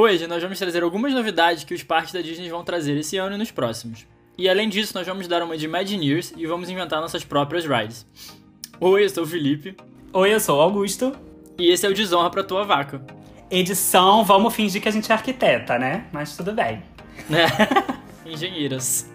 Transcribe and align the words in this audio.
Hoje 0.00 0.28
nós 0.28 0.40
vamos 0.40 0.56
trazer 0.60 0.84
algumas 0.84 1.12
novidades 1.12 1.64
que 1.64 1.74
os 1.74 1.82
parques 1.82 2.12
da 2.12 2.22
Disney 2.22 2.48
vão 2.48 2.62
trazer 2.62 2.96
esse 2.96 3.16
ano 3.16 3.34
e 3.34 3.38
nos 3.38 3.50
próximos. 3.50 4.06
E 4.38 4.48
além 4.48 4.68
disso, 4.68 4.94
nós 4.94 5.04
vamos 5.04 5.26
dar 5.26 5.42
uma 5.42 5.58
de 5.58 5.64
Imagineers 5.64 6.32
e 6.36 6.46
vamos 6.46 6.70
inventar 6.70 7.00
nossas 7.00 7.24
próprias 7.24 7.64
rides. 7.64 8.06
Oi, 8.78 9.04
eu 9.04 9.10
sou 9.10 9.24
o 9.24 9.26
Felipe. 9.26 9.76
Oi, 10.12 10.32
eu 10.32 10.38
sou 10.38 10.58
o 10.58 10.60
Augusto. 10.60 11.12
E 11.58 11.72
esse 11.72 11.84
é 11.84 11.88
o 11.88 11.94
Desonra 11.94 12.30
pra 12.30 12.44
Tua 12.44 12.62
Vaca. 12.62 13.04
Edição, 13.50 14.22
vamos 14.22 14.54
fingir 14.54 14.80
que 14.80 14.88
a 14.88 14.92
gente 14.92 15.10
é 15.10 15.14
arquiteta, 15.16 15.76
né? 15.76 16.06
Mas 16.12 16.36
tudo 16.36 16.52
bem. 16.52 16.80
Né? 17.28 17.48
Engenheiras. 18.24 19.10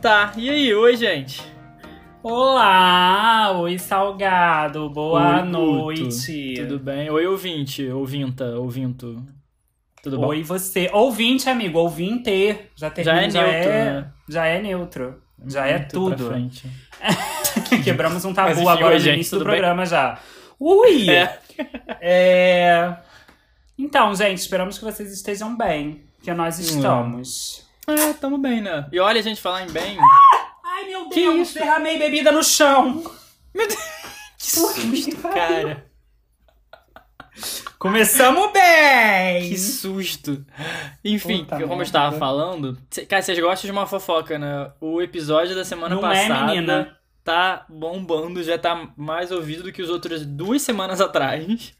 Tá, 0.00 0.32
e 0.36 0.48
aí, 0.48 0.72
oi, 0.74 0.96
gente? 0.96 1.42
Olá, 2.22 3.52
oi 3.58 3.78
Salgado, 3.78 4.88
boa 4.90 5.40
Oi, 5.40 5.48
noite. 5.48 6.54
Tudo 6.56 6.78
bem? 6.78 7.10
Oi, 7.10 7.26
ouvinte, 7.26 7.88
ouvinta, 7.88 8.44
ouvinto. 8.56 9.24
Tudo 10.02 10.18
bom? 10.18 10.26
Oi 10.28 10.42
você, 10.44 10.88
ouvinte 10.92 11.50
amigo, 11.50 11.78
ouvinte. 11.80 12.56
Já, 12.76 12.90
termina, 12.90 13.28
Já 13.30 13.42
é 13.42 13.52
neutro, 13.52 13.70
né? 13.72 14.12
Já 14.28 14.46
é 14.46 14.62
neutro, 14.62 15.22
já 15.46 15.66
é 15.66 15.78
Muito 15.78 16.16
pra 16.16 16.16
tudo. 16.16 16.34
Quebramos 17.82 18.24
um 18.24 18.32
tabu 18.32 18.50
Mas 18.50 18.58
agora 18.68 18.86
oi, 18.86 18.94
no 18.94 19.00
gente, 19.00 19.14
início 19.14 19.38
do 19.38 19.44
bem? 19.44 19.54
programa 19.54 19.84
já. 19.84 20.18
Ui! 20.60 21.10
É. 21.10 21.38
É. 22.00 22.96
Então, 23.76 24.14
gente, 24.14 24.38
esperamos 24.38 24.78
que 24.78 24.84
vocês 24.84 25.12
estejam 25.12 25.56
bem, 25.56 26.04
que 26.22 26.32
nós 26.32 26.58
estamos. 26.60 27.67
É, 27.88 28.12
tamo 28.14 28.38
bem, 28.38 28.60
né? 28.60 28.86
E 28.92 28.98
olha 29.00 29.18
a 29.18 29.22
gente 29.22 29.40
falar 29.40 29.62
em 29.64 29.70
bem. 29.70 29.96
Ai, 30.64 30.84
meu 30.84 31.08
Que 31.08 31.14
Deus, 31.22 31.48
isso? 31.48 31.54
derramei 31.58 31.98
bebida 31.98 32.30
no 32.32 32.42
chão. 32.42 33.02
Que 34.38 34.46
susto, 34.52 35.16
cara. 35.18 35.84
Começamos 37.78 38.52
bem! 38.52 39.48
Que 39.48 39.58
susto. 39.58 40.44
Enfim, 41.04 41.38
Puta 41.40 41.50
como 41.56 41.62
eu 41.64 41.68
merda. 41.70 41.82
estava 41.84 42.18
falando. 42.18 42.78
cê- 42.90 43.04
Cara, 43.06 43.20
vocês 43.22 43.38
gostam 43.38 43.66
de 43.68 43.72
uma 43.72 43.86
fofoca, 43.86 44.38
né? 44.38 44.70
O 44.80 45.02
episódio 45.02 45.54
da 45.54 45.64
semana 45.64 45.94
Não 45.94 46.10
é, 46.10 46.28
passada 46.28 46.46
menina? 46.52 46.96
tá 47.24 47.66
bombando, 47.68 48.42
já 48.42 48.56
tá 48.58 48.88
mais 48.96 49.30
ouvido 49.32 49.64
do 49.64 49.72
que 49.72 49.82
os 49.82 49.90
outros 49.90 50.24
duas 50.24 50.62
semanas 50.62 51.00
atrás. 51.02 51.74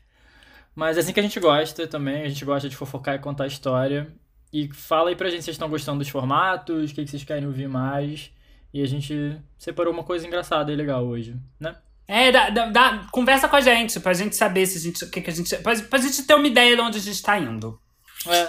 Mas 0.74 0.96
é 0.96 1.00
assim 1.00 1.12
que 1.12 1.20
a 1.20 1.22
gente 1.22 1.40
gosta 1.40 1.86
também. 1.86 2.22
A 2.22 2.28
gente 2.28 2.44
gosta 2.44 2.68
de 2.68 2.76
fofocar 2.76 3.14
e 3.16 3.18
contar 3.20 3.46
história. 3.46 4.12
E 4.52 4.68
fala 4.72 5.10
aí 5.10 5.16
pra 5.16 5.28
gente 5.28 5.40
se 5.40 5.44
vocês 5.46 5.54
estão 5.54 5.68
gostando 5.68 5.98
dos 5.98 6.08
formatos, 6.08 6.90
o 6.90 6.94
que, 6.94 7.04
que 7.04 7.10
vocês 7.10 7.24
querem 7.24 7.46
ouvir 7.46 7.68
mais. 7.68 8.30
E 8.72 8.82
a 8.82 8.86
gente 8.86 9.36
separou 9.58 9.92
uma 9.92 10.02
coisa 10.04 10.26
engraçada 10.26 10.72
e 10.72 10.76
legal 10.76 11.04
hoje, 11.06 11.36
né? 11.58 11.74
É, 12.06 12.32
dá, 12.32 12.48
dá- 12.50 12.66
dá- 12.66 13.06
conversa 13.12 13.48
com 13.48 13.56
a 13.56 13.60
gente, 13.60 14.00
pra 14.00 14.14
gente 14.14 14.34
saber 14.34 14.64
se 14.66 14.78
a 14.78 14.80
gente, 14.80 15.04
o 15.04 15.10
que, 15.10 15.20
que 15.20 15.30
a 15.30 15.32
gente. 15.32 15.54
Pra, 15.56 15.74
pra 15.76 15.98
gente 15.98 16.22
ter 16.22 16.34
uma 16.34 16.46
ideia 16.46 16.74
de 16.74 16.80
onde 16.80 16.96
a 16.98 17.00
gente 17.00 17.22
tá 17.22 17.38
indo. 17.38 17.78
É. 18.26 18.48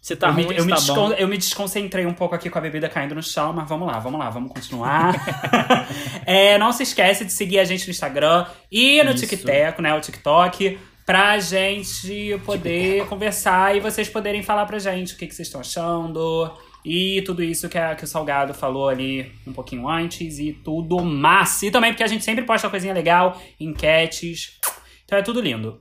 Se 0.00 0.14
tá 0.16 0.28
eu, 0.28 0.34
ruim, 0.34 0.46
me, 0.48 0.56
eu, 0.56 0.64
me 0.64 0.70
tá 0.70 0.76
descon- 0.76 0.94
bom. 0.94 1.12
eu 1.12 1.26
me 1.28 1.36
desconcentrei 1.36 2.06
um 2.06 2.14
pouco 2.14 2.34
aqui 2.34 2.48
com 2.50 2.58
a 2.58 2.60
bebida 2.60 2.88
caindo 2.88 3.14
no 3.14 3.22
chão, 3.22 3.52
mas 3.52 3.68
vamos 3.68 3.86
lá, 3.88 3.98
vamos 3.98 4.18
lá, 4.20 4.30
vamos 4.30 4.52
continuar. 4.52 5.14
É, 6.26 6.58
não 6.58 6.72
se 6.72 6.82
esquece 6.82 7.24
de 7.24 7.32
seguir 7.32 7.58
a 7.60 7.64
gente 7.64 7.84
no 7.86 7.90
Instagram 7.90 8.46
e 8.70 9.00
no 9.04 9.12
Isso. 9.12 9.26
TikTok, 9.26 9.80
né? 9.80 9.94
O 9.94 10.00
TikTok, 10.00 10.78
pra 11.06 11.38
gente 11.38 12.36
poder 12.44 13.06
conversar 13.06 13.76
e 13.76 13.80
vocês 13.80 14.08
poderem 14.08 14.42
falar 14.42 14.66
pra 14.66 14.78
gente 14.78 15.14
o 15.14 15.16
que, 15.16 15.26
que 15.26 15.34
vocês 15.34 15.46
estão 15.48 15.60
achando. 15.62 16.52
E 16.84 17.22
tudo 17.22 17.42
isso 17.42 17.68
que, 17.68 17.78
a- 17.78 17.94
que 17.94 18.04
o 18.04 18.06
Salgado 18.06 18.52
falou 18.52 18.88
ali 18.88 19.32
um 19.46 19.52
pouquinho 19.52 19.88
antes 19.88 20.38
e 20.38 20.52
tudo 20.52 21.00
mais. 21.04 21.62
E 21.62 21.70
também 21.70 21.92
porque 21.92 22.04
a 22.04 22.08
gente 22.08 22.24
sempre 22.24 22.44
posta 22.44 22.68
coisinha 22.68 22.92
legal, 22.92 23.40
enquetes. 23.58 24.58
Então 25.04 25.18
é 25.18 25.22
tudo 25.22 25.40
lindo. 25.40 25.80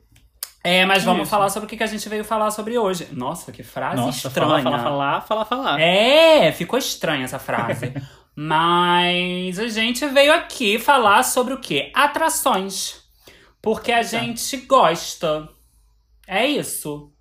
É, 0.64 0.84
mas 0.84 1.04
vamos 1.04 1.24
Isso. 1.24 1.30
falar 1.32 1.50
sobre 1.50 1.68
o 1.68 1.70
que 1.70 1.78
que 1.78 1.84
a 1.84 1.88
gente 1.88 2.10
veio 2.10 2.24
falar 2.24 2.50
sobre 2.50 2.76
hoje. 2.76 3.08
Nossa, 3.12 3.52
que 3.52 3.62
frase 3.62 3.98
Nossa, 4.02 4.28
estranha. 4.30 4.64
falar, 4.64 4.80
falar, 4.82 5.22
falar, 5.22 5.46
falar. 5.46 5.80
É, 5.80 6.52
ficou 6.52 6.80
estranha 6.80 7.24
essa 7.26 7.38
frase. 7.38 7.94
Mas 8.36 9.60
a 9.60 9.68
gente 9.68 10.06
veio 10.08 10.34
aqui 10.34 10.80
falar 10.80 11.22
sobre 11.24 11.54
o 11.54 11.60
quê? 11.60 11.92
Atrações. 11.94 13.05
Porque 13.66 13.92
a 13.92 14.04
gente 14.04 14.58
gosta. 14.58 15.50
É 16.28 16.46
isso. 16.46 17.12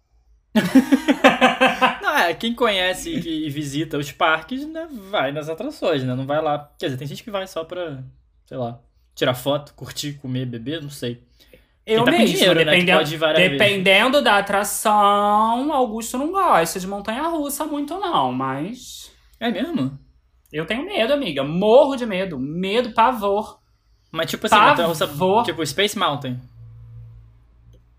Não, 2.03 2.19
é, 2.19 2.35
quem 2.35 2.55
conhece 2.55 3.11
e, 3.11 3.47
e 3.47 3.49
visita 3.49 3.97
os 3.97 4.13
parques, 4.13 4.67
né, 4.67 4.87
vai 5.11 5.33
nas 5.33 5.49
atrações, 5.49 6.05
né? 6.05 6.15
Não 6.15 6.27
vai 6.27 6.43
lá. 6.43 6.71
Quer 6.79 6.87
dizer, 6.87 6.99
tem 6.99 7.09
gente 7.09 7.25
que 7.25 7.31
vai 7.31 7.47
só 7.47 7.65
pra, 7.65 8.05
sei 8.45 8.59
lá, 8.59 8.79
tirar 9.15 9.33
foto, 9.33 9.73
curtir, 9.73 10.19
comer, 10.21 10.45
beber, 10.45 10.83
não 10.83 10.91
sei. 10.91 11.23
Eu 11.87 12.05
tá 12.05 12.11
mesmo, 12.11 12.27
dinheiro, 12.27 12.55
né, 12.55 12.65
dependendo, 12.67 13.19
várias 13.19 13.51
dependendo 13.51 14.23
da 14.23 14.37
atração, 14.37 15.73
Augusto 15.73 16.19
não 16.19 16.31
gosta 16.31 16.79
de 16.79 16.87
montanha-russa 16.87 17.65
muito 17.65 17.99
não, 17.99 18.33
mas 18.33 19.11
É 19.41 19.51
mesmo? 19.51 19.99
eu 20.53 20.67
tenho 20.67 20.85
medo, 20.85 21.15
amiga. 21.15 21.43
Morro 21.43 21.97
de 21.97 22.05
medo. 22.05 22.39
Medo, 22.39 22.93
pavor. 22.93 23.64
Mas 24.15 24.31
tipo 24.31 24.47
assim, 24.47 24.55
Pavor. 24.55 24.69
montanha 24.69 24.89
russa, 24.89 25.45
tipo 25.45 25.67
Space 25.67 25.99
Mountain. 25.99 26.41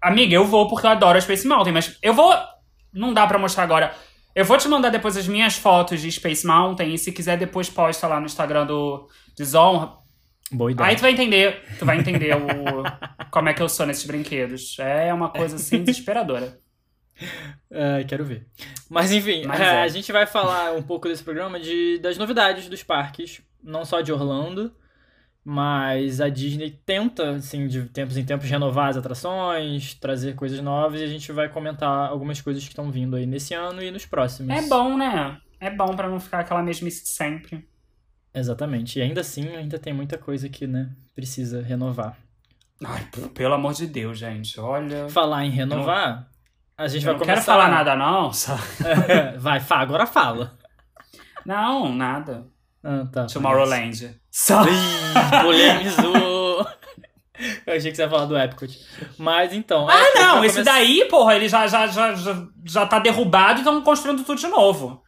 Amiga, 0.01 0.33
eu 0.33 0.45
vou 0.45 0.69
porque 0.69 0.87
eu 0.87 0.91
adoro 0.91 1.17
a 1.17 1.21
Space 1.21 1.45
Mountain, 1.45 1.73
mas 1.73 1.97
eu 2.01 2.13
vou. 2.13 2.33
Não 2.93 3.13
dá 3.13 3.27
pra 3.27 3.37
mostrar 3.37 3.63
agora. 3.63 3.93
Eu 4.33 4.45
vou 4.45 4.57
te 4.57 4.65
mandar 4.69 4.89
depois 4.91 5.17
as 5.17 5.27
minhas 5.27 5.57
fotos 5.57 5.99
de 5.99 6.09
Space 6.09 6.47
Mountain 6.47 6.93
e 6.93 6.97
se 6.97 7.11
quiser 7.11 7.37
depois 7.37 7.69
posta 7.69 8.07
lá 8.07 8.17
no 8.17 8.27
Instagram 8.27 8.65
do 8.65 9.09
Desonra. 9.35 9.91
Boa 10.49 10.71
ideia. 10.71 10.89
Aí 10.89 10.95
tu 10.95 11.01
vai 11.01 11.11
entender, 11.11 11.61
tu 11.77 11.85
vai 11.85 11.97
entender 11.97 12.33
o, 12.33 12.83
como 13.29 13.49
é 13.49 13.53
que 13.53 13.61
eu 13.61 13.67
sou 13.67 13.85
nesses 13.85 14.05
brinquedos. 14.05 14.77
É 14.79 15.13
uma 15.13 15.27
coisa 15.27 15.57
assim 15.57 15.83
desesperadora. 15.83 16.57
É, 17.69 18.05
quero 18.05 18.23
ver. 18.23 18.47
Mas 18.89 19.11
enfim, 19.11 19.43
Mas 19.45 19.59
é. 19.59 19.81
a 19.81 19.87
gente 19.89 20.09
vai 20.13 20.25
falar 20.25 20.71
um 20.71 20.81
pouco 20.81 21.09
desse 21.09 21.23
programa 21.23 21.59
de, 21.59 21.99
das 21.99 22.17
novidades 22.17 22.69
dos 22.69 22.83
parques, 22.83 23.41
não 23.61 23.83
só 23.83 23.99
de 23.99 24.13
Orlando, 24.13 24.71
mas 25.47 26.19
a 26.19 26.27
Disney 26.27 26.71
tenta, 26.71 27.29
assim, 27.35 27.67
de 27.67 27.83
tempos 27.83 28.17
em 28.17 28.25
tempos, 28.25 28.49
renovar 28.49 28.89
as 28.89 28.97
atrações, 28.97 29.93
trazer 29.93 30.33
coisas 30.33 30.59
novas, 30.59 30.99
e 30.99 31.03
a 31.03 31.07
gente 31.07 31.31
vai 31.31 31.47
comentar 31.47 32.09
algumas 32.09 32.41
coisas 32.41 32.63
que 32.63 32.69
estão 32.69 32.89
vindo 32.89 33.15
aí 33.15 33.27
nesse 33.27 33.53
ano 33.53 33.79
e 33.83 33.91
nos 33.91 34.07
próximos. 34.07 34.49
É 34.57 34.67
bom, 34.67 34.97
né? 34.97 35.37
É 35.59 35.69
bom 35.69 35.95
pra 35.95 36.09
não 36.09 36.19
ficar 36.19 36.39
aquela 36.39 36.63
mesmice 36.63 37.03
de 37.03 37.09
sempre. 37.09 37.63
Exatamente. 38.33 38.97
E 38.97 39.03
ainda 39.03 39.21
assim, 39.21 39.47
ainda 39.55 39.77
tem 39.77 39.93
muita 39.93 40.17
coisa 40.17 40.49
que, 40.49 40.65
né, 40.65 40.89
precisa 41.13 41.61
renovar. 41.61 42.17
Ai, 42.83 43.07
pelo 43.35 43.53
amor 43.53 43.73
de 43.73 43.85
Deus, 43.85 44.17
gente. 44.17 44.59
Olha. 44.59 45.07
Falar 45.09 45.45
em 45.45 45.51
renovar, 45.51 46.27
a 46.75 46.87
gente 46.87 47.03
Eu 47.05 47.05
vai 47.05 47.13
não 47.13 47.19
começar... 47.19 47.33
quero 47.35 47.45
falar 47.45 47.69
nada, 47.69 47.95
não. 47.95 48.33
só- 48.33 48.57
vai, 49.37 49.61
agora 49.69 50.07
fala. 50.07 50.57
Não, 51.45 51.93
nada. 51.93 52.47
Ah, 52.83 53.05
tá. 53.11 53.25
Tomorrowland. 53.27 54.19
Só. 54.35 54.63
Ih, 54.65 55.41
polemizou. 55.41 56.67
Eu 57.65 57.73
achei 57.73 57.89
que 57.89 57.95
você 57.95 58.03
ia 58.03 58.09
falar 58.09 58.25
do 58.25 58.37
Epcot. 58.37 58.69
Mas 59.17 59.53
então. 59.53 59.87
Ah, 59.89 59.97
Epcot 59.97 60.19
não, 60.19 60.37
vai 60.39 60.47
esse 60.47 60.55
começar- 60.55 60.73
daí, 60.73 61.05
porra, 61.05 61.35
ele 61.35 61.47
já, 61.47 61.65
já, 61.67 61.87
já, 61.87 62.13
já, 62.15 62.47
já 62.65 62.85
tá 62.85 62.99
derrubado 62.99 63.59
e 63.59 63.61
estão 63.61 63.81
construindo 63.81 64.25
tudo 64.25 64.37
de 64.39 64.47
novo. 64.47 65.01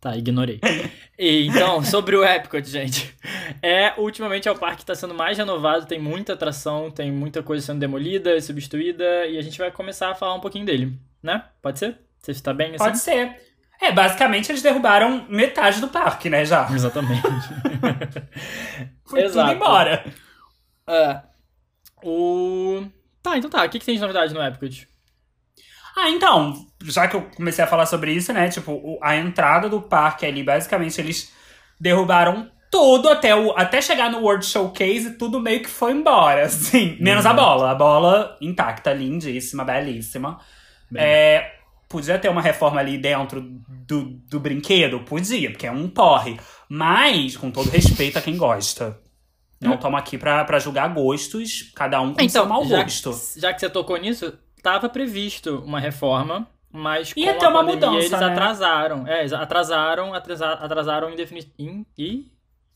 Tá, 0.00 0.16
ignorei. 0.16 0.60
E, 1.18 1.46
então, 1.46 1.82
sobre 1.82 2.14
o 2.14 2.22
Epcot, 2.22 2.62
gente. 2.68 3.16
É, 3.62 3.94
ultimamente 3.98 4.46
é 4.46 4.52
o 4.52 4.58
parque 4.58 4.80
que 4.80 4.84
tá 4.84 4.94
sendo 4.94 5.14
mais 5.14 5.38
renovado, 5.38 5.86
tem 5.86 5.98
muita 5.98 6.34
atração, 6.34 6.90
tem 6.90 7.10
muita 7.10 7.42
coisa 7.42 7.64
sendo 7.64 7.80
demolida 7.80 8.36
e 8.36 8.42
substituída, 8.42 9.26
e 9.26 9.38
a 9.38 9.40
gente 9.40 9.56
vai 9.56 9.70
começar 9.70 10.10
a 10.10 10.14
falar 10.14 10.34
um 10.34 10.40
pouquinho 10.40 10.66
dele, 10.66 10.92
né? 11.22 11.42
Pode 11.62 11.78
ser? 11.78 11.98
Você 12.18 12.32
está 12.32 12.52
bem 12.52 12.74
assim? 12.74 12.84
Pode 12.84 12.98
ser. 12.98 13.34
É, 13.80 13.92
basicamente 13.92 14.50
eles 14.50 14.62
derrubaram 14.62 15.26
metade 15.28 15.80
do 15.80 15.88
parque, 15.88 16.30
né, 16.30 16.44
já. 16.44 16.68
Exatamente. 16.72 17.22
Foi 19.04 19.22
Exato. 19.22 19.48
tudo 19.48 19.56
embora. 19.56 20.04
É. 20.88 21.20
O. 22.02 22.84
Tá, 23.22 23.36
então 23.36 23.50
tá. 23.50 23.64
O 23.64 23.68
que, 23.68 23.78
que 23.78 23.84
tem 23.86 23.94
de 23.96 24.00
novidade 24.00 24.32
no 24.32 24.42
Epcot? 24.42 24.88
Ah, 25.96 26.10
então, 26.10 26.66
já 26.84 27.08
que 27.08 27.16
eu 27.16 27.22
comecei 27.36 27.64
a 27.64 27.66
falar 27.66 27.86
sobre 27.86 28.12
isso, 28.12 28.32
né, 28.32 28.48
tipo, 28.48 28.72
o- 28.72 28.98
a 29.02 29.16
entrada 29.16 29.68
do 29.68 29.80
parque 29.80 30.26
ali, 30.26 30.42
basicamente 30.42 31.00
eles 31.00 31.32
derrubaram 31.80 32.50
tudo 32.70 33.08
até, 33.08 33.34
o, 33.34 33.52
até 33.56 33.80
chegar 33.80 34.10
no 34.10 34.18
World 34.18 34.44
Showcase, 34.44 35.16
tudo 35.16 35.40
meio 35.40 35.62
que 35.62 35.68
foi 35.70 35.92
embora, 35.92 36.44
assim. 36.44 36.96
Menos 37.00 37.24
a 37.24 37.30
Exato. 37.30 37.36
bola. 37.36 37.70
A 37.70 37.74
bola 37.74 38.36
intacta, 38.40 38.92
lindíssima, 38.92 39.64
belíssima. 39.64 40.38
Bem, 40.90 41.02
É, 41.02 41.55
podia 41.96 42.18
ter 42.18 42.28
uma 42.28 42.42
reforma 42.42 42.80
ali 42.80 42.98
dentro 42.98 43.40
do, 43.86 44.02
do 44.28 44.38
brinquedo? 44.40 45.00
Podia, 45.00 45.50
porque 45.50 45.66
é 45.66 45.70
um 45.72 45.88
porre. 45.88 46.38
Mas, 46.68 47.36
com 47.36 47.50
todo 47.50 47.70
respeito 47.70 48.18
a 48.18 48.22
quem 48.22 48.36
gosta. 48.36 49.00
Não 49.60 49.74
estamos 49.74 49.98
aqui 49.98 50.18
pra, 50.18 50.44
pra 50.44 50.58
julgar 50.58 50.92
gostos, 50.92 51.72
cada 51.74 52.00
um 52.00 52.12
com 52.12 52.28
seu 52.28 52.44
mau 52.46 52.62
Então, 52.64 52.76
já, 52.76 52.82
gosto. 52.82 53.40
já 53.40 53.54
que 53.54 53.60
você 53.60 53.70
tocou 53.70 53.96
nisso, 53.96 54.38
tava 54.62 54.86
previsto 54.88 55.60
uma 55.64 55.80
reforma, 55.80 56.46
mas 56.70 57.12
com 57.14 57.20
Ia 57.20 57.32
ter 57.34 57.46
uma 57.46 57.64
pandemia 57.64 57.88
mudança, 57.88 58.06
eles 58.06 58.10
né? 58.20 58.26
atrasaram. 58.32 59.06
É, 59.06 59.20
eles 59.20 59.32
atrasaram, 59.32 60.12
atrasa- 60.12 60.52
atrasaram 60.52 61.10
indefini... 61.10 61.50
in- 61.58 61.86
e 61.96 62.30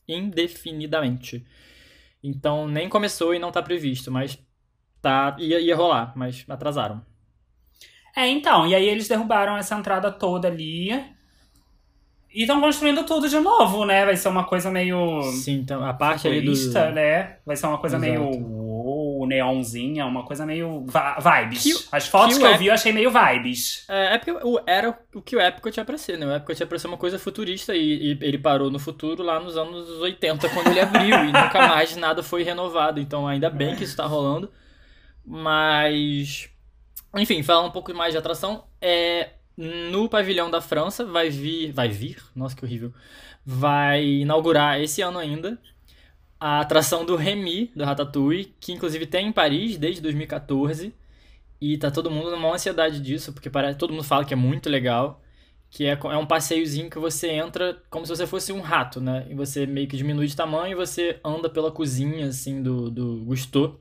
indefinidamente. 0.08 1.44
Então 2.23 2.66
nem 2.66 2.88
começou 2.88 3.34
e 3.34 3.38
não 3.38 3.52
tá 3.52 3.62
previsto, 3.62 4.11
mas 4.11 4.38
tá 5.02 5.37
ia, 5.38 5.61
ia 5.61 5.76
rolar, 5.76 6.12
mas 6.16 6.44
atrasaram. 6.49 7.02
É, 8.16 8.26
então, 8.28 8.66
e 8.66 8.74
aí 8.74 8.88
eles 8.88 9.08
derrubaram 9.08 9.56
essa 9.56 9.76
entrada 9.76 10.10
toda 10.10 10.48
ali. 10.48 10.92
E 12.32 12.42
estão 12.42 12.60
construindo 12.60 13.02
tudo 13.04 13.28
de 13.28 13.40
novo, 13.40 13.84
né? 13.84 14.04
Vai 14.04 14.16
ser 14.16 14.28
uma 14.28 14.44
coisa 14.44 14.70
meio. 14.70 15.20
Sim, 15.22 15.54
então 15.54 15.84
a 15.84 15.92
parte 15.92 16.28
ali 16.28 16.40
do. 16.42 16.52
né? 16.92 17.38
Vai 17.44 17.56
ser 17.56 17.66
uma 17.66 17.78
coisa 17.78 17.96
Exato. 17.96 18.12
meio. 18.12 18.22
uou, 18.22 19.26
neonzinha, 19.26 20.06
uma 20.06 20.24
coisa 20.24 20.46
meio. 20.46 20.86
vibes. 20.86 21.62
Que 21.64 21.88
As 21.90 22.06
fotos 22.06 22.38
que 22.38 22.44
que, 22.44 22.46
eu 22.48 22.56
vi 22.56 22.66
eu 22.68 22.74
achei 22.74 22.92
meio 22.92 23.10
vibes. 23.10 23.84
É, 23.88 24.14
é 24.14 24.18
porque 24.18 24.30
o, 24.30 24.60
era 24.64 24.96
o 25.12 25.20
que 25.20 25.34
o 25.34 25.40
Epcot 25.40 25.76
ia 25.76 25.84
pra 25.84 25.98
ser, 25.98 26.18
né? 26.18 26.26
O 26.26 26.36
Epcot 26.36 26.60
ia 26.60 26.66
pra 26.68 26.78
ser 26.78 26.86
uma 26.86 26.96
coisa 26.96 27.18
futurista 27.18 27.74
e, 27.74 28.12
e 28.12 28.18
ele 28.20 28.38
parou 28.38 28.70
no 28.70 28.78
futuro 28.78 29.24
lá 29.24 29.40
nos 29.40 29.56
anos 29.56 29.88
80, 29.98 30.48
quando 30.50 30.68
ele 30.68 30.80
abriu, 30.80 31.16
e 31.24 31.32
nunca 31.32 31.66
mais 31.66 31.96
nada 31.96 32.22
foi 32.22 32.44
renovado. 32.44 33.00
Então, 33.00 33.26
ainda 33.26 33.50
bem 33.50 33.74
que 33.74 33.82
isso 33.82 33.96
tá 33.96 34.06
rolando. 34.06 34.52
Mas. 35.26 36.48
Enfim, 37.16 37.42
falar 37.42 37.66
um 37.66 37.70
pouco 37.70 37.92
mais 37.94 38.12
de 38.12 38.18
atração. 38.18 38.64
É, 38.80 39.30
no 39.56 40.08
pavilhão 40.08 40.50
da 40.50 40.60
França 40.60 41.04
vai 41.04 41.30
vir. 41.30 41.72
Vai 41.72 41.88
vir? 41.88 42.22
Nossa, 42.34 42.56
que 42.56 42.64
horrível. 42.64 42.92
Vai 43.44 44.04
inaugurar 44.04 44.80
esse 44.80 45.02
ano 45.02 45.18
ainda 45.18 45.58
a 46.40 46.60
atração 46.60 47.04
do 47.04 47.16
Remy, 47.16 47.70
do 47.76 47.84
Ratatouille, 47.84 48.54
que 48.58 48.72
inclusive 48.72 49.06
tem 49.06 49.28
em 49.28 49.32
Paris 49.32 49.76
desde 49.76 50.00
2014. 50.00 50.94
E 51.60 51.76
tá 51.76 51.90
todo 51.90 52.10
mundo 52.10 52.30
numa 52.30 52.54
ansiedade 52.54 53.00
disso, 53.00 53.32
porque 53.34 53.50
parece, 53.50 53.76
todo 53.78 53.92
mundo 53.92 54.02
fala 54.04 54.24
que 54.24 54.32
é 54.32 54.36
muito 54.36 54.70
legal. 54.70 55.22
Que 55.68 55.86
é, 55.86 55.92
é 55.92 56.16
um 56.16 56.26
passeiozinho 56.26 56.90
que 56.90 56.98
você 56.98 57.28
entra 57.30 57.80
como 57.90 58.06
se 58.06 58.16
você 58.16 58.26
fosse 58.26 58.52
um 58.52 58.60
rato, 58.60 59.00
né? 59.00 59.26
E 59.30 59.34
você 59.34 59.66
meio 59.66 59.86
que 59.86 59.96
diminui 59.96 60.26
de 60.26 60.34
tamanho 60.34 60.72
e 60.72 60.74
você 60.74 61.20
anda 61.22 61.48
pela 61.50 61.70
cozinha, 61.70 62.26
assim, 62.26 62.62
do, 62.62 62.90
do 62.90 63.24
Gusteau. 63.24 63.78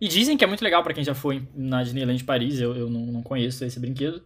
E 0.00 0.08
dizem 0.08 0.36
que 0.36 0.44
é 0.44 0.46
muito 0.46 0.62
legal 0.62 0.82
pra 0.82 0.92
quem 0.94 1.04
já 1.04 1.14
foi 1.14 1.46
na 1.54 1.82
Disneyland 1.82 2.22
Paris, 2.24 2.60
eu, 2.60 2.76
eu 2.76 2.90
não, 2.90 3.06
não 3.06 3.22
conheço 3.22 3.64
esse 3.64 3.80
brinquedo. 3.80 4.22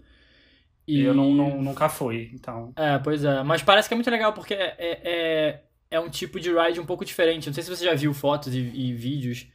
E 0.86 1.00
Eu 1.02 1.14
não, 1.14 1.32
não- 1.34 1.62
nunca 1.62 1.88
fui, 1.88 2.30
então. 2.34 2.72
É, 2.76 2.98
pois 2.98 3.24
é. 3.24 3.42
Mas 3.42 3.62
parece 3.62 3.88
que 3.88 3.94
é 3.94 3.96
muito 3.96 4.10
legal, 4.10 4.32
porque 4.32 4.54
é, 4.54 4.74
é, 4.78 5.00
é, 5.04 5.64
é 5.92 6.00
um 6.00 6.08
tipo 6.10 6.40
de 6.40 6.50
ride 6.52 6.80
um 6.80 6.86
pouco 6.86 7.04
diferente. 7.04 7.46
Não 7.46 7.54
sei 7.54 7.62
se 7.62 7.70
você 7.70 7.84
já 7.84 7.94
viu 7.94 8.12
fotos 8.12 8.54
e, 8.54 8.58
e 8.58 8.92
vídeos. 8.92 9.46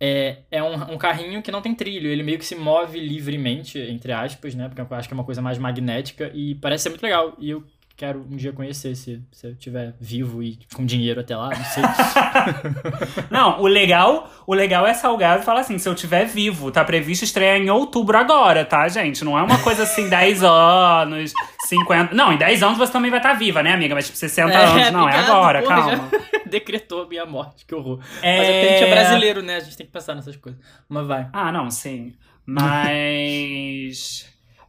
É, 0.00 0.42
é 0.50 0.62
um, 0.62 0.94
um 0.94 0.98
carrinho 0.98 1.42
que 1.42 1.50
não 1.50 1.60
tem 1.62 1.74
trilho. 1.74 2.08
Ele 2.08 2.22
meio 2.22 2.38
que 2.38 2.44
se 2.46 2.54
move 2.54 3.00
livremente, 3.00 3.78
entre 3.78 4.12
aspas, 4.12 4.54
né? 4.54 4.68
Porque 4.68 4.80
eu 4.80 4.96
acho 4.96 5.08
que 5.08 5.14
é 5.14 5.16
uma 5.16 5.24
coisa 5.24 5.42
mais 5.42 5.58
magnética. 5.58 6.30
E 6.34 6.54
parece 6.56 6.84
ser 6.84 6.90
muito 6.90 7.02
legal. 7.02 7.34
E 7.38 7.50
eu 7.50 7.64
quero 7.98 8.24
um 8.30 8.36
dia 8.36 8.52
conhecer, 8.52 8.94
se, 8.94 9.20
se 9.32 9.44
eu 9.48 9.50
estiver 9.50 9.92
vivo 10.00 10.40
e 10.40 10.56
com 10.72 10.86
dinheiro 10.86 11.20
até 11.20 11.36
lá, 11.36 11.48
não 11.48 11.64
sei. 11.64 11.82
Não, 13.28 13.60
o 13.60 13.66
legal, 13.66 14.30
o 14.46 14.54
legal 14.54 14.86
é 14.86 14.94
Salgado 14.94 15.42
falar 15.42 15.60
assim, 15.60 15.78
se 15.78 15.88
eu 15.88 15.96
tiver 15.96 16.24
vivo, 16.24 16.70
tá 16.70 16.84
previsto 16.84 17.24
estrear 17.24 17.56
em 17.56 17.68
outubro 17.68 18.16
agora, 18.16 18.64
tá, 18.64 18.86
gente? 18.86 19.24
Não 19.24 19.36
é 19.36 19.42
uma 19.42 19.58
coisa 19.58 19.82
assim, 19.82 20.06
10 20.08 20.44
anos, 20.44 21.32
50... 21.66 22.14
Não, 22.14 22.32
em 22.32 22.38
10 22.38 22.62
anos 22.62 22.78
você 22.78 22.92
também 22.92 23.10
vai 23.10 23.18
estar 23.18 23.32
viva, 23.32 23.64
né, 23.64 23.72
amiga? 23.72 23.96
Mas 23.96 24.06
tipo, 24.06 24.16
60 24.16 24.56
anos, 24.56 24.92
não, 24.92 25.08
é 25.08 25.18
agora, 25.18 25.60
porra, 25.62 25.74
calma. 25.74 26.10
decretou 26.46 27.02
a 27.02 27.08
minha 27.08 27.26
morte, 27.26 27.66
que 27.66 27.74
horror. 27.74 27.98
É... 28.22 28.38
Mas 28.38 28.48
é 28.48 28.52
porque 28.52 28.66
a 28.66 28.78
gente 28.78 28.84
é 28.84 28.90
brasileiro, 28.94 29.42
né? 29.42 29.56
A 29.56 29.60
gente 29.60 29.76
tem 29.76 29.86
que 29.86 29.92
pensar 29.92 30.14
nessas 30.14 30.36
coisas. 30.36 30.60
Mas 30.88 31.04
vai. 31.04 31.28
Ah, 31.32 31.50
não, 31.50 31.68
sim. 31.68 32.14
Mas. 32.46 34.24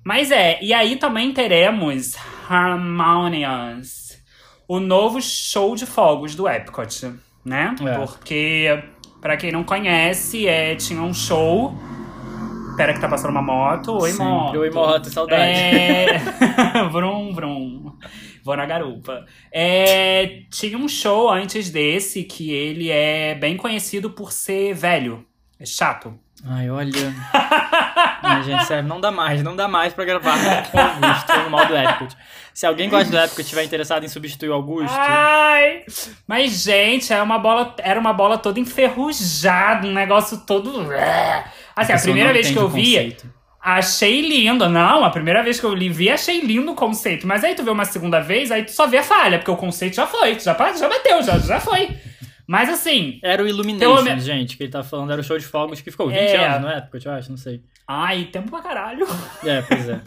Mas 0.09 0.31
é, 0.31 0.57
e 0.59 0.73
aí 0.73 0.95
também 0.95 1.31
teremos 1.31 2.15
Harmonious, 2.49 4.19
o 4.67 4.79
novo 4.79 5.21
show 5.21 5.75
de 5.75 5.85
fogos 5.85 6.33
do 6.33 6.49
Epcot, 6.49 7.13
né? 7.45 7.75
É. 7.79 7.93
Porque, 7.95 8.83
pra 9.21 9.37
quem 9.37 9.51
não 9.51 9.63
conhece, 9.63 10.47
é, 10.47 10.73
tinha 10.73 10.99
um 10.99 11.13
show. 11.13 11.75
Pera 12.75 12.91
que 12.91 12.99
tá 12.99 13.07
passando 13.07 13.29
uma 13.29 13.43
moto. 13.43 13.99
Oi, 14.01 14.09
Sempre. 14.09 14.25
moto. 14.25 14.57
Oi, 14.57 14.71
moto, 14.71 15.09
saudade. 15.11 15.43
É... 15.43 16.17
vrum, 16.89 17.31
vrum. 17.31 17.93
Vou 18.43 18.57
na 18.57 18.65
garupa. 18.65 19.27
É, 19.53 20.41
Tinha 20.49 20.75
um 20.75 20.87
show 20.87 21.29
antes 21.29 21.69
desse 21.69 22.23
que 22.23 22.49
ele 22.51 22.89
é 22.89 23.35
bem 23.35 23.55
conhecido 23.55 24.09
por 24.09 24.31
ser 24.31 24.73
velho. 24.73 25.23
É 25.59 25.67
chato. 25.67 26.17
Ai, 26.45 26.69
olha. 26.69 26.91
Ai, 28.23 28.43
gente, 28.43 28.65
sério, 28.65 28.87
não 28.87 29.01
dá 29.01 29.11
mais, 29.11 29.43
não 29.43 29.55
dá 29.55 29.67
mais 29.67 29.93
pra 29.93 30.05
gravar 30.05 30.37
com 30.69 30.77
o 30.77 30.81
Augusto 30.81 31.27
falando 31.27 31.49
mal 31.49 31.65
do 31.65 31.75
Epcot. 31.75 32.15
Se 32.53 32.65
alguém 32.65 32.89
gosta 32.89 33.09
do 33.09 33.17
Epcot 33.17 33.39
e 33.39 33.41
estiver 33.41 33.63
interessado 33.63 34.03
em 34.05 34.07
substituir 34.07 34.49
o 34.49 34.53
Augusto, 34.53 34.95
Ai! 34.97 35.83
Mas, 36.27 36.63
gente, 36.63 37.11
era 37.11 37.23
uma 37.23 37.39
bola, 37.39 37.75
era 37.79 37.99
uma 37.99 38.13
bola 38.13 38.37
toda 38.37 38.59
enferrujada, 38.59 39.87
um 39.87 39.93
negócio 39.93 40.37
todo. 40.45 40.81
Assim, 41.75 41.93
a, 41.93 41.95
pessoa 41.95 42.01
primeira 42.01 42.33
vez 42.33 42.49
que 42.49 42.57
eu 42.57 42.69
vi, 42.69 43.17
achei 43.61 44.21
lindo. 44.21 44.67
Não, 44.69 45.03
a 45.03 45.09
primeira 45.09 45.43
vez 45.43 45.59
que 45.59 45.65
eu 45.65 45.73
li, 45.73 45.89
vi, 45.89 46.09
achei 46.09 46.41
lindo 46.41 46.71
o 46.71 46.75
conceito. 46.75 47.27
Mas 47.27 47.43
aí 47.43 47.55
tu 47.55 47.63
vê 47.63 47.71
uma 47.71 47.85
segunda 47.85 48.19
vez, 48.19 48.51
aí 48.51 48.63
tu 48.63 48.71
só 48.71 48.87
vê 48.87 48.97
a 48.97 49.03
falha, 49.03 49.37
porque 49.39 49.51
o 49.51 49.57
conceito 49.57 49.95
já 49.95 50.07
foi, 50.07 50.39
já, 50.39 50.53
já 50.53 50.89
bateu, 50.89 51.21
já, 51.21 51.37
já 51.39 51.59
foi. 51.59 51.89
Mas 52.51 52.67
assim. 52.67 53.19
Era 53.23 53.43
o 53.43 53.47
Illumination, 53.47 53.95
Pelo 53.95 54.03
me- 54.03 54.19
gente, 54.19 54.57
que 54.57 54.63
ele 54.63 54.71
tá 54.71 54.81
falando, 54.83 55.11
era 55.11 55.21
o 55.21 55.23
show 55.23 55.37
de 55.37 55.45
fogos 55.45 55.81
que 55.81 55.91
ficou 55.91 56.07
20 56.07 56.17
É. 56.17 56.45
anos 56.47 56.61
no 56.61 56.75
Epcot, 56.75 57.05
eu 57.05 57.11
acho, 57.11 57.29
não 57.29 57.37
sei. 57.37 57.61
Ai, 57.87 58.25
tempo 58.25 58.49
pra 58.49 58.59
caralho. 58.61 59.05
É, 59.45 59.61
pois 59.61 59.87
é. 59.87 60.01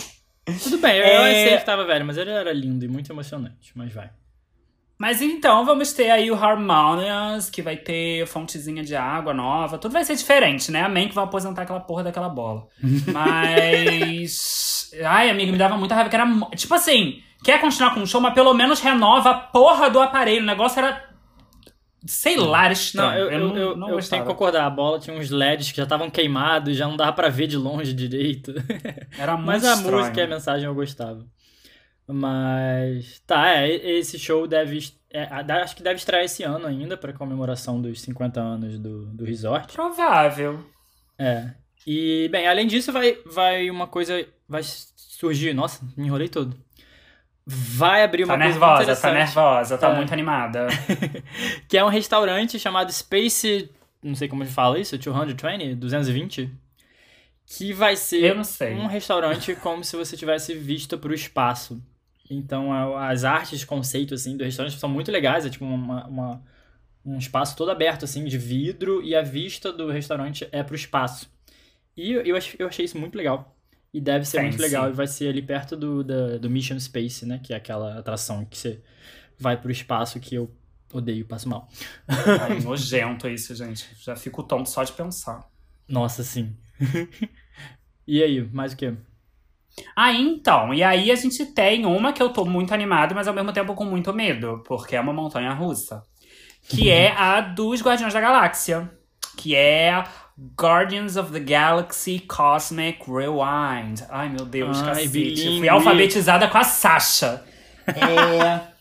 Tudo 0.65 0.79
bem, 0.79 0.97
eu, 0.99 1.05
É. 1.05 1.45
eu 1.45 1.49
sei 1.51 1.59
que 1.59 1.65
tava 1.65 1.85
velho, 1.85 2.05
mas 2.05 2.17
ele 2.17 2.31
era 2.31 2.53
lindo 2.53 2.85
e 2.85 2.89
muito 2.89 3.13
emocionante, 3.13 3.71
mas 3.77 3.93
vai. 3.93 4.11
Mas 4.99 5.23
então 5.23 5.65
vamos 5.65 5.93
ter 5.93 6.11
aí 6.11 6.31
o 6.31 6.35
Harmonious, 6.35 7.49
que 7.49 7.63
vai 7.63 7.77
ter 7.77 8.27
fontezinha 8.27 8.83
de 8.85 8.95
água 8.97 9.33
nova. 9.35 9.79
Tudo 9.79 9.93
vai 9.93 10.05
ser 10.05 10.15
diferente, 10.17 10.71
né? 10.73 10.83
Amém 10.83 11.09
que 11.09 11.15
vai 11.15 11.23
aposentar 11.25 11.63
aquela 11.63 11.81
porra 11.81 12.03
daquela 12.05 12.29
bola. 12.29 12.67
Mas. 13.13 14.91
Ai, 15.05 15.31
amigo, 15.31 15.53
me 15.53 15.59
dava 15.59 15.77
muita 15.77 15.95
raiva 15.95 16.11
que 16.11 16.17
era. 16.17 16.27
Tipo 16.57 16.75
assim, 16.75 17.21
quer 17.43 17.61
continuar 17.61 17.95
com 17.95 18.01
o 18.01 18.07
show, 18.07 18.21
mas 18.21 18.35
pelo 18.35 18.53
menos 18.55 18.81
renova 18.81 19.31
a 19.31 19.35
porra 19.35 19.89
do 19.91 20.01
aparelho. 20.01 20.43
O 20.43 20.47
negócio 20.47 20.79
era. 20.79 21.12
Sei 22.07 22.37
lá, 22.37 22.65
era 22.65 22.69
Não, 22.69 22.73
estranho. 22.73 23.19
eu, 23.19 23.31
eu, 23.31 23.39
não, 23.49 23.57
eu, 23.57 23.77
não 23.77 23.89
eu 23.91 23.99
tenho 24.09 24.23
que 24.23 24.29
concordar, 24.29 24.67
a 24.67 24.71
bola 24.71 24.99
tinha 24.99 25.17
uns 25.17 25.31
LEDs 25.31 25.71
que 25.71 25.77
já 25.77 25.85
estavam 25.85 26.11
queimados, 26.11 26.77
já 26.77 26.87
não 26.89 26.97
dava 26.97 27.13
pra 27.13 27.29
ver 27.29 27.47
de 27.47 27.57
longe 27.57 27.93
direito. 27.93 28.53
Era 29.17 29.37
muito 29.37 29.47
Mas 29.47 29.65
a 29.65 29.75
estranho. 29.75 29.97
música 29.99 30.21
e 30.21 30.25
a 30.25 30.27
mensagem 30.27 30.67
eu 30.67 30.75
gostava. 30.75 31.25
Mas. 32.07 33.21
Tá, 33.27 33.49
é, 33.51 33.69
esse 33.99 34.19
show 34.19 34.47
deve. 34.47 34.93
é, 35.11 35.25
acho 35.63 35.77
que 35.77 35.83
deve 35.83 35.97
estrear 35.97 36.25
esse 36.25 36.43
ano 36.43 36.67
ainda, 36.67 36.97
pra 36.97 37.13
comemoração 37.13 37.81
dos 37.81 38.01
50 38.01 38.41
anos 38.41 38.79
do, 38.79 39.07
do 39.07 39.25
resort. 39.25 39.73
Provável. 39.73 40.65
É. 41.19 41.51
E, 41.87 42.29
bem, 42.31 42.47
além 42.47 42.67
disso, 42.67 42.93
vai, 42.93 43.17
vai 43.27 43.71
uma 43.71 43.87
coisa. 43.87 44.27
Vai 44.49 44.63
surgir. 44.65 45.55
Nossa, 45.55 45.85
me 45.97 46.07
enrolei 46.07 46.29
todo. 46.29 46.57
Vai 47.45 48.05
abrir 48.05 48.25
uma 48.25 48.35
Tá 48.35 48.45
coisa 48.45 48.51
nervosa, 48.59 48.77
tá 48.77 48.83
interessante. 48.83 49.15
nervosa, 49.15 49.79
tá 49.79 49.91
É. 49.91 49.97
muito 49.97 50.13
animada. 50.13 50.67
que 51.69 51.77
é 51.77 51.85
um 51.85 51.89
restaurante 51.89 52.59
chamado 52.59 52.93
Space. 52.93 53.69
Não 54.03 54.15
sei 54.15 54.29
como 54.29 54.45
fala 54.47 54.79
isso, 54.79 54.97
220? 54.97 55.75
220? 55.75 56.51
Que 57.47 57.73
vai 57.73 57.97
ser 57.97 58.37
um 58.73 58.87
restaurante 58.87 59.55
como 59.61 59.83
se 59.85 59.97
você 59.97 60.17
tivesse 60.17 60.55
vista 60.55 60.97
para 60.97 61.11
o 61.11 61.15
espaço. 61.15 61.83
Então, 62.31 62.73
as 62.97 63.25
artes, 63.25 63.65
conceito, 63.65 64.15
assim, 64.15 64.37
do 64.37 64.45
restaurante 64.45 64.79
são 64.79 64.89
muito 64.89 65.11
legais. 65.11 65.45
É 65.45 65.51
tipo 65.51 65.65
uma, 65.65 66.07
uma- 66.07 66.43
um 67.05 67.19
espaço 67.19 67.57
todo 67.57 67.71
aberto, 67.71 68.05
assim, 68.05 68.25
de 68.25 68.39
vidro. 68.39 69.03
E 69.03 69.15
a 69.15 69.23
vista 69.23 69.73
do 69.73 69.91
restaurante 69.91 70.49
é 70.53 70.63
pro 70.63 70.77
espaço. 70.77 71.29
E 71.97 72.13
eu, 72.13 72.25
eu 72.59 72.67
achei 72.69 72.85
isso 72.85 72.97
muito 72.99 73.17
legal. 73.17 73.55
E 73.93 74.01
deve 74.01 74.25
ser 74.25 74.41
muito 74.41 74.61
legal. 74.61 74.89
E 74.89 74.93
vai 74.93 75.07
ser 75.07 75.29
ali 75.29 75.43
perto 75.43 75.77
do, 75.77 76.03
da- 76.03 76.39
do 76.39 76.49
Mission 76.51 76.79
Space, 76.81 77.27
né? 77.27 77.39
Que 77.43 77.53
é 77.53 77.57
aquela 77.57 77.99
atração 77.99 78.45
que 78.45 78.57
você 78.57 78.83
vai 79.39 79.61
pro 79.61 79.71
espaço 79.71 80.21
que 80.21 80.35
eu 80.35 80.51
odeio, 80.93 81.27
passo 81.27 81.49
mal. 81.49 81.69
Ai, 82.09 82.61
nojento 82.65 83.29
isso, 83.29 83.55
gente. 83.55 83.89
Já 84.01 84.17
fico 84.17 84.43
tonto 84.43 84.69
só 84.71 84.85
de 84.85 84.93
pensar. 84.93 85.47
Nossa, 85.89 86.23
sim. 86.25 86.57
e 88.07 88.23
aí, 88.23 88.43
mais 88.53 88.73
o 88.73 88.77
quê? 88.77 88.95
Ah, 89.97 90.13
então. 90.13 90.73
E 90.75 90.83
aí 90.83 91.11
a 91.11 91.15
gente 91.15 91.47
tem 91.47 91.87
uma 91.87 92.13
que 92.13 92.23
eu 92.23 92.31
tô 92.31 92.45
muito 92.45 92.75
animado, 92.75 93.15
mas 93.15 93.27
ao 93.27 93.35
mesmo 93.35 93.53
tempo 93.53 93.75
com 93.75 93.85
muito 93.85 94.13
medo, 94.13 94.63
porque 94.67 94.97
é 94.97 95.01
uma 95.01 95.13
montanha 95.13 95.53
russa. 95.53 96.03
Que 96.69 96.91
é 96.91 97.13
a 97.13 97.41
dos 97.41 97.83
Guardiões 97.83 98.13
da 98.15 98.21
Galáxia. 98.21 98.91
Que 99.37 99.55
é 99.57 100.05
Guardians 100.59 101.17
of 101.17 101.31
the 101.33 101.41
Galaxy 101.41 102.19
Cosmic 102.21 103.01
Rewind. 103.09 104.03
Ai, 104.09 104.29
meu 104.29 104.45
Deus, 104.47 104.81
Ai, 104.83 104.89
cacete. 105.07 105.59
Fui 105.59 105.69
alfabetizada 105.69 106.49
com 106.49 106.59
a 106.59 106.65
Sasha. 106.65 107.45
É. 107.87 108.73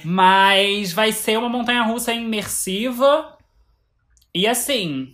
Mas 0.04 0.92
vai 0.92 1.12
ser 1.12 1.38
uma 1.38 1.48
montanha 1.48 1.82
russa 1.82 2.12
imersiva. 2.12 3.36
E 4.34 4.46
assim. 4.46 5.12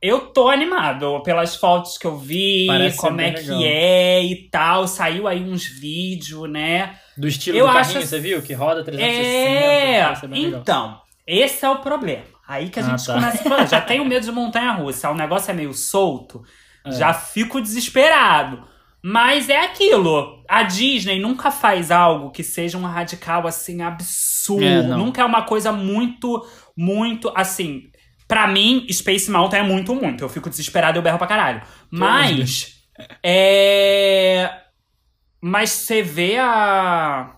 Eu 0.00 0.20
tô 0.28 0.48
animado 0.48 1.20
pelas 1.24 1.56
fotos 1.56 1.98
que 1.98 2.06
eu 2.06 2.16
vi, 2.16 2.66
Parece 2.68 2.96
como 2.96 3.20
é 3.20 3.32
que 3.32 3.40
legal. 3.40 3.60
é 3.64 4.22
e 4.22 4.48
tal. 4.48 4.86
Saiu 4.86 5.26
aí 5.26 5.42
uns 5.42 5.64
vídeos, 5.66 6.48
né? 6.48 6.96
Do 7.16 7.26
estilo 7.26 7.58
Eu 7.58 7.64
do 7.66 7.70
acho 7.70 7.78
carrinho, 7.80 7.98
assim- 7.98 8.08
você 8.08 8.20
viu? 8.20 8.40
Que 8.40 8.52
roda 8.54 8.84
360. 8.84 10.24
É, 10.24 10.26
bem 10.28 10.44
legal. 10.46 10.60
então, 10.60 11.00
esse 11.26 11.64
é 11.64 11.68
o 11.68 11.78
problema. 11.80 12.22
Aí 12.48 12.70
que 12.70 12.80
a 12.80 12.82
Ah, 12.82 12.90
gente 12.96 13.06
tá. 13.06 13.12
começa 13.14 13.38
a 13.40 13.42
falar, 13.44 13.66
já 13.66 13.80
tenho 13.80 14.04
medo 14.06 14.24
de 14.24 14.32
montanha-russa, 14.32 15.10
o 15.10 15.14
negócio 15.14 15.50
é 15.50 15.54
meio 15.54 15.74
solto, 15.74 16.42
É. 16.84 16.90
já 16.92 17.12
fico 17.12 17.60
desesperado. 17.60 18.66
Mas 19.04 19.48
é 19.50 19.60
aquilo, 19.64 20.42
a 20.48 20.62
Disney 20.64 21.20
nunca 21.20 21.50
faz 21.50 21.90
algo 21.90 22.30
que 22.32 22.42
seja 22.42 22.76
um 22.78 22.82
radical 22.86 23.46
assim 23.46 23.82
absurdo, 23.82 24.64
É, 24.64 24.82
nunca 24.82 25.20
é 25.22 25.24
uma 25.24 25.42
coisa 25.42 25.70
muito, 25.70 26.44
muito 26.76 27.30
assim. 27.36 27.82
Pra 28.26 28.46
mim, 28.48 28.86
Space 28.90 29.30
Mountain 29.30 29.60
é 29.60 29.62
muito, 29.62 29.94
muito. 29.94 30.24
Eu 30.24 30.28
fico 30.28 30.50
desesperado 30.50 30.96
e 30.96 30.98
eu 30.98 31.02
berro 31.02 31.16
pra 31.18 31.26
caralho. 31.26 31.62
Mas. 31.90 32.74
É. 33.22 34.50
Mas 35.40 35.70
você 35.70 36.02
vê 36.02 36.36
a. 36.38 37.37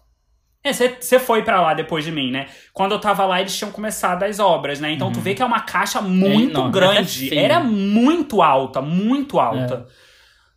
É, 0.63 0.73
você 0.73 1.19
foi 1.19 1.43
pra 1.43 1.61
lá 1.61 1.73
depois 1.73 2.05
de 2.05 2.13
mim, 2.13 2.31
né? 2.31 2.47
Quando 2.73 2.93
eu 2.93 3.01
tava 3.01 3.25
lá, 3.25 3.41
eles 3.41 3.57
tinham 3.57 3.73
começado 3.73 4.23
as 4.25 4.39
obras, 4.39 4.79
né? 4.79 4.93
Então 4.93 5.11
tu 5.11 5.19
vê 5.19 5.35
que 5.35 5.41
é 5.43 5.45
uma 5.45 5.61
caixa 5.61 6.03
muito 6.03 6.51
enorme, 6.53 6.71
grande. 6.73 7.35
Era 7.37 7.61
muito 7.61 8.43
alta, 8.43 8.83
muito 8.83 9.41
alta. 9.41 9.87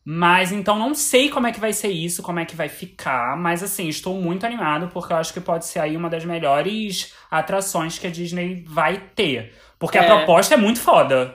Mas 0.06 0.52
então 0.52 0.78
não 0.78 0.94
sei 0.94 1.30
como 1.30 1.48
é 1.48 1.52
que 1.54 1.60
vai 1.62 1.72
ser 1.72 1.88
isso, 1.88 2.22
como 2.22 2.38
é 2.40 2.46
que 2.46 2.56
vai 2.56 2.68
ficar. 2.68 3.38
Mas 3.38 3.64
assim, 3.64 3.88
estou 3.88 4.20
muito 4.22 4.46
animado 4.46 4.90
porque 4.90 5.14
eu 5.14 5.18
acho 5.18 5.32
que 5.34 5.40
pode 5.40 5.66
ser 5.66 5.80
aí 5.80 5.96
uma 5.96 6.10
das 6.10 6.26
melhores 6.26 7.14
atrações 7.32 7.98
que 7.98 8.06
a 8.06 8.12
Disney 8.12 8.66
vai 8.68 8.98
ter. 9.16 9.54
Porque 9.80 9.98
a 9.98 10.04
É. 10.04 10.08
proposta 10.08 10.56
é 10.56 10.58
muito 10.58 10.80
foda. 10.82 11.34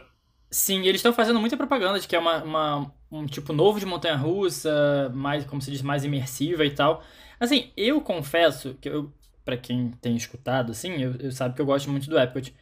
Sim, 0.50 0.80
eles 0.82 0.96
estão 0.96 1.12
fazendo 1.14 1.40
muita 1.40 1.56
propaganda 1.56 1.98
de 1.98 2.06
que 2.06 2.14
é 2.14 2.18
uma, 2.18 2.42
uma- 2.44 2.92
um 3.10 3.24
tipo 3.24 3.54
novo 3.54 3.80
de 3.80 3.86
montanha-russa, 3.86 5.10
mais, 5.14 5.44
como 5.46 5.62
se 5.62 5.70
diz, 5.70 5.80
mais 5.80 6.04
imersiva 6.04 6.64
e 6.66 6.70
tal. 6.70 7.02
Assim, 7.40 7.70
eu 7.76 8.00
confesso 8.00 8.76
que 8.80 8.88
eu, 8.88 9.12
pra 9.44 9.56
quem 9.56 9.92
tem 10.00 10.16
escutado, 10.16 10.72
assim, 10.72 11.02
eu, 11.02 11.14
eu 11.20 11.32
sabe 11.32 11.54
que 11.54 11.60
eu 11.60 11.66
gosto 11.66 11.90
muito 11.90 12.08
do 12.08 12.18
Epcot. 12.18 12.54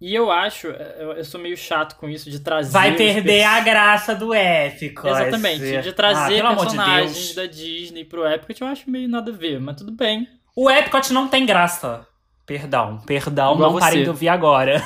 E 0.00 0.14
eu 0.14 0.30
acho, 0.30 0.68
eu, 0.68 1.12
eu 1.12 1.24
sou 1.24 1.40
meio 1.40 1.56
chato 1.56 1.96
com 1.96 2.08
isso 2.08 2.30
de 2.30 2.38
trazer. 2.38 2.70
Vai 2.70 2.94
perder 2.94 3.42
a 3.42 3.58
graça 3.60 4.14
do 4.14 4.32
épico. 4.32 5.08
Exatamente, 5.08 5.82
de 5.82 5.92
trazer 5.92 6.44
ah, 6.44 6.50
de 6.50 6.56
personagens 6.56 7.34
Deus. 7.34 7.34
da 7.34 7.46
Disney 7.46 8.04
pro 8.04 8.24
Epcot, 8.24 8.60
eu 8.60 8.68
acho 8.68 8.88
meio 8.88 9.08
nada 9.08 9.32
a 9.32 9.34
ver, 9.34 9.60
mas 9.60 9.76
tudo 9.76 9.90
bem. 9.90 10.28
O 10.54 10.70
Epcot 10.70 11.12
não 11.12 11.26
tem 11.26 11.44
graça. 11.44 12.06
Perdão, 12.46 12.98
perdão, 13.04 13.54
Igual 13.54 13.72
não 13.72 13.78
parem 13.78 14.04
de 14.04 14.08
ouvir 14.08 14.28
agora. 14.28 14.82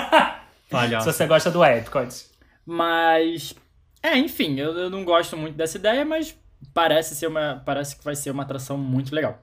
Olha. 0.72 1.00
Se 1.00 1.12
você 1.12 1.26
gosta 1.26 1.50
do 1.50 1.64
Epcot. 1.64 2.08
Mas. 2.64 3.54
É, 4.02 4.16
enfim, 4.16 4.58
eu, 4.58 4.72
eu 4.78 4.90
não 4.90 5.04
gosto 5.04 5.36
muito 5.36 5.56
dessa 5.56 5.76
ideia, 5.76 6.04
mas 6.04 6.36
parece 6.74 7.14
ser 7.14 7.26
uma. 7.26 7.62
Parece 7.64 7.96
que 7.96 8.04
vai 8.04 8.14
ser 8.16 8.30
uma 8.30 8.42
atração 8.42 8.76
muito 8.78 9.14
legal. 9.14 9.42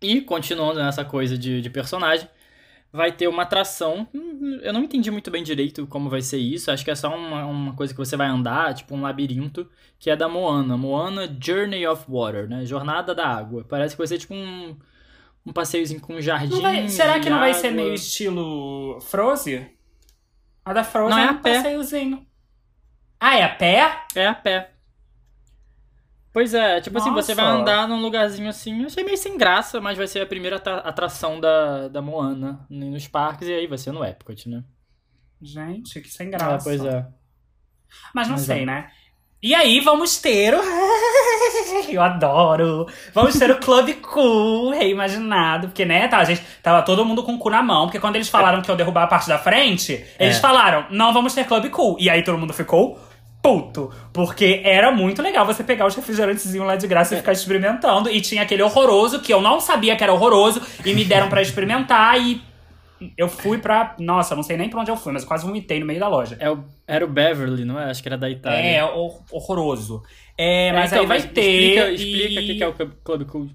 E, 0.00 0.20
continuando 0.20 0.78
nessa 0.80 1.04
coisa 1.04 1.36
de, 1.38 1.60
de 1.62 1.70
personagem, 1.70 2.28
vai 2.92 3.10
ter 3.12 3.28
uma 3.28 3.42
atração. 3.44 4.06
hum, 4.14 4.58
Eu 4.62 4.72
não 4.72 4.82
entendi 4.84 5.10
muito 5.10 5.30
bem 5.30 5.42
direito 5.42 5.86
como 5.86 6.10
vai 6.10 6.20
ser 6.22 6.38
isso. 6.38 6.70
Acho 6.70 6.84
que 6.84 6.90
é 6.90 6.94
só 6.94 7.14
uma, 7.16 7.44
uma 7.46 7.74
coisa 7.74 7.92
que 7.94 7.98
você 7.98 8.16
vai 8.16 8.26
andar, 8.28 8.74
tipo 8.74 8.94
um 8.94 9.00
labirinto, 9.02 9.68
que 9.98 10.10
é 10.10 10.16
da 10.16 10.28
Moana. 10.28 10.76
Moana 10.76 11.26
Journey 11.42 11.86
of 11.86 12.04
Water, 12.08 12.48
né? 12.48 12.64
Jornada 12.66 13.14
da 13.14 13.26
Água. 13.26 13.64
Parece 13.68 13.94
que 13.94 13.98
vai 13.98 14.06
ser 14.06 14.18
tipo 14.18 14.34
um. 14.34 14.76
Um 15.48 15.52
passeiozinho 15.52 16.00
com 16.00 16.14
um 16.14 16.20
jardim. 16.20 16.60
Vai- 16.60 16.88
será 16.88 17.20
que 17.20 17.30
não 17.30 17.38
vai 17.38 17.54
ser 17.54 17.68
água. 17.68 17.76
meio 17.82 17.94
estilo 17.94 19.00
Frozen? 19.00 19.70
A 20.64 20.72
da 20.72 20.82
Frozen 20.82 21.16
Não, 21.16 21.22
é 21.22 21.26
é 21.26 21.28
a 21.28 21.32
um 21.32 21.38
pé. 21.38 21.54
passeiozinho. 21.54 22.26
Ah, 23.20 23.36
é 23.36 23.44
a 23.44 23.48
pé? 23.48 24.06
É 24.16 24.26
a 24.26 24.34
pé. 24.34 24.72
Pois 26.36 26.52
é, 26.52 26.82
tipo 26.82 26.98
assim, 26.98 27.10
você 27.14 27.34
vai 27.34 27.46
Nossa. 27.46 27.62
andar 27.62 27.88
num 27.88 27.98
lugarzinho 28.02 28.50
assim, 28.50 28.80
eu 28.82 28.86
achei 28.88 29.02
meio 29.02 29.16
sem 29.16 29.38
graça, 29.38 29.80
mas 29.80 29.96
vai 29.96 30.06
ser 30.06 30.20
a 30.20 30.26
primeira 30.26 30.56
atra- 30.56 30.80
atração 30.80 31.40
da, 31.40 31.88
da 31.88 32.02
Moana 32.02 32.60
nos 32.68 33.08
parques 33.08 33.48
e 33.48 33.54
aí 33.54 33.66
vai 33.66 33.78
ser 33.78 33.90
no 33.90 34.04
Epcot, 34.04 34.46
né? 34.46 34.62
Gente, 35.40 35.98
que 35.98 36.10
sem 36.10 36.26
Ah, 36.26 36.30
graça. 36.32 36.64
pois 36.68 36.84
é. 36.84 37.06
Mas 38.14 38.28
não 38.28 38.34
Mas 38.36 38.44
sei, 38.44 38.64
é. 38.64 38.66
né? 38.66 38.90
E 39.42 39.54
aí 39.54 39.80
vamos 39.80 40.18
ter 40.18 40.52
o. 40.54 40.60
Eu 41.88 42.02
adoro! 42.02 42.86
Vamos 43.14 43.38
ter 43.38 43.50
o 43.50 43.58
Club 43.58 43.94
Cool 44.04 44.72
reimaginado. 44.72 45.68
Porque, 45.68 45.86
né, 45.86 46.06
tá, 46.08 46.18
a 46.18 46.24
gente 46.24 46.42
tava 46.62 46.82
todo 46.82 47.02
mundo 47.04 47.22
com 47.22 47.34
o 47.34 47.38
cu 47.38 47.48
na 47.48 47.62
mão. 47.62 47.86
Porque 47.86 48.00
quando 48.00 48.16
eles 48.16 48.28
falaram 48.28 48.60
que 48.60 48.70
eu 48.70 48.76
derrubar 48.76 49.04
a 49.04 49.06
parte 49.06 49.28
da 49.28 49.38
frente, 49.38 50.04
eles 50.18 50.36
É. 50.36 50.40
falaram, 50.40 50.86
não 50.90 51.12
vamos 51.14 51.32
ter 51.34 51.46
Club 51.46 51.70
Cool. 51.70 51.96
E 51.98 52.10
aí 52.10 52.22
todo 52.22 52.36
mundo 52.36 52.52
ficou 52.52 52.98
puto. 53.46 53.90
Porque 54.12 54.60
era 54.64 54.90
muito 54.90 55.22
legal 55.22 55.44
você 55.46 55.62
pegar 55.64 55.86
os 55.86 55.94
refrigerantezinhos 55.94 56.66
lá 56.66 56.76
de 56.76 56.86
graça 56.86 57.14
e 57.14 57.18
ficar 57.18 57.32
experimentando. 57.32 58.10
E 58.10 58.20
tinha 58.20 58.42
aquele 58.42 58.62
horroroso 58.62 59.20
que 59.20 59.32
eu 59.32 59.40
não 59.40 59.60
sabia 59.60 59.94
que 59.96 60.02
era 60.02 60.12
horroroso. 60.12 60.60
E 60.84 60.92
me 60.94 61.04
deram 61.04 61.28
pra 61.28 61.40
experimentar 61.42 62.20
e. 62.20 62.40
Eu 63.16 63.28
fui 63.28 63.58
pra. 63.58 63.94
Nossa, 63.98 64.34
não 64.34 64.42
sei 64.42 64.56
nem 64.56 64.70
pra 64.70 64.80
onde 64.80 64.90
eu 64.90 64.96
fui, 64.96 65.12
mas 65.12 65.22
eu 65.22 65.28
quase 65.28 65.44
vomitei 65.44 65.78
no 65.78 65.84
meio 65.86 66.00
da 66.00 66.08
loja. 66.08 66.36
É 66.40 66.50
o, 66.50 66.64
era 66.88 67.04
o 67.04 67.08
Beverly, 67.08 67.64
não 67.64 67.78
é? 67.78 67.90
Acho 67.90 68.02
que 68.02 68.08
era 68.08 68.16
da 68.16 68.28
Itália. 68.30 68.58
É, 68.58 68.82
hor- 68.84 69.20
horroroso. 69.30 70.02
É, 70.38 70.68
É, 70.68 70.72
mas 70.72 70.90
então, 70.90 71.02
aí 71.02 71.06
vai 71.06 71.18
mas 71.18 71.30
ter. 71.30 71.40
Explica, 71.42 71.90
explica 71.92 72.40
o 72.40 72.42
e- 72.42 72.56
que 72.56 72.62
é 72.64 72.68
o 72.68 72.72
Club- 72.72 73.26
Cool. 73.26 73.48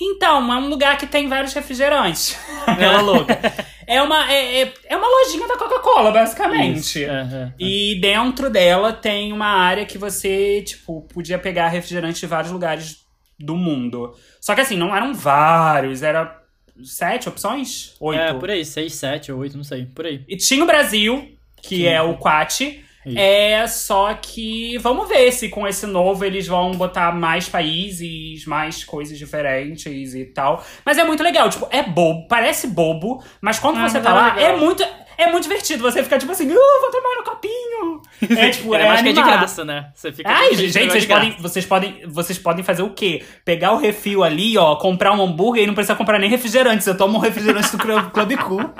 Então, 0.00 0.52
é 0.52 0.56
um 0.56 0.68
lugar 0.68 0.98
que 0.98 1.06
tem 1.06 1.28
vários 1.28 1.52
refrigerantes. 1.54 2.36
Aquela 2.66 3.00
louca. 3.00 3.38
É 3.86 4.02
uma, 4.02 4.30
é, 4.32 4.62
é, 4.62 4.74
é 4.86 4.96
uma 4.96 5.06
lojinha 5.06 5.46
da 5.46 5.56
Coca-Cola, 5.56 6.10
basicamente. 6.10 7.04
É, 7.04 7.08
é. 7.08 7.52
E 7.58 7.98
dentro 8.00 8.50
dela 8.50 8.92
tem 8.92 9.32
uma 9.32 9.46
área 9.46 9.84
que 9.84 9.98
você, 9.98 10.62
tipo, 10.62 11.02
podia 11.02 11.38
pegar 11.38 11.68
refrigerante 11.68 12.20
de 12.20 12.26
vários 12.26 12.52
lugares 12.52 13.04
do 13.38 13.56
mundo. 13.56 14.14
Só 14.40 14.54
que 14.54 14.60
assim, 14.60 14.76
não 14.76 14.94
eram 14.94 15.12
vários, 15.14 16.02
era 16.02 16.42
sete 16.82 17.28
opções? 17.28 17.94
Oito. 18.00 18.20
É, 18.20 18.34
por 18.34 18.50
aí, 18.50 18.64
6, 18.64 18.92
7 18.92 19.32
ou 19.32 19.40
8, 19.40 19.56
não 19.56 19.64
sei, 19.64 19.86
por 19.86 20.06
aí. 20.06 20.24
E 20.28 20.36
tinha 20.36 20.62
o 20.62 20.66
Brasil, 20.66 21.36
que 21.62 21.76
Sim. 21.76 21.86
é 21.86 22.02
o 22.02 22.16
Quat. 22.16 22.82
Isso. 23.06 23.18
É, 23.18 23.66
só 23.66 24.14
que 24.14 24.78
vamos 24.78 25.08
ver 25.08 25.30
se 25.32 25.48
com 25.48 25.66
esse 25.68 25.86
novo 25.86 26.24
eles 26.24 26.46
vão 26.46 26.72
botar 26.72 27.12
mais 27.14 27.48
países, 27.48 28.46
mais 28.46 28.84
coisas 28.84 29.18
diferentes 29.18 30.14
e 30.14 30.24
tal. 30.24 30.64
Mas 30.84 30.98
é 30.98 31.04
muito 31.04 31.22
legal, 31.22 31.48
tipo, 31.50 31.66
é 31.70 31.82
bobo, 31.82 32.26
parece 32.28 32.66
bobo, 32.68 33.22
mas 33.40 33.58
quando 33.58 33.78
Ah, 33.78 33.88
você 33.88 34.00
tá 34.00 34.10
é 34.10 34.12
lá, 34.12 34.34
legal. 34.34 34.50
é 34.54 34.56
muito, 34.56 34.84
é 35.16 35.30
muito 35.30 35.44
divertido. 35.44 35.82
Você 35.82 36.02
fica 36.02 36.18
tipo 36.18 36.32
assim, 36.32 36.50
uh, 36.50 36.80
vou 36.80 36.90
tomar 36.90 37.16
no 37.16 37.24
copinho. 37.24 38.02
É 38.38 38.50
tipo, 38.50 38.72
Ainda 38.72 38.84
é 38.84 38.88
mais 38.88 39.02
que 39.02 39.08
é 39.08 39.12
de 39.12 39.22
graça, 39.22 39.64
né? 39.64 39.90
Você 39.94 40.10
fica 40.10 40.30
Ai, 40.30 40.48
feliz 40.50 40.72
gente, 40.72 40.84
de 40.84 40.90
vocês 40.90 41.04
graça. 41.04 41.20
podem, 41.20 41.42
vocês, 41.42 41.66
podem, 41.66 42.02
vocês 42.06 42.38
podem 42.38 42.64
fazer 42.64 42.82
o 42.82 42.90
quê? 42.90 43.22
Pegar 43.44 43.72
o 43.72 43.76
refil 43.76 44.24
ali, 44.24 44.56
ó, 44.56 44.76
comprar 44.76 45.12
um 45.12 45.22
hambúrguer 45.22 45.64
e 45.64 45.66
não 45.66 45.74
precisa 45.74 45.94
comprar 45.94 46.18
nem 46.18 46.30
refrigerante. 46.30 46.84
Você 46.84 46.94
toma 46.94 47.18
um 47.18 47.20
refrigerante 47.20 47.70
do 47.70 47.78
Club 47.78 48.36
Cool. 48.38 48.70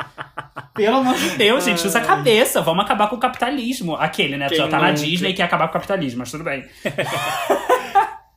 Pelo 0.75 0.97
amor 0.97 1.15
de 1.15 1.31
Deus, 1.31 1.65
gente, 1.65 1.87
usa 1.87 1.99
a 1.99 2.03
cabeça. 2.03 2.63
Vamos 2.63 2.85
acabar 2.85 3.09
com 3.09 3.17
o 3.17 3.21
capitalismo. 3.21 3.97
Aquele, 3.97 4.37
né? 4.37 4.49
Quem 4.49 4.59
Já 4.59 4.69
tá 4.69 4.79
na? 4.81 4.93
Disney 4.93 5.31
e 5.31 5.35
quer 5.35 5.45
acabar 5.45 5.69
com 5.69 5.73
o 5.73 5.75
capitalismo, 5.75 6.21
mas 6.21 6.31
tudo 6.31 6.45
bem. 6.45 6.65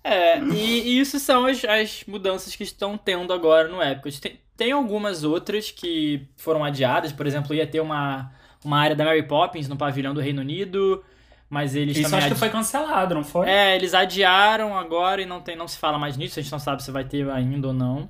É, 0.09 0.39
e, 0.39 0.83
e 0.83 0.99
isso 1.01 1.19
são 1.19 1.45
as, 1.45 1.65
as 1.65 2.05
mudanças 2.07 2.55
que 2.55 2.63
estão 2.63 2.97
tendo 2.97 3.33
agora 3.33 3.67
no 3.67 3.83
Epcot. 3.83 4.21
Tem, 4.21 4.39
tem 4.57 4.71
algumas 4.71 5.23
outras 5.23 5.71
que 5.71 6.27
foram 6.35 6.63
adiadas, 6.63 7.11
por 7.11 7.25
exemplo, 7.27 7.53
ia 7.55 7.67
ter 7.67 7.79
uma, 7.79 8.31
uma 8.65 8.79
área 8.79 8.95
da 8.95 9.05
Mary 9.05 9.23
Poppins 9.23 9.67
no 9.69 9.77
pavilhão 9.77 10.13
do 10.13 10.19
Reino 10.19 10.41
Unido, 10.41 11.03
mas 11.49 11.75
eles 11.75 11.95
Isso 11.97 12.13
acho 12.15 12.25
que 12.27 12.31
adi- 12.33 12.39
foi 12.39 12.49
cancelado, 12.49 13.15
não 13.15 13.23
foi? 13.23 13.47
É, 13.47 13.75
eles 13.75 13.93
adiaram 13.93 14.77
agora 14.77 15.21
e 15.21 15.25
não, 15.25 15.39
tem, 15.39 15.55
não 15.55 15.67
se 15.67 15.77
fala 15.77 15.97
mais 15.97 16.17
nisso, 16.17 16.39
a 16.39 16.41
gente 16.41 16.51
não 16.51 16.59
sabe 16.59 16.83
se 16.83 16.91
vai 16.91 17.05
ter 17.05 17.29
ainda 17.29 17.67
ou 17.67 17.73
não. 17.73 18.09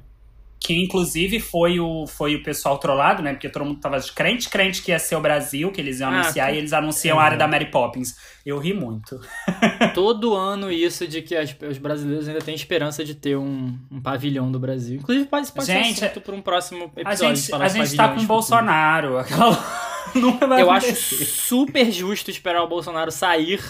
Que 0.60 0.74
inclusive 0.84 1.40
foi 1.40 1.80
o, 1.80 2.08
foi 2.08 2.36
o 2.36 2.44
pessoal 2.44 2.78
trollado, 2.80 3.22
né? 3.22 3.32
Porque 3.34 3.48
todo 3.48 3.64
mundo 3.64 3.80
tava 3.80 4.00
crente, 4.16 4.50
crente 4.50 4.82
que 4.82 4.92
ia 4.92 4.98
ser 5.00 5.16
o 5.16 5.22
Brasil, 5.22 5.72
que 5.72 5.80
eles 5.80 6.00
iam 6.00 6.10
Ah, 6.10 6.22
anunciar, 6.22 6.50
com- 6.50 6.56
e 6.56 6.58
eles 6.58 6.74
anunciam 6.74 7.20
a 7.20 7.24
área 7.24 7.38
da 7.38 7.48
Mary 7.48 7.70
Poppins. 7.70 8.16
Eu 8.46 8.58
ri 8.58 8.74
muito. 8.74 9.20
Todo 9.94 10.36
ano 10.36 10.72
isso 10.72 11.08
de 11.08 11.22
que 11.22 11.36
as- 11.36 11.56
os 11.70 11.78
brasileiros 11.78 12.28
ainda 12.28 12.42
têm 12.42 12.56
esperança 12.56 13.04
de 13.06 13.14
ter 13.16 13.38
um, 13.38 13.78
um 13.92 14.02
pavilhão 14.02 14.52
do 14.52 14.60
Brasil. 14.60 14.98
Inclusive 15.00 15.28
pode, 15.28 15.52
pode 15.52 15.68
Gente, 15.68 16.00
ser 16.00 16.10
para 16.20 16.36
um 16.36 16.42
próximo 16.42 16.92
A 16.96 17.02
episódio. 17.02 17.36
gente, 17.36 17.50
falar 17.50 17.66
a 17.66 17.70
gente 17.70 17.96
tá 17.96 18.10
com 18.10 18.22
o 18.22 18.26
Bolsonaro. 18.26 19.18
Aquela... 19.20 19.88
Nunca 20.16 20.48
vai 20.48 20.62
Eu 20.62 20.72
acho 20.72 20.88
acontecer. 20.88 21.26
super 21.26 21.92
justo 21.92 22.32
esperar 22.32 22.64
o 22.64 22.68
Bolsonaro 22.68 23.12
sair. 23.12 23.62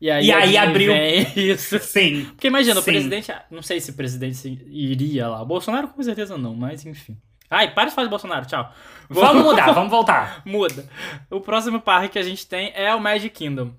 E 0.00 0.10
aí, 0.10 0.26
E 0.26 0.32
aí 0.32 0.56
abriu- 0.56 0.92
Isso. 1.36 1.78
Sim. 1.78 2.26
Porque 2.26 2.48
imagina, 2.48 2.78
o 2.80 2.82
Sim. 2.82 2.90
presidente. 2.92 3.32
Não 3.50 3.62
sei 3.62 3.80
se 3.80 3.90
o 3.90 3.94
presidente 3.94 4.62
iria 4.68 5.28
lá. 5.28 5.40
O 5.42 5.46
Bolsonaro 5.46 5.88
com 5.88 6.02
certeza 6.02 6.36
não, 6.36 6.54
mas 6.54 6.84
enfim. 6.84 7.16
Ai, 7.48 7.72
para 7.72 7.88
de 7.88 7.94
falar 7.94 8.06
de 8.06 8.10
Bolsonaro, 8.10 8.44
tchau. 8.46 8.70
Vamos 9.08 9.42
mudar, 9.44 9.70
vamos 9.72 9.90
voltar. 9.90 10.42
Muda. 10.44 10.86
O 11.30 11.40
próximo 11.40 11.80
parque 11.80 12.08
que 12.10 12.18
a 12.18 12.22
gente 12.22 12.46
tem 12.46 12.72
é 12.74 12.94
o 12.94 13.00
Magic 13.00 13.30
Kingdom. 13.30 13.72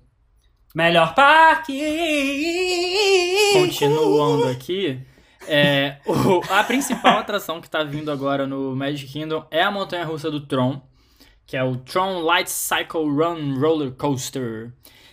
Melhor 0.74 1.14
parque. 1.14 1.78
Continuando 3.54 4.48
aqui. 4.48 5.00
É, 5.46 5.96
o- 6.06 6.42
a 6.50 6.62
principal 6.64 7.18
atração 7.20 7.60
que 7.60 7.70
tá 7.70 7.82
vindo 7.82 8.10
agora 8.10 8.46
no 8.46 8.74
Magic 8.76 9.10
Kingdom 9.10 9.46
é 9.50 9.62
a 9.62 9.70
Montanha 9.70 10.04
Russa 10.04 10.30
do 10.30 10.40
Tron. 10.40 10.80
que 11.46 11.56
é 11.56 11.64
o 11.64 11.76
Tron 11.76 12.20
Light 12.20 12.50
Cycle 12.50 13.04
Run 13.08 13.58
Roller 13.58 13.92
Coaster. 13.92 14.70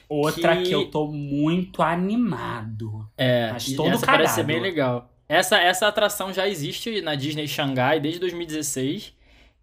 Outra 0.10 0.58
Que- 0.58 0.64
que, 0.64 0.72
eu 0.72 0.86
tô 0.90 1.08
muito 1.08 1.82
animado. 1.82 3.08
É, 3.18 3.52
Mas 3.52 3.72
todo 3.74 3.90
essa 3.90 4.06
parece 4.06 4.36
ser 4.36 4.44
bem 4.44 4.60
legal. 4.62 5.12
Essa, 5.28 5.58
essa 5.58 5.88
atração 5.88 6.32
já 6.32 6.48
existe 6.48 7.02
na 7.02 7.16
Disney 7.16 7.48
Xangai 7.48 8.00
desde 8.00 8.20
2016. 8.20 9.14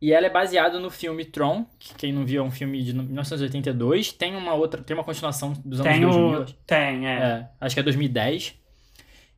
E 0.01 0.13
ela 0.13 0.27
é 0.27 0.31
baseada 0.31 0.81
no 0.81 0.91
filme 0.91 1.25
Tron, 1.25 1.65
que 1.79 1.95
quem 1.95 2.13
não 2.13 2.27
viu 2.27 2.43
é 2.43 2.45
um 2.45 2.51
filme 2.51 2.83
de 2.83 2.93
1982. 2.93 4.11
Tem 4.13 4.35
uma 4.35 4.53
outra, 4.53 4.83
tem 4.83 4.97
uma 4.97 5.05
continuação 5.05 5.53
dos 5.65 5.79
anos 5.81 5.93
Tem 5.93 6.01
2000. 6.03 6.41
o. 6.43 6.45
Tem, 6.67 7.07
é. 7.07 7.13
É, 7.13 7.49
acho 7.61 7.77
que 7.77 7.79
é 7.81 7.83
2010. 7.85 8.57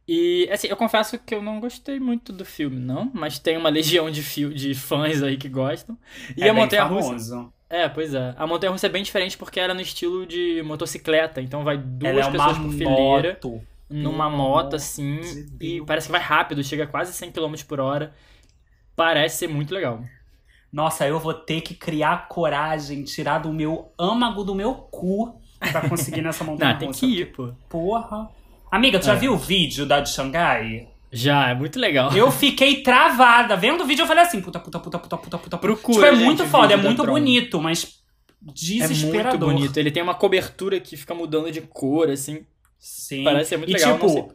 E, 0.09 0.49
assim, 0.53 0.69
eu 0.69 0.77
confesso 0.77 1.19
que 1.19 1.35
eu 1.35 1.43
não 1.43 1.61
gostei 1.61 1.99
muito 2.01 2.33
do 2.33 2.45
filme, 2.47 2.79
não. 2.79 3.11
Mas 3.15 3.39
tem 3.39 3.57
uma 3.59 3.69
legião 3.71 4.11
de, 4.11 4.23
de 4.55 4.75
fãs 4.75 5.23
aí 5.23 5.37
que 5.37 5.49
gostam. 5.51 5.99
E 6.37 6.43
é 6.45 6.49
a 6.49 6.53
bem 6.55 6.63
Montanha 6.63 6.85
Russa. 6.85 7.07
famoso. 7.09 7.53
É, 7.77 7.89
pois 7.89 8.15
é. 8.15 8.35
A 8.37 8.47
Montanha 8.47 8.71
Russa 8.71 8.87
é 8.87 8.89
bem 8.91 9.03
diferente 9.03 9.37
porque 9.37 9.59
ela 9.59 9.73
é 9.73 9.75
no 9.75 9.81
estilo 9.81 10.25
de 10.27 10.63
motocicleta. 10.65 11.41
Então 11.41 11.65
vai 11.65 11.77
duas 11.77 12.13
Ela 12.13 12.27
é 12.29 12.31
pessoas 12.31 12.59
por 12.59 12.71
fileira 12.73 13.31
moto. 13.43 13.61
numa 13.91 14.31
moto 14.31 14.77
assim. 14.77 15.21
E 15.61 15.83
parece 15.85 16.07
que 16.07 16.13
vai 16.13 16.21
rápido, 16.21 16.63
chega 16.63 16.85
a 16.85 16.87
quase 16.87 17.13
100 17.13 17.33
km 17.33 17.55
por 17.67 17.81
hora. 17.81 18.13
Parece 18.95 19.39
ser 19.39 19.49
muito 19.49 19.75
legal. 19.75 20.05
Nossa, 20.73 21.07
eu 21.07 21.19
vou 21.19 21.35
ter 21.35 21.61
que 21.63 21.75
criar 21.75 22.29
coragem, 22.29 23.03
tirar 23.05 23.39
do 23.39 23.53
meu 23.53 23.93
âmago 23.99 24.45
do 24.45 24.55
meu 24.55 24.75
cu 24.75 25.41
pra 25.73 25.89
conseguir 25.89 26.23
nessa 26.23 26.45
montanha 26.45 26.73
Não, 26.75 26.79
tem 26.79 26.89
russa. 26.89 27.01
que 27.01 27.07
ir, 27.21 27.33
pô. 27.33 27.53
Porra. 27.69 28.29
Amiga, 28.71 28.99
tu 29.01 29.07
já 29.07 29.15
É. 29.15 29.17
viu 29.17 29.33
o 29.35 29.37
vídeo 29.37 29.85
da 29.87 30.01
de 30.01 30.11
Xangai? 30.11 30.89
Já, 31.15 31.51
é 31.51 31.55
muito 31.55 31.79
legal. 31.79 32.13
Eu 32.17 32.31
fiquei 32.33 32.83
travada. 32.83 33.57
Vendo 33.57 33.83
o 33.83 33.87
vídeo, 33.87 34.03
eu 34.03 34.07
falei 34.07 34.25
assim, 34.25 34.41
puta, 34.41 34.59
puta, 34.59 34.79
puta, 34.79 34.99
puta, 34.99 35.17
puta, 35.17 35.39
puta. 35.39 35.59
Procura, 35.59 35.95
Tipo, 35.95 36.07
é 36.07 36.15
gente, 36.17 36.25
muito 36.25 36.45
foda, 36.47 36.75
é 36.75 36.77
muito 36.77 37.05
bonito, 37.07 37.61
mas 37.61 38.01
É 38.49 38.53
desesperador. 38.53 39.39
muito 39.41 39.47
bonito. 39.59 39.77
Ele 39.79 39.91
tem 39.91 40.03
uma 40.03 40.15
cobertura 40.15 40.81
que 40.81 40.97
fica 40.97 41.15
mudando 41.15 41.51
de 41.51 41.61
cor, 41.61 42.11
assim. 42.11 42.45
Sim. 42.79 43.25
Parece 43.25 43.51
ser 43.51 43.57
muito 43.59 43.71
e, 43.71 43.75
legal. 43.75 43.95
tipo. 43.99 44.35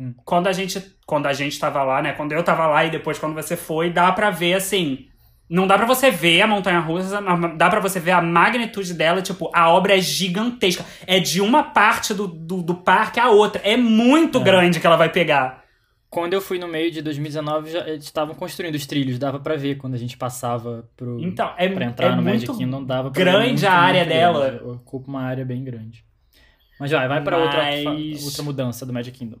Hum. 0.00 0.12
quando 0.24 0.48
a 0.48 0.52
gente 0.52 0.82
quando 1.06 1.26
a 1.26 1.32
gente 1.32 1.56
tava 1.56 1.84
lá, 1.84 2.02
né? 2.02 2.12
Quando 2.14 2.32
eu 2.32 2.42
tava 2.42 2.66
lá 2.66 2.84
e 2.84 2.90
depois 2.90 3.16
quando 3.16 3.34
você 3.34 3.56
foi, 3.56 3.90
dá 3.90 4.10
pra 4.10 4.28
ver 4.30 4.54
assim. 4.54 5.06
Não 5.48 5.66
dá 5.68 5.76
pra 5.76 5.86
você 5.86 6.10
ver 6.10 6.40
a 6.40 6.46
montanha 6.48 6.80
russa, 6.80 7.20
mas 7.20 7.56
dá 7.56 7.68
pra 7.70 7.78
você 7.78 8.00
ver 8.00 8.12
a 8.12 8.20
magnitude 8.20 8.94
dela, 8.94 9.20
tipo, 9.22 9.50
a 9.54 9.68
obra 9.70 9.96
é 9.96 10.00
gigantesca. 10.00 10.84
É 11.06 11.20
de 11.20 11.40
uma 11.40 11.62
parte 11.62 12.12
do, 12.14 12.26
do, 12.26 12.62
do 12.62 12.74
parque 12.74 13.20
à 13.20 13.28
outra. 13.28 13.60
É 13.62 13.76
muito 13.76 14.38
É. 14.38 14.42
grande 14.42 14.80
que 14.80 14.86
ela 14.86 14.96
vai 14.96 15.10
pegar. 15.10 15.62
Quando 16.14 16.32
eu 16.32 16.40
fui 16.40 16.58
no 16.60 16.68
meio 16.68 16.90
de 16.92 17.02
2019, 17.02 17.70
já, 17.72 17.88
eles 17.88 18.04
estavam 18.04 18.34
construindo 18.36 18.76
os 18.76 18.86
trilhos, 18.86 19.18
dava 19.18 19.40
pra 19.40 19.56
ver 19.56 19.74
quando 19.76 19.94
a 19.94 19.98
gente 19.98 20.16
passava 20.16 20.88
pro, 20.96 21.18
Então, 21.20 21.52
é, 21.58 21.68
pra 21.68 21.84
entrar 21.86 22.12
é 22.12 22.14
no 22.14 22.22
Magic 22.22 22.56
Kingdom, 22.56 22.84
dava 22.84 23.10
pra 23.10 23.20
grande 23.20 23.38
ver 23.40 23.48
muito, 23.48 23.66
a 23.66 23.72
área 23.72 24.00
muito 24.04 24.14
dela. 24.14 24.50
grande. 24.50 24.64
Ocupa 24.64 25.08
uma 25.08 25.22
área 25.22 25.44
bem 25.44 25.64
grande. 25.64 26.04
Mas 26.78 26.90
vai, 26.92 27.08
vai 27.08 27.20
pra 27.22 27.36
outra, 27.38 27.64
Mas- 27.64 28.24
outra 28.24 28.42
mudança 28.44 28.86
do 28.86 28.92
Magic 28.92 29.18
Kingdom. 29.18 29.38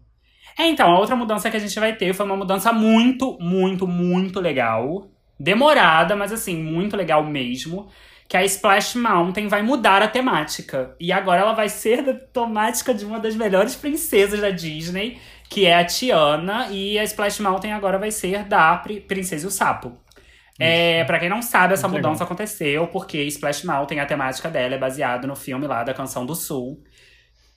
É, 0.58 0.66
então, 0.66 0.90
a 0.92 0.98
outra 0.98 1.14
mudança 1.14 1.48
que 1.50 1.56
a 1.56 1.60
gente 1.60 1.78
vai 1.78 1.94
ter 1.94 2.12
foi 2.12 2.26
uma 2.26 2.36
mudança 2.36 2.72
muito, 2.72 3.38
muito, 3.40 3.86
muito 3.86 4.40
legal. 4.40 5.08
Demorada, 5.38 6.16
mas 6.16 6.32
assim, 6.32 6.56
muito 6.60 6.96
legal 6.96 7.24
mesmo. 7.24 7.88
Que 8.26 8.36
a 8.38 8.44
Splash 8.44 8.94
Mountain 8.96 9.48
vai 9.48 9.62
mudar 9.62 10.00
a 10.00 10.08
temática. 10.08 10.96
E 10.98 11.12
agora 11.12 11.42
ela 11.42 11.52
vai 11.52 11.68
ser 11.68 12.02
da 12.02 12.14
temática 12.14 12.94
de 12.94 13.04
uma 13.04 13.20
das 13.20 13.36
melhores 13.36 13.76
princesas 13.76 14.40
da 14.40 14.48
Disney, 14.50 15.18
que 15.48 15.66
é 15.66 15.74
a 15.76 15.84
Tiana. 15.84 16.68
E 16.70 16.98
a 16.98 17.04
Splash 17.04 17.40
Mountain 17.40 17.72
agora 17.72 17.98
vai 17.98 18.10
ser 18.10 18.44
da 18.44 18.76
Pri- 18.78 19.00
Princesa 19.00 19.44
e 19.44 19.48
o 19.48 19.50
Sapo. 19.50 19.98
É, 20.58 21.02
pra 21.04 21.18
quem 21.18 21.28
não 21.28 21.42
sabe, 21.42 21.74
essa 21.74 21.88
Muito 21.88 21.96
mudança 22.02 22.22
legal. 22.22 22.26
aconteceu 22.26 22.86
porque 22.88 23.22
Splash 23.24 23.64
Mountain, 23.64 23.98
a 23.98 24.06
temática 24.06 24.48
dela 24.48 24.74
é 24.74 24.78
baseada 24.78 25.26
no 25.26 25.34
filme 25.34 25.66
lá 25.66 25.82
da 25.82 25.92
Canção 25.92 26.24
do 26.24 26.34
Sul, 26.36 26.80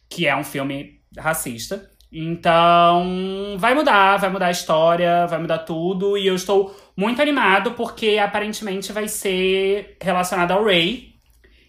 que 0.10 0.26
é 0.26 0.36
um 0.36 0.44
filme 0.44 1.00
racista. 1.16 1.90
Então, 2.12 3.56
vai 3.58 3.74
mudar, 3.76 4.18
vai 4.18 4.30
mudar 4.30 4.48
a 4.48 4.52
história, 4.52 5.28
vai 5.28 5.40
mudar 5.40 5.60
tudo. 5.60 6.18
E 6.18 6.26
eu 6.26 6.36
estou 6.36 6.76
muito 6.96 7.22
animado 7.22 7.72
porque 7.74 8.18
aparentemente 8.18 8.92
vai 8.92 9.08
ser 9.08 9.98
relacionado 10.02 10.52
ao 10.52 10.64
Ray. 10.64 11.10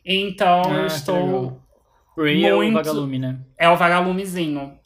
Então, 0.04 0.62
eu 0.72 0.83
Ah, 0.85 0.87
estou. 0.87 1.61
Ray 2.16 2.44
é 2.44 2.54
o 2.54 2.57
muito- 2.59 2.74
vagalume, 2.74 3.18
né? 3.18 3.38
É 3.59 3.68
o 3.68 3.76
vagalumezinho. 3.76 4.77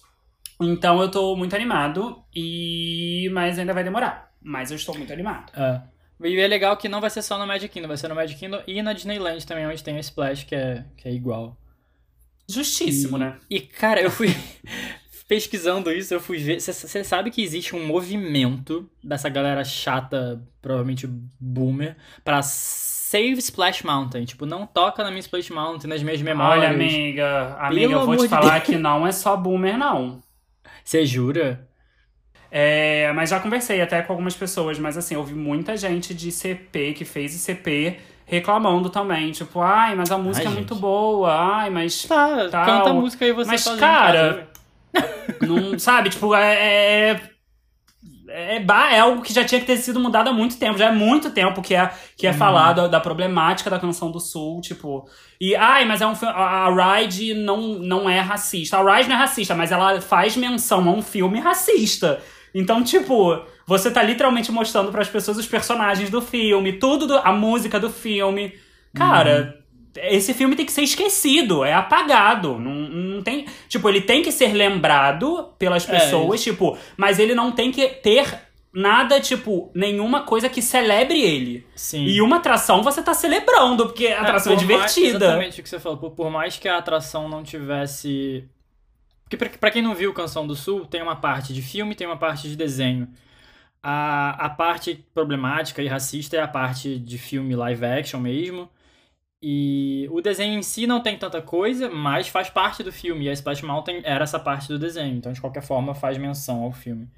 Então, 0.61 1.01
eu 1.01 1.11
tô 1.11 1.35
muito 1.37 1.55
animado. 1.57 2.23
E. 2.35 3.29
Mas 3.33 3.59
ainda 3.59 3.73
vai 3.73 3.85
demorar. 3.85 4.33
Mas 4.41 4.71
eu 4.71 4.77
estou 4.77 4.97
muito 4.97 5.13
animado. 5.13 5.53
É. 5.57 5.81
E 6.25 6.39
é 6.39 6.47
legal 6.47 6.77
que 6.77 6.89
não 6.89 7.01
vai 7.01 7.11
ser 7.11 7.23
só 7.23 7.37
no 7.39 7.47
Magic 7.47 7.73
Kingdom, 7.73 7.89
vai 7.89 7.97
ser 7.97 8.09
no 8.09 8.15
Magic 8.15 8.39
Kingdom 8.39 8.63
e 8.67 8.81
na 8.81 8.93
Disneyland 8.93 9.45
também, 9.45 9.67
onde 9.67 9.83
tem 9.83 9.97
a 9.97 10.01
Splash, 10.01 10.45
que 10.45 10.55
é, 10.55 10.85
que 10.97 11.09
é 11.09 11.13
igual. 11.13 11.57
Justíssimo, 12.49 13.17
E- 13.17 13.21
né? 13.21 13.37
E, 13.51 13.61
cara, 13.61 14.01
eu 14.01 14.11
fui 14.11 14.29
pesquisando 15.27 15.91
isso, 15.91 16.15
eu 16.15 16.21
fui 16.21 16.39
ver. 16.39 16.61
Você 16.61 17.03
sabe 17.03 17.31
que 17.31 17.43
existe 17.43 17.75
um 17.75 17.85
movimento 17.87 18.89
dessa 19.03 19.29
galera 19.29 19.65
chata, 19.65 20.41
provavelmente 20.61 21.09
boomer, 21.41 21.97
pra 22.25 22.41
Save 22.43 23.39
Splash 23.39 23.83
Mountain. 23.83 24.25
Tipo, 24.25 24.47
não 24.47 24.67
toca 24.67 25.03
na 25.03 25.11
minha 25.11 25.21
Splash 25.21 25.51
Mountain, 25.51 25.89
nas 25.89 26.03
minhas 26.03 26.23
memórias. 26.23 26.65
Olha, 26.67 26.75
amiga, 26.75 27.57
amiga, 27.59 27.81
Pelo 27.89 27.93
eu 27.93 28.07
vou 28.07 28.17
te 28.17 28.23
de 28.23 28.29
falar 28.29 28.61
que 28.61 28.77
não 28.77 29.07
é 29.07 29.13
só 29.13 29.37
boomer, 29.37 29.77
não. 29.77 30.23
Você 30.85 31.05
jura? 31.07 31.69
É, 32.51 33.11
mas 33.15 33.31
já 33.31 33.41
conversei 33.41 33.81
até 33.81 34.03
com 34.03 34.13
algumas 34.13 34.35
pessoas, 34.35 34.79
mas 34.79 34.97
assim, 34.99 35.15
eu 35.15 35.25
vi 35.25 35.35
muita 35.35 35.77
gente 35.77 36.13
de 36.13 36.31
CP 36.31 36.93
que 36.93 37.05
fez 37.05 37.35
ICP 37.35 37.99
reclamando 38.27 38.91
também. 38.91 39.33
Tipo, 39.33 39.61
ai, 39.61 39.95
mas 39.95 40.11
a 40.11 40.19
música 40.19 40.47
Ai, 40.49 40.53
é 40.53 40.57
muito 40.57 40.75
gente. 40.75 40.81
boa, 40.81 41.33
ai, 41.33 41.71
mas. 41.71 42.05
Tá, 42.05 42.49
Tal. 42.51 42.65
canta 42.67 42.91
a 42.91 42.95
música 42.95 43.25
aí 43.25 43.33
você 43.33 43.51
Mas, 43.51 43.65
cara, 43.65 44.49
casa. 44.93 45.07
Não, 45.47 45.79
sabe, 45.79 46.11
tipo, 46.11 46.35
é. 46.35 47.11
É, 47.11 47.21
é, 48.33 48.61
ba- 48.61 48.93
é 48.93 49.01
algo 49.01 49.23
que 49.23 49.33
já 49.33 49.45
tinha 49.45 49.61
que 49.61 49.67
ter 49.67 49.77
sido 49.77 50.01
mudado 50.01 50.29
há 50.29 50.33
muito 50.33 50.57
tempo. 50.59 50.79
Já 50.79 50.87
é 50.89 50.93
muito 50.93 51.31
tempo 51.31 51.61
que 51.63 51.75
é, 51.75 51.91
que 52.17 52.27
é 52.27 52.31
Hum. 52.31 52.35
falado 52.35 52.89
da 52.89 52.99
problemática 53.01 53.69
da 53.71 53.79
canção 53.79 54.11
do 54.11 54.19
Sul, 54.21 54.61
tipo. 54.61 55.09
E, 55.41 55.55
ai, 55.57 55.85
mas 55.85 56.01
é 56.01 56.07
um 56.07 56.15
filme. 56.15 56.35
A 56.37 56.69
Ride 57.01 57.35
não, 57.35 57.61
não 57.79 58.09
é 58.09 58.21
racista. 58.21 58.79
A 58.79 58.97
Ride 58.97 59.09
não 59.09 59.17
é 59.17 59.19
racista, 59.19 59.55
mas 59.55 59.71
ela 59.73 60.01
faz 60.01 60.37
menção 60.37 60.89
a 60.89 60.93
um 60.93 61.03
filme 61.03 61.41
racista. 61.41 62.21
Então, 62.55 62.83
tipo, 62.83 63.41
você 63.67 63.91
tá 63.91 64.03
literalmente 64.03 64.53
mostrando 64.53 64.91
pras 64.93 65.09
pessoas 65.09 65.39
os 65.39 65.47
personagens 65.47 66.11
do 66.11 66.21
filme, 66.21 66.75
tudo, 66.75 67.07
do- 67.07 67.19
a 67.19 67.33
música 67.33 67.81
do 67.81 67.89
filme. 67.91 68.53
Cara, 68.95 69.62
esse 69.97 70.33
filme 70.35 70.57
tem 70.57 70.65
que 70.67 70.73
ser 70.73 70.83
esquecido, 70.83 71.65
é 71.65 71.73
apagado. 71.73 72.59
Não, 72.59 72.73
não 72.75 73.23
tem. 73.23 73.47
Tipo, 73.69 73.89
ele 73.89 74.01
tem 74.01 74.23
que 74.23 74.33
ser 74.33 74.53
lembrado 74.53 75.51
pelas 75.59 75.89
É, 75.89 75.93
pessoas, 75.99 76.43
tipo, 76.43 76.77
mas 76.97 77.19
ele 77.19 77.35
não 77.35 77.53
tem 77.53 77.71
que 77.71 77.87
ter 77.89 78.41
nada, 78.75 79.21
tipo, 79.21 79.71
nenhuma 79.75 80.23
coisa 80.23 80.49
que 80.49 80.63
celebre 80.63 81.21
ele. 81.21 81.67
Sim. 81.77 82.07
E 82.07 82.23
uma 82.23 82.37
atração 82.37 82.83
você 82.83 83.03
tá 83.03 83.13
celebrando, 83.13 83.85
porque 83.87 84.07
a 84.07 84.23
atração 84.23 84.53
é, 84.53 84.57
mais- 84.57 84.67
divertida. 84.67 85.27
exatamente 85.27 85.61
o 85.61 85.63
que 85.63 85.69
você 85.69 85.79
falou. 85.79 85.99
Por, 85.99 86.11
por 86.13 86.31
mais 86.31 86.57
que 86.57 86.67
a 86.69 86.79
atração 86.79 87.29
não 87.29 87.43
tivesse. 87.43 88.49
Porque 89.25 89.37
pra, 89.37 89.49
pra 89.59 89.71
quem 89.71 89.83
não 89.83 89.95
viu 89.95 90.13
Canção 90.15 90.47
do 90.47 90.55
Sul, 90.57 90.87
tem 90.87 91.03
uma 91.03 91.17
parte 91.17 91.53
de 91.53 91.61
filme 91.63 91.95
tem 91.95 92.07
uma 92.07 92.17
parte 92.17 92.49
de 92.49 92.57
desenho. 92.57 93.09
A, 93.83 94.47
a 94.47 94.49
parte 94.51 95.05
problemática 95.13 95.83
e 95.83 95.89
racista 95.89 96.37
é 96.37 96.41
a 96.41 96.47
parte 96.49 96.99
de 96.99 97.19
filme 97.19 97.55
live 97.57 97.85
action 97.85 98.21
mesmo. 98.21 98.71
E 99.43 100.07
o 100.13 100.21
desenho 100.21 100.57
em 100.57 100.63
si 100.63 100.87
não 100.87 101.01
tem 101.01 101.19
tanta 101.19 101.43
coisa, 101.43 101.91
mas 101.91 102.29
faz 102.29 102.49
parte 102.49 102.83
do 102.83 102.93
filme. 102.93 103.25
E 103.25 103.29
a 103.29 103.33
Splash 103.33 103.63
Mountain 103.63 104.01
era 104.05 104.23
essa 104.23 104.39
parte 104.39 104.69
do 104.69 104.79
desenho. 104.79 105.17
Então, 105.17 105.33
de 105.33 105.41
qualquer 105.41 105.63
forma, 105.63 105.95
faz 105.95 106.17
menção 106.17 106.63
ao 106.63 106.71
filme. 106.73 107.09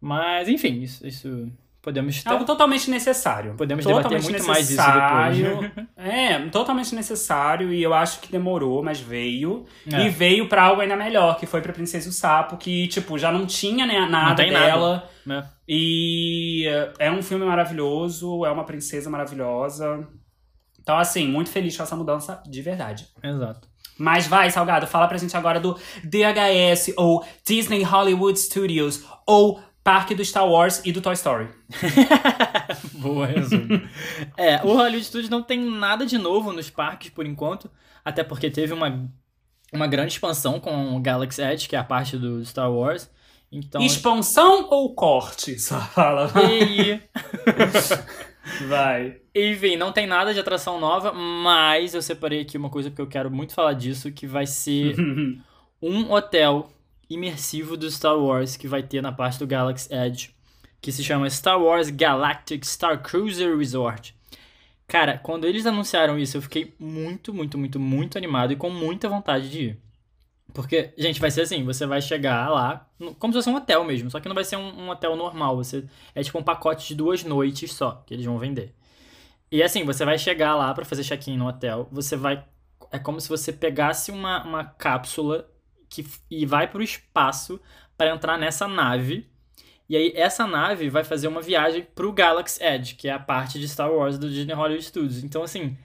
Mas, 0.00 0.48
enfim, 0.48 0.80
isso, 0.82 1.06
isso 1.06 1.48
podemos 1.80 2.14
É 2.14 2.18
estar. 2.18 2.32
algo 2.32 2.44
totalmente 2.44 2.90
necessário. 2.90 3.54
Podemos 3.54 3.84
debater 3.84 4.02
totalmente 4.04 4.30
muito 4.30 4.46
mais 4.46 4.68
isso 4.70 4.76
necessário. 4.80 5.60
depois. 5.60 5.86
É, 5.96 6.38
totalmente 6.48 6.94
necessário 6.94 7.72
e 7.72 7.82
eu 7.82 7.94
acho 7.94 8.20
que 8.20 8.32
demorou, 8.32 8.82
mas 8.82 8.98
veio. 9.00 9.64
É. 9.92 10.06
E 10.06 10.08
veio 10.08 10.48
pra 10.48 10.62
algo 10.64 10.80
ainda 10.82 10.96
melhor, 10.96 11.38
que 11.38 11.46
foi 11.46 11.60
pra 11.60 11.72
Princesa 11.72 12.06
e 12.06 12.10
o 12.10 12.12
Sapo, 12.12 12.56
que, 12.56 12.88
tipo, 12.88 13.16
já 13.18 13.30
não 13.30 13.46
tinha 13.46 13.86
né, 13.86 14.00
nada 14.06 14.34
tem 14.42 14.50
nada. 14.50 14.66
dela. 14.66 15.10
né? 15.24 15.46
E 15.68 16.64
é 16.98 17.10
um 17.12 17.22
filme 17.22 17.44
maravilhoso, 17.44 18.44
é 18.44 18.50
uma 18.50 18.64
princesa 18.64 19.08
maravilhosa. 19.08 20.06
Então, 20.84 20.98
assim, 20.98 21.26
muito 21.26 21.48
feliz 21.48 21.74
com 21.74 21.82
essa 21.82 21.96
mudança 21.96 22.42
de 22.46 22.60
verdade. 22.60 23.08
Exato. 23.22 23.66
Mas 23.96 24.26
vai, 24.26 24.50
Salgado, 24.50 24.86
fala 24.86 25.08
pra 25.08 25.16
gente 25.16 25.34
agora 25.34 25.58
do 25.58 25.78
DHS, 26.04 26.92
ou 26.96 27.24
Disney 27.42 27.82
Hollywood 27.82 28.38
Studios, 28.38 29.02
ou 29.26 29.58
Parque 29.82 30.14
do 30.14 30.22
Star 30.22 30.46
Wars 30.46 30.82
e 30.84 30.92
do 30.92 31.00
Toy 31.00 31.14
Story. 31.14 31.48
Boa 33.00 33.26
resumo. 33.26 33.80
é, 34.36 34.56
o 34.62 34.74
Hollywood 34.74 35.04
Studios 35.04 35.30
não 35.30 35.42
tem 35.42 35.58
nada 35.58 36.04
de 36.04 36.18
novo 36.18 36.52
nos 36.52 36.68
parques 36.68 37.08
por 37.08 37.24
enquanto, 37.24 37.70
até 38.04 38.22
porque 38.22 38.50
teve 38.50 38.74
uma, 38.74 39.08
uma 39.72 39.86
grande 39.86 40.12
expansão 40.12 40.60
com 40.60 40.96
o 40.96 41.00
Galaxy 41.00 41.40
Edge, 41.40 41.66
que 41.66 41.76
é 41.76 41.78
a 41.78 41.84
parte 41.84 42.18
do 42.18 42.44
Star 42.44 42.70
Wars. 42.70 43.08
Então, 43.50 43.80
Expansão 43.80 44.68
ou 44.68 44.94
corte? 44.94 45.58
Só 45.60 45.80
fala. 45.80 46.30
e 46.34 46.62
aí, 46.62 47.02
Vai. 48.68 49.16
Enfim, 49.34 49.76
não 49.76 49.92
tem 49.92 50.06
nada 50.06 50.32
de 50.32 50.40
atração 50.40 50.78
nova, 50.78 51.12
mas 51.12 51.94
eu 51.94 52.02
separei 52.02 52.42
aqui 52.42 52.56
uma 52.56 52.70
coisa 52.70 52.90
porque 52.90 53.02
eu 53.02 53.06
quero 53.06 53.30
muito 53.30 53.54
falar 53.54 53.72
disso, 53.72 54.12
que 54.12 54.26
vai 54.26 54.46
ser 54.46 54.96
um 55.80 56.12
hotel 56.12 56.70
imersivo 57.08 57.76
do 57.76 57.90
Star 57.90 58.18
Wars 58.18 58.56
que 58.56 58.68
vai 58.68 58.82
ter 58.82 59.02
na 59.02 59.12
parte 59.12 59.38
do 59.38 59.46
Galaxy 59.46 59.92
Edge, 59.92 60.34
que 60.80 60.92
se 60.92 61.02
chama 61.02 61.28
Star 61.30 61.60
Wars 61.60 61.90
Galactic 61.90 62.64
Star 62.64 63.02
Cruiser 63.02 63.56
Resort. 63.56 64.14
Cara, 64.86 65.18
quando 65.18 65.46
eles 65.46 65.66
anunciaram 65.66 66.18
isso, 66.18 66.36
eu 66.36 66.42
fiquei 66.42 66.74
muito, 66.78 67.32
muito, 67.32 67.56
muito, 67.56 67.80
muito 67.80 68.18
animado 68.18 68.52
e 68.52 68.56
com 68.56 68.68
muita 68.68 69.08
vontade 69.08 69.50
de 69.50 69.60
ir. 69.62 69.78
Porque, 70.54 70.94
gente, 70.96 71.20
vai 71.20 71.30
ser 71.30 71.42
assim, 71.42 71.64
você 71.64 71.84
vai 71.84 72.00
chegar 72.00 72.48
lá, 72.48 72.88
como 73.18 73.32
se 73.32 73.38
fosse 73.38 73.50
um 73.50 73.56
hotel 73.56 73.84
mesmo, 73.84 74.08
só 74.08 74.20
que 74.20 74.28
não 74.28 74.34
vai 74.36 74.44
ser 74.44 74.56
um, 74.56 74.84
um, 74.84 74.88
hotel 74.88 75.16
normal, 75.16 75.56
você 75.56 75.84
é 76.14 76.22
tipo 76.22 76.38
um 76.38 76.44
pacote 76.44 76.86
de 76.88 76.94
duas 76.94 77.24
noites 77.24 77.72
só, 77.72 78.02
que 78.06 78.14
eles 78.14 78.24
vão 78.24 78.38
vender. 78.38 78.72
E 79.50 79.62
assim, 79.62 79.84
você 79.84 80.04
vai 80.04 80.16
chegar 80.16 80.54
lá 80.54 80.72
para 80.72 80.84
fazer 80.84 81.02
check-in 81.02 81.36
no 81.36 81.48
hotel, 81.48 81.88
você 81.90 82.16
vai 82.16 82.44
é 82.94 82.98
como 82.98 83.20
se 83.20 83.28
você 83.28 83.52
pegasse 83.52 84.12
uma, 84.12 84.44
uma 84.44 84.64
cápsula 84.64 85.50
que, 85.90 86.06
e 86.30 86.46
vai 86.46 86.68
para 86.68 86.78
o 86.78 86.82
espaço 86.82 87.60
para 87.96 88.10
entrar 88.10 88.38
nessa 88.38 88.68
nave. 88.68 89.28
E 89.88 89.96
aí 89.96 90.12
essa 90.14 90.46
nave 90.46 90.88
vai 90.88 91.02
fazer 91.02 91.26
uma 91.26 91.42
viagem 91.42 91.84
para 91.92 92.06
o 92.06 92.12
Galaxy 92.12 92.62
Edge, 92.62 92.94
que 92.94 93.08
é 93.08 93.12
a 93.12 93.18
parte 93.18 93.58
de 93.58 93.68
Star 93.68 93.90
Wars 93.90 94.16
do 94.16 94.30
Disney 94.30 94.54
Hollywood 94.54 94.84
Studios. 94.84 95.24
Então 95.24 95.42
assim, 95.42 95.76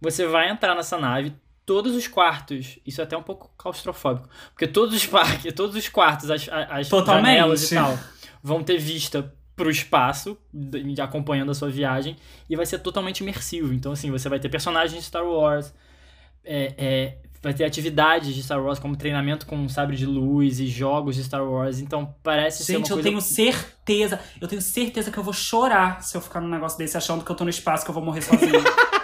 você 0.00 0.26
vai 0.26 0.50
entrar 0.50 0.74
nessa 0.74 0.98
nave, 0.98 1.32
todos 1.66 1.96
os 1.96 2.06
quartos, 2.06 2.78
isso 2.86 3.00
é 3.00 3.04
até 3.04 3.16
um 3.16 3.22
pouco 3.22 3.50
claustrofóbico, 3.58 4.28
porque 4.52 4.68
todos 4.68 4.94
os 4.94 5.04
parques, 5.04 5.52
todos 5.52 5.74
os 5.74 5.88
quartos, 5.88 6.30
as, 6.30 6.48
as 6.48 6.88
janelas 6.88 7.70
e 7.70 7.74
tal, 7.74 7.98
vão 8.40 8.62
ter 8.62 8.78
vista 8.78 9.34
pro 9.56 9.70
espaço, 9.70 10.38
acompanhando 11.02 11.50
a 11.50 11.54
sua 11.54 11.68
viagem, 11.68 12.16
e 12.48 12.54
vai 12.54 12.64
ser 12.64 12.78
totalmente 12.78 13.20
imersivo. 13.20 13.72
Então, 13.72 13.90
assim, 13.90 14.10
você 14.10 14.28
vai 14.28 14.38
ter 14.38 14.48
personagens 14.48 15.00
de 15.00 15.06
Star 15.06 15.26
Wars, 15.26 15.74
é, 16.44 16.74
é, 16.76 17.16
vai 17.42 17.54
ter 17.54 17.64
atividades 17.64 18.34
de 18.34 18.42
Star 18.42 18.62
Wars, 18.62 18.78
como 18.78 18.94
treinamento 18.94 19.46
com 19.46 19.68
sabre 19.68 19.96
de 19.96 20.06
luz 20.06 20.60
e 20.60 20.66
jogos 20.66 21.16
de 21.16 21.24
Star 21.24 21.42
Wars. 21.42 21.80
Então, 21.80 22.14
parece 22.22 22.58
Gente, 22.58 22.66
ser 22.66 22.76
uma 22.76 22.84
eu 22.84 22.88
coisa... 22.88 23.08
tenho 23.08 23.20
certeza, 23.20 24.20
eu 24.40 24.46
tenho 24.46 24.62
certeza 24.62 25.10
que 25.10 25.18
eu 25.18 25.24
vou 25.24 25.32
chorar 25.32 26.02
se 26.02 26.16
eu 26.16 26.20
ficar 26.20 26.40
num 26.40 26.48
negócio 26.48 26.78
desse 26.78 26.96
achando 26.96 27.24
que 27.24 27.30
eu 27.30 27.36
tô 27.36 27.42
no 27.42 27.50
espaço, 27.50 27.84
que 27.84 27.90
eu 27.90 27.94
vou 27.94 28.04
morrer 28.04 28.22
sozinho. 28.22 28.52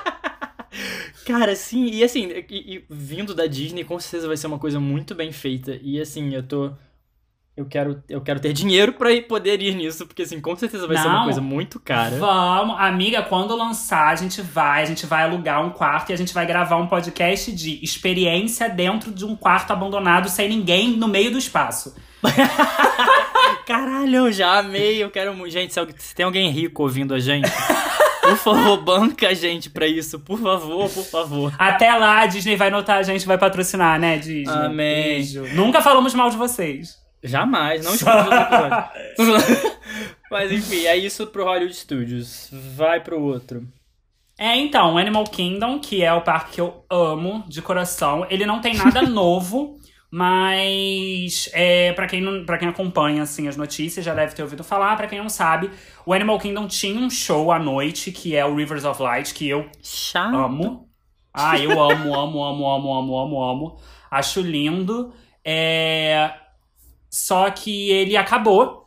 Cara, 1.24 1.54
sim, 1.54 1.90
e 1.92 2.02
assim, 2.02 2.28
e, 2.50 2.76
e, 2.76 2.84
vindo 2.90 3.34
da 3.34 3.46
Disney, 3.46 3.84
com 3.84 3.98
certeza 3.98 4.26
vai 4.26 4.36
ser 4.36 4.46
uma 4.46 4.58
coisa 4.58 4.80
muito 4.80 5.14
bem 5.14 5.32
feita. 5.32 5.78
E 5.82 6.00
assim, 6.00 6.34
eu 6.34 6.42
tô. 6.42 6.70
Eu 7.54 7.66
quero, 7.66 8.02
eu 8.08 8.22
quero 8.22 8.40
ter 8.40 8.54
dinheiro 8.54 8.94
pra 8.94 9.10
poder 9.28 9.60
ir 9.60 9.74
nisso, 9.74 10.06
porque 10.06 10.22
assim, 10.22 10.40
com 10.40 10.56
certeza 10.56 10.86
vai 10.86 10.96
Não, 10.96 11.02
ser 11.02 11.08
uma 11.10 11.24
coisa 11.24 11.40
muito 11.42 11.78
cara. 11.78 12.16
Vamos, 12.16 12.76
amiga, 12.78 13.22
quando 13.22 13.54
lançar, 13.54 14.08
a 14.08 14.14
gente 14.14 14.40
vai, 14.40 14.82
a 14.82 14.86
gente 14.86 15.04
vai 15.04 15.24
alugar 15.24 15.62
um 15.62 15.68
quarto 15.68 16.08
e 16.10 16.12
a 16.14 16.16
gente 16.16 16.32
vai 16.32 16.46
gravar 16.46 16.76
um 16.76 16.86
podcast 16.86 17.52
de 17.52 17.78
experiência 17.84 18.70
dentro 18.70 19.12
de 19.12 19.26
um 19.26 19.36
quarto 19.36 19.70
abandonado 19.70 20.30
sem 20.30 20.48
ninguém 20.48 20.96
no 20.96 21.06
meio 21.06 21.30
do 21.30 21.36
espaço. 21.36 21.94
Caralho, 23.66 24.16
eu 24.16 24.32
já 24.32 24.58
amei, 24.58 25.02
eu 25.02 25.10
quero 25.10 25.34
muito. 25.34 25.52
Gente, 25.52 25.74
se 25.74 26.14
tem 26.14 26.24
alguém 26.24 26.50
rico 26.50 26.82
ouvindo 26.82 27.12
a 27.12 27.20
gente. 27.20 27.50
Por 28.22 28.36
favor, 28.36 28.76
banca 28.82 29.28
a 29.28 29.34
gente 29.34 29.68
pra 29.68 29.86
isso. 29.86 30.20
Por 30.20 30.38
favor, 30.38 30.88
por 30.88 31.04
favor. 31.04 31.54
Até 31.58 31.92
lá, 31.94 32.20
a 32.20 32.26
Disney 32.26 32.56
vai 32.56 32.70
notar 32.70 32.98
a 32.98 33.02
gente, 33.02 33.26
vai 33.26 33.36
patrocinar, 33.36 33.98
né, 33.98 34.16
Disney? 34.16 34.48
Amém. 34.48 35.04
Beijo. 35.04 35.44
Nunca 35.54 35.82
falamos 35.82 36.14
mal 36.14 36.30
de 36.30 36.36
vocês. 36.36 36.96
Jamais, 37.24 37.84
não 37.84 37.94
escuta 37.94 38.22
os 38.22 39.26
episódios. 39.26 39.72
Mas 40.30 40.50
enfim, 40.50 40.86
é 40.86 40.96
isso 40.96 41.26
pro 41.26 41.44
Hollywood 41.44 41.74
Studios. 41.74 42.48
Vai 42.74 43.00
pro 43.00 43.20
outro. 43.20 43.66
É, 44.38 44.56
então, 44.56 44.96
Animal 44.98 45.24
Kingdom, 45.24 45.78
que 45.78 46.02
é 46.02 46.12
o 46.12 46.22
parque 46.22 46.52
que 46.52 46.60
eu 46.60 46.84
amo 46.90 47.44
de 47.46 47.60
coração. 47.62 48.26
Ele 48.30 48.46
não 48.46 48.60
tem 48.60 48.74
nada 48.74 49.02
novo, 49.06 49.78
mas 50.14 51.48
é, 51.54 51.90
para 51.94 52.06
quem 52.06 52.20
não, 52.20 52.44
para 52.44 52.58
quem 52.58 52.68
acompanha 52.68 53.22
assim 53.22 53.48
as 53.48 53.56
notícias 53.56 54.04
já 54.04 54.12
deve 54.12 54.34
ter 54.34 54.42
ouvido 54.42 54.62
falar, 54.62 54.94
para 54.94 55.06
quem 55.06 55.18
não 55.18 55.30
sabe, 55.30 55.70
o 56.04 56.12
Animal 56.12 56.38
Kingdom 56.38 56.68
tinha 56.68 57.00
um 57.00 57.08
show 57.08 57.50
à 57.50 57.58
noite 57.58 58.12
que 58.12 58.36
é 58.36 58.44
o 58.44 58.54
Rivers 58.54 58.84
of 58.84 59.02
Light, 59.02 59.32
que 59.32 59.48
eu 59.48 59.70
Chato. 59.82 60.36
amo. 60.36 60.86
Ah, 61.32 61.58
eu 61.58 61.70
amo, 61.82 62.12
amo, 62.14 62.44
amo, 62.44 62.66
amo, 62.66 62.94
amo, 62.94 63.18
amo, 63.18 63.42
amo. 63.42 63.80
Acho 64.10 64.42
lindo. 64.42 65.14
É... 65.42 66.30
Só 67.08 67.50
que 67.50 67.90
ele 67.90 68.14
acabou. 68.14 68.86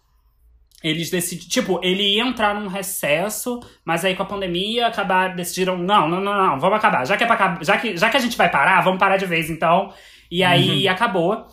Eles 0.83 1.09
decidiram. 1.09 1.49
Tipo, 1.49 1.79
ele 1.81 2.03
ia 2.03 2.23
entrar 2.23 2.53
num 2.53 2.67
recesso, 2.67 3.59
mas 3.83 4.05
aí 4.05 4.15
com 4.15 4.21
a 4.21 4.27
pandemia 4.27 4.85
acabaram, 4.85 5.35
decidiram. 5.35 5.75
Não, 5.75 6.07
não, 6.07 6.21
não, 6.21 6.37
não, 6.37 6.59
vamos 6.59 6.77
acabar. 6.77 7.03
Já 7.07 7.17
que, 7.17 7.23
é 7.23 7.27
pra 7.27 7.57
já, 7.63 7.79
que, 7.79 7.97
já 7.97 8.11
que 8.11 8.17
a 8.17 8.19
gente 8.19 8.37
vai 8.37 8.51
parar, 8.51 8.81
vamos 8.81 8.99
parar 8.99 9.17
de 9.17 9.25
vez 9.25 9.49
então. 9.49 9.91
E 10.35 10.43
aí 10.43 10.85
uhum. 10.85 10.91
acabou. 10.91 11.47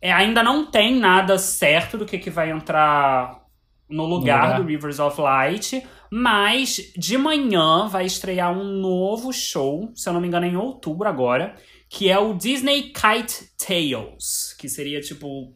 É, 0.00 0.10
ainda 0.10 0.42
não 0.42 0.64
tem 0.64 0.98
nada 0.98 1.36
certo 1.36 1.98
do 1.98 2.06
que, 2.06 2.16
que 2.16 2.30
vai 2.30 2.50
entrar 2.50 3.42
no 3.90 4.06
lugar, 4.06 4.38
no 4.38 4.44
lugar 4.46 4.60
do 4.62 4.66
Rivers 4.66 4.98
of 4.98 5.20
Light. 5.20 5.86
Mas 6.10 6.92
de 6.96 7.18
manhã 7.18 7.88
vai 7.88 8.06
estrear 8.06 8.50
um 8.50 8.64
novo 8.64 9.34
show, 9.34 9.92
se 9.94 10.08
eu 10.08 10.14
não 10.14 10.20
me 10.20 10.28
engano, 10.28 10.46
em 10.46 10.56
outubro 10.56 11.06
agora, 11.06 11.54
que 11.90 12.08
é 12.08 12.18
o 12.18 12.32
Disney 12.32 12.84
Kite 12.84 13.50
Tales, 13.58 14.56
que 14.58 14.66
seria 14.66 14.98
tipo 15.02 15.54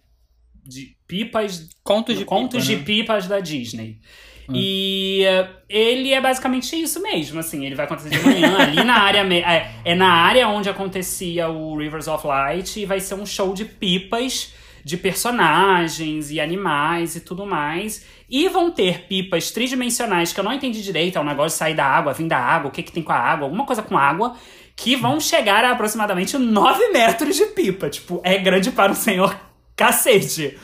de 0.63 0.99
pipas. 1.09 1.71
Contos 1.83 2.19
de, 2.19 2.27
contos 2.27 2.67
pipa, 2.67 2.75
de 2.75 2.77
né? 2.77 2.85
pipas 2.85 3.27
da 3.27 3.41
Disney. 3.41 4.01
Hum. 4.49 4.53
E 4.55 5.25
uh, 5.27 5.49
ele 5.69 6.13
é 6.13 6.21
basicamente 6.21 6.81
isso 6.81 7.03
mesmo, 7.03 7.41
assim, 7.41 7.65
ele 7.65 7.75
vai 7.75 7.85
acontecer 7.87 8.11
de 8.11 8.25
manhã 8.25 8.57
ali 8.63 8.85
na 8.85 9.01
área 9.01 9.21
é, 9.35 9.71
é, 9.85 9.95
na 9.95 10.09
área 10.09 10.49
onde 10.49 10.69
acontecia 10.69 11.49
o 11.49 11.77
Rivers 11.77 12.07
of 12.07 12.27
Light 12.27 12.81
e 12.81 12.87
vai 12.87 13.01
ser 13.01 13.15
um 13.15 13.27
show 13.27 13.53
de 13.53 13.65
pipas 13.65 14.55
de 14.85 14.97
personagens 14.97 16.31
e 16.31 16.41
animais 16.41 17.17
e 17.17 17.21
tudo 17.21 17.45
mais. 17.45 18.07
E 18.31 18.49
vão 18.49 18.71
ter 18.71 19.09
pipas 19.09 19.51
tridimensionais 19.51 20.33
que 20.33 20.39
eu 20.39 20.45
não 20.45 20.53
entendi 20.53 20.81
direito, 20.81 21.19
é 21.19 21.21
um 21.21 21.25
negócio 21.25 21.57
de 21.57 21.59
sair 21.59 21.75
da 21.75 21.85
água, 21.85 22.13
vir 22.13 22.29
da 22.29 22.39
água, 22.39 22.69
o 22.69 22.73
que 22.73 22.85
que 22.85 22.93
tem 22.93 23.03
com 23.03 23.11
a 23.11 23.19
água, 23.19 23.47
alguma 23.47 23.67
coisa 23.67 23.83
com 23.83 23.99
água, 23.99 24.37
que 24.77 24.95
vão 24.95 25.19
chegar 25.19 25.65
a 25.65 25.73
aproximadamente 25.73 26.39
9 26.39 26.91
metros 26.91 27.35
de 27.35 27.47
pipa. 27.47 27.91
Tipo, 27.91 28.21
é 28.23 28.39
grande 28.39 28.71
para 28.71 28.93
um 28.93 28.95
senhor 28.95 29.37
cacete. 29.75 30.57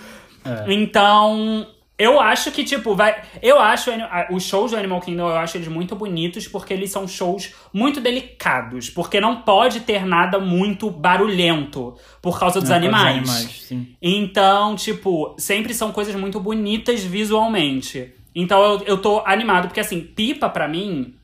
É. 0.45 0.73
Então, 0.73 1.66
eu 1.99 2.21
acho 2.21 2.51
que, 2.51 2.65
tipo, 2.65 2.95
vai. 2.97 3.23
Eu 3.41 3.61
acho 3.61 3.91
os 4.31 4.43
shows 4.45 4.71
do 4.73 4.77
Animal 4.77 5.01
Kingdom, 5.01 5.29
eu 5.29 5.37
acho 5.37 5.57
eles 5.57 5.69
muito 5.69 5.95
bonitos, 5.95 6.49
porque 6.49 6.73
eles 6.75 6.91
são 6.91 7.07
shows 7.07 7.55
muito 7.73 8.01
delicados. 8.01 8.91
Porque 8.91 9.21
não 9.21 9.43
pode 9.43 9.81
ter 9.81 10.05
nada 10.05 10.39
muito 10.39 10.91
barulhento 10.91 11.95
por 12.21 12.39
causa 12.41 12.61
dos 12.61 12.71
É, 12.71 12.75
animais. 12.75 13.21
dos 13.21 13.31
animais, 13.31 13.63
sim. 13.63 13.95
Então, 14.03 14.75
tipo, 14.75 15.35
sempre 15.39 15.75
são 15.75 15.93
coisas 15.93 16.15
muito 16.17 16.41
bonitas 16.41 17.05
visualmente. 17.05 18.13
Então 18.35 18.63
eu, 18.63 18.83
eu 18.87 18.99
tô 18.99 19.21
animado, 19.27 19.69
porque 19.69 19.81
assim, 19.81 20.01
pipa 20.01 20.49
pra 20.49 20.67
mim. 20.67 21.15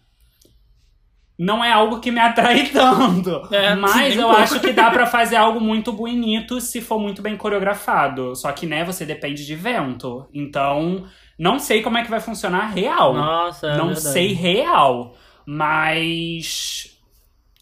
Não 1.38 1.62
é 1.64 1.70
algo 1.72 2.00
que 2.00 2.10
me 2.10 2.18
atrai 2.18 2.66
tanto. 2.72 3.54
É, 3.54 3.74
mas 3.76 4.16
eu 4.16 4.24
pouco. 4.24 4.36
acho 4.36 4.60
que 4.60 4.72
dá 4.72 4.90
pra 4.90 5.06
fazer 5.06 5.36
algo 5.36 5.60
muito 5.60 5.92
bonito 5.92 6.60
se 6.60 6.80
for 6.80 6.98
muito 6.98 7.22
bem 7.22 7.36
coreografado. 7.36 8.34
Só 8.34 8.50
que, 8.50 8.66
né, 8.66 8.84
você 8.84 9.06
depende 9.06 9.46
de 9.46 9.54
vento. 9.54 10.26
Então, 10.34 11.06
não 11.38 11.58
sei 11.60 11.80
como 11.80 11.96
é 11.96 12.02
que 12.02 12.10
vai 12.10 12.18
funcionar 12.18 12.66
real. 12.70 13.14
Nossa, 13.14 13.68
é 13.68 13.76
não 13.76 13.86
verdade. 13.86 14.08
sei 14.08 14.32
real. 14.32 15.14
Mas. 15.46 16.98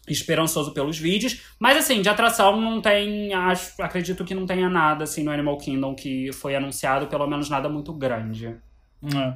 Esperançoso 0.07 0.73
pelos 0.73 0.97
vídeos. 0.97 1.41
Mas 1.59 1.77
assim, 1.77 2.01
de 2.01 2.09
atração 2.09 2.59
não 2.59 2.81
tem. 2.81 3.33
Acho, 3.33 3.79
acredito 3.81 4.23
que 4.25 4.33
não 4.33 4.45
tenha 4.45 4.69
nada 4.69 5.03
assim 5.03 5.23
no 5.23 5.31
Animal 5.31 5.57
Kingdom 5.57 5.93
que 5.93 6.31
foi 6.33 6.55
anunciado, 6.55 7.07
pelo 7.07 7.27
menos 7.27 7.49
nada 7.49 7.69
muito 7.69 7.93
grande. 7.93 8.55
É. 9.03 9.33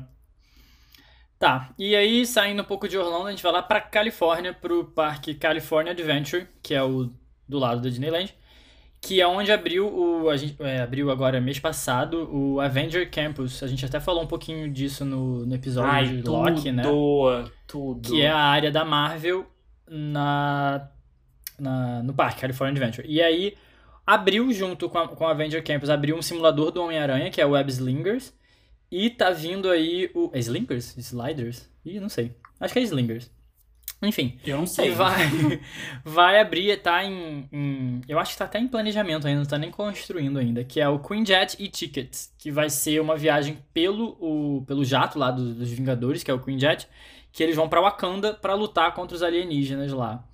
Tá, 1.41 1.73
e 1.75 1.95
aí 1.95 2.23
saindo 2.23 2.61
um 2.61 2.65
pouco 2.65 2.87
de 2.87 2.95
Orlando, 2.95 3.25
a 3.25 3.31
gente 3.31 3.41
vai 3.41 3.51
lá 3.51 3.63
pra 3.63 3.81
Califórnia, 3.81 4.53
pro 4.53 4.85
parque 4.85 5.33
California 5.33 5.91
Adventure, 5.91 6.47
que 6.61 6.75
é 6.75 6.83
o 6.83 7.09
do 7.49 7.57
lado 7.57 7.81
da 7.81 7.89
Disneyland, 7.89 8.31
que 9.01 9.19
é 9.19 9.25
onde 9.25 9.51
abriu 9.51 9.87
o. 9.87 10.29
A 10.29 10.37
gente, 10.37 10.55
é, 10.59 10.81
abriu 10.81 11.09
agora 11.09 11.41
mês 11.41 11.57
passado 11.57 12.29
o 12.31 12.61
Avenger 12.61 13.09
Campus. 13.09 13.63
A 13.63 13.67
gente 13.67 13.83
até 13.83 13.99
falou 13.99 14.21
um 14.21 14.27
pouquinho 14.27 14.71
disso 14.71 15.03
no, 15.03 15.43
no 15.43 15.55
episódio 15.55 15.91
Ai, 15.91 16.05
de 16.05 16.21
tudo, 16.21 16.31
Loki, 16.31 16.71
né? 16.71 16.83
tudo. 17.65 18.07
Que 18.07 18.21
é 18.21 18.29
a 18.29 18.37
área 18.37 18.69
da 18.69 18.85
Marvel 18.85 19.47
na, 19.89 20.89
na, 21.57 22.03
no 22.03 22.13
parque 22.13 22.41
California 22.41 22.71
Adventure. 22.71 23.07
E 23.09 23.19
aí 23.19 23.57
abriu 24.05 24.53
junto 24.53 24.87
com 24.87 24.99
a, 24.99 25.07
com 25.07 25.25
a 25.25 25.31
Avenger 25.31 25.63
Campus, 25.63 25.89
abriu 25.89 26.15
um 26.15 26.21
simulador 26.21 26.69
do 26.69 26.83
Homem-Aranha, 26.83 27.31
que 27.31 27.41
é 27.41 27.45
o 27.47 27.53
Web 27.53 27.71
Slingers. 27.71 28.31
E 28.91 29.09
tá 29.09 29.29
vindo 29.31 29.69
aí 29.69 30.11
o. 30.13 30.29
É 30.33 30.39
Slingers? 30.39 30.95
Sliders? 30.97 31.69
Ih, 31.85 31.99
não 31.99 32.09
sei. 32.09 32.35
Acho 32.59 32.73
que 32.73 32.79
é 32.79 32.83
Slingers. 32.83 33.31
Enfim. 34.03 34.39
Eu 34.45 34.57
não 34.57 34.65
sei. 34.65 34.91
vai, 34.91 35.15
vai 36.03 36.39
abrir, 36.41 36.75
tá 36.81 37.03
em, 37.05 37.47
em- 37.51 38.01
Eu 38.07 38.17
acho 38.17 38.31
que 38.33 38.37
tá 38.39 38.45
até 38.45 38.57
em 38.59 38.67
planejamento 38.67 39.27
ainda, 39.27 39.39
não 39.41 39.47
tá 39.47 39.57
nem 39.59 39.69
construindo 39.69 40.39
ainda. 40.39 40.63
Que 40.63 40.81
é 40.81 40.89
o 40.89 40.97
Queen 40.99 41.23
Jet 41.25 41.55
e 41.59 41.67
Tickets. 41.67 42.33
Que 42.37 42.49
vai 42.51 42.69
ser 42.69 42.99
uma 42.99 43.15
viagem 43.15 43.59
pelo, 43.73 44.17
o, 44.19 44.63
pelo 44.65 44.83
jato 44.83 45.19
lá 45.19 45.29
do- 45.31 45.53
dos 45.53 45.69
Vingadores, 45.71 46.23
que 46.23 46.31
é 46.31 46.33
o 46.33 46.39
Queen 46.39 46.59
Jet. 46.59 46.87
que 47.31 47.41
eles 47.43 47.55
vão 47.55 47.69
pra 47.69 47.79
Wakanda 47.79 48.33
pra 48.33 48.55
lutar 48.55 48.93
contra 48.93 49.15
os 49.15 49.21
alienígenas 49.23 49.91
lá. 49.93 50.27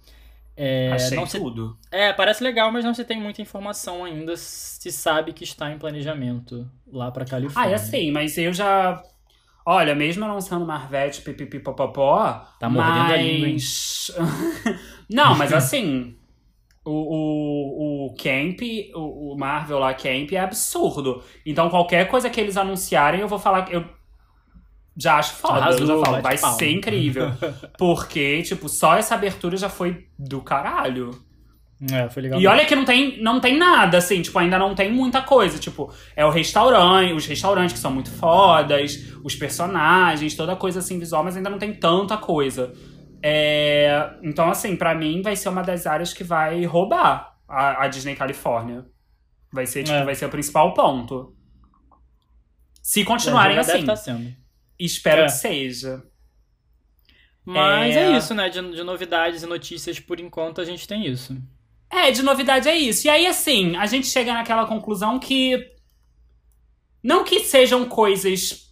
É, 0.57 0.91
Achei 0.91 1.15
não 1.15 1.25
se- 1.27 1.39
tudo. 1.39 1.77
é, 1.91 2.11
parece 2.13 2.43
legal, 2.43 2.71
mas 2.71 2.83
não 2.83 2.93
se 2.93 3.05
tem 3.05 3.19
muita 3.21 3.41
informação 3.43 4.03
ainda. 4.03 4.35
Se 4.37 4.91
sabe 4.91 5.31
que 5.33 5.43
está 5.43 5.71
em 5.71 5.77
planejamento 5.77 6.69
lá 6.91 7.11
pra 7.11 7.25
Ah, 7.25 7.27
Califórnia. 7.27 7.71
é 7.71 7.75
assim, 7.75 8.11
mas 8.11 8.37
eu 8.37 8.51
já. 8.53 9.01
Olha, 9.65 9.93
mesmo 9.95 10.27
não 10.27 10.41
sendo 10.41 10.65
Marvete, 10.65 11.21
pipipipopopó. 11.21 12.45
Tá 12.59 12.69
mordendo 12.69 13.09
mas... 13.09 13.11
a 13.11 13.17
língua, 13.17 13.47
hein? 13.49 13.57
não, 15.09 15.35
mas 15.37 15.53
assim. 15.53 16.15
O, 16.85 18.05
o, 18.05 18.07
o 18.07 18.15
Camp, 18.15 18.59
o, 18.95 19.33
o 19.33 19.37
Marvel 19.37 19.77
lá, 19.79 19.93
Camp, 19.93 20.31
é 20.31 20.39
absurdo. 20.39 21.21
Então, 21.45 21.69
qualquer 21.69 22.07
coisa 22.07 22.29
que 22.29 22.39
eles 22.39 22.55
anunciarem, 22.57 23.19
eu 23.21 23.27
vou 23.27 23.37
falar. 23.39 23.71
Eu 23.71 23.85
já 24.97 25.17
acho 25.17 25.33
foda. 25.36 25.60
Arrasou, 25.60 25.81
eu 25.81 25.88
já 25.99 26.05
falo, 26.05 26.21
vai 26.21 26.38
palma. 26.38 26.57
ser 26.57 26.71
incrível. 26.71 27.31
Porque, 27.77 28.41
tipo, 28.41 28.67
só 28.67 28.95
essa 28.95 29.13
abertura 29.15 29.55
já 29.55 29.69
foi 29.69 30.07
do 30.17 30.41
caralho. 30.41 31.12
É, 31.91 32.10
foi 32.10 32.23
legal. 32.23 32.41
E 32.41 32.47
olha 32.47 32.65
que 32.65 32.75
não 32.75 32.83
tem, 32.83 33.21
não 33.21 33.39
tem 33.39 33.55
nada, 33.55 33.99
assim, 33.99 34.19
tipo, 34.23 34.39
ainda 34.39 34.57
não 34.57 34.73
tem 34.73 34.91
muita 34.91 35.21
coisa. 35.21 35.60
Tipo, 35.60 35.93
é 36.15 36.25
o 36.25 36.31
restaurante, 36.31 37.13
os 37.13 37.27
restaurantes 37.27 37.73
que 37.73 37.79
são 37.79 37.91
muito 37.91 38.10
fodas, 38.10 39.13
os 39.23 39.36
personagens, 39.36 40.33
toda 40.36 40.55
coisa 40.55 40.79
assim 40.79 40.97
visual, 40.97 41.23
mas 41.23 41.38
ainda 41.38 41.51
não 41.51 41.60
tem 41.60 41.71
tanta 41.73 42.17
coisa. 42.17 42.73
É, 43.21 44.10
então, 44.23 44.49
assim, 44.49 44.75
pra 44.75 44.95
mim 44.95 45.21
vai 45.21 45.36
ser 45.36 45.49
uma 45.49 45.62
das 45.62 45.86
áreas 45.86 46.13
que 46.13 46.23
vai 46.23 46.65
roubar 46.65 47.36
a, 47.47 47.83
a 47.83 47.88
Disney 47.88 48.15
Califórnia. 48.15 48.83
Vai 49.53 49.67
ser, 49.67 49.83
tipo, 49.83 49.95
É. 49.95 50.03
vai 50.03 50.15
ser 50.15 50.25
o 50.25 50.29
principal 50.29 50.73
ponto. 50.73 51.36
Se 52.81 53.03
continuarem 53.03 53.55
deve 53.55 53.71
assim. 53.71 53.81
estar 53.81 53.95
sendo. 53.95 54.46
Espero 54.79 55.21
É. 55.21 55.25
que 55.25 55.31
seja. 55.31 56.03
Mas 57.45 57.95
É. 57.95 58.11
é, 58.13 58.17
isso, 58.17 58.33
né? 58.33 58.49
De, 58.49 58.61
de 58.75 58.83
novidades 58.83 59.41
e 59.43 59.45
notícias, 59.45 59.99
por 59.99 60.19
enquanto, 60.19 60.59
a 60.59 60.65
gente 60.65 60.87
tem 60.87 61.05
isso. 61.07 61.37
É, 61.89 62.11
de 62.11 62.21
novidade 62.21 62.67
é 62.67 62.75
isso. 62.75 63.07
E 63.07 63.09
aí, 63.09 63.25
assim, 63.25 63.77
a 63.77 63.85
gente 63.85 64.07
chega 64.07 64.33
naquela 64.33 64.65
conclusão 64.65 65.17
que. 65.17 65.71
Não 67.01 67.23
que 67.23 67.39
sejam 67.39 67.85
coisas 67.85 68.67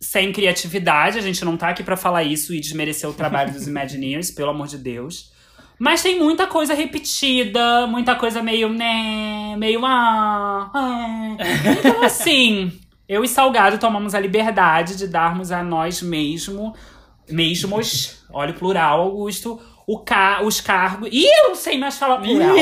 sem 0.00 0.32
criatividade, 0.32 1.18
a 1.18 1.22
gente 1.22 1.44
não 1.44 1.56
tá 1.56 1.68
aqui 1.70 1.82
pra 1.82 1.96
falar 1.96 2.22
isso 2.22 2.54
e 2.54 2.60
desmerecer 2.60 3.08
o 3.08 3.12
trabalho 3.12 3.52
dos 3.52 3.66
Imagineers, 3.68 4.30
pelo 4.30 4.50
amor 4.50 4.68
de 4.68 4.78
Deus. 4.78 5.32
Mas 5.78 6.02
tem 6.02 6.18
muita 6.18 6.46
coisa 6.46 6.74
repetida, 6.74 7.86
muita 7.86 8.14
coisa 8.14 8.42
meio, 8.42 8.68
né, 8.68 9.56
meio 9.56 9.84
ah, 9.84 10.70
ah. 10.74 11.36
Então, 11.78 12.02
assim, 12.04 12.70
eu 13.10 13.24
e 13.24 13.28
Salgado 13.28 13.76
tomamos 13.76 14.14
a 14.14 14.20
liberdade 14.20 14.94
de 14.94 15.08
darmos 15.08 15.50
a 15.50 15.64
nós 15.64 16.00
mesmo, 16.00 16.72
mesmos, 17.28 18.24
olha 18.32 18.52
o 18.52 18.54
plural, 18.54 19.00
Augusto, 19.00 19.60
o 19.84 19.98
ca 19.98 20.42
os 20.44 20.60
cargos. 20.60 21.08
Ih, 21.10 21.26
eu 21.26 21.48
não 21.48 21.56
sei 21.56 21.76
mais 21.76 21.98
falar 21.98 22.18
plural. 22.18 22.54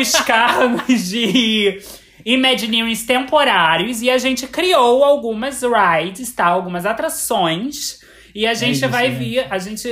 Os 0.00 0.12
cargos 0.22 1.10
de 1.10 1.78
Imagineers 2.24 3.04
temporários 3.04 4.00
e 4.00 4.08
a 4.08 4.16
gente 4.16 4.46
criou 4.46 5.04
algumas 5.04 5.60
rides, 5.62 6.32
tá? 6.32 6.46
Algumas 6.46 6.86
atrações. 6.86 8.00
E 8.34 8.46
a 8.46 8.54
gente 8.54 8.76
isso, 8.76 8.88
vai 8.88 9.10
né? 9.10 9.18
vir, 9.18 9.46
a 9.50 9.58
gente 9.58 9.86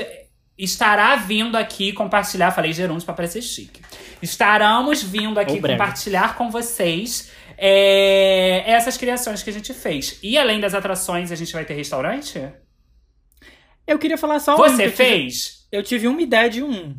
estará 0.65 1.17
vindo 1.17 1.57
aqui 1.57 1.93
compartilhar, 1.93 2.51
falei 2.51 2.73
gerúndio 2.73 3.05
pra 3.05 3.15
parecer 3.15 3.43
chique. 3.43 3.81
Estaremos 4.23 5.03
vindo 5.03 5.39
aqui 5.41 5.53
Ou 5.55 5.61
compartilhar 5.63 6.37
com 6.37 6.51
vocês 6.51 7.31
é, 7.57 8.63
essas 8.71 8.97
criações 8.97 9.43
que 9.43 9.51
a 9.51 9.53
gente 9.53 9.73
fez. 9.75 10.19
E 10.23 10.37
além 10.39 10.61
das 10.61 10.75
atrações, 10.75 11.31
a 11.33 11.35
gente 11.37 11.53
vai 11.53 11.65
ter 11.65 11.75
restaurante? 11.75 12.41
Eu 13.87 13.99
queria 13.99 14.17
falar 14.19 14.39
só 14.41 14.55
um. 14.55 14.59
Você 14.59 14.85
eu 14.87 14.91
tive- 14.91 14.97
fez? 14.97 15.67
Eu 15.73 15.83
tive 15.83 16.07
uma 16.09 16.21
ideia 16.23 16.49
de 16.51 16.63
um. 16.63 16.97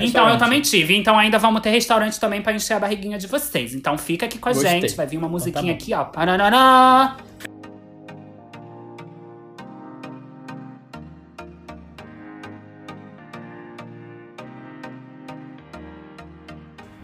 Então, 0.00 0.28
eu 0.28 0.36
também 0.36 0.60
tive. 0.60 0.94
Então, 0.96 1.16
ainda 1.18 1.38
vamos 1.38 1.60
ter 1.62 1.70
restaurante 1.70 2.18
também 2.20 2.42
pra 2.42 2.52
encher 2.52 2.74
a 2.74 2.80
barriguinha 2.80 3.16
de 3.16 3.26
vocês. 3.26 3.74
Então, 3.74 3.96
fica 3.96 4.26
aqui 4.26 4.38
com 4.38 4.48
a 4.48 4.52
Gostei. 4.52 4.80
gente. 4.80 4.94
Vai 4.96 5.06
vir 5.06 5.16
uma 5.16 5.28
musiquinha 5.28 5.72
bom. 5.72 5.78
aqui, 5.78 5.94
ó. 5.94 6.04
Pararará. 6.04 7.16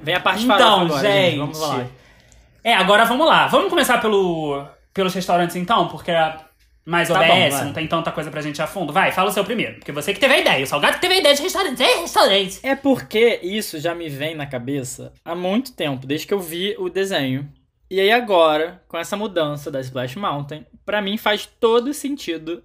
Vem 0.04 0.14
a 0.14 0.20
parte 0.20 0.44
Então, 0.44 0.56
farofa 0.58 0.84
agora, 0.84 1.02
gente. 1.08 1.38
Vamos 1.38 1.60
lá. 1.60 1.86
É, 2.62 2.74
agora 2.74 3.04
vamos 3.04 3.26
lá. 3.26 3.46
Vamos 3.48 3.68
começar 3.70 3.98
pelo, 4.00 4.64
pelos 4.92 5.12
restaurantes, 5.14 5.56
então? 5.56 5.88
Porque 5.88 6.10
é 6.10 6.36
mais 6.86 7.08
Tá 7.08 7.14
bom, 7.14 7.24
OBS, 7.24 7.54
vai. 7.54 7.64
não 7.64 7.72
tem 7.72 7.86
tanta 7.86 8.12
coisa 8.12 8.30
pra 8.30 8.40
gente 8.42 8.58
ir 8.58 8.62
a 8.62 8.66
fundo. 8.66 8.92
Vai, 8.92 9.10
fala 9.12 9.30
o 9.30 9.32
seu 9.32 9.44
primeiro. 9.44 9.74
Porque 9.76 9.92
você 9.92 10.12
que 10.14 10.20
teve 10.20 10.34
a 10.34 10.38
ideia. 10.38 10.62
O 10.62 10.66
Salgado 10.66 10.94
que 10.96 11.00
teve 11.00 11.14
a 11.14 11.18
ideia 11.18 11.34
de 11.34 11.42
restaurante. 11.42 11.82
É, 11.82 12.00
restaurante. 12.00 12.60
É 12.62 12.74
porque 12.74 13.40
isso 13.42 13.78
já 13.80 13.94
me 13.94 14.08
vem 14.08 14.34
na 14.34 14.46
cabeça 14.46 15.12
há 15.24 15.34
muito 15.34 15.72
tempo, 15.72 16.06
desde 16.06 16.26
que 16.26 16.34
eu 16.34 16.40
vi 16.40 16.74
o 16.78 16.88
desenho. 16.88 17.48
E 17.90 18.00
aí 18.00 18.10
agora, 18.10 18.82
com 18.88 18.96
essa 18.98 19.16
mudança 19.16 19.70
da 19.70 19.80
Splash 19.80 20.16
Mountain, 20.16 20.66
pra 20.84 21.00
mim 21.02 21.16
faz 21.16 21.46
todo 21.60 21.92
sentido 21.94 22.62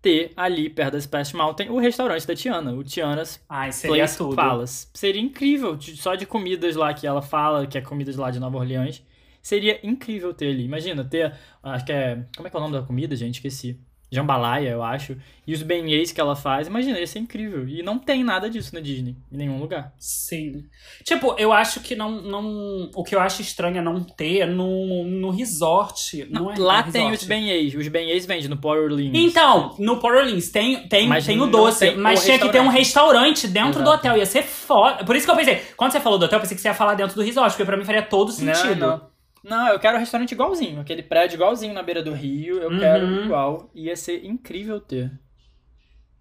ter 0.00 0.32
ali 0.36 0.70
perto 0.70 0.92
da 0.92 0.98
Splash 0.98 1.32
Mountain 1.32 1.70
o 1.70 1.78
restaurante 1.78 2.26
da 2.26 2.34
Tiana, 2.34 2.72
o 2.72 2.84
Tiana's 2.84 3.40
Ai, 3.48 3.72
seria 3.72 3.96
Place 3.96 4.16
tudo. 4.18 4.36
Palace. 4.36 4.88
Seria 4.94 5.20
incrível, 5.20 5.78
só 5.80 6.14
de 6.14 6.26
comidas 6.26 6.76
lá 6.76 6.94
que 6.94 7.06
ela 7.06 7.22
fala, 7.22 7.66
que 7.66 7.76
é 7.76 7.80
comidas 7.80 8.16
lá 8.16 8.30
de 8.30 8.38
Nova 8.38 8.58
Orleans. 8.58 9.02
Seria 9.42 9.80
incrível 9.82 10.34
ter 10.34 10.48
ali. 10.48 10.64
Imagina, 10.64 11.04
ter. 11.04 11.34
Acho 11.62 11.84
que 11.84 11.92
é. 11.92 12.24
Como 12.36 12.46
é 12.46 12.50
que 12.50 12.56
é 12.56 12.58
o 12.58 12.62
nome 12.62 12.74
da 12.74 12.82
comida, 12.82 13.16
gente? 13.16 13.36
Esqueci. 13.36 13.80
Jambalaya, 14.10 14.70
eu 14.70 14.82
acho. 14.82 15.16
E 15.46 15.52
os 15.54 15.62
beignets 15.62 16.12
que 16.12 16.20
ela 16.20 16.34
faz. 16.36 16.66
Imagina, 16.66 16.98
ia 16.98 17.06
ser 17.06 17.18
incrível. 17.18 17.66
E 17.68 17.82
não 17.82 17.98
tem 17.98 18.22
nada 18.24 18.48
disso 18.50 18.74
na 18.74 18.80
Disney, 18.80 19.16
em 19.32 19.36
nenhum 19.36 19.58
lugar. 19.58 19.92
Sim. 19.98 20.64
Tipo, 21.04 21.34
eu 21.38 21.52
acho 21.52 21.80
que 21.80 21.94
não, 21.94 22.10
não. 22.22 22.90
O 22.94 23.02
que 23.04 23.14
eu 23.14 23.20
acho 23.20 23.40
estranho 23.42 23.78
é 23.78 23.82
não 23.82 24.02
ter 24.02 24.46
no, 24.46 25.04
no 25.04 25.30
resort. 25.30 26.26
Não, 26.30 26.52
é 26.52 26.58
lá 26.58 26.84
no 26.86 26.92
tem 26.92 27.02
resort. 27.02 27.22
os 27.22 27.28
beignets. 27.28 27.74
Os 27.74 27.88
beignets 27.88 28.26
vendem 28.26 28.48
no 28.48 28.56
Port 28.56 28.78
Orleans. 28.78 29.12
Então, 29.14 29.74
no 29.78 29.98
Port 29.98 30.16
Orleans 30.16 30.48
tem, 30.50 30.86
tem, 30.88 31.06
Mas 31.06 31.24
tem 31.26 31.36
o 31.36 31.40
não 31.46 31.50
doce, 31.50 31.80
tem 31.80 31.96
mas 31.96 32.20
o 32.20 32.24
tinha 32.24 32.38
que 32.38 32.48
ter 32.50 32.60
um 32.60 32.68
restaurante. 32.68 33.46
dentro 33.48 33.82
do 33.82 33.88
Exato. 33.88 33.98
hotel. 33.98 34.16
Ia 34.18 34.26
ser 34.26 34.42
foda. 34.42 35.04
Por 35.04 35.16
isso 35.16 35.26
que 35.26 35.30
eu 35.32 35.36
pensei, 35.36 35.62
quando 35.76 35.92
você 35.92 36.00
falou 36.00 36.18
do 36.18 36.24
hotel, 36.24 36.36
eu 36.36 36.40
pensei 36.42 36.54
que 36.56 36.60
você 36.62 36.68
ia 36.68 36.74
falar 36.74 36.94
dentro 36.94 37.14
do 37.14 37.22
resort, 37.22 37.52
porque 37.52 37.64
pra 37.64 37.76
mim 37.76 37.84
faria 37.84 38.02
todo 38.02 38.32
sentido. 38.32 38.74
Não, 38.76 38.88
não. 38.98 39.07
Não, 39.42 39.68
eu 39.68 39.78
quero 39.78 39.96
um 39.96 40.00
restaurante 40.00 40.32
igualzinho. 40.32 40.80
Aquele 40.80 41.02
prédio 41.02 41.36
igualzinho 41.36 41.72
na 41.74 41.82
beira 41.82 42.02
do 42.02 42.12
rio. 42.12 42.58
Eu 42.60 42.70
Uhum. 42.70 42.78
quero 42.78 43.24
igual. 43.24 43.70
Ia 43.74 43.96
ser 43.96 44.24
incrível 44.24 44.80
ter. 44.80 45.10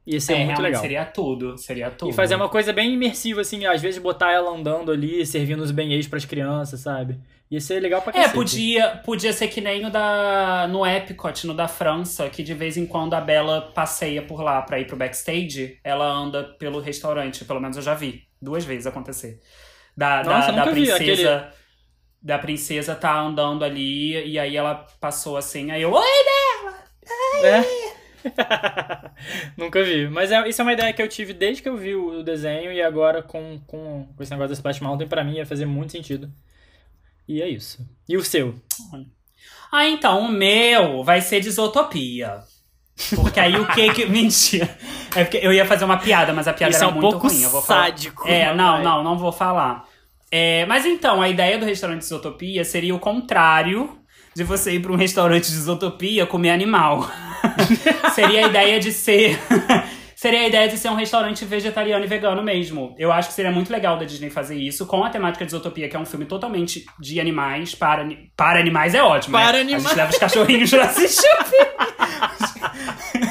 Ia 0.05 0.21
ser 0.21 0.35
É, 0.35 0.45
muito 0.45 0.61
legal. 0.61 0.81
Seria 0.81 1.03
tudo, 1.05 1.57
seria 1.57 1.91
tudo. 1.91 2.09
E 2.09 2.13
fazer 2.13 2.35
uma 2.35 2.47
coisa 2.47 2.71
bem 2.71 2.93
imersiva, 2.93 3.41
assim, 3.41 3.65
às 3.65 3.81
vezes 3.81 4.01
botar 4.01 4.31
ela 4.31 4.49
andando 4.51 4.89
ali, 4.91 5.25
servindo 5.25 5.59
os 5.61 5.71
beignets 5.71 6.07
pras 6.07 6.23
crianças, 6.23 6.79
sabe? 6.79 7.19
Ia 7.51 7.59
ser 7.59 7.81
legal 7.81 8.01
pra 8.01 8.11
É, 8.11 8.15
cacete. 8.15 8.33
podia, 8.33 8.87
podia 9.05 9.33
ser 9.33 9.47
que 9.49 9.59
nem 9.59 9.85
o 9.85 9.89
da, 9.89 10.65
no 10.69 10.85
Epcot, 10.85 11.45
no 11.45 11.53
da 11.53 11.67
França, 11.67 12.29
que 12.29 12.41
de 12.41 12.53
vez 12.53 12.77
em 12.77 12.85
quando 12.85 13.13
a 13.15 13.21
Bela 13.21 13.61
passeia 13.73 14.21
por 14.21 14.41
lá 14.41 14.61
pra 14.61 14.79
ir 14.79 14.85
pro 14.87 14.95
backstage, 14.95 15.77
ela 15.83 16.05
anda 16.09 16.43
pelo 16.57 16.79
restaurante, 16.79 17.43
pelo 17.43 17.59
menos 17.59 17.75
eu 17.75 17.83
já 17.83 17.93
vi 17.93 18.23
duas 18.41 18.63
vezes 18.63 18.87
acontecer. 18.87 19.39
Da, 19.95 20.21
da- 20.23 20.29
Nossa, 20.37 20.51
da, 20.53 20.65
vi 20.65 20.85
princesa. 20.85 21.49
Da 22.27 22.37
princesa 22.37 22.93
tá 22.93 23.17
andando 23.17 23.63
ali 23.63 24.27
e 24.27 24.37
aí 24.37 24.57
ela 24.57 24.85
passou 24.99 25.37
assim, 25.37 25.71
aí 25.71 25.81
eu. 25.81 25.93
Oi! 25.93 26.03
É. 27.41 27.63
Nunca 29.55 29.81
vi. 29.81 30.09
Mas 30.09 30.29
é, 30.29 30.45
isso 30.49 30.61
é 30.61 30.63
uma 30.65 30.73
ideia 30.73 30.91
que 30.91 31.01
eu 31.01 31.07
tive 31.07 31.31
desde 31.31 31.63
que 31.63 31.69
eu 31.69 31.77
vi 31.77 31.95
o, 31.95 32.19
o 32.19 32.23
desenho 32.23 32.69
e 32.73 32.81
agora 32.81 33.23
com, 33.23 33.61
com, 33.65 34.09
com 34.13 34.21
esse 34.21 34.29
negócio 34.29 34.49
da 34.49 34.55
Splash 34.55 34.81
Mountain, 34.81 35.07
pra 35.07 35.23
mim 35.23 35.35
ia 35.35 35.45
fazer 35.45 35.65
muito 35.65 35.93
sentido. 35.93 36.29
E 37.25 37.41
é 37.41 37.47
isso. 37.47 37.79
E 38.09 38.17
o 38.17 38.23
seu? 38.25 38.55
Ah, 39.71 39.87
então, 39.87 40.19
o 40.19 40.27
meu 40.27 41.05
vai 41.05 41.21
ser 41.21 41.39
de 41.39 41.47
Isotopia. 41.47 42.43
Porque 43.15 43.39
aí 43.39 43.55
o 43.55 43.65
que 43.67 43.93
que. 43.93 44.05
Mentira. 44.11 44.77
É 45.15 45.23
porque 45.23 45.37
eu 45.37 45.53
ia 45.53 45.65
fazer 45.65 45.85
uma 45.85 45.97
piada, 45.97 46.33
mas 46.33 46.45
a 46.45 46.51
piada 46.51 46.71
Isso 46.71 46.83
era 46.83 46.91
é 46.91 46.93
um 46.93 46.99
muito 46.99 47.09
pouco 47.09 47.29
ruim. 47.29 47.41
Eu 47.41 47.49
vou 47.49 47.61
falar. 47.61 47.85
sádico. 47.85 48.27
É, 48.27 48.53
não, 48.53 48.83
não, 48.83 49.01
não 49.01 49.17
vou 49.17 49.31
falar. 49.31 49.86
É, 50.31 50.65
mas 50.65 50.85
então, 50.85 51.21
a 51.21 51.29
ideia 51.29 51.57
do 51.57 51.65
restaurante 51.65 52.01
Isotopia 52.01 52.63
seria 52.65 52.93
o 52.93 52.99
contrário 52.99 53.97
de 54.35 54.43
você 54.43 54.73
ir 54.73 54.81
para 54.81 54.91
um 54.91 54.95
restaurante 54.95 55.49
de 55.49 55.57
Isotopia 55.57 56.25
comer 56.25 56.51
animal. 56.51 57.09
seria 58.13 58.45
a 58.45 58.49
ideia 58.49 58.79
de 58.79 58.91
ser. 58.91 59.39
seria 60.15 60.41
a 60.41 60.47
ideia 60.47 60.67
de 60.67 60.77
ser 60.77 60.89
um 60.89 60.95
restaurante 60.95 61.45
vegetariano 61.45 62.03
e 62.03 62.07
vegano 62.07 62.43
mesmo. 62.43 62.93
Eu 62.99 63.11
acho 63.11 63.29
que 63.29 63.35
seria 63.35 63.51
muito 63.51 63.71
legal 63.71 63.97
da 63.97 64.05
Disney 64.05 64.29
fazer 64.29 64.55
isso 64.55 64.85
com 64.85 65.03
a 65.03 65.09
temática 65.09 65.45
de 65.45 65.49
Isotopia, 65.49 65.87
que 65.87 65.95
é 65.95 65.99
um 65.99 66.05
filme 66.05 66.25
totalmente 66.25 66.85
de 66.99 67.19
animais, 67.19 67.73
para, 67.73 68.07
para 68.35 68.59
animais 68.59 68.93
é 68.93 69.01
ótimo. 69.01 69.37
Para 69.37 69.53
né? 69.53 69.59
A 69.59 69.61
animais. 69.61 69.83
gente 69.83 69.95
leva 69.95 70.11
os 70.11 70.17
cachorrinhos 70.17 70.69
pra 70.69 70.83
assistir 70.83 71.29
o 71.39 71.45
filme. 71.45 71.67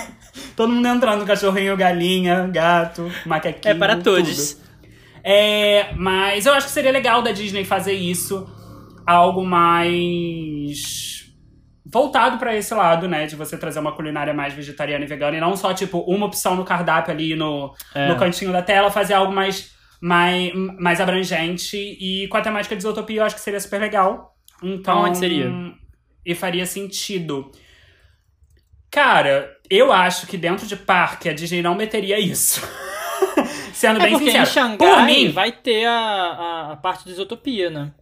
Todo 0.57 0.73
mundo 0.73 0.89
entrando, 0.89 1.27
cachorrinho, 1.27 1.77
galinha, 1.77 2.47
gato, 2.47 3.13
macaquinho. 3.27 3.75
É 3.75 3.79
para 3.79 3.97
todos. 3.97 4.55
tudo. 4.55 4.67
É, 5.29 5.93
mas 5.97 6.47
eu 6.47 6.53
acho 6.55 6.67
que 6.69 6.73
seria 6.73 6.93
legal 6.93 7.21
da 7.21 7.33
Disney 7.33 7.65
fazer 7.65 7.95
isso. 7.95 8.49
Algo 9.05 9.45
mais. 9.45 11.25
voltado 11.85 12.39
pra 12.39 12.55
esse 12.55 12.73
lado, 12.75 13.09
né? 13.09 13.27
De 13.27 13.35
você 13.35 13.57
trazer 13.59 13.79
uma 13.81 13.93
culinária 13.93 14.33
mais 14.35 14.55
vegetariana 14.55 15.05
e 15.05 15.09
vegana. 15.09 15.37
E 15.37 15.41
não 15.41 15.57
só, 15.57 15.75
tipo, 15.75 15.99
uma 16.01 16.27
opção 16.27 16.55
no 16.55 16.65
cardápio 16.65 17.13
ali 17.13 17.35
no, 17.35 17.75
É. 17.95 18.09
no 18.09 18.17
cantinho 18.17 18.53
da 18.53 18.63
tela, 18.63 18.91
fazer 18.91 19.15
algo 19.15 19.33
mais, 19.33 19.73
mais, 20.01 20.53
mais 20.79 21.01
abrangente. 21.01 21.77
E 21.77 22.29
com 22.29 22.37
a 22.37 22.41
temática 22.41 22.77
de 22.77 22.83
isotopia, 22.83 23.21
eu 23.21 23.25
acho 23.25 23.35
que 23.35 23.41
seria 23.41 23.61
super 23.61 23.81
legal. 23.81 24.33
Então. 24.63 24.99
Aonde 24.99 25.19
seria? 25.19 25.51
E 26.25 26.35
faria 26.35 26.67
sentido. 26.67 27.51
Cara, 28.91 29.51
eu 29.69 29.93
acho 29.93 30.27
que 30.27 30.37
dentro 30.37 30.67
de 30.67 30.77
parque 30.77 31.29
a 31.29 31.33
Disney 31.33 31.63
não 31.63 31.75
meteria 31.75 32.19
isso. 32.21 32.61
Sendo 33.77 34.01
É 34.01 34.05
bem 34.05 34.13
porque 34.13 34.25
sincero. 34.31 34.43
em 34.43 34.47
Xangai 34.47 34.79
Por 34.79 35.03
mim, 35.03 35.31
vai 35.31 35.53
ter 35.53 35.85
a, 35.85 36.71
a, 36.73 36.77
parte 36.77 37.05
de 37.05 37.11
isotopia, 37.11 37.69
né? 37.69 37.93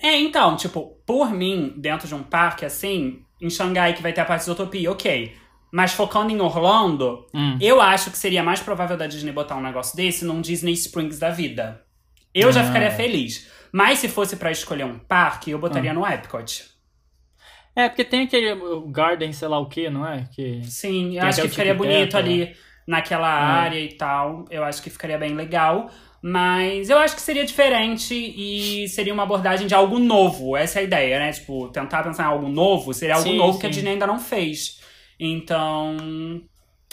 É, 0.00 0.16
então, 0.16 0.54
tipo, 0.56 1.02
por 1.04 1.32
mim, 1.32 1.74
dentro 1.76 2.06
de 2.06 2.14
um 2.14 2.22
parque 2.22 2.64
assim, 2.64 3.18
em 3.42 3.50
Xangai 3.50 3.92
que 3.92 4.02
vai 4.02 4.12
ter 4.12 4.20
a 4.20 4.24
parte 4.24 4.44
de 4.44 4.52
Utopia, 4.52 4.88
ok. 4.88 5.34
Mas 5.72 5.92
focando 5.92 6.30
em 6.30 6.40
Orlando, 6.40 7.26
Hum. 7.34 7.58
eu 7.60 7.80
acho 7.80 8.12
que 8.12 8.16
seria 8.18 8.40
mais 8.44 8.60
provável 8.60 8.96
da 8.96 9.08
Disney 9.08 9.32
botar 9.32 9.56
um 9.56 9.60
negócio 9.62 9.96
desse 9.96 10.24
num 10.24 10.40
Disney 10.40 10.74
Springs 10.74 11.18
da 11.18 11.30
vida. 11.30 11.82
Eu 12.32 12.52
já 12.52 12.60
Ah. 12.60 12.64
ficaria 12.66 12.92
feliz. 12.92 13.50
Mas 13.72 13.98
se 13.98 14.08
fosse 14.08 14.36
pra 14.36 14.52
escolher 14.52 14.84
um 14.84 14.96
parque, 14.96 15.50
eu 15.50 15.58
botaria 15.58 15.92
no 15.92 16.06
Epcot. 16.06 16.66
É, 17.74 17.88
porque 17.88 18.04
tem 18.04 18.22
aquele 18.22 18.54
Garden, 18.92 19.32
sei 19.32 19.48
lá 19.48 19.58
o 19.58 19.66
que, 19.66 19.90
não 19.90 20.06
é? 20.06 20.28
Que... 20.32 20.62
Sim, 20.64 21.16
eu 21.18 21.24
acho 21.24 21.42
que 21.42 21.48
ficaria 21.48 21.74
bonito 21.74 22.12
Tac, 22.12 22.22
ali 22.24 22.54
naquela 22.90 23.28
área 23.28 23.78
e 23.78 23.92
tal. 23.92 24.44
Eu 24.50 24.64
acho 24.64 24.82
que 24.82 24.90
ficaria 24.90 25.16
bem 25.16 25.34
legal. 25.34 25.88
Mas 26.22 26.90
eu 26.90 26.98
acho 26.98 27.14
que 27.14 27.22
seria 27.22 27.46
diferente 27.46 28.14
e 28.14 28.86
seria 28.88 29.14
uma 29.14 29.22
abordagem 29.22 29.66
de 29.66 29.74
algo 29.74 29.98
novo. 29.98 30.54
Essa 30.54 30.80
é 30.80 30.82
a 30.82 30.84
ideia, 30.84 31.18
né? 31.18 31.32
Tipo, 31.32 31.68
tentar 31.68 32.02
pensar 32.02 32.24
em 32.24 32.26
algo 32.26 32.48
novo 32.48 32.92
seria 32.92 33.14
algo 33.14 33.26
Sim, 33.26 33.38
novo 33.38 33.58
que 33.58 33.66
a 33.66 33.70
sim. 33.70 33.76
Disney 33.76 33.92
ainda 33.92 34.06
não 34.06 34.18
fez. 34.18 34.80
Então. 35.18 36.42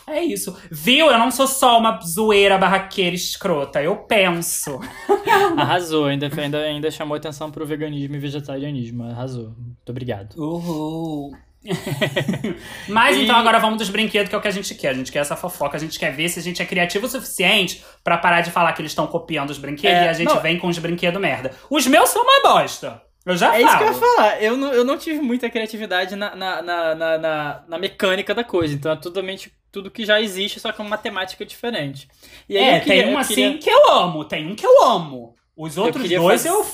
É 0.08 0.24
isso. 0.24 0.56
Viu? 0.72 1.08
Eu 1.08 1.18
não 1.18 1.30
sou 1.30 1.46
só 1.46 1.78
uma 1.78 2.00
zoeira 2.00 2.58
barraqueira 2.58 3.16
escrota. 3.16 3.84
Eu 3.84 3.98
penso. 3.98 4.80
Arrasou, 5.58 6.06
ainda, 6.06 6.30
ainda, 6.42 6.60
ainda 6.60 6.90
chamou 6.90 7.18
atenção 7.18 7.52
pro 7.52 7.66
veganismo 7.66 8.16
e 8.16 8.20
vegetarianismo. 8.20 9.04
Arrasou. 9.04 9.50
Muito 9.58 9.90
obrigado. 9.90 10.36
Uhul. 10.38 11.36
Mas 12.88 13.18
E- 13.18 13.24
então 13.24 13.36
agora 13.36 13.60
vamos 13.60 13.78
dos 13.78 13.90
brinquedos, 13.90 14.30
que 14.30 14.36
é 14.36 14.38
o 14.38 14.42
que 14.42 14.48
a 14.48 14.52
gente 14.52 14.74
quer. 14.76 14.90
A 14.90 14.94
gente 14.94 15.12
quer 15.12 15.20
essa 15.20 15.36
fofoca, 15.36 15.78
a 15.78 15.80
gente 15.80 15.98
quer 16.00 16.12
ver 16.14 16.30
se 16.30 16.40
a 16.40 16.44
gente 16.44 16.62
é 16.62 16.66
criativo 16.66 17.06
o 17.06 17.10
suficiente 17.10 17.84
pra 18.04 18.18
parar 18.18 18.42
de 18.42 18.52
falar 18.52 18.74
que 18.74 18.82
eles 18.82 18.92
estão 18.92 19.08
copiando 19.08 19.50
os 19.50 19.58
brinquedos 19.58 19.98
É, 19.98 20.06
e 20.06 20.08
a 20.10 20.14
gente 20.14 20.34
não. 20.34 20.42
vem 20.42 20.58
com 20.58 20.68
os 20.68 20.78
brinquedos 20.80 21.20
merda. 21.22 21.52
Os 21.70 21.86
meus 21.88 22.10
são 22.10 22.24
uma 22.24 22.42
bosta. 22.42 23.02
Eu 23.26 23.36
já 23.36 23.58
É 23.58 23.62
falo. 23.62 23.68
isso 23.68 23.78
que 23.78 23.84
eu 23.84 23.88
ia 23.88 23.94
falar. 24.16 24.42
Eu 24.44 24.58
não, 24.58 24.74
eu 24.74 24.86
não 24.86 24.98
tive 24.98 25.20
muita 25.22 25.50
criatividade 25.50 26.16
na, 26.16 26.34
na, 26.36 26.62
na, 26.62 26.96
na, 26.96 27.64
na- 27.68 27.78
mecânica 27.80 28.34
da 28.34 28.44
coisa. 28.44 28.74
Então 28.74 28.92
é 28.92 28.96
totalmente 28.96 29.52
tudo 29.70 29.92
que 29.92 30.06
já 30.06 30.22
existe, 30.22 30.60
só 30.62 30.72
com 30.72 30.82
uma 30.82 30.98
temática 30.98 31.46
diferente. 31.46 32.08
E 32.48 32.58
aí 32.58 32.64
É, 32.64 32.78
eu 32.78 32.82
queria- 32.82 33.04
tem 33.04 33.12
um 33.12 33.14
eu 33.16 33.20
assim 33.20 33.36
queria- 33.36 33.58
que 33.58 33.70
eu 33.70 33.92
amo, 33.92 34.24
tem 34.24 34.48
um 34.50 34.56
que 34.56 34.66
eu 34.66 34.84
amo. 34.86 35.36
Os 35.58 35.78
outros 35.78 36.04
queria 36.04 36.20
dois 36.20 36.42
fazer- 36.44 36.56
eu. 36.56 36.66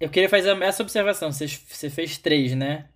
Eu 0.00 0.08
queria 0.08 0.30
fazer 0.30 0.56
essa 0.62 0.82
observação. 0.82 1.30
Você, 1.30 1.46
você 1.46 1.90
fez 1.90 2.16
três, 2.16 2.54
né? 2.54 2.86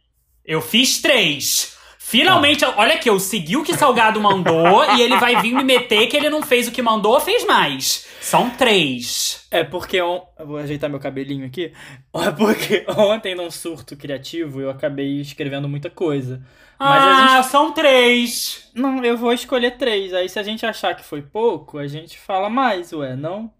Eu 0.44 0.60
fiz 0.60 1.00
três. 1.00 1.74
Finalmente, 1.98 2.64
olha 2.64 2.94
aqui, 2.94 3.08
eu 3.08 3.18
segui 3.18 3.56
o 3.56 3.64
que 3.64 3.74
Salgado 3.74 4.20
mandou 4.20 4.84
e 4.94 5.00
ele 5.00 5.16
vai 5.16 5.40
vir 5.40 5.54
me 5.54 5.64
meter 5.64 6.06
que 6.06 6.16
ele 6.16 6.28
não 6.28 6.42
fez 6.42 6.68
o 6.68 6.70
que 6.70 6.82
mandou, 6.82 7.18
fez 7.18 7.46
mais. 7.46 8.06
São 8.20 8.50
três. 8.50 9.46
É 9.50 9.64
porque 9.64 10.00
on... 10.02 10.22
eu 10.38 10.46
vou 10.46 10.58
ajeitar 10.58 10.90
meu 10.90 11.00
cabelinho 11.00 11.46
aqui. 11.46 11.72
É 12.14 12.30
porque 12.30 12.84
ontem, 12.96 13.34
num 13.34 13.50
surto 13.50 13.96
criativo, 13.96 14.60
eu 14.60 14.70
acabei 14.70 15.20
escrevendo 15.20 15.68
muita 15.68 15.88
coisa. 15.88 16.42
Mas 16.78 17.02
ah, 17.02 17.36
gente. 17.38 17.50
são 17.50 17.72
três. 17.72 18.70
Não, 18.74 19.02
eu 19.02 19.16
vou 19.16 19.32
escolher 19.32 19.72
três. 19.72 20.12
Aí 20.12 20.28
se 20.28 20.38
a 20.38 20.42
gente 20.42 20.64
achar 20.66 20.94
que 20.94 21.04
foi 21.04 21.22
pouco, 21.22 21.78
a 21.78 21.86
gente 21.86 22.18
fala 22.18 22.50
mais, 22.50 22.92
ué, 22.92 23.16
não? 23.16 23.50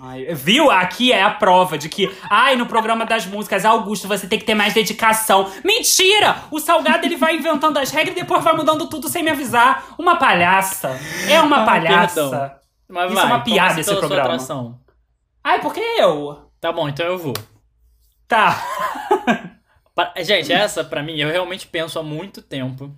Ai, 0.00 0.24
viu? 0.34 0.70
Aqui 0.70 1.10
é 1.12 1.22
a 1.22 1.30
prova 1.30 1.76
de 1.76 1.88
que, 1.88 2.08
ai, 2.30 2.54
no 2.54 2.66
programa 2.66 3.04
das 3.04 3.26
músicas, 3.26 3.64
Augusto, 3.64 4.06
você 4.06 4.26
tem 4.28 4.38
que 4.38 4.44
ter 4.44 4.54
mais 4.54 4.72
dedicação. 4.72 5.50
Mentira! 5.64 6.36
O 6.50 6.60
Salgado 6.60 7.04
ele 7.04 7.16
vai 7.16 7.36
inventando 7.36 7.76
as 7.78 7.90
regras 7.90 8.16
e 8.16 8.20
depois 8.20 8.42
vai 8.44 8.54
mudando 8.54 8.88
tudo 8.88 9.08
sem 9.08 9.22
me 9.22 9.30
avisar. 9.30 9.94
Uma 9.98 10.16
palhaça. 10.16 10.96
É 11.28 11.40
uma 11.40 11.62
Ah, 11.62 11.64
palhaça. 11.64 12.60
Mas 12.88 13.10
Isso 13.10 13.18
é 13.18 13.22
vai, 13.22 13.32
uma 13.32 13.40
piada 13.40 13.80
esse 13.80 13.94
programa. 13.96 14.78
Ai, 15.42 15.60
por 15.60 15.74
que 15.74 15.80
eu? 15.80 16.50
Tá 16.60 16.70
bom, 16.72 16.88
então 16.88 17.04
eu 17.06 17.18
vou. 17.18 17.34
Tá. 18.28 18.62
Gente, 20.18 20.52
essa 20.52 20.84
pra 20.84 21.02
mim, 21.02 21.16
eu 21.18 21.28
realmente 21.30 21.66
penso 21.66 21.98
há 21.98 22.02
muito 22.02 22.40
tempo. 22.40 22.94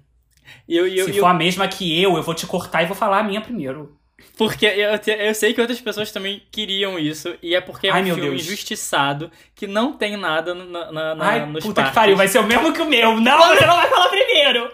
Eu, 0.69 0.87
eu, 0.87 1.07
Se 1.07 1.17
eu- 1.17 1.21
for 1.23 1.27
a 1.29 1.35
mesma 1.35 1.67
que 1.69 2.01
eu, 2.03 2.17
eu 2.17 2.23
vou 2.23 2.35
te 2.35 2.47
cortar 2.47 2.83
e 2.83 2.87
vou 2.87 2.97
falar 2.97 3.21
a 3.21 3.23
minha 3.23 3.41
primeiro. 3.41 3.97
Porque 4.37 4.67
eu, 4.67 4.91
eu 5.19 5.35
sei 5.35 5.53
que 5.55 5.61
outras 5.61 5.81
pessoas 5.81 6.11
também 6.13 6.43
queriam 6.51 6.99
isso, 6.99 7.35
e 7.43 7.55
é 7.55 7.61
porque 7.61 7.89
é 7.89 7.91
Ai, 7.91 8.03
um 8.03 8.07
filme 8.07 8.21
Deus. 8.23 8.43
injustiçado 8.43 9.31
que 9.55 9.67
não 9.67 9.93
tem 9.93 10.17
nada 10.17 10.55
na, 10.55 10.91
na, 10.93 11.15
na- 11.15 11.27
Ai, 11.27 11.47
nos 11.47 11.63
puta 11.65 11.83
parques. 11.83 11.91
que 11.91 11.95
pariu, 11.95 12.17
vai 12.17 12.29
ser 12.29 12.39
o 12.39 12.45
mesmo 12.45 12.73
que 12.73 12.81
o 12.83 12.87
meu. 12.87 13.21
Não, 13.21 13.39
você 13.49 13.67
não 13.67 13.77
vai 13.77 13.89
falar 13.89 14.09
primeiro. 14.09 14.71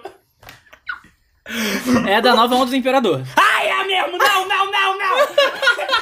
É 2.09 2.21
da 2.21 2.35
nova 2.35 2.57
onda 2.57 2.71
do 2.71 2.77
Imperador. 2.77 3.23
Ai, 3.37 3.69
é 3.69 3.85
mesmo! 3.85 4.19
Não, 4.19 4.49
não, 4.49 4.67
não, 4.69 4.99
não! 4.99 5.19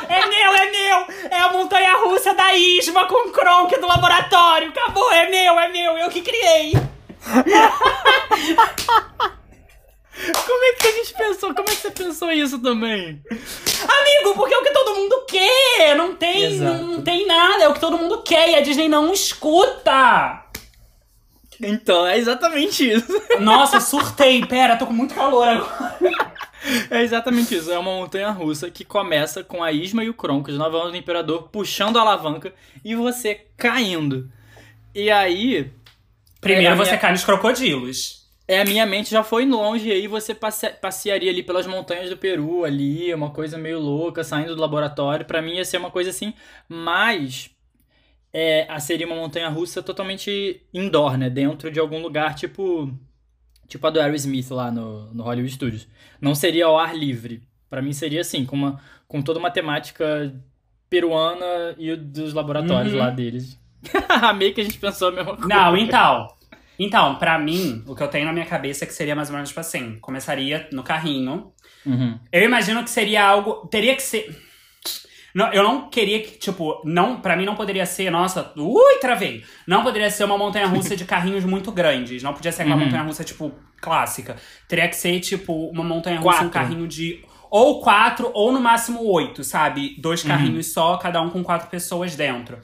É 0.08 0.26
meu, 0.26 0.54
é 0.54 0.70
meu! 0.70 1.06
É 1.30 1.38
a 1.38 1.52
montanha 1.52 1.98
russa 1.98 2.32
da 2.32 2.54
Isma 2.54 3.04
com 3.04 3.28
o 3.28 3.30
Kronk 3.30 3.78
do 3.78 3.86
laboratório! 3.86 4.70
Acabou, 4.70 5.12
é 5.12 5.28
meu, 5.28 5.60
é 5.60 5.68
meu, 5.68 5.98
eu 5.98 6.08
que 6.08 6.22
criei! 6.22 6.72
Como 10.46 10.64
é 10.64 10.72
que 10.74 10.86
a 10.86 10.92
gente 10.92 11.14
pensou? 11.14 11.54
Como 11.54 11.68
é 11.68 11.72
que 11.72 11.80
você 11.82 11.90
pensou 11.90 12.30
isso 12.30 12.58
também? 12.60 13.20
Amigo, 13.30 14.34
porque 14.36 14.54
é 14.54 14.58
o 14.58 14.62
que 14.62 14.70
todo 14.72 14.94
mundo 14.94 15.24
quer! 15.28 15.96
Não 15.96 16.14
tem, 16.14 16.44
Exato. 16.54 16.82
não 16.84 17.02
tem 17.02 17.26
nada, 17.26 17.64
é 17.64 17.68
o 17.68 17.74
que 17.74 17.80
todo 17.80 17.98
mundo 17.98 18.22
quer 18.22 18.48
e 18.50 18.54
a 18.54 18.60
Disney 18.60 18.88
não 18.88 19.12
escuta! 19.12 20.42
Então, 21.60 22.06
é 22.06 22.18
exatamente 22.18 22.88
isso. 22.90 23.06
Nossa, 23.40 23.80
surtei, 23.80 24.44
pera, 24.44 24.76
tô 24.76 24.86
com 24.86 24.92
muito 24.92 25.14
calor 25.14 25.46
agora. 25.48 25.98
É 26.90 27.02
exatamente 27.02 27.54
isso. 27.54 27.70
É 27.70 27.78
uma 27.78 27.92
montanha 27.92 28.30
russa 28.30 28.70
que 28.70 28.84
começa 28.84 29.44
com 29.44 29.62
a 29.62 29.70
Isma 29.70 30.02
e 30.02 30.08
o 30.10 30.14
Kronk, 30.14 30.50
os 30.50 30.58
nove 30.58 30.76
anos 30.76 30.90
do 30.92 30.96
Imperador, 30.96 31.48
puxando 31.52 31.96
a 31.98 32.00
alavanca 32.00 32.52
e 32.84 32.94
você 32.94 33.46
caindo. 33.56 34.30
E 34.94 35.10
aí. 35.10 35.70
Primeiro 36.40 36.70
é, 36.70 36.72
a 36.72 36.76
você 36.76 36.90
minha- 36.90 37.00
cai 37.00 37.12
nos 37.12 37.24
crocodilos. 37.24 38.23
É, 38.46 38.60
a 38.60 38.64
minha 38.64 38.84
mente 38.84 39.10
já 39.10 39.22
foi 39.24 39.46
longe 39.46 39.88
e 39.88 39.92
aí 39.92 40.06
você 40.06 40.34
passe- 40.34 40.70
passearia 40.74 41.30
ali 41.30 41.42
pelas 41.42 41.66
montanhas 41.66 42.10
do 42.10 42.16
Peru, 42.16 42.64
ali, 42.64 43.12
uma 43.14 43.30
coisa 43.30 43.56
meio 43.56 43.80
louca, 43.80 44.22
saindo 44.22 44.54
do 44.54 44.60
laboratório. 44.60 45.24
Pra 45.24 45.40
mim 45.40 45.54
ia 45.54 45.64
ser 45.64 45.78
uma 45.78 45.90
coisa 45.90 46.10
assim, 46.10 46.34
mas 46.68 47.50
é, 48.32 48.66
seria 48.80 49.06
uma 49.06 49.16
montanha 49.16 49.48
russa 49.48 49.82
totalmente 49.82 50.62
indoor, 50.74 51.16
né? 51.16 51.30
Dentro 51.30 51.70
de 51.70 51.80
algum 51.80 52.02
lugar, 52.02 52.34
tipo 52.34 52.92
tipo 53.68 53.86
a 53.86 53.90
do 53.90 54.00
Aerosmith 54.00 54.50
lá 54.50 54.70
no, 54.70 55.12
no 55.14 55.24
Hollywood 55.24 55.52
Studios. 55.54 55.88
Não 56.20 56.34
seria 56.34 56.66
ao 56.66 56.78
ar 56.78 56.96
livre. 56.96 57.42
Pra 57.70 57.80
mim 57.82 57.92
seria 57.92 58.20
assim, 58.20 58.44
com, 58.44 58.54
uma, 58.56 58.80
com 59.08 59.22
toda 59.22 59.38
uma 59.38 59.50
temática 59.50 60.32
peruana 60.90 61.74
e 61.78 61.96
dos 61.96 62.32
laboratórios 62.34 62.92
Uhum. 62.92 62.98
lá 63.00 63.10
deles. 63.10 63.58
Amei 64.22 64.52
que 64.52 64.60
a 64.60 64.64
gente 64.64 64.78
pensou 64.78 65.08
a 65.08 65.12
mesma 65.12 65.32
coisa. 65.36 65.48
Não, 65.48 65.76
então. 65.76 66.28
Então, 66.78 67.16
pra 67.16 67.38
mim, 67.38 67.82
o 67.86 67.94
que 67.94 68.02
eu 68.02 68.08
tenho 68.08 68.26
na 68.26 68.32
minha 68.32 68.46
cabeça 68.46 68.84
é 68.84 68.86
que 68.86 68.92
seria 68.94 69.14
mais 69.14 69.28
ou 69.28 69.34
menos 69.34 69.48
tipo 69.50 69.60
assim: 69.60 69.98
começaria 70.00 70.68
no 70.72 70.82
carrinho. 70.82 71.52
Uhum. 71.86 72.18
Eu 72.32 72.42
imagino 72.42 72.82
que 72.82 72.90
seria 72.90 73.24
algo. 73.24 73.66
Teria 73.68 73.94
que 73.94 74.02
ser. 74.02 74.34
Não, 75.34 75.52
eu 75.52 75.64
não 75.64 75.88
queria 75.90 76.20
que, 76.22 76.38
tipo, 76.38 76.80
não, 76.84 77.20
para 77.20 77.34
mim 77.36 77.44
não 77.44 77.56
poderia 77.56 77.84
ser, 77.86 78.08
nossa, 78.08 78.52
ui, 78.56 78.98
travei. 79.00 79.42
Não 79.66 79.82
poderia 79.82 80.08
ser 80.08 80.22
uma 80.24 80.38
montanha 80.38 80.66
russa 80.66 80.94
de 80.96 81.04
carrinhos 81.04 81.44
muito 81.44 81.72
grandes. 81.72 82.22
Não 82.22 82.32
podia 82.32 82.52
ser 82.52 82.62
aquela 82.62 82.76
Uhum. 82.76 82.84
montanha 82.84 83.02
russa, 83.02 83.24
tipo, 83.24 83.52
clássica. 83.80 84.36
Teria 84.68 84.88
que 84.88 84.94
ser, 84.94 85.18
tipo, 85.18 85.70
uma 85.70 85.82
montanha 85.82 86.18
russa, 86.20 86.28
um 86.36 86.48
Quatro. 86.48 86.50
carrinho 86.50 86.86
de. 86.86 87.24
Ou 87.50 87.80
quatro, 87.80 88.30
ou 88.32 88.52
no 88.52 88.60
máximo 88.60 89.02
oito, 89.12 89.42
sabe? 89.44 89.96
Dois 90.00 90.22
Uhum. 90.22 90.28
carrinhos 90.30 90.72
só, 90.72 90.96
cada 90.98 91.20
um 91.20 91.30
com 91.30 91.42
quatro 91.42 91.68
pessoas 91.68 92.14
dentro. 92.16 92.58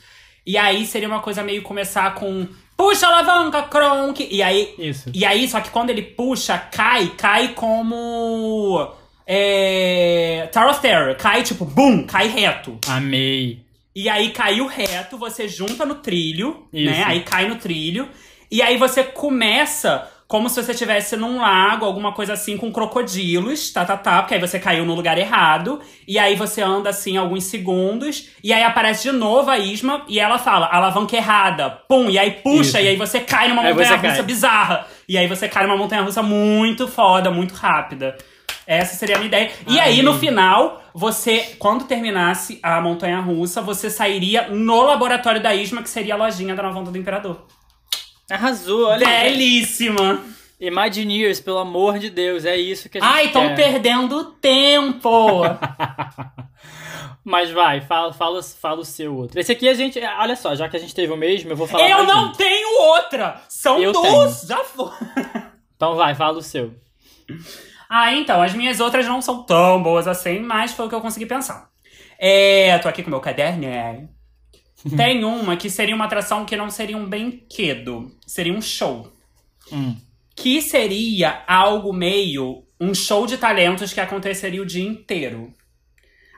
E 0.46 0.56
aí 0.56 0.86
seria 0.86 1.08
uma 1.08 1.20
coisa 1.20 1.42
meio 1.42 1.62
começar 1.62 2.14
com. 2.14 2.46
Puxa 2.80 3.08
a 3.08 3.10
alavanca, 3.10 3.62
Kronk! 3.64 4.26
E 4.30 4.42
aí 4.42 4.74
Isso. 4.78 5.10
e 5.12 5.26
aí, 5.26 5.46
só 5.46 5.60
que 5.60 5.68
quando 5.68 5.90
ele 5.90 6.00
puxa, 6.00 6.56
cai, 6.58 7.08
cai 7.08 7.48
como. 7.48 8.90
É. 9.26 10.48
Tower 10.50 10.70
of 10.70 10.80
Terror. 10.80 11.14
Cai 11.16 11.42
tipo, 11.42 11.66
bum, 11.66 12.06
cai 12.06 12.28
reto. 12.28 12.78
Amei. 12.88 13.60
E 13.94 14.08
aí 14.08 14.30
caiu 14.30 14.66
reto, 14.66 15.18
você 15.18 15.46
junta 15.46 15.84
no 15.84 15.96
trilho, 15.96 16.66
Isso. 16.72 16.90
né? 16.90 17.04
Aí 17.04 17.20
cai 17.20 17.46
no 17.48 17.56
trilho. 17.56 18.08
E 18.50 18.62
aí 18.62 18.78
você 18.78 19.04
começa 19.04 20.08
como 20.30 20.48
se 20.48 20.62
você 20.62 20.70
estivesse 20.70 21.16
num 21.16 21.40
lago, 21.40 21.84
alguma 21.84 22.12
coisa 22.12 22.34
assim, 22.34 22.56
com 22.56 22.70
crocodilos, 22.70 23.72
tá, 23.72 23.84
tá, 23.84 23.96
tá, 23.96 24.22
porque 24.22 24.34
aí 24.34 24.40
você 24.40 24.60
caiu 24.60 24.86
no 24.86 24.94
lugar 24.94 25.18
errado, 25.18 25.80
e 26.06 26.20
aí 26.20 26.36
você 26.36 26.62
anda 26.62 26.88
assim 26.88 27.16
alguns 27.16 27.42
segundos, 27.42 28.28
e 28.40 28.52
aí 28.52 28.62
aparece 28.62 29.10
de 29.10 29.10
novo 29.10 29.50
a 29.50 29.58
Isma, 29.58 30.04
e 30.06 30.20
ela 30.20 30.38
fala, 30.38 30.68
alavanca 30.70 31.16
errada, 31.16 31.70
pum, 31.88 32.08
e 32.08 32.16
aí 32.16 32.30
puxa, 32.30 32.78
Isso. 32.78 32.78
e 32.78 32.88
aí 32.90 32.96
você 32.96 33.18
cai 33.18 33.48
numa 33.48 33.64
montanha-russa 33.64 34.22
bizarra. 34.22 34.86
E 35.08 35.18
aí 35.18 35.26
você 35.26 35.48
cai 35.48 35.66
numa 35.66 35.76
montanha-russa 35.76 36.22
muito 36.22 36.86
foda, 36.86 37.28
muito 37.32 37.52
rápida. 37.52 38.16
Essa 38.64 38.94
seria 38.94 39.16
a 39.16 39.18
minha 39.18 39.26
ideia. 39.26 39.50
E 39.66 39.80
aí, 39.80 40.00
no 40.00 40.16
final, 40.16 40.80
você, 40.94 41.56
quando 41.58 41.86
terminasse 41.86 42.60
a 42.62 42.80
montanha-russa, 42.80 43.60
você 43.60 43.90
sairia 43.90 44.46
no 44.46 44.80
laboratório 44.82 45.42
da 45.42 45.52
Isma, 45.52 45.82
que 45.82 45.90
seria 45.90 46.14
a 46.14 46.16
lojinha 46.16 46.54
da 46.54 46.62
Nova 46.62 46.78
Onda 46.78 46.92
do 46.92 46.98
Imperador. 46.98 47.44
Arrasou, 48.30 48.86
olha. 48.86 49.06
Belíssima! 49.06 50.22
Imagineers, 50.60 51.40
pelo 51.40 51.58
amor 51.58 51.98
de 51.98 52.10
Deus, 52.10 52.44
é 52.44 52.56
isso 52.56 52.88
que 52.88 52.98
a 52.98 53.00
gente 53.00 53.10
Ai, 53.10 53.26
estão 53.26 53.54
perdendo 53.54 54.24
tempo! 54.32 55.42
Mas 57.24 57.50
vai, 57.50 57.80
fala, 57.80 58.12
fala, 58.12 58.42
fala 58.42 58.80
o 58.80 58.84
seu 58.84 59.14
outro. 59.14 59.38
Esse 59.38 59.52
aqui 59.52 59.68
a 59.68 59.74
gente. 59.74 59.98
Olha 60.18 60.34
só, 60.36 60.54
já 60.54 60.68
que 60.68 60.76
a 60.76 60.80
gente 60.80 60.94
teve 60.94 61.12
o 61.12 61.16
mesmo, 61.16 61.50
eu 61.50 61.56
vou 61.56 61.66
falar. 61.66 61.88
Eu 61.88 62.04
não 62.04 62.32
tenho 62.32 62.80
outra! 62.80 63.42
São 63.48 63.78
Eu 63.78 63.92
duas! 63.92 64.42
Já 64.42 64.64
foi! 64.64 64.90
Então 65.76 65.96
vai, 65.96 66.14
fala 66.14 66.36
o 66.36 66.42
seu. 66.42 66.74
Ah, 67.88 68.12
então, 68.12 68.42
as 68.42 68.52
minhas 68.52 68.80
outras 68.80 69.06
não 69.06 69.22
são 69.22 69.42
tão 69.44 69.82
boas 69.82 70.06
assim, 70.06 70.38
mas 70.38 70.72
foi 70.72 70.84
o 70.84 70.88
que 70.90 70.94
eu 70.94 71.00
consegui 71.00 71.24
pensar. 71.24 71.70
É, 72.18 72.76
tô 72.80 72.86
aqui 72.86 73.02
com 73.02 73.08
meu 73.08 73.18
caderno. 73.18 73.64
é. 73.64 74.04
Tem 74.96 75.24
uma 75.24 75.56
que 75.56 75.68
seria 75.68 75.94
uma 75.94 76.06
atração 76.06 76.44
que 76.44 76.56
não 76.56 76.70
seria 76.70 76.96
um 76.96 77.06
brinquedo, 77.06 78.10
seria 78.26 78.52
um 78.52 78.62
show. 78.62 79.12
Hum. 79.72 79.96
Que 80.34 80.62
seria 80.62 81.42
algo 81.46 81.92
meio 81.92 82.64
um 82.80 82.94
show 82.94 83.26
de 83.26 83.36
talentos 83.36 83.92
que 83.92 84.00
aconteceria 84.00 84.62
o 84.62 84.66
dia 84.66 84.86
inteiro. 84.86 85.52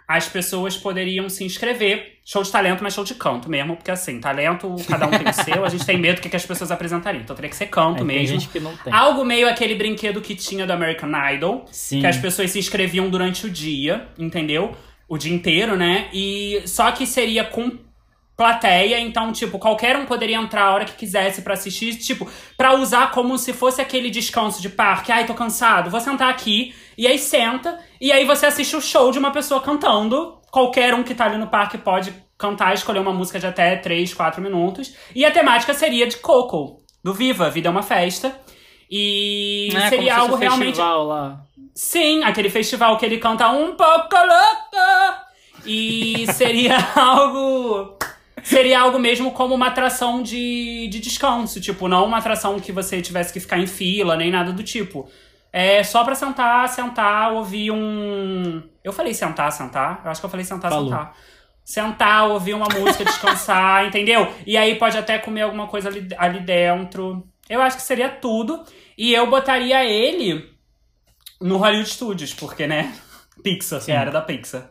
As 0.08 0.28
pessoas 0.28 0.76
poderiam 0.76 1.28
se 1.28 1.44
inscrever. 1.44 2.18
Show 2.24 2.42
de 2.42 2.50
talento, 2.50 2.82
mas 2.82 2.92
show 2.92 3.04
de 3.04 3.14
canto 3.14 3.48
mesmo, 3.48 3.76
porque 3.76 3.90
assim, 3.90 4.20
talento, 4.20 4.74
cada 4.88 5.06
um 5.06 5.10
tem 5.10 5.26
o 5.26 5.32
seu, 5.32 5.64
a 5.64 5.68
gente 5.68 5.86
tem 5.86 5.96
medo 5.96 6.20
do 6.20 6.28
que, 6.28 6.36
as 6.36 6.44
pessoas 6.44 6.70
apresentariam. 6.70 7.22
Então 7.22 7.34
teria 7.34 7.48
que 7.48 7.56
ser 7.56 7.66
canto 7.66 7.94
É, 7.94 7.98
tem 7.98 8.06
mesmo. 8.06 8.26
gente 8.38 8.48
que 8.48 8.60
não 8.60 8.76
tem. 8.76 8.92
Algo 8.92 9.24
meio 9.24 9.48
aquele 9.48 9.74
brinquedo 9.74 10.20
que 10.20 10.34
tinha 10.34 10.66
do 10.66 10.72
American 10.72 11.10
Idol. 11.32 11.64
Sim. 11.70 12.00
Que 12.00 12.06
as 12.06 12.16
pessoas 12.16 12.50
se 12.50 12.58
inscreviam 12.58 13.08
durante 13.08 13.46
o 13.46 13.50
dia, 13.50 14.08
entendeu? 14.18 14.76
O 15.08 15.16
dia 15.16 15.32
inteiro, 15.32 15.76
né? 15.76 16.08
E 16.12 16.62
só 16.66 16.90
que 16.92 17.06
seria 17.06 17.44
com 17.44 17.78
plateia, 18.36 18.98
então, 18.98 19.30
tipo, 19.32 19.58
qualquer 19.58 19.96
um 19.96 20.06
poderia 20.06 20.36
entrar 20.36 20.64
a 20.64 20.74
hora 20.74 20.84
que 20.84 20.94
quisesse 20.94 21.42
pra 21.42 21.54
assistir, 21.54 21.96
tipo, 21.96 22.28
pra 22.56 22.74
usar 22.74 23.10
como 23.10 23.36
se 23.38 23.52
fosse 23.52 23.80
aquele 23.80 24.10
descanso 24.10 24.60
de 24.60 24.68
parque. 24.68 25.12
Ai, 25.12 25.26
tô 25.26 25.34
cansado, 25.34 25.90
vou 25.90 26.00
sentar 26.00 26.28
aqui. 26.30 26.74
E 26.96 27.06
aí 27.06 27.18
senta, 27.18 27.78
e 28.00 28.10
aí 28.10 28.24
você 28.24 28.46
assiste 28.46 28.74
o 28.76 28.80
show 28.80 29.10
de 29.12 29.18
uma 29.18 29.30
pessoa 29.30 29.60
cantando. 29.60 30.40
Qualquer 30.50 30.94
um 30.94 31.02
que 31.02 31.14
tá 31.14 31.26
ali 31.26 31.38
no 31.38 31.46
parque 31.46 31.78
pode 31.78 32.12
cantar, 32.38 32.74
escolher 32.74 32.98
uma 32.98 33.12
música 33.12 33.38
de 33.38 33.46
até 33.46 33.76
3, 33.76 34.12
4 34.12 34.42
minutos. 34.42 34.94
E 35.14 35.24
a 35.24 35.30
temática 35.30 35.72
seria 35.72 36.06
de 36.06 36.16
Coco, 36.16 36.82
do 37.04 37.14
Viva, 37.14 37.48
Vida 37.50 37.68
é 37.68 37.70
uma 37.70 37.82
Festa. 37.82 38.36
E 38.90 39.68
É, 39.74 39.80
se 39.80 39.88
seria 39.90 40.16
algo 40.16 40.34
um 40.34 40.38
realmente. 40.38 40.66
festival 40.76 41.06
lá. 41.06 41.40
Sim, 41.74 42.22
aquele 42.24 42.50
festival 42.50 42.98
que 42.98 43.06
ele 43.06 43.16
canta 43.18 43.48
um 43.48 43.74
pouco 43.74 44.14
louco. 44.16 45.22
E 45.64 46.26
seria 46.34 46.76
algo. 46.94 47.96
Seria 48.42 48.80
algo 48.80 48.98
mesmo 48.98 49.30
como 49.32 49.54
uma 49.54 49.68
atração 49.68 50.22
de, 50.22 50.88
de 50.88 50.98
descanso. 50.98 51.60
Tipo, 51.60 51.88
não 51.88 52.04
uma 52.04 52.18
atração 52.18 52.58
que 52.58 52.72
você 52.72 53.00
tivesse 53.00 53.32
que 53.32 53.40
ficar 53.40 53.58
em 53.58 53.66
fila, 53.66 54.16
nem 54.16 54.30
nada 54.30 54.52
do 54.52 54.62
tipo. 54.62 55.08
É 55.52 55.84
só 55.84 56.02
pra 56.02 56.14
sentar, 56.14 56.68
sentar, 56.68 57.32
ouvir 57.32 57.70
um. 57.70 58.62
Eu 58.82 58.92
falei 58.92 59.12
sentar, 59.12 59.52
sentar? 59.52 60.00
Eu 60.04 60.10
acho 60.10 60.20
que 60.20 60.24
eu 60.24 60.30
falei 60.30 60.44
sentar, 60.44 60.70
Falou. 60.70 60.88
sentar. 60.88 61.16
Sentar, 61.64 62.28
ouvir 62.28 62.54
uma 62.54 62.66
música, 62.68 63.04
descansar, 63.04 63.84
entendeu? 63.86 64.32
E 64.46 64.56
aí 64.56 64.74
pode 64.76 64.96
até 64.98 65.18
comer 65.18 65.42
alguma 65.42 65.68
coisa 65.68 65.88
ali, 65.88 66.08
ali 66.16 66.40
dentro. 66.40 67.28
Eu 67.48 67.60
acho 67.60 67.76
que 67.76 67.82
seria 67.82 68.08
tudo. 68.08 68.64
E 68.96 69.12
eu 69.12 69.28
botaria 69.28 69.84
ele 69.84 70.50
no 71.40 71.58
Hollywood 71.58 71.88
Studios, 71.88 72.32
porque, 72.34 72.66
né? 72.66 72.92
Pixar, 73.44 73.84
que 73.84 73.92
era 73.92 74.10
da 74.10 74.20
Pixar. 74.22 74.70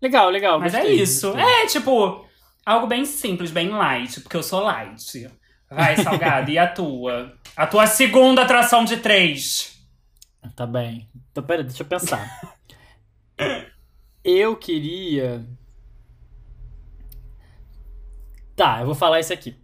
Legal, 0.00 0.30
legal. 0.30 0.58
Mas 0.60 0.72
gostei, 0.72 0.90
é 0.90 0.94
isso. 0.94 1.32
gostei. 1.32 1.62
É, 1.62 1.66
tipo, 1.66 2.26
algo 2.64 2.86
bem 2.86 3.04
simples, 3.04 3.50
bem 3.50 3.68
light, 3.70 4.20
porque 4.20 4.36
eu 4.36 4.42
sou 4.42 4.60
light. 4.60 5.28
Vai, 5.70 5.96
Salgado, 5.96 6.50
e 6.50 6.58
a 6.58 6.66
tua? 6.66 7.36
A 7.56 7.66
tua 7.66 7.86
segunda 7.86 8.42
atração 8.42 8.84
de 8.84 8.98
três. 8.98 9.76
Tá 10.54 10.66
bem. 10.66 11.08
Então, 11.32 11.42
pera, 11.42 11.64
deixa 11.64 11.82
eu 11.82 11.86
pensar. 11.86 12.56
eu 14.24 14.56
queria. 14.56 15.44
Tá, 18.54 18.80
eu 18.80 18.86
vou 18.86 18.94
falar 18.94 19.20
isso 19.20 19.32
aqui. 19.32 19.56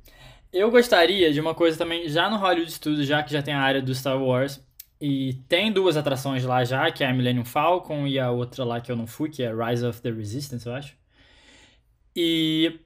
Eu 0.52 0.70
gostaria 0.70 1.32
de 1.32 1.40
uma 1.40 1.54
coisa 1.54 1.78
também, 1.78 2.08
já 2.08 2.28
no 2.28 2.36
Hollywood 2.36 2.70
Studios, 2.70 3.06
já 3.06 3.22
que 3.22 3.32
já 3.32 3.40
tem 3.40 3.54
a 3.54 3.60
área 3.60 3.80
do 3.80 3.94
Star 3.94 4.20
Wars. 4.22 4.62
E 5.02 5.34
tem 5.48 5.72
duas 5.72 5.96
atrações 5.96 6.44
lá 6.44 6.64
já, 6.64 6.90
que 6.92 7.02
é 7.02 7.08
a 7.08 7.12
Millennium 7.12 7.44
Falcon 7.44 8.06
e 8.06 8.20
a 8.20 8.30
outra 8.30 8.64
lá 8.64 8.80
que 8.80 8.92
eu 8.92 8.96
não 8.96 9.06
fui, 9.06 9.28
que 9.30 9.42
é 9.42 9.52
Rise 9.52 9.84
of 9.84 10.00
the 10.00 10.10
Resistance, 10.12 10.64
eu 10.66 10.74
acho. 10.74 10.96
E 12.14 12.78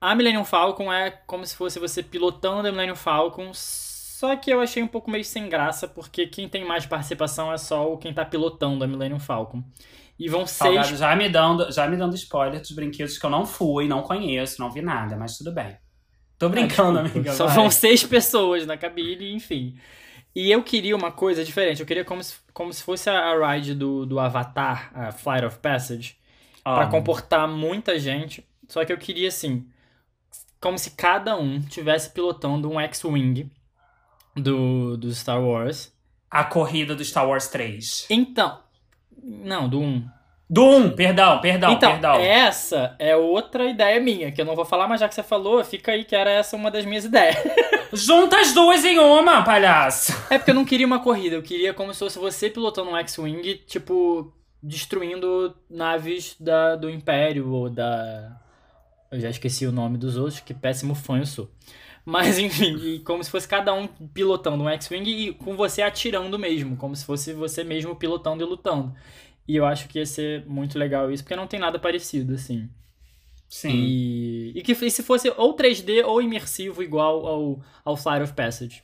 a 0.00 0.14
Millennium 0.14 0.44
Falcon 0.44 0.92
é 0.92 1.10
como 1.10 1.46
se 1.46 1.54
fosse 1.56 1.78
você 1.78 2.02
pilotando 2.02 2.68
a 2.68 2.72
Millennium 2.72 2.96
Falcon, 2.96 3.50
só 3.54 4.34
que 4.36 4.50
eu 4.52 4.60
achei 4.60 4.82
um 4.82 4.88
pouco 4.88 5.10
meio 5.10 5.24
sem 5.24 5.48
graça, 5.48 5.86
porque 5.86 6.26
quem 6.26 6.48
tem 6.48 6.64
mais 6.64 6.86
participação 6.86 7.52
é 7.52 7.58
só 7.58 7.92
o 7.92 7.98
quem 7.98 8.12
tá 8.12 8.24
pilotando 8.24 8.84
a 8.84 8.88
Millennium 8.88 9.20
Falcon. 9.20 9.62
E 10.18 10.28
vão 10.28 10.46
Salgado 10.46 10.88
seis. 10.88 10.98
já 10.98 11.14
me 11.16 11.28
dando, 11.28 11.70
já 11.72 11.86
me 11.86 11.96
dando 11.96 12.14
spoiler 12.14 12.60
dos 12.60 12.72
brinquedos 12.72 13.16
que 13.18 13.24
eu 13.24 13.30
não 13.30 13.46
fui, 13.46 13.88
não 13.88 14.02
conheço, 14.02 14.60
não 14.60 14.70
vi 14.70 14.82
nada, 14.82 15.16
mas 15.16 15.36
tudo 15.38 15.52
bem. 15.52 15.76
Tô 16.38 16.48
brincando, 16.48 16.98
Ah, 16.98 17.02
amiga. 17.02 17.32
Só 17.32 17.46
vai. 17.46 17.54
vão 17.54 17.70
seis 17.70 18.04
pessoas 18.04 18.66
na 18.66 18.76
cabine, 18.76 19.32
enfim. 19.34 19.78
E 20.34 20.50
eu 20.50 20.62
queria 20.62 20.94
uma 20.96 21.10
coisa 21.10 21.44
diferente. 21.44 21.80
Eu 21.80 21.86
queria 21.86 22.04
como 22.04 22.22
se, 22.22 22.36
como 22.52 22.72
se 22.72 22.82
fosse 22.82 23.10
a 23.10 23.52
ride 23.52 23.74
do, 23.74 24.06
do 24.06 24.18
Avatar, 24.20 24.90
a 24.94 25.12
Flight 25.12 25.44
of 25.44 25.58
Passage, 25.58 26.16
pra 26.62 26.82
Amo. 26.82 26.90
comportar 26.90 27.48
muita 27.48 27.98
gente. 27.98 28.46
Só 28.68 28.84
que 28.84 28.92
eu 28.92 28.98
queria 28.98 29.28
assim, 29.28 29.66
como 30.60 30.78
se 30.78 30.92
cada 30.92 31.36
um 31.36 31.60
tivesse 31.60 32.10
pilotando 32.10 32.70
um 32.70 32.78
X-Wing 32.78 33.50
do, 34.36 34.96
do 34.96 35.12
Star 35.12 35.42
Wars. 35.42 35.92
A 36.30 36.44
corrida 36.44 36.94
do 36.94 37.04
Star 37.04 37.26
Wars 37.26 37.48
3. 37.48 38.06
Então, 38.08 38.60
não, 39.22 39.68
do 39.68 39.80
1. 39.80 40.08
Do 40.50 40.64
1, 40.64 40.90
perdão, 40.96 41.40
perdão, 41.40 41.72
então, 41.74 41.92
perdão. 41.92 42.14
essa 42.16 42.96
é 42.98 43.14
outra 43.14 43.70
ideia 43.70 44.00
minha, 44.00 44.32
que 44.32 44.40
eu 44.40 44.44
não 44.44 44.56
vou 44.56 44.64
falar, 44.64 44.88
mas 44.88 44.98
já 44.98 45.08
que 45.08 45.14
você 45.14 45.22
falou, 45.22 45.64
fica 45.64 45.92
aí 45.92 46.02
que 46.02 46.16
era 46.16 46.28
essa 46.28 46.56
uma 46.56 46.72
das 46.72 46.84
minhas 46.84 47.04
ideias. 47.06 47.36
Junta 47.92 48.40
as 48.40 48.52
duas 48.52 48.84
em 48.84 48.98
uma, 48.98 49.44
palhaço. 49.44 50.12
É 50.28 50.38
porque 50.38 50.50
eu 50.50 50.54
não 50.56 50.64
queria 50.64 50.88
uma 50.88 50.98
corrida, 50.98 51.36
eu 51.36 51.42
queria 51.42 51.72
como 51.72 51.94
se 51.94 52.00
fosse 52.00 52.18
você 52.18 52.50
pilotando 52.50 52.90
um 52.90 52.96
X-Wing, 52.96 53.62
tipo, 53.64 54.32
destruindo 54.60 55.54
naves 55.70 56.34
da, 56.40 56.74
do 56.74 56.90
Império 56.90 57.48
ou 57.52 57.70
da. 57.70 58.36
Eu 59.08 59.20
já 59.20 59.30
esqueci 59.30 59.66
o 59.66 59.72
nome 59.72 59.98
dos 59.98 60.16
outros, 60.16 60.40
que 60.40 60.52
péssimo 60.52 60.96
fã 60.96 61.18
eu 61.18 61.26
sou. 61.26 61.48
Mas 62.04 62.38
enfim, 62.42 62.76
e 62.82 62.98
como 62.98 63.22
se 63.22 63.30
fosse 63.30 63.46
cada 63.46 63.72
um 63.72 63.86
pilotando 63.86 64.64
um 64.64 64.68
X-Wing 64.68 65.08
e 65.08 65.32
com 65.32 65.56
você 65.56 65.80
atirando 65.80 66.36
mesmo, 66.36 66.76
como 66.76 66.96
se 66.96 67.04
fosse 67.04 67.32
você 67.32 67.62
mesmo 67.62 67.94
pilotando 67.94 68.42
e 68.42 68.46
lutando. 68.46 68.92
E 69.50 69.56
eu 69.56 69.66
acho 69.66 69.88
que 69.88 69.98
ia 69.98 70.06
ser 70.06 70.46
muito 70.46 70.78
legal 70.78 71.10
isso, 71.10 71.24
porque 71.24 71.34
não 71.34 71.48
tem 71.48 71.58
nada 71.58 71.76
parecido, 71.76 72.34
assim. 72.34 72.70
Sim. 73.48 73.70
E, 73.72 74.52
e 74.54 74.62
que 74.62 74.70
e 74.70 74.90
se 74.92 75.02
fosse 75.02 75.28
ou 75.36 75.56
3D 75.56 76.04
ou 76.06 76.22
imersivo 76.22 76.84
igual 76.84 77.26
ao, 77.26 77.64
ao 77.84 77.96
Flight 77.96 78.22
of 78.22 78.32
Passage. 78.34 78.80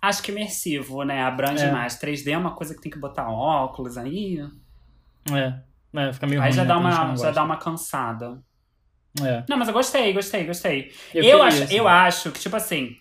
Acho 0.00 0.22
que 0.22 0.32
imersivo, 0.32 1.04
né? 1.04 1.22
Abrange 1.22 1.62
É. 1.62 1.70
mais. 1.70 2.00
3D 2.00 2.32
é 2.32 2.38
uma 2.38 2.54
coisa 2.54 2.74
que 2.74 2.80
tem 2.80 2.90
que 2.90 2.98
botar 2.98 3.30
óculos 3.30 3.98
aí. 3.98 4.38
É, 5.30 5.60
é 5.94 6.12
fica 6.14 6.26
meio 6.26 6.40
Aí 6.40 6.48
ruim, 6.48 6.56
já 6.56 6.62
né, 6.62 6.68
dá 6.68 6.78
uma, 6.78 7.16
já 7.16 7.30
dá 7.30 7.44
uma 7.44 7.58
cansada. 7.58 8.42
É. 9.22 9.44
Não, 9.46 9.58
mas 9.58 9.68
eu 9.68 9.74
gostei, 9.74 10.10
gostei, 10.14 10.46
gostei. 10.46 10.90
Eu 11.12 11.22
Eu, 11.22 11.42
acho, 11.42 11.64
assim. 11.64 11.74
eu 11.74 11.86
acho 11.86 12.32
que, 12.32 12.40
tipo 12.40 12.56
assim, 12.56 12.96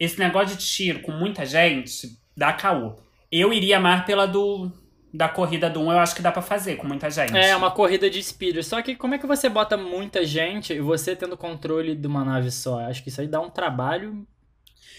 esse 0.00 0.18
negócio 0.18 0.56
de 0.56 0.64
tiro 0.66 1.02
com 1.02 1.12
muita 1.12 1.46
gente 1.46 2.18
dá 2.36 2.52
caô. 2.52 2.96
Eu 3.30 3.52
iria 3.52 3.78
mais 3.78 4.04
pela 4.04 4.26
do. 4.26 4.72
Da 5.16 5.28
corrida 5.28 5.70
do 5.70 5.80
1, 5.80 5.92
eu 5.92 5.98
acho 6.00 6.12
que 6.16 6.20
dá 6.22 6.32
pra 6.32 6.42
fazer 6.42 6.74
com 6.74 6.88
muita 6.88 7.08
gente. 7.08 7.36
É, 7.36 7.54
uma 7.54 7.70
corrida 7.70 8.10
de 8.10 8.20
speeder. 8.20 8.64
Só 8.64 8.82
que 8.82 8.96
como 8.96 9.14
é 9.14 9.18
que 9.18 9.28
você 9.28 9.48
bota 9.48 9.76
muita 9.76 10.26
gente 10.26 10.72
e 10.72 10.80
você 10.80 11.14
tendo 11.14 11.36
controle 11.36 11.94
de 11.94 12.06
uma 12.08 12.24
nave 12.24 12.50
só? 12.50 12.80
Acho 12.80 13.00
que 13.00 13.10
isso 13.10 13.20
aí 13.20 13.28
dá 13.28 13.40
um 13.40 13.48
trabalho. 13.48 14.26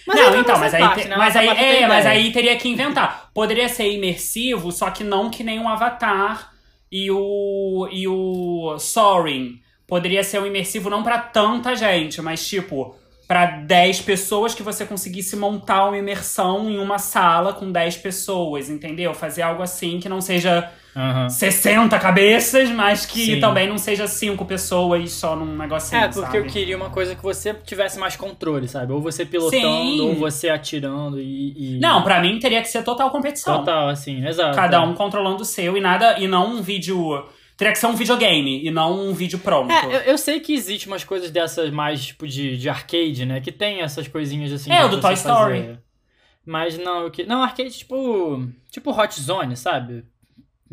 aí 0.09 0.16
não, 0.16 0.39
então, 0.39 0.57
mas 0.57 0.74
aí, 0.74 0.82
parte, 0.82 1.01
te- 1.01 1.07
né? 1.09 1.18
mas 1.18 1.36
aí, 1.36 1.47
é, 1.49 1.86
mas 1.86 2.05
aí 2.05 2.32
teria 2.32 2.55
que 2.55 2.70
inventar. 2.70 3.30
Poderia 3.34 3.68
ser 3.68 3.91
imersivo, 3.91 4.72
só 4.72 4.89
que 4.89 5.03
não 5.03 5.30
que 5.30 5.43
nem 5.43 5.59
um 5.59 5.68
Avatar 5.68 6.53
e 6.89 7.11
o 7.11 7.89
e 7.91 8.07
o 8.07 8.78
Soaring. 8.80 9.59
Poderia 9.86 10.24
ser 10.24 10.39
um 10.39 10.45
imersivo 10.45 10.89
não 10.89 11.03
pra 11.03 11.20
tanta 11.20 11.76
gente, 11.76 12.22
mas 12.22 12.47
tipo 12.47 12.95
pra 13.28 13.46
10 13.46 14.02
pessoas 14.02 14.54
que 14.54 14.62
você 14.62 14.86
conseguisse 14.86 15.36
montar 15.36 15.86
uma 15.88 15.98
imersão 15.98 16.70
em 16.70 16.78
uma 16.78 17.00
sala 17.00 17.54
com 17.54 17.72
10 17.72 17.98
pessoas, 17.98 18.70
entendeu? 18.70 19.14
Fazer 19.14 19.42
algo 19.42 19.64
assim 19.64 20.00
que 20.00 20.08
não 20.08 20.22
seja 20.22 20.70
Aham. 20.96 21.28
60 21.28 21.98
cabeças, 22.00 22.70
mas 22.70 23.06
que 23.06 23.26
Sim. 23.34 23.40
também 23.40 23.68
não 23.68 23.78
seja 23.78 24.08
5 24.08 24.46
pessoas 24.46 25.12
só 25.12 25.36
num 25.36 25.58
negocinho, 25.58 26.04
É, 26.04 26.08
porque 26.08 26.22
sabe? 26.22 26.38
eu 26.38 26.46
queria 26.46 26.78
uma 26.78 26.90
coisa 26.90 27.16
que 27.16 27.24
você 27.24 27.54
tivesse 27.54 28.00
mais 28.00 28.16
controle, 28.16 28.68
sabe? 28.68 28.94
Ou 28.94 29.02
você 29.02 29.26
pilotando, 29.26 29.58
Sim. 29.60 30.00
ou 30.02 30.16
você 30.16 30.48
atirando 30.50 31.20
e. 31.20 31.78
e- 31.78 31.80
Não, 31.80 32.02
pra 32.04 32.22
mim 32.22 32.40
teria 32.40 32.62
que 32.62 32.68
ser 32.70 32.84
total 32.84 33.10
competição. 33.10 33.58
Total, 33.60 33.90
assim, 33.90 34.26
exato. 34.26 34.56
Cada 34.56 34.82
um 34.82 34.94
controlando 34.94 35.42
o 35.42 35.46
seu 35.46 35.76
e 35.76 35.82
nada, 35.82 36.18
e 36.20 36.28
não 36.28 36.48
um 36.56 36.62
vídeo. 36.62 37.26
Teria 37.58 37.72
que 37.72 37.80
ser 37.80 37.88
um 37.88 37.95
videogame 37.95 38.66
e 38.66 38.70
não 38.70 39.08
um 39.08 39.14
vídeo 39.14 39.39
pronto. 39.39 39.72
É, 39.72 39.86
eu, 39.86 39.99
eu 40.01 40.18
sei 40.18 40.39
que 40.41 40.53
existe 40.53 40.88
umas 40.88 41.03
coisas 41.06 41.32
dessas 41.32 41.70
mais, 41.72 42.06
tipo, 42.08 42.28
de, 42.28 42.58
de 42.58 42.68
arcade, 42.70 43.26
né? 43.26 43.39
Que 43.39 43.51
tem 43.51 43.82
essas 43.82 44.08
coisinhas 44.08 44.51
assim. 44.51 44.72
É, 44.72 44.84
o 44.84 44.89
do 44.89 44.99
Toy 44.99 45.14
Story. 45.14 45.60
fazer. 45.62 45.80
Mas 46.45 46.78
não, 46.78 47.10
que. 47.10 47.24
Não, 47.26 47.41
arcade, 47.41 47.72
tipo. 47.78 48.45
Tipo 48.70 48.91
Hot 48.91 49.20
Zone, 49.22 49.56
sabe? 49.56 50.03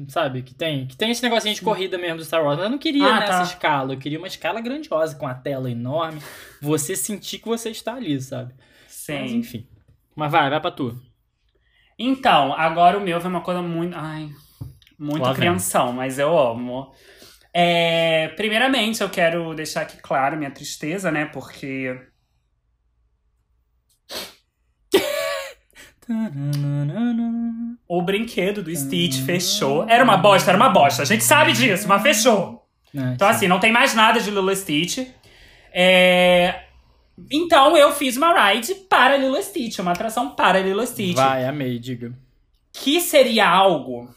Sabe? 0.09 0.43
Que 0.43 0.55
tem, 0.55 0.87
que 0.87 0.97
tem 0.97 1.11
esse 1.11 1.22
negocinho 1.22 1.55
de 1.55 1.61
corrida 1.62 1.97
mesmo 1.99 2.16
do 2.16 2.24
Star 2.24 2.43
Wars. 2.43 2.57
Mas 2.57 2.64
eu 2.64 2.70
não 2.70 2.78
queria 2.78 3.07
Ah, 3.07 3.20
nessa 3.20 3.33
tá. 3.39 3.43
escala. 3.45 3.93
Eu 3.95 3.99
queria 3.99 4.18
uma 4.18 4.26
escala 4.26 4.61
grandiosa, 4.61 5.14
com 5.14 5.26
a 5.26 5.35
tela 5.35 5.70
enorme. 5.70 6.20
Você 6.61 6.97
sentir 6.97 7.39
que 7.39 7.47
você 7.47 7.70
está 7.70 7.95
ali, 7.95 8.20
sabe? 8.20 8.53
Sim. 8.89 9.20
Mas 9.20 9.33
enfim. 9.33 9.66
Mas 10.16 10.33
vai, 10.33 10.51
vai 10.51 10.61
pra 10.61 10.70
tu. 10.70 10.99
Então, 11.99 12.53
agora 12.55 12.99
o 12.99 13.01
meu 13.01 13.20
foi 13.20 13.30
uma 13.30 13.43
coisa 13.43 13.62
muito. 13.62 13.95
Ai. 13.97 14.30
Muito 15.03 15.23
Lá 15.23 15.31
vem. 15.33 15.37
crianção, 15.37 15.93
mas 15.93 16.19
eu 16.19 16.39
amo. 16.39 16.93
É, 17.53 18.29
primeiramente, 18.37 19.03
eu 19.03 19.11
quero 19.11 19.53
deixar 19.55 19.83
aqui 19.83 19.97
claro 20.01 20.37
minha 20.37 20.51
tristeza, 20.51 21.11
né? 21.11 21.27
Porque. 21.27 21.99
O 27.89 28.03
brinquedo 28.03 28.63
do 28.63 28.75
Stitch 28.75 29.21
fechou. 29.25 29.87
Era 29.89 30.05
uma 30.05 30.17
bosta, 30.17 30.51
era 30.51 30.57
uma 30.57 30.69
bosta. 30.69 31.03
A 31.03 31.05
gente 31.05 31.25
sabe 31.25 31.53
disso, 31.53 31.87
mas 31.89 32.03
fechou. 32.03 32.63
É, 32.95 33.01
Então, 33.15 33.29
sim. 33.29 33.35
assim, 33.35 33.49
não 33.49 33.59
tem 33.61 33.73
mais 33.73 33.95
nada 33.95 34.21
de 34.21 34.31
Lilo 34.31 34.55
Stitch. 34.55 34.99
É, 35.73 36.63
Então, 37.31 37.77
eu 37.77 37.93
fiz 37.93 38.17
uma 38.17 38.51
ride 38.51 38.75
para 38.89 39.17
Lilo 39.17 39.41
Stitch, 39.43 39.79
uma 39.79 39.93
atração 39.93 40.31
para 40.35 40.61
Lilo 40.61 40.87
Stitch. 40.87 41.17
Vai, 41.17 41.45
amei, 41.45 41.79
diga. 41.79 42.13
Que 42.73 43.01
seria 43.01 43.49
algo. 43.49 44.09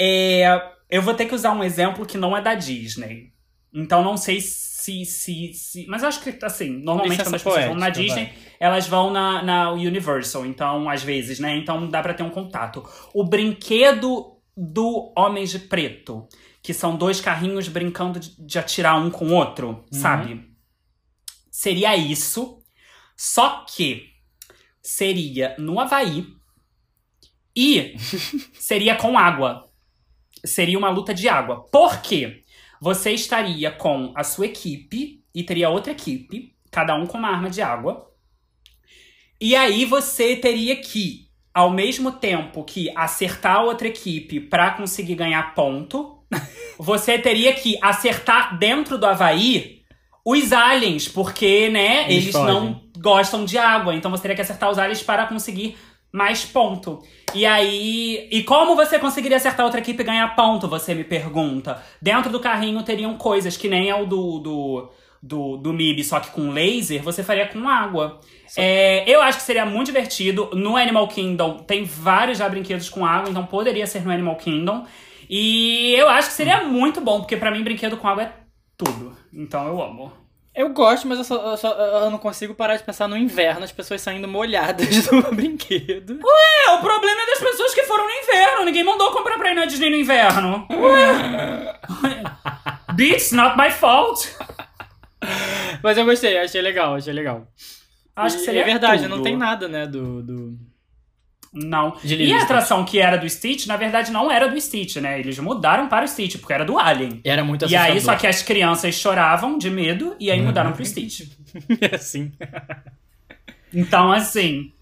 É... 0.00 0.44
Eu 0.90 1.02
vou 1.02 1.14
ter 1.14 1.26
que 1.26 1.34
usar 1.34 1.52
um 1.52 1.62
exemplo 1.62 2.06
que 2.06 2.16
não 2.16 2.36
é 2.36 2.40
da 2.40 2.54
Disney. 2.54 3.32
Então, 3.72 4.02
não 4.02 4.16
sei 4.16 4.40
se. 4.40 5.04
se, 5.04 5.52
se... 5.52 5.86
Mas 5.86 6.02
eu 6.02 6.08
acho 6.08 6.22
que, 6.22 6.38
assim, 6.42 6.70
normalmente 6.70 7.18
Licença 7.18 7.30
quando 7.30 7.34
as 7.34 7.42
pessoas 7.42 7.64
vão 7.66 7.74
na 7.74 7.90
Disney, 7.90 8.32
elas 8.58 8.86
vão 8.86 9.10
na, 9.10 9.42
na 9.42 9.70
Universal. 9.72 10.46
Então, 10.46 10.88
às 10.88 11.02
vezes, 11.02 11.38
né? 11.38 11.56
Então, 11.56 11.88
dá 11.88 12.02
pra 12.02 12.14
ter 12.14 12.22
um 12.22 12.30
contato. 12.30 12.82
O 13.12 13.24
brinquedo 13.24 14.38
do 14.56 15.12
Homens 15.16 15.50
de 15.50 15.58
Preto, 15.58 16.26
que 16.62 16.72
são 16.72 16.96
dois 16.96 17.20
carrinhos 17.20 17.68
brincando 17.68 18.18
de, 18.18 18.34
de 18.44 18.58
atirar 18.58 18.98
um 18.98 19.10
com 19.10 19.26
o 19.26 19.34
outro, 19.34 19.84
sabe? 19.92 20.48
Seria 21.50 21.96
isso. 21.96 22.62
Só 23.16 23.64
que 23.68 24.06
seria 24.80 25.54
no 25.58 25.78
Havaí 25.78 26.26
e 27.54 27.96
seria 28.58 28.96
com 28.96 29.18
água. 29.18 29.67
Seria 30.44 30.78
uma 30.78 30.90
luta 30.90 31.12
de 31.14 31.28
água. 31.28 31.66
Por 31.70 32.00
quê? 32.00 32.44
Você 32.80 33.12
estaria 33.12 33.70
com 33.70 34.12
a 34.14 34.22
sua 34.22 34.46
equipe 34.46 35.22
e 35.34 35.42
teria 35.42 35.70
outra 35.70 35.92
equipe, 35.92 36.54
cada 36.70 36.94
um 36.94 37.06
com 37.06 37.18
uma 37.18 37.28
arma 37.28 37.50
de 37.50 37.60
água. 37.60 38.08
E 39.40 39.54
aí 39.54 39.84
você 39.84 40.36
teria 40.36 40.76
que, 40.76 41.28
ao 41.52 41.70
mesmo 41.70 42.12
tempo 42.12 42.64
que 42.64 42.90
acertar 42.96 43.56
a 43.56 43.62
outra 43.62 43.88
equipe 43.88 44.40
pra 44.40 44.72
conseguir 44.72 45.14
ganhar 45.14 45.54
ponto, 45.54 46.22
você 46.78 47.18
teria 47.18 47.52
que 47.52 47.78
acertar 47.82 48.58
dentro 48.58 48.98
do 48.98 49.06
Havaí 49.06 49.78
os 50.24 50.52
aliens, 50.52 51.08
porque, 51.08 51.70
né, 51.70 52.04
Eles 52.04 52.24
eles, 52.24 52.34
não 52.34 52.82
gostam 52.98 53.46
de 53.46 53.56
água. 53.56 53.94
Então 53.94 54.10
você 54.10 54.22
teria 54.22 54.36
que 54.36 54.42
acertar 54.42 54.70
os 54.70 54.78
aliens 54.78 55.02
para 55.02 55.26
conseguir 55.26 55.76
mais 56.12 56.44
ponto. 56.44 57.02
E 57.34 57.44
aí. 57.44 58.28
E 58.30 58.42
como 58.42 58.74
você 58.74 58.98
conseguiria 58.98 59.36
acertar 59.36 59.64
outra 59.64 59.80
equipe 59.80 60.02
e 60.02 60.06
ganhar 60.06 60.34
ponto? 60.34 60.68
Você 60.68 60.94
me 60.94 61.04
pergunta. 61.04 61.82
Dentro 62.00 62.30
do 62.30 62.40
carrinho 62.40 62.82
teriam 62.82 63.16
coisas 63.16 63.56
que 63.56 63.68
nem 63.68 63.90
é 63.90 63.94
o 63.94 64.06
do. 64.06 64.38
do 64.38 64.90
do, 65.20 65.56
do 65.56 65.72
MIB, 65.72 66.04
só 66.04 66.20
que 66.20 66.30
com 66.30 66.50
laser, 66.50 67.02
você 67.02 67.24
faria 67.24 67.48
com 67.48 67.68
água. 67.68 68.20
É, 68.56 69.02
eu 69.10 69.20
acho 69.20 69.38
que 69.38 69.44
seria 69.44 69.66
muito 69.66 69.86
divertido. 69.86 70.50
No 70.54 70.76
Animal 70.76 71.08
Kingdom 71.08 71.58
tem 71.58 71.84
vários 71.84 72.38
já 72.38 72.48
brinquedos 72.48 72.88
com 72.88 73.04
água, 73.04 73.28
então 73.28 73.44
poderia 73.44 73.86
ser 73.86 74.04
no 74.04 74.12
Animal 74.12 74.36
Kingdom. 74.36 74.86
E 75.28 75.92
eu 75.94 76.08
acho 76.08 76.28
que 76.28 76.34
seria 76.34 76.64
muito 76.64 77.00
bom, 77.00 77.18
porque 77.20 77.36
pra 77.36 77.50
mim 77.50 77.64
brinquedo 77.64 77.96
com 77.96 78.08
água 78.08 78.22
é 78.22 78.32
tudo. 78.76 79.14
Então 79.32 79.66
eu 79.66 79.82
amo. 79.82 80.12
Eu 80.58 80.70
gosto, 80.70 81.06
mas 81.06 81.18
eu, 81.18 81.24
só, 81.24 81.50
eu, 81.52 81.56
só- 81.56 81.72
eu 81.72 82.10
não 82.10 82.18
consigo 82.18 82.52
parar 82.54 82.76
de 82.76 82.82
pensar 82.82 83.06
no 83.06 83.16
inverno, 83.16 83.62
as 83.64 83.70
pessoas 83.70 84.00
saindo 84.00 84.26
molhadas 84.26 84.88
do 85.06 85.22
brinquedo. 85.34 86.18
É, 86.20 86.70
o 86.72 86.80
problema 86.80 87.22
é 87.22 87.26
das 87.26 87.38
pessoas 87.38 87.72
que 87.74 87.84
foram 87.84 88.04
no 88.04 88.10
inverno. 88.10 88.64
Ninguém 88.64 88.82
mandou 88.82 89.12
comprar 89.12 89.38
pra 89.38 89.52
ir 89.52 89.54
na 89.54 89.66
Disney 89.66 89.88
no 89.90 89.96
inverno. 89.96 90.66
Ué. 90.70 91.74
Bitch, 92.94 93.32
not 93.32 93.56
my 93.56 93.70
fault. 93.70 94.28
Mas 95.82 95.96
eu 95.96 96.04
gostei, 96.04 96.36
achei 96.38 96.60
legal, 96.60 96.94
achei 96.96 97.12
legal. 97.12 97.46
Acho 98.16 98.36
E 98.36 98.38
que 98.40 98.44
seria 98.44 98.62
É 98.62 98.64
verdade, 98.64 99.02
tudo. 99.04 99.14
não 99.16 99.22
tem 99.22 99.36
nada, 99.36 99.68
né, 99.68 99.86
do... 99.86 100.22
do... 100.22 100.58
Não. 101.64 101.96
De 102.04 102.14
e 102.14 102.32
a 102.32 102.42
atração 102.42 102.84
que 102.84 102.98
era 102.98 103.16
do 103.16 103.28
Stitch, 103.28 103.66
na 103.66 103.76
verdade, 103.76 104.10
não 104.10 104.30
era 104.30 104.48
do 104.48 104.60
Stitch, 104.60 104.96
né? 104.96 105.18
Eles 105.18 105.38
mudaram 105.38 105.88
para 105.88 106.04
o 106.04 106.08
Stitch, 106.08 106.36
porque 106.38 106.52
era 106.52 106.64
do 106.64 106.78
Alien. 106.78 107.20
Era 107.24 107.42
muito 107.42 107.62
E 107.66 107.74
aí, 107.76 107.92
assustador. 107.92 108.02
só 108.14 108.20
que 108.20 108.26
as 108.26 108.42
crianças 108.42 108.94
choravam 108.94 109.58
de 109.58 109.70
medo 109.70 110.14
e 110.20 110.30
aí 110.30 110.40
mudaram 110.40 110.72
pro 110.72 110.84
Stitch. 110.84 111.22
É 111.80 111.94
assim. 111.96 112.30
Então, 113.72 114.12
assim. 114.12 114.72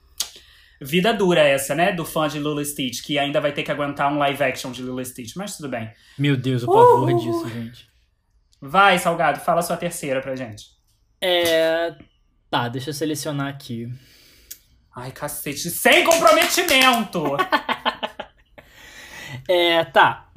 Vida 0.81 1.15
dura 1.15 1.41
essa, 1.41 1.75
né? 1.75 1.93
Do 1.93 2.05
fã 2.05 2.29
de 2.29 2.37
Lilo 2.39 2.61
e 2.61 2.65
Stitch, 2.65 3.03
que 3.03 3.19
ainda 3.19 3.41
vai 3.41 3.51
ter 3.53 3.63
que 3.63 3.71
aguentar 3.73 4.13
um 4.13 4.19
live 4.19 4.43
action 4.43 4.71
de 4.71 4.83
Lilo 4.83 5.01
e 5.01 5.05
Stitch, 5.07 5.35
mas 5.35 5.57
tudo 5.57 5.69
bem. 5.71 5.91
Meu 6.19 6.37
Deus, 6.37 6.63
o 6.63 6.67
pavor 6.67 7.11
Uh! 7.11 7.19
disso, 7.19 7.49
gente. 7.49 7.89
Vai, 8.61 8.99
Salgado, 8.99 9.41
fala 9.41 9.61
a 9.61 9.63
sua 9.63 9.77
terceira 9.77 10.21
pra 10.21 10.37
gente. 10.37 10.67
É... 11.21 11.95
Tá, 12.51 12.69
deixa 12.69 12.91
eu 12.91 12.95
selecionar 12.95 13.49
aqui. 13.49 13.89
Ai, 14.97 15.13
cacete, 15.13 15.69
sem 15.71 16.03
comprometimento! 16.05 17.23
É, 19.49 19.85
tá. 19.85 20.29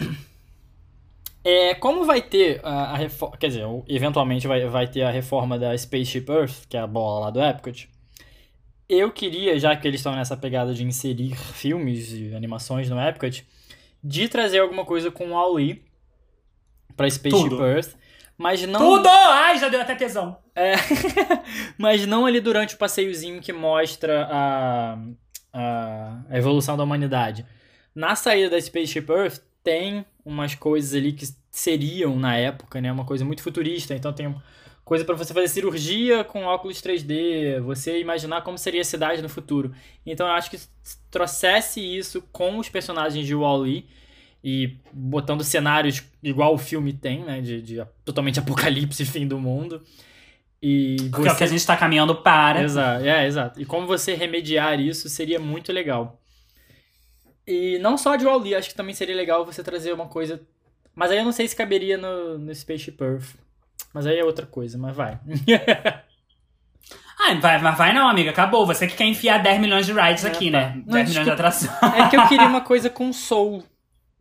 É, 1.44 1.74
como 1.76 2.06
vai 2.06 2.22
ter 2.22 2.60
a, 2.64 2.92
a 2.92 2.98
reforma. 2.98 3.38
Quer 3.38 3.48
dizer, 3.48 3.64
eventualmente 3.88 4.48
vai, 4.48 4.68
vai 4.68 4.88
ter 4.88 5.04
a 5.04 5.10
reforma 5.10 5.58
da 5.58 5.76
Spaceship 5.76 6.26
Earth, 6.30 6.68
que 6.68 6.78
é 6.78 6.80
a 6.80 6.86
bola 6.86 7.26
lá 7.26 7.30
do 7.32 7.42
Epcot. 7.42 7.90
Eu 8.88 9.12
queria, 9.12 9.58
já 9.58 9.76
que 9.76 9.88
eles 9.88 10.00
estão 10.00 10.16
nessa 10.16 10.36
pegada 10.36 10.74
de 10.74 10.84
inserir 10.84 11.36
filmes 11.36 12.12
e 12.12 12.36
animações 12.36 12.90
no 12.90 13.00
Epcot, 13.00 13.48
de 14.04 14.28
trazer 14.28 14.60
alguma 14.60 14.86
coisa 14.86 15.10
com 15.10 15.28
o 15.28 15.34
Wall-E 15.34 15.82
pra 16.96 17.10
Spaceship 17.10 17.50
Tudo. 17.50 17.66
Earth. 17.66 17.96
Mas 18.40 18.66
não. 18.66 18.80
Tudo! 18.80 19.10
Ai, 19.10 19.60
já 19.60 19.68
deu 19.68 19.82
até 19.82 19.94
tesão. 19.96 20.38
É, 20.56 20.76
mas 21.78 22.08
não 22.08 22.26
ali 22.26 22.40
durante 22.40 22.74
o 22.74 22.78
passeiozinho 22.78 23.42
que 23.42 23.52
mostra 23.52 24.26
a, 24.32 24.98
a, 25.52 26.22
a 26.30 26.38
evolução 26.38 26.78
da 26.78 26.84
humanidade. 26.86 27.46
Na 27.94 28.16
saída 28.16 28.52
da 28.52 28.62
Spaceship 28.62 29.08
Earth 29.10 29.42
tem 29.62 30.06
umas 30.24 30.56
coisas 30.56 30.94
ali 30.94 31.12
que 31.12 31.28
seriam 31.52 32.16
na 32.16 32.38
época, 32.38 32.80
né? 32.80 32.90
Uma 32.90 33.04
coisa 33.04 33.26
muito 33.26 33.44
futurista. 33.44 33.94
Então 33.94 34.14
tem 34.14 34.34
coisa 34.86 35.04
para 35.04 35.18
você 35.18 35.34
fazer 35.34 35.50
cirurgia 35.50 36.24
com 36.24 36.46
óculos 36.46 36.82
3D, 36.82 37.60
você 37.60 38.00
imaginar 38.00 38.42
como 38.44 38.58
seria 38.58 38.80
a 38.80 38.86
cidade 38.86 39.22
no 39.22 39.28
futuro. 39.28 39.74
Então 40.06 40.26
eu 40.26 40.34
acho 40.34 40.50
que 40.50 40.58
se 40.58 40.98
trouxesse 41.12 41.82
isso 41.82 42.22
com 42.32 42.58
os 42.58 42.70
personagens 42.70 43.28
de 43.28 43.36
Wall-E 43.36 43.86
e 44.44 44.78
botando 44.94 45.44
cenários 45.44 46.04
igual 46.24 46.54
o 46.54 46.58
filme 46.58 46.94
tem, 46.94 47.24
né? 47.24 47.42
De, 47.42 47.62
de 47.62 47.86
totalmente 48.06 48.40
apocalipse, 48.42 49.06
fim 49.06 49.28
do 49.28 49.40
mundo. 49.40 49.82
E 50.62 50.98
Porque 51.12 51.28
é 51.28 51.32
o 51.32 51.36
que 51.38 51.44
a 51.44 51.48
gente 51.48 51.66
tá 51.66 51.78
caminhando 51.78 52.16
para. 52.16 52.62
Exato, 52.64 53.06
é, 53.06 53.26
exato. 53.26 53.62
E 53.62 53.66
como 53.66 53.88
você 53.88 54.14
remediar 54.14 54.80
isso 54.80 55.08
seria 55.08 55.40
muito 55.40 55.72
legal. 55.72 56.20
E 57.48 57.80
não 57.80 57.98
só 57.98 58.16
de 58.16 58.26
Wall-E, 58.26 58.54
acho 58.54 58.70
que 58.70 58.76
também 58.76 58.94
seria 58.94 59.16
legal 59.16 59.44
você 59.44 59.64
trazer 59.64 59.92
uma 59.92 60.06
coisa... 60.06 60.40
Mas 60.94 61.10
aí 61.10 61.18
eu 61.18 61.26
não 61.26 61.32
sei 61.32 61.48
se 61.48 61.56
caberia 61.56 61.98
no, 61.98 62.38
no 62.38 62.54
Spaceship 62.54 62.98
Earth. 63.02 63.36
Mas 63.94 64.06
aí 64.06 64.20
é 64.20 64.24
outra 64.24 64.46
coisa, 64.46 64.78
mas 64.78 64.96
vai. 64.96 65.18
Ai, 67.20 67.40
vai, 67.42 67.60
mas 67.60 67.78
vai 67.78 67.94
não, 67.94 68.08
amiga, 68.08 68.30
acabou. 68.30 68.66
Você 68.68 68.86
que 68.86 68.96
quer 68.96 69.06
enfiar 69.06 69.42
10 69.42 69.62
milhões 69.62 69.86
de 69.86 69.94
rides 69.94 70.26
É, 70.26 70.28
aqui, 70.28 70.52
tá. 70.52 70.60
né? 70.60 70.84
Não, 70.86 70.94
10 70.94 71.10
milhões 71.10 71.26
de 71.26 71.32
atrações. 71.32 71.72
é 71.96 72.08
que 72.08 72.18
eu 72.18 72.28
queria 72.28 72.46
uma 72.46 72.62
coisa 72.62 72.90
com 72.90 73.12
soul. 73.12 73.64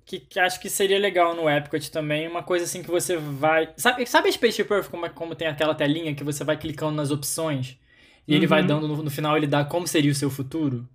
Que, 0.09 0.21
que 0.21 0.41
acho 0.41 0.61
que 0.61 0.71
seria 0.71 0.99
legal 0.99 1.35
no 1.37 1.49
Epcot 1.49 1.91
também, 1.91 2.29
uma 2.29 2.43
coisa 2.43 2.65
assim 2.65 2.83
que 2.83 2.91
você 2.91 3.17
vai. 3.17 3.73
Sabe, 3.77 4.07
sabe 4.07 4.29
a 4.29 4.33
Spaceship 4.33 4.71
Earth, 4.73 4.89
como, 4.91 5.07
é- 5.07 5.11
como 5.11 5.35
tem 5.37 5.49
aquela 5.49 5.75
telinha 5.75 6.15
que 6.15 6.25
você 6.25 6.45
vai 6.45 6.57
clicando 6.59 6.97
nas 6.97 7.11
opções 7.11 7.79
e 8.27 8.35
ele 8.35 8.47
vai 8.47 8.63
Uhum. 8.63 8.67
dando, 8.67 8.89
no, 8.89 9.03
no 9.05 9.11
final, 9.11 9.37
ele 9.37 9.47
dá 9.47 9.65
como 9.65 9.87
seria 9.87 10.11
o 10.13 10.15
seu 10.15 10.31
futuro? 10.31 10.89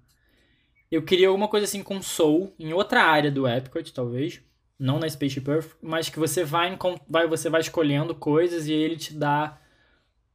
Eu 0.91 1.03
queria 1.03 1.27
alguma 1.27 1.47
coisa 1.47 1.65
assim 1.65 1.81
com 1.83 2.01
Soul, 2.01 2.53
em 2.59 2.73
outra 2.73 3.03
área 3.03 3.31
do 3.31 3.47
Epcot, 3.47 3.91
talvez. 3.93 4.41
Não 4.79 4.99
na 4.99 5.09
Spaceship 5.09 5.49
Earth, 5.49 5.71
mas 5.81 6.09
que 6.09 6.19
você 6.19 6.43
vai, 6.43 6.77
vai, 7.07 7.27
você 7.27 7.49
vai 7.49 7.61
escolhendo 7.61 8.15
coisas 8.15 8.67
e 8.67 8.73
ele 8.73 8.97
te 8.97 9.13
dá 9.13 9.57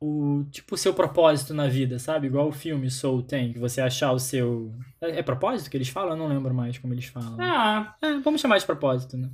o 0.00 0.44
tipo 0.50 0.74
o 0.74 0.78
seu 0.78 0.94
propósito 0.94 1.52
na 1.52 1.66
vida, 1.66 1.98
sabe? 1.98 2.26
Igual 2.28 2.48
o 2.48 2.52
filme 2.52 2.90
Soul 2.90 3.22
tem, 3.22 3.52
que 3.52 3.58
você 3.58 3.80
achar 3.80 4.12
o 4.12 4.18
seu. 4.18 4.72
É, 5.00 5.18
é 5.18 5.22
propósito 5.22 5.70
que 5.70 5.76
eles 5.76 5.88
falam? 5.88 6.10
Eu 6.10 6.16
não 6.16 6.28
lembro 6.28 6.54
mais 6.54 6.78
como 6.78 6.94
eles 6.94 7.06
falam. 7.06 7.36
Ah, 7.40 7.94
É, 8.02 8.18
vamos 8.20 8.40
chamar 8.40 8.58
de 8.58 8.66
propósito, 8.66 9.16
né? 9.16 9.28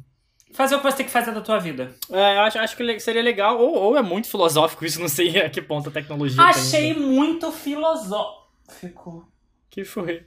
fazer 0.53 0.77
o 0.77 0.79
que 0.79 0.85
você 0.85 0.99
tem 0.99 1.07
que 1.07 1.13
fazer 1.13 1.33
da 1.33 1.41
tua 1.41 1.59
vida. 1.59 1.93
É, 2.09 2.37
eu 2.37 2.41
acho, 2.43 2.59
acho 2.61 2.77
que 2.77 3.01
seria 3.01 3.23
legal, 3.23 3.59
ou, 3.59 3.75
ou 3.75 3.97
é 3.97 4.03
muito 4.03 4.29
filosófico 4.29 4.85
isso, 4.85 5.01
não 5.03 5.09
sei 5.09 5.41
a 5.41 5.51
que 5.51 5.61
ponto 5.61 5.89
a 5.89 5.93
tecnologia 5.93 6.41
Achei 6.43 6.95
tem. 6.95 7.03
muito 7.03 7.51
filosófico. 7.51 9.29
Que 9.69 9.85
foi? 9.85 10.25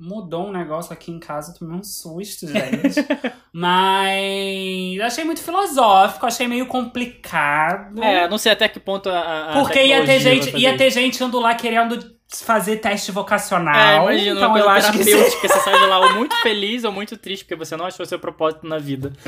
Mudou 0.00 0.46
um 0.46 0.52
negócio 0.52 0.92
aqui 0.92 1.10
em 1.10 1.18
casa, 1.18 1.52
tomei 1.58 1.76
um 1.76 1.82
susto, 1.82 2.46
gente. 2.46 3.04
Mas 3.52 5.00
achei 5.00 5.24
muito 5.24 5.42
filosófico, 5.42 6.24
achei 6.26 6.46
meio 6.46 6.66
complicado. 6.66 8.02
É, 8.02 8.28
não 8.28 8.38
sei 8.38 8.52
até 8.52 8.68
que 8.68 8.78
ponto 8.78 9.08
a. 9.10 9.18
a- 9.50 9.52
Porque 9.60 9.82
ia 9.84 10.04
ter 10.04 10.20
gente, 10.20 10.56
ia 10.56 10.76
ter 10.76 10.90
gente 10.90 11.22
indo 11.22 11.38
lá 11.40 11.54
querendo 11.54 12.16
fazer 12.30 12.76
teste 12.76 13.10
É, 13.10 13.14
vocacional. 13.14 14.02
imagina, 14.12 14.36
então 14.36 14.56
eu 14.56 14.68
acho 14.68 14.92
que 14.92 15.02
você 15.02 15.48
sai 15.48 15.78
de 15.78 15.86
lá 15.86 15.98
ou 15.98 16.12
muito 16.14 16.36
feliz 16.42 16.84
ou 16.84 16.92
muito 16.92 17.16
triste, 17.16 17.44
porque 17.44 17.56
você 17.56 17.74
não 17.76 17.86
achou 17.86 18.04
seu 18.06 18.18
propósito 18.18 18.66
na 18.68 18.78
vida. 18.78 19.12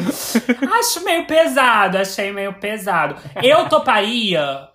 Acho 0.78 1.02
meio 1.02 1.26
pesado, 1.26 1.96
achei 1.96 2.30
meio 2.30 2.52
pesado. 2.54 3.16
Eu 3.42 3.68
toparia 3.70 4.68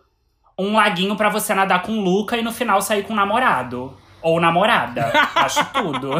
um 0.57 0.73
laguinho 0.73 1.15
pra 1.15 1.29
você 1.29 1.53
nadar 1.53 1.83
com 1.83 1.91
o 1.93 2.01
Luca 2.01 2.35
e 2.35 2.41
no 2.41 2.51
final 2.51 2.81
sair 2.81 3.03
com 3.03 3.13
o 3.13 3.15
namorado. 3.15 3.95
Ou 4.25 4.41
namorada. 4.41 5.11
Acho 5.35 5.63
tudo. 5.71 6.13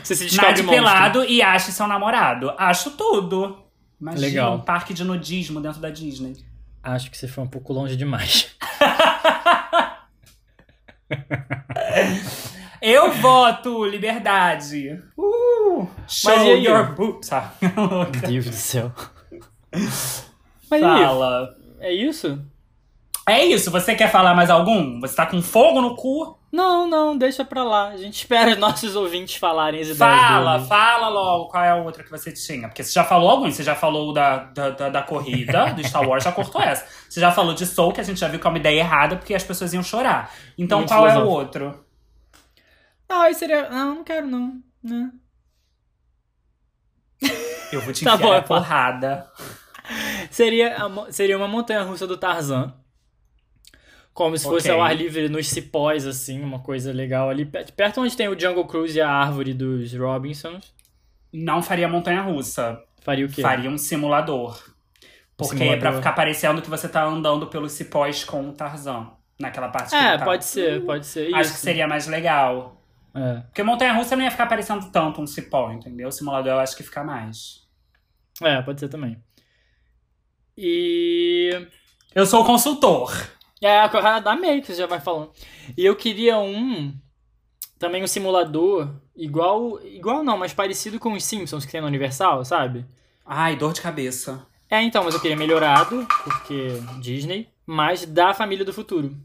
Você 0.00 0.14
se 0.14 0.26
descobre 0.26 0.52
Nade 0.52 0.62
pelado 0.62 1.24
e 1.24 1.42
ache 1.42 1.72
seu 1.72 1.88
namorado. 1.88 2.54
Acho 2.56 2.92
tudo. 2.92 3.58
Imagina 4.00 4.24
Legal. 4.24 4.54
um 4.54 4.60
parque 4.60 4.94
de 4.94 5.02
nudismo 5.02 5.60
dentro 5.60 5.80
da 5.80 5.90
Disney. 5.90 6.36
Acho 6.80 7.10
que 7.10 7.18
você 7.18 7.26
foi 7.26 7.42
um 7.42 7.48
pouco 7.48 7.72
longe 7.72 7.96
demais. 7.96 8.54
Eu 12.80 13.10
voto 13.12 13.84
liberdade. 13.84 15.02
Uh, 15.18 15.88
show 16.06 16.36
Mas 16.36 16.46
e 16.46 16.50
aí? 16.50 16.64
your 16.64 16.94
boobs. 16.94 17.32
Ah, 17.32 17.52
Meu 17.60 18.04
Deus 18.28 18.44
do 18.44 18.52
céu. 18.52 18.92
Mas? 19.72 20.24
Fala. 20.68 21.56
É 21.80 21.92
isso? 21.92 22.40
É 23.28 23.44
isso, 23.44 23.70
você 23.70 23.94
quer 23.94 24.10
falar 24.10 24.34
mais 24.34 24.50
algum? 24.50 25.00
Você 25.00 25.14
tá 25.14 25.24
com 25.26 25.40
fogo 25.40 25.80
no 25.80 25.94
cu? 25.94 26.36
Não, 26.50 26.88
não, 26.88 27.16
deixa 27.16 27.44
pra 27.44 27.62
lá. 27.62 27.88
A 27.88 27.96
gente 27.96 28.14
espera 28.16 28.50
os 28.50 28.58
nossos 28.58 28.96
ouvintes 28.96 29.36
falarem 29.36 29.80
as 29.80 29.86
ideias 29.88 29.98
Fala, 29.98 30.52
deles. 30.54 30.68
fala 30.68 31.08
logo 31.08 31.48
qual 31.48 31.62
é 31.64 31.70
a 31.70 31.76
outra 31.76 32.02
que 32.02 32.10
você 32.10 32.32
tinha. 32.32 32.68
Porque 32.68 32.82
você 32.82 32.92
já 32.92 33.04
falou 33.04 33.30
alguns, 33.30 33.54
você 33.54 33.62
já 33.62 33.74
falou 33.76 34.12
da, 34.12 34.38
da, 34.38 34.70
da, 34.70 34.88
da 34.90 35.02
corrida, 35.02 35.72
do 35.72 35.86
Star 35.86 36.06
Wars, 36.06 36.24
já 36.24 36.32
cortou 36.32 36.60
essa. 36.60 36.84
Você 37.08 37.20
já 37.20 37.30
falou 37.30 37.54
de 37.54 37.64
Soul, 37.64 37.92
que 37.92 38.00
a 38.00 38.04
gente 38.04 38.18
já 38.20 38.26
viu 38.28 38.40
que 38.40 38.46
é 38.46 38.50
uma 38.50 38.58
ideia 38.58 38.80
errada, 38.80 39.16
porque 39.16 39.34
as 39.34 39.44
pessoas 39.44 39.72
iam 39.72 39.82
chorar. 39.84 40.30
Então 40.58 40.78
Muito 40.80 40.90
qual 40.90 41.06
é 41.08 41.16
o 41.16 41.26
outro? 41.28 41.84
Não, 43.08 43.20
aí 43.22 43.34
seria. 43.34 43.70
Não, 43.70 43.94
não 43.96 44.04
quero, 44.04 44.26
não. 44.26 44.60
Né? 44.82 45.10
Eu 47.70 47.80
vou 47.80 47.92
te 47.94 48.02
Tá 48.04 48.14
enfiar 48.14 48.26
bom, 48.26 48.32
a 48.32 48.36
eu 48.38 48.42
falo. 48.42 48.60
porrada. 48.60 49.30
Seria, 50.30 50.76
a 50.76 51.12
seria 51.12 51.36
uma 51.36 51.48
montanha 51.48 51.82
russa 51.82 52.06
do 52.06 52.16
Tarzan. 52.16 52.74
Como 54.14 54.36
se 54.36 54.44
fosse 54.44 54.68
Ok. 54.68 54.78
ao 54.78 54.82
ar 54.86 54.94
livre 54.94 55.28
nos 55.28 55.48
cipós, 55.48 56.06
assim, 56.06 56.40
uma 56.42 56.58
coisa 56.58 56.92
legal 56.92 57.30
ali. 57.30 57.46
pe- 57.46 57.64
Perto 57.72 58.00
onde 58.02 58.14
tem 58.16 58.28
o 58.28 58.38
Jungle 58.38 58.66
Cruise 58.66 58.96
e 58.96 59.00
a 59.00 59.10
árvore 59.10 59.54
dos 59.54 59.92
Robinsons. 59.94 60.74
Não 61.32 61.62
faria 61.62 61.88
montanha-russa. 61.88 62.78
Faria 63.00 63.24
o 63.24 63.28
quê? 63.28 63.40
Faria 63.40 63.70
um 63.70 63.78
simulador. 63.78 64.62
Porque 65.36 65.54
é 65.54 65.58
pra 65.58 65.66
simulador. 65.76 65.94
ficar 65.94 66.12
parecendo 66.12 66.60
que 66.60 66.68
você 66.68 66.88
tá 66.88 67.02
andando 67.04 67.46
pelos 67.46 67.72
cipós 67.72 68.22
com 68.22 68.48
o 68.48 68.52
Tarzan. 68.52 69.10
Naquela 69.40 69.68
parte 69.70 69.90
que 69.90 69.96
É, 69.96 70.18
tá. 70.18 70.24
pode 70.26 70.44
ser, 70.44 70.84
pode 70.84 71.06
ser. 71.06 71.34
Acho 71.34 71.40
Isso. 71.48 71.54
que 71.54 71.60
seria 71.60 71.88
mais 71.88 72.06
legal. 72.06 72.80
É. 73.14 73.40
Porque 73.40 73.62
montanha-russa 73.62 74.14
não 74.14 74.22
ia 74.24 74.30
ficar 74.30 74.46
parecendo 74.46 74.90
tanto 74.90 75.20
um 75.22 75.26
cipó, 75.26 75.72
entendeu? 75.72 76.08
O 76.08 76.12
simulador 76.12 76.52
eu 76.52 76.60
acho 76.60 76.76
que 76.76 76.82
fica 76.82 77.02
mais. 77.02 77.62
é, 78.42 78.60
pode 78.62 78.78
ser 78.78 78.88
também. 78.88 79.16
E. 80.56 81.66
Eu 82.14 82.26
sou 82.26 82.42
o 82.42 82.44
consultor. 82.44 83.10
É, 83.62 83.78
a 83.78 84.18
da 84.18 84.36
que 84.36 84.66
você 84.66 84.74
já 84.74 84.86
vai 84.86 85.00
falando. 85.00 85.30
E 85.78 85.84
eu 85.84 85.94
queria 85.94 86.36
um. 86.36 86.92
Também 87.78 88.02
um 88.02 88.08
simulador 88.08 88.88
igual. 89.16 89.80
Igual 89.86 90.24
não, 90.24 90.36
mas 90.36 90.52
parecido 90.52 90.98
com 90.98 91.12
os 91.12 91.22
Simpsons 91.22 91.64
que 91.64 91.70
tem 91.70 91.80
no 91.80 91.86
Universal, 91.86 92.44
sabe? 92.44 92.84
Ai, 93.24 93.54
dor 93.54 93.72
de 93.72 93.80
cabeça. 93.80 94.44
É, 94.68 94.82
então, 94.82 95.04
mas 95.04 95.14
eu 95.14 95.20
queria 95.20 95.36
melhorado, 95.36 96.06
porque 96.24 96.70
Disney, 97.00 97.46
mas 97.64 98.04
da 98.04 98.34
família 98.34 98.64
do 98.64 98.72
futuro. 98.72 99.16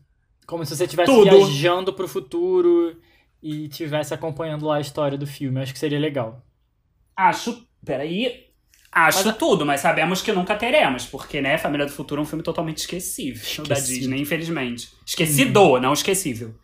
Como 0.46 0.64
se 0.66 0.76
você 0.76 0.84
estivesse 0.84 1.12
Tudo. 1.12 1.24
viajando 1.24 1.92
pro 1.92 2.08
futuro 2.08 2.96
e 3.42 3.66
estivesse 3.66 4.14
acompanhando 4.14 4.66
lá 4.66 4.76
a 4.76 4.82
história 4.82 5.18
do 5.18 5.26
filme. 5.26 5.58
Eu 5.58 5.64
acho 5.64 5.74
que 5.74 5.80
seria 5.80 6.00
legal. 6.00 6.42
Acho. 7.16 7.66
Peraí. 7.84 8.47
Acho 8.92 9.26
Mas- 9.26 9.38
tudo, 9.38 9.66
mas 9.66 9.82
sabemos 9.82 10.22
que 10.22 10.32
nunca 10.32 10.56
teremos, 10.56 11.06
porque, 11.06 11.42
né, 11.42 11.58
Família 11.58 11.86
do 11.86 11.92
Futuro 11.92 12.22
é 12.22 12.24
um 12.24 12.26
filme 12.26 12.44
totalmente 12.44 12.78
esquecível 12.80 13.42
da 13.66 13.76
Esquecido. 13.76 14.00
Disney, 14.00 14.22
infelizmente. 14.22 14.90
Esquecido, 15.06 15.80
não 15.80 15.94
esquecível. 15.94 16.56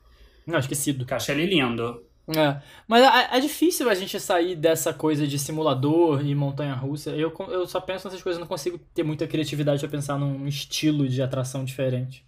Não, 0.48 0.58
esquecido. 0.60 1.00
Porque 1.00 1.14
eu 1.14 1.18
acho 1.18 1.32
ele 1.32 1.46
lindo. 1.46 2.02
É. 2.36 2.62
Mas 2.88 3.04
é, 3.04 3.38
é 3.38 3.40
difícil 3.40 3.90
a 3.90 3.94
gente 3.94 4.18
sair 4.20 4.56
dessa 4.56 4.94
coisa 4.94 5.28
de 5.28 5.38
simulador 5.38 6.26
e 6.26 6.34
montanha-russa. 6.34 7.12
Eu, 7.12 7.34
eu 7.50 7.68
só 7.68 7.80
penso 7.82 8.08
nessas 8.08 8.24
coisas, 8.24 8.40
não 8.40 8.48
consigo 8.48 8.80
ter 8.94 9.04
muita 9.04 9.28
criatividade 9.28 9.82
pra 9.82 9.90
pensar 9.90 10.18
num 10.18 10.48
estilo 10.48 11.08
de 11.08 11.22
atração 11.22 11.66
diferente. 11.66 12.26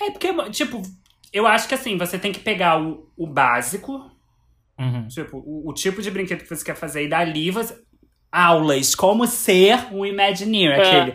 É 0.00 0.10
porque, 0.10 0.28
tipo, 0.50 0.82
eu 1.32 1.46
acho 1.46 1.66
que 1.66 1.74
assim, 1.74 1.96
você 1.96 2.18
tem 2.18 2.30
que 2.32 2.40
pegar 2.40 2.80
o, 2.80 3.10
o 3.16 3.26
básico, 3.26 4.10
Uhum. 4.78 5.08
tipo, 5.08 5.38
o, 5.38 5.70
o 5.70 5.72
tipo 5.72 6.02
de 6.02 6.10
brinquedo 6.10 6.42
que 6.42 6.54
você 6.54 6.62
quer 6.62 6.76
fazer, 6.76 7.04
e 7.04 7.08
dali 7.08 7.50
você. 7.50 7.82
Aulas, 8.36 8.94
como 8.94 9.26
ser 9.26 9.78
um 9.92 10.04
Imagineer, 10.04 10.78
É. 10.78 10.82
aquele. 10.82 11.14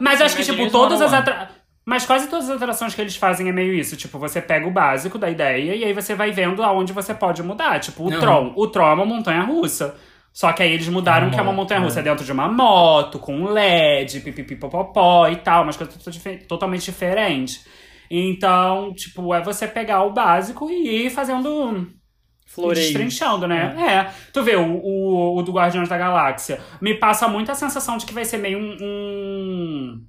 Mas 0.00 0.20
acho 0.20 0.36
que, 0.36 0.44
tipo, 0.44 0.70
todas 0.70 1.00
as 1.02 1.10
101. 1.10 1.18
atra... 1.20 1.50
Mas 1.84 2.06
quase 2.06 2.28
todas 2.28 2.48
as 2.48 2.56
atrações 2.56 2.94
que 2.94 3.00
eles 3.00 3.16
fazem 3.16 3.48
é 3.48 3.52
meio 3.52 3.74
isso. 3.74 3.96
Tipo, 3.96 4.18
você 4.18 4.40
pega 4.40 4.66
o 4.66 4.70
básico 4.70 5.18
da 5.18 5.28
ideia 5.28 5.74
e 5.74 5.82
aí 5.84 5.92
você 5.92 6.14
vai 6.14 6.30
vendo 6.30 6.62
aonde 6.62 6.92
você 6.92 7.12
pode 7.12 7.42
mudar. 7.42 7.80
Tipo, 7.80 8.06
o. 8.06 8.20
Tron. 8.20 8.52
O 8.54 8.66
Tron 8.68 8.90
é 8.90 8.94
uma 8.94 9.06
montanha 9.06 9.42
russa. 9.42 9.96
Só 10.32 10.52
que 10.52 10.62
aí 10.62 10.72
eles 10.72 10.88
mudaram 10.88 11.26
Uma 11.26 11.34
que 11.34 11.40
é 11.40 11.42
uma 11.42 11.52
montanha 11.52 11.80
russa 11.80 11.98
é. 11.98 12.02
dentro 12.04 12.24
de 12.24 12.30
uma 12.30 12.46
moto, 12.48 13.18
com 13.18 13.34
um 13.34 13.48
LED, 13.48 14.20
pipipipopopó 14.20 15.26
e 15.28 15.36
tal, 15.36 15.64
umas 15.64 15.76
coisas 15.76 15.96
totalmente 16.46 16.84
diferentes. 16.84 17.66
Então, 18.08 18.92
tipo, 18.94 19.34
é 19.34 19.42
você 19.42 19.66
pegar 19.66 20.04
o 20.04 20.12
básico 20.12 20.70
e 20.70 21.06
ir 21.06 21.10
fazendo 21.10 21.86
Floreio. 22.52 22.84
Destrinchando, 22.84 23.46
né? 23.46 23.74
É. 23.78 24.12
Tu 24.32 24.42
vê, 24.42 24.56
o, 24.56 24.66
o, 24.82 25.38
o 25.38 25.42
do 25.42 25.52
Guardiões 25.52 25.88
da 25.88 25.96
Galáxia 25.96 26.60
me 26.80 26.94
passa 26.94 27.28
muito 27.28 27.50
a 27.52 27.54
sensação 27.54 27.96
de 27.96 28.04
que 28.06 28.12
vai 28.12 28.24
ser 28.24 28.38
meio 28.38 28.58
um. 28.58 28.76
um, 28.82 30.06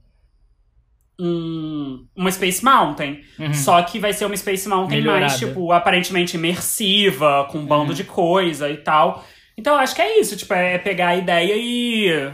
um- 1.20 2.08
uma 2.16 2.32
Space 2.32 2.64
Mountain. 2.64 3.22
Uhum. 3.38 3.54
Só 3.54 3.82
que 3.84 4.00
vai 4.00 4.12
ser 4.14 4.26
uma 4.26 4.36
Space 4.36 4.68
Mountain 4.68 5.02
mais, 5.02 5.14
Melhorada. 5.22 5.38
tipo, 5.38 5.72
aparentemente 5.72 6.36
imersiva, 6.36 7.48
com 7.52 7.60
um 7.60 7.66
bando 7.66 7.90
Uhum. 7.90 7.94
de 7.96 8.04
coisa 8.04 8.70
e 8.70 8.78
tal. 8.78 9.24
Então, 9.58 9.74
eu 9.76 9.80
acho 9.80 9.94
que 9.96 10.02
é 10.02 10.20
isso, 10.20 10.36
tipo, 10.36 10.54
é 10.54 10.78
pegar 10.78 11.10
a 11.10 11.16
ideia 11.16 11.54
e 11.56 12.32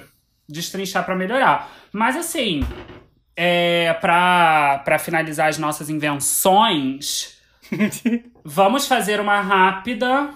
destrinchar 0.47 1.03
pra 1.05 1.15
melhorar. 1.15 1.69
Mas 1.91 2.15
assim, 2.15 2.61
é, 3.35 3.93
pra 3.99 4.97
finalizar 4.99 5.49
as 5.49 5.57
nossas 5.57 5.89
invenções, 5.89 7.36
vamos 8.43 8.87
fazer 8.87 9.19
uma 9.19 9.39
rápida, 9.41 10.29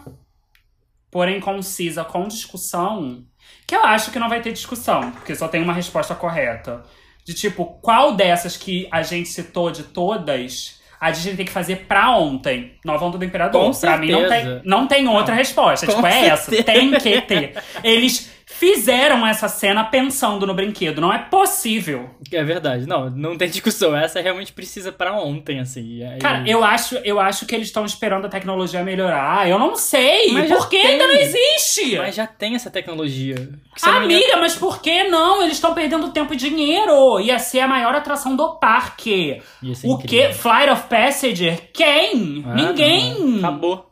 porém 1.10 1.40
concisa, 1.40 2.04
com 2.04 2.28
discussão, 2.28 3.26
que 3.66 3.76
eu 3.76 3.84
acho 3.84 4.12
que 4.12 4.20
não 4.20 4.30
vai 4.30 4.42
ter 4.42 4.52
discussão, 4.52 5.12
porque 5.12 5.36
só 5.36 5.48
tem 5.48 5.62
uma 5.62 5.74
resposta 5.74 6.16
correta. 6.16 6.84
De 7.24 7.34
tipo, 7.34 7.66
qual 7.82 8.16
dessas 8.16 8.58
que 8.58 8.88
a 8.92 9.04
gente 9.04 9.30
citou 9.30 9.72
de 9.72 9.84
todas, 9.84 10.82
a 11.00 11.12
Disney 11.12 11.36
tem 11.36 11.46
que 11.46 11.52
fazer 11.52 11.86
pra 11.88 12.18
ontem? 12.18 12.74
Nova 12.84 13.06
Onda 13.06 13.18
do 13.18 13.26
Imperador. 13.26 13.72
Com 13.72 13.80
pra 13.80 13.98
mim 13.98 14.12
não 14.12 14.20
certeza. 14.28 14.60
tem, 14.60 14.62
não 14.70 14.88
tem 14.88 15.08
outra 15.08 15.36
resposta. 15.36 15.86
Com 15.86 15.94
tipo, 15.94 16.08
é 16.08 16.28
essa. 16.28 16.52
certeza. 16.52 16.64
Tem 16.64 16.92
que 16.92 17.22
ter. 17.22 17.64
Eles 17.84 18.32
fizeram 18.54 19.26
essa 19.26 19.48
cena 19.48 19.84
pensando 19.84 20.46
no 20.46 20.54
brinquedo. 20.54 21.02
Não 21.02 21.12
é 21.12 21.18
possível. 21.18 22.10
É 22.32 22.44
verdade. 22.44 22.86
Não, 22.86 23.10
não 23.10 23.38
tem 23.38 23.50
discussão. 23.50 23.96
Essa 23.96 24.22
realmente 24.22 24.54
precisa 24.54 24.92
pra 24.92 25.14
ontem, 25.14 25.60
assim. 25.60 26.04
Aí- 26.04 26.20
Cara, 26.20 26.44
eu 26.48 26.64
acho, 26.64 26.96
eu 27.04 27.20
acho 27.20 27.46
que 27.46 27.56
eles 27.56 27.68
estão 27.68 27.86
esperando 27.86 28.26
a 28.26 28.30
tecnologia 28.30 28.84
melhorar. 28.84 29.50
Eu 29.50 29.58
não 29.58 29.76
sei. 29.76 30.32
Mas 30.32 30.50
por 30.50 30.70
que 30.70 30.78
tem. 30.82 30.88
ainda 30.92 31.08
não 31.08 31.16
existe? 31.16 31.98
Mas 31.98 32.16
já 32.16 32.28
tem 32.28 32.56
essa 32.56 32.70
tecnologia. 32.70 33.36
Eu 33.36 33.92
não 33.94 34.02
Amiga, 34.02 34.38
mas 34.38 34.56
por 34.56 34.82
que 34.82 35.04
não? 35.06 35.42
Eles 35.42 35.54
estão 35.54 35.74
perdendo 35.74 36.10
tempo 36.12 36.34
e 36.34 36.38
dinheiro. 36.38 37.20
Ia 37.20 37.40
ser 37.40 37.62
a 37.62 37.68
maior 37.68 37.96
atração 37.96 38.36
do 38.36 38.56
parque. 38.60 39.42
Ia 39.64 39.76
ser 39.76 39.88
O 39.88 39.94
incrível. 39.94 40.30
que? 40.30 40.34
Flight 40.36 40.70
of 40.70 40.84
Passenger? 40.90 41.60
Quem? 41.74 42.44
Ah, 42.48 42.54
Ninguém. 42.54 43.20
não. 43.20 43.38
Acabou. 43.40 43.91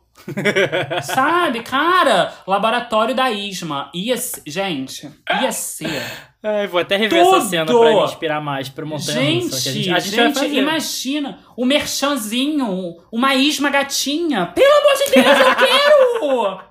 Sabe, 1.02 1.62
cara? 1.62 2.32
Laboratório 2.46 3.14
da 3.14 3.30
Isma. 3.30 3.90
Ia 3.94 4.16
ser, 4.16 4.42
gente, 4.46 5.10
ia 5.40 5.52
ser. 5.52 6.02
Ai, 6.42 6.66
vou 6.66 6.80
até 6.80 6.96
rever 6.96 7.22
Tudo. 7.22 7.36
essa 7.36 7.46
cena 7.48 7.66
pra 7.66 7.90
me 7.94 8.04
inspirar 8.04 8.40
mais 8.40 8.68
pra 8.68 8.86
montanha 8.86 9.18
Gente, 9.20 9.44
russa, 9.44 9.56
a 9.56 9.72
gente, 9.72 9.90
a 9.90 9.98
gente 9.98 10.38
gente, 10.40 10.54
imagina 10.56 11.38
o 11.56 11.66
merchanzinho, 11.66 12.96
uma 13.12 13.34
Isma 13.34 13.68
gatinha. 13.68 14.46
Pelo 14.46 14.72
amor 14.72 14.94
de 15.04 15.10
Deus, 15.12 15.38
eu 15.38 15.56
quero! 15.56 16.70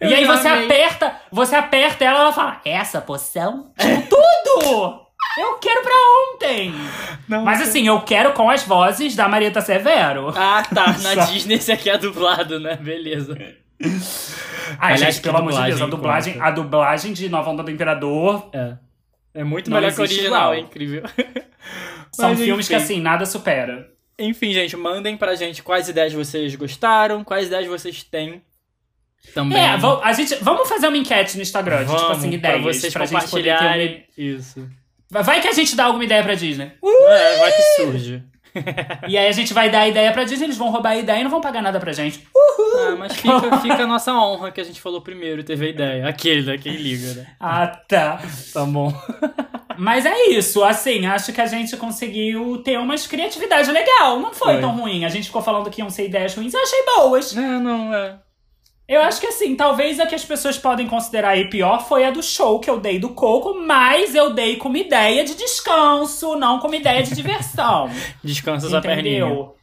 Eu 0.00 0.08
e 0.08 0.14
aí 0.14 0.24
você 0.24 0.48
amei. 0.48 0.64
aperta, 0.64 1.14
você 1.30 1.54
aperta 1.54 2.02
ela, 2.02 2.20
ela 2.20 2.32
fala: 2.32 2.58
"Essa 2.64 3.02
poção?" 3.02 3.70
Tipo, 3.78 4.08
tudo! 4.08 5.07
Eu 5.38 5.54
quero 5.58 5.82
pra 5.82 5.92
ontem. 6.34 6.72
Não, 7.28 7.44
Mas 7.44 7.60
assim, 7.62 7.86
eu 7.86 8.00
quero 8.02 8.32
com 8.32 8.50
as 8.50 8.62
vozes 8.64 9.14
da 9.14 9.28
Marieta 9.28 9.60
Severo. 9.60 10.28
Ah, 10.36 10.62
tá. 10.74 10.86
Na 11.02 11.14
Só- 11.14 11.32
Disney 11.32 11.54
esse 11.54 11.70
aqui 11.72 11.88
é 11.90 11.96
dublado, 11.98 12.58
né? 12.58 12.76
Beleza. 12.76 13.36
Ai, 14.78 14.92
Aliás, 14.94 15.00
gente, 15.00 15.14
que 15.16 15.22
pelo 15.22 15.38
amor 15.38 15.52
de 15.52 15.62
Deus, 15.62 15.80
a 15.82 15.86
dublagem 15.86 16.40
a 16.40 16.50
dublagem 16.50 17.12
de 17.12 17.28
Nova 17.28 17.50
Onda 17.50 17.62
do 17.62 17.70
Imperador 17.70 18.50
É. 18.52 18.76
É 19.34 19.44
muito 19.44 19.70
melhor 19.70 19.92
que 19.92 20.00
o 20.00 20.02
original, 20.02 20.52
igual. 20.52 20.54
é 20.54 20.58
incrível. 20.60 21.02
são 22.12 22.30
Mas, 22.30 22.40
filmes 22.40 22.66
que 22.66 22.74
enfim. 22.74 22.84
assim, 22.84 23.00
nada 23.00 23.24
supera. 23.24 23.88
Enfim, 24.18 24.52
gente, 24.52 24.76
mandem 24.76 25.16
pra 25.16 25.36
gente 25.36 25.62
quais 25.62 25.88
ideias 25.88 26.12
vocês 26.12 26.52
gostaram, 26.56 27.22
quais 27.22 27.46
ideias 27.46 27.68
vocês 27.68 28.02
têm 28.02 28.42
também. 29.32 29.56
É, 29.58 29.76
a 30.02 30.12
gente, 30.12 30.34
vamos 30.36 30.68
fazer 30.68 30.88
uma 30.88 30.96
enquete 30.96 31.36
no 31.36 31.42
Instagram, 31.42 31.80
de, 31.80 31.84
Vamos, 31.84 32.00
tipo 32.00 32.12
assim, 32.14 32.30
ideias. 32.32 32.60
pra 32.62 32.72
vocês 32.72 32.92
pra 32.92 33.06
gente 33.06 33.30
poder 33.30 33.42
ter 33.44 33.50
compartilharem. 33.50 34.04
Isso. 34.16 34.68
Vai 35.10 35.40
que 35.40 35.48
a 35.48 35.52
gente 35.52 35.74
dá 35.74 35.84
alguma 35.84 36.04
ideia 36.04 36.22
pra 36.22 36.34
Disney. 36.34 36.72
É, 36.82 37.38
vai 37.38 37.52
que 37.52 37.62
surge. 37.76 38.22
E 39.08 39.16
aí 39.16 39.28
a 39.28 39.32
gente 39.32 39.54
vai 39.54 39.70
dar 39.70 39.80
a 39.80 39.88
ideia 39.88 40.12
pra 40.12 40.24
Disney, 40.24 40.46
eles 40.46 40.56
vão 40.56 40.70
roubar 40.70 40.90
a 40.90 40.96
ideia 40.96 41.20
e 41.20 41.22
não 41.22 41.30
vão 41.30 41.40
pagar 41.40 41.62
nada 41.62 41.78
pra 41.78 41.92
gente. 41.92 42.26
Ah, 42.80 42.96
mas 42.98 43.14
fica, 43.16 43.58
fica 43.58 43.82
a 43.84 43.86
nossa 43.86 44.12
honra 44.12 44.50
que 44.50 44.60
a 44.60 44.64
gente 44.64 44.80
falou 44.80 45.00
primeiro, 45.00 45.44
teve 45.44 45.66
a 45.66 45.68
ideia. 45.68 46.08
Aquele, 46.08 46.42
né? 46.42 46.58
Quem 46.58 46.74
liga, 46.76 47.14
né? 47.14 47.26
Ah, 47.38 47.66
tá. 47.66 48.20
Tá 48.52 48.64
bom. 48.64 48.92
Mas 49.76 50.04
é 50.04 50.30
isso, 50.30 50.64
assim, 50.64 51.06
acho 51.06 51.32
que 51.32 51.40
a 51.40 51.46
gente 51.46 51.76
conseguiu 51.76 52.58
ter 52.64 52.78
umas 52.78 53.06
criatividade 53.06 53.70
legal. 53.70 54.18
Não 54.18 54.34
foi, 54.34 54.54
Foi. 54.54 54.60
tão 54.60 54.76
ruim. 54.76 55.04
A 55.04 55.08
gente 55.08 55.26
ficou 55.26 55.40
falando 55.40 55.70
que 55.70 55.80
iam 55.80 55.88
ser 55.90 56.06
ideias 56.06 56.34
ruins, 56.34 56.52
eu 56.52 56.60
achei 56.62 56.84
boas. 56.96 57.32
Não, 57.34 57.60
não, 57.60 57.94
é. 57.94 58.18
Eu 58.88 59.02
acho 59.02 59.20
que 59.20 59.26
assim, 59.26 59.54
talvez 59.54 60.00
a 60.00 60.06
que 60.06 60.14
as 60.14 60.24
pessoas 60.24 60.56
podem 60.56 60.86
considerar 60.86 61.30
aí 61.30 61.50
pior 61.50 61.86
foi 61.86 62.04
a 62.04 62.10
do 62.10 62.22
show 62.22 62.58
que 62.58 62.70
eu 62.70 62.80
dei 62.80 62.98
do 62.98 63.10
Coco, 63.10 63.60
mas 63.60 64.14
eu 64.14 64.32
dei 64.32 64.56
como 64.56 64.78
ideia 64.78 65.22
de 65.24 65.34
descanso, 65.34 66.36
não 66.36 66.58
como 66.58 66.74
ideia 66.74 67.02
de 67.02 67.14
diversão. 67.14 67.90
Descansa 68.24 68.66
sua 68.66 68.80
perninha. 68.80 69.26
entendeu? 69.26 69.54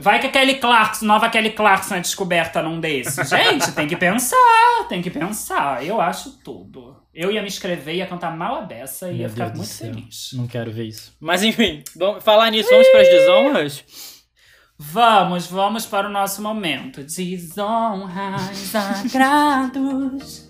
Vai 0.00 0.18
que 0.18 0.26
a 0.26 0.30
Kelly 0.30 0.56
Clarkson, 0.56 1.04
nova 1.06 1.28
Kelly 1.30 1.50
Clarkson 1.50 1.96
é 1.96 2.00
descoberta 2.00 2.62
num 2.62 2.78
desses. 2.80 3.28
Gente, 3.28 3.72
tem 3.72 3.86
que 3.86 3.96
pensar, 3.96 4.86
tem 4.88 5.00
que 5.00 5.10
pensar. 5.10 5.84
Eu 5.84 6.00
acho 6.00 6.38
tudo. 6.42 6.96
Eu 7.14 7.30
ia 7.30 7.40
me 7.40 7.48
inscrever, 7.48 7.96
ia 7.96 8.06
cantar 8.06 8.36
mal 8.36 8.56
a 8.56 8.60
beça 8.62 9.08
e 9.08 9.12
Meu 9.12 9.22
ia 9.22 9.28
ficar 9.28 9.48
Deus 9.50 9.58
muito 9.58 9.74
feliz. 9.74 10.30
Não 10.34 10.46
quero 10.46 10.72
ver 10.72 10.84
isso. 10.84 11.14
Mas 11.20 11.42
enfim, 11.42 11.82
vamos 11.96 12.24
falar 12.24 12.50
nisso, 12.50 12.70
vamos 12.70 12.88
pras 12.88 13.08
desonras? 13.08 13.84
Vamos, 14.92 15.46
vamos 15.46 15.86
para 15.86 16.08
o 16.08 16.10
nosso 16.10 16.40
momento. 16.42 17.02
Desonras, 17.02 18.74
agrados. 18.74 20.48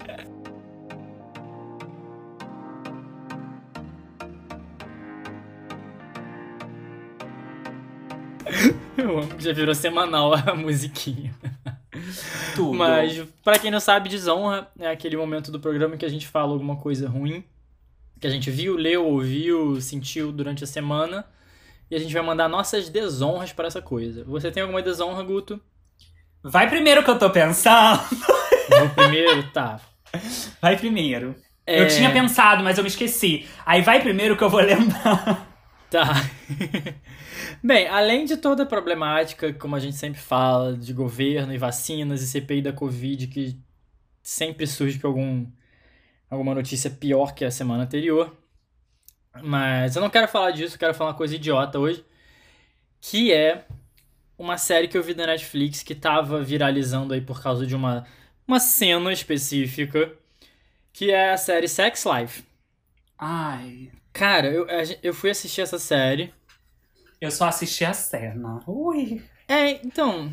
Eu 8.97 9.18
amo 9.18 9.35
que 9.35 9.45
já 9.45 9.53
virou 9.53 9.74
semanal 9.74 10.35
a 10.35 10.55
musiquinha. 10.55 11.35
Tudo. 12.55 12.74
Mas, 12.74 13.22
pra 13.43 13.59
quem 13.59 13.70
não 13.70 13.80
sabe, 13.80 14.09
desonra 14.09 14.68
é 14.78 14.89
aquele 14.91 15.16
momento 15.16 15.51
do 15.51 15.59
programa 15.59 15.97
que 15.97 16.05
a 16.05 16.09
gente 16.09 16.28
fala 16.28 16.53
alguma 16.53 16.76
coisa 16.76 17.09
ruim 17.09 17.45
que 18.24 18.28
a 18.28 18.30
gente 18.30 18.51
viu, 18.51 18.74
leu, 18.74 19.05
ouviu, 19.07 19.78
sentiu 19.82 20.32
durante 20.32 20.64
a 20.64 20.66
semana 20.66 21.26
e 21.91 21.97
a 21.97 21.99
gente 21.99 22.12
vai 22.12 22.22
mandar 22.22 22.49
nossas 22.49 22.89
desonras 22.89 23.53
para 23.53 23.66
essa 23.66 23.82
coisa. 23.82 24.24
Você 24.24 24.51
tem 24.51 24.62
alguma 24.62 24.82
desonra, 24.82 25.22
Guto? 25.22 25.61
Vai 26.43 26.68
primeiro 26.68 27.03
que 27.03 27.11
eu 27.11 27.18
tô 27.18 27.30
pensando. 27.30 28.01
Vou 28.68 28.89
primeiro? 28.91 29.51
Tá. 29.51 29.80
Vai 30.61 30.76
primeiro. 30.76 31.35
É, 31.66 31.80
Eu 31.80 31.89
tinha 31.89 32.11
pensado, 32.11 32.62
mas 32.62 32.76
eu 32.76 32.85
me 32.85 32.89
esqueci. 32.89 33.47
Aí 33.64 33.80
vai 33.80 34.03
primeiro 34.03 34.37
que 34.37 34.45
eu 34.45 34.51
vou 34.51 34.61
lembrar. 34.61 35.51
Tá. 35.91 36.12
Bem, 37.62 37.87
além 37.89 38.24
de 38.24 38.37
toda 38.37 38.64
a 38.64 38.66
problemática, 38.66 39.53
como 39.55 39.74
a 39.76 39.80
gente 39.80 39.97
sempre 39.97 40.20
fala, 40.20 40.76
de 40.76 40.93
governo 40.93 41.55
e 41.55 41.59
vacinas 41.59 42.20
e 42.20 42.26
CPI 42.26 42.61
da 42.62 42.72
Covid, 42.72 43.28
que 43.28 43.59
sempre 44.22 44.66
surge 44.66 44.99
com 44.99 45.07
algum, 45.07 45.47
alguma 46.28 46.55
notícia 46.55 46.91
pior 46.91 47.35
que 47.35 47.45
a 47.45 47.51
semana 47.51 47.85
anterior. 47.85 48.37
Mas 49.43 49.97
eu 49.97 50.03
não 50.03 50.11
quero 50.11 50.28
falar 50.28 50.51
disso, 50.53 50.74
eu 50.76 50.78
quero 50.78 50.95
falar 50.95 51.11
uma 51.11 51.16
coisa 51.16 51.35
idiota 51.35 51.78
hoje. 51.78 52.05
Que 53.01 53.32
é 53.32 53.64
uma 54.39 54.57
série 54.59 54.89
que 54.89 54.97
eu 54.97 55.03
vi 55.03 55.14
da 55.14 55.26
Netflix 55.26 55.82
que 55.82 55.95
tava 55.95 56.43
viralizando 56.43 57.12
aí 57.14 57.20
por 57.20 57.43
causa 57.43 57.66
de 57.66 57.74
uma, 57.74 58.07
uma 58.47 58.59
cena 58.61 59.12
específica. 59.12 60.12
Que 60.93 61.11
é 61.11 61.32
a 61.32 61.37
série 61.37 61.68
Sex 61.68 62.05
Life. 62.05 62.45
Ai. 63.18 63.91
Cara, 64.12 64.47
eu, 64.47 64.66
eu 65.03 65.12
fui 65.12 65.30
assistir 65.30 65.61
essa 65.61 65.78
série. 65.78 66.32
Eu 67.20 67.30
só 67.30 67.49
assisti 67.49 67.85
a 67.85 67.93
cena. 67.93 68.61
Ui. 68.66 69.22
É, 69.49 69.70
então. 69.85 70.32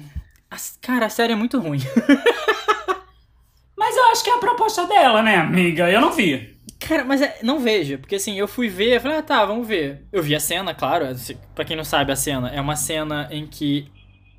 a- 0.49 0.57
cara, 0.81 1.07
a 1.07 1.09
série 1.09 1.33
é 1.33 1.35
muito 1.35 1.59
ruim. 1.59 1.79
Mas 3.75 3.95
eu 3.97 4.05
acho 4.11 4.23
que 4.23 4.29
é 4.29 4.35
a 4.35 4.39
proposta 4.39 4.85
dela, 4.85 5.21
né, 5.23 5.37
amiga? 5.37 5.89
Eu 5.89 5.99
não 6.01 6.11
vi. 6.11 6.50
Cara, 6.87 7.05
mas 7.05 7.21
é- 7.21 7.39
não 7.43 7.59
veja, 7.59 7.97
porque 7.97 8.15
assim, 8.15 8.33
eu 8.37 8.47
fui 8.47 8.67
ver, 8.67 8.95
eu 8.97 9.01
falei, 9.01 9.17
ah 9.17 9.23
tá, 9.23 9.45
vamos 9.45 9.67
ver. 9.67 10.07
Eu 10.11 10.21
vi 10.23 10.35
a 10.35 10.39
cena, 10.39 10.73
claro, 10.73 11.13
se- 11.15 11.37
pra 11.53 11.63
quem 11.63 11.77
não 11.77 11.83
sabe, 11.83 12.11
a 12.11 12.15
cena 12.15 12.49
é 12.49 12.59
uma 12.59 12.75
cena 12.75 13.27
em 13.31 13.45
que 13.47 13.87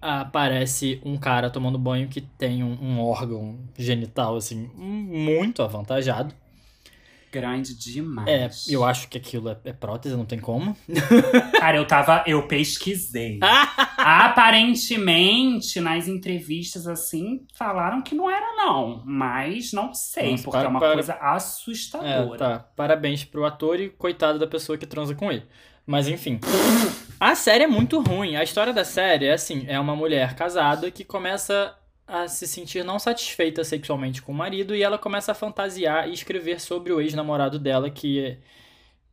aparece 0.00 1.00
um 1.04 1.16
cara 1.16 1.48
tomando 1.48 1.78
banho 1.78 2.08
que 2.08 2.20
tem 2.20 2.64
um, 2.64 2.76
um 2.82 3.00
órgão 3.00 3.58
genital, 3.78 4.36
assim, 4.36 4.68
muito 4.76 5.62
avantajado. 5.62 6.34
Grande 7.32 7.74
demais. 7.74 8.28
É, 8.68 8.72
eu 8.74 8.84
acho 8.84 9.08
que 9.08 9.16
aquilo 9.16 9.48
é, 9.48 9.56
é 9.64 9.72
prótese, 9.72 10.14
não 10.14 10.26
tem 10.26 10.38
como. 10.38 10.76
Cara, 11.58 11.78
eu 11.78 11.86
tava. 11.86 12.22
Eu 12.26 12.46
pesquisei. 12.46 13.38
Aparentemente, 13.96 15.80
nas 15.80 16.08
entrevistas 16.08 16.86
assim, 16.86 17.46
falaram 17.54 18.02
que 18.02 18.14
não 18.14 18.30
era, 18.30 18.54
não. 18.56 19.02
Mas 19.06 19.72
não 19.72 19.94
sei, 19.94 20.32
Nossa, 20.32 20.42
porque 20.44 20.58
para- 20.58 20.66
é 20.66 20.70
uma 20.70 20.78
para- 20.80 20.92
coisa 20.94 21.12
É, 21.14 21.18
assustadora. 21.20 22.38
tá. 22.38 22.58
Parabéns 22.76 23.24
pro 23.24 23.44
ator 23.44 23.80
e 23.80 23.88
coitado 23.88 24.38
da 24.38 24.46
pessoa 24.46 24.76
que 24.76 24.86
transa 24.86 25.14
com 25.14 25.32
ele. 25.32 25.44
Mas 25.86 26.06
enfim. 26.08 26.38
A 27.18 27.34
série 27.36 27.64
é 27.64 27.66
muito 27.68 28.00
ruim. 28.00 28.34
A 28.36 28.42
história 28.42 28.72
da 28.72 28.84
série 28.84 29.26
é 29.26 29.32
assim: 29.32 29.64
é 29.68 29.78
uma 29.78 29.94
mulher 29.96 30.34
casada 30.34 30.90
que 30.90 31.04
começa 31.04 31.74
a 32.06 32.28
se 32.28 32.46
sentir 32.46 32.84
não 32.84 32.98
satisfeita 32.98 33.64
sexualmente 33.64 34.20
com 34.22 34.32
o 34.32 34.34
marido 34.34 34.74
e 34.74 34.82
ela 34.82 34.98
começa 34.98 35.32
a 35.32 35.34
fantasiar 35.34 36.08
e 36.08 36.12
escrever 36.12 36.60
sobre 36.60 36.92
o 36.92 37.00
ex-namorado 37.00 37.58
dela 37.58 37.90
que. 37.90 38.38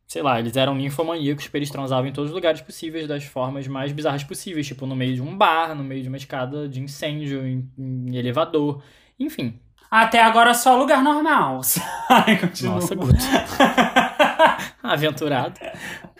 Sei 0.07 0.23
lá, 0.23 0.39
eles 0.39 0.57
eram 0.57 0.73
ninfomaníacos, 0.73 1.47
eles 1.53 1.69
transavam 1.69 2.07
em 2.07 2.11
todos 2.11 2.31
os 2.31 2.35
lugares 2.35 2.61
possíveis, 2.61 3.07
das 3.07 3.23
formas 3.25 3.67
mais 3.67 3.91
bizarras 3.91 4.23
possíveis, 4.23 4.65
tipo 4.65 4.87
no 4.87 4.95
meio 4.95 5.13
de 5.13 5.21
um 5.21 5.37
bar, 5.37 5.75
no 5.75 5.83
meio 5.83 6.01
de 6.01 6.07
uma 6.07 6.17
escada 6.17 6.67
de 6.67 6.81
incêndio, 6.81 7.45
em, 7.45 7.69
em 7.77 8.15
elevador, 8.17 8.81
enfim. 9.19 9.59
Até 9.89 10.19
agora 10.21 10.53
só 10.55 10.77
lugar 10.77 11.03
normal. 11.03 11.61
Ai. 12.09 12.39
Nossa, 12.63 12.95
Guto. 12.95 13.13
Aventurado. 14.81 15.59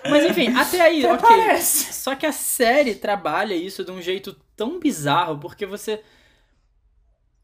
Mas 0.07 0.25
enfim, 0.25 0.55
até 0.55 0.81
aí, 0.81 1.05
Até 1.05 1.13
ok. 1.13 1.27
parece. 1.27 1.93
Só 1.93 2.15
que 2.15 2.25
a 2.25 2.31
série 2.31 2.95
trabalha 2.95 3.53
isso 3.53 3.83
de 3.83 3.91
um 3.91 4.01
jeito 4.01 4.35
tão 4.55 4.79
bizarro, 4.79 5.37
porque 5.39 5.65
você. 5.65 6.01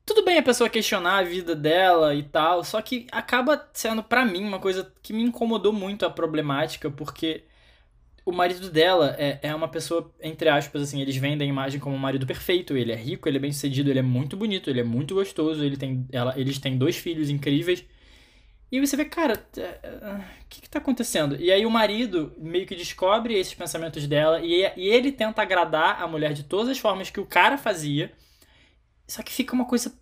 Tudo 0.06 0.24
bem 0.24 0.38
a 0.38 0.44
pessoa 0.44 0.70
questionar 0.70 1.18
a 1.18 1.24
vida 1.24 1.56
dela 1.56 2.14
e 2.14 2.24
tal, 2.24 2.64
só 2.64 2.82
que 2.82 3.08
acaba 3.12 3.68
sendo, 3.74 4.04
pra 4.04 4.24
mim, 4.24 4.44
uma 4.44 4.60
coisa 4.60 4.92
que 5.02 5.12
me 5.14 5.24
incomodou 5.24 5.74
muito 5.74 6.06
a 6.06 6.10
problemática, 6.10 6.92
porque 6.92 7.44
o 8.26 8.32
marido 8.32 8.70
dela 8.72 9.16
é, 9.20 9.40
é 9.44 9.56
uma 9.56 9.68
pessoa, 9.68 10.12
entre 10.22 10.50
aspas, 10.50 10.82
assim, 10.82 11.02
eles 11.02 11.16
vendem 11.16 11.48
a 11.48 11.50
imagem 11.50 11.80
como 11.80 11.96
um 11.96 12.00
marido 12.00 12.26
perfeito. 12.26 12.76
Ele 12.76 12.92
é 12.92 12.96
rico, 12.96 13.30
ele 13.30 13.38
é 13.38 13.40
bem 13.40 13.52
sucedido, 13.52 13.90
ele 13.90 14.00
é 14.00 14.02
muito 14.02 14.36
bonito, 14.36 14.70
ele 14.70 14.80
é 14.80 14.84
muito 14.84 15.14
gostoso, 15.16 15.64
ele 15.64 15.78
tem, 15.78 16.08
ela, 16.12 16.34
eles 16.40 16.58
têm 16.60 16.78
dois 16.78 16.98
filhos 16.98 17.30
incríveis. 17.30 17.86
E 18.72 18.80
você 18.80 18.98
vê, 18.98 19.06
cara, 19.06 19.46
é, 19.58 19.90
o 20.44 20.48
que 20.50 20.62
que 20.62 20.70
tá 20.70 20.80
acontecendo? 20.80 21.36
E 21.40 21.52
aí 21.52 21.66
o 21.66 21.72
marido 21.72 22.34
meio 22.38 22.66
que 22.66 22.76
descobre 22.76 23.36
esses 23.36 23.54
pensamentos 23.54 24.08
dela 24.08 24.42
e, 24.42 24.62
e 24.76 24.88
ele 24.90 25.12
tenta 25.12 25.42
agradar 25.42 26.02
a 26.02 26.08
mulher 26.08 26.34
de 26.34 26.44
todas 26.44 26.70
as 26.70 26.80
formas 26.80 27.10
que 27.10 27.20
o 27.20 27.26
cara 27.26 27.58
fazia. 27.58 28.12
Só 29.08 29.22
que 29.24 29.32
fica 29.32 29.54
uma 29.54 29.66
coisa 29.66 29.94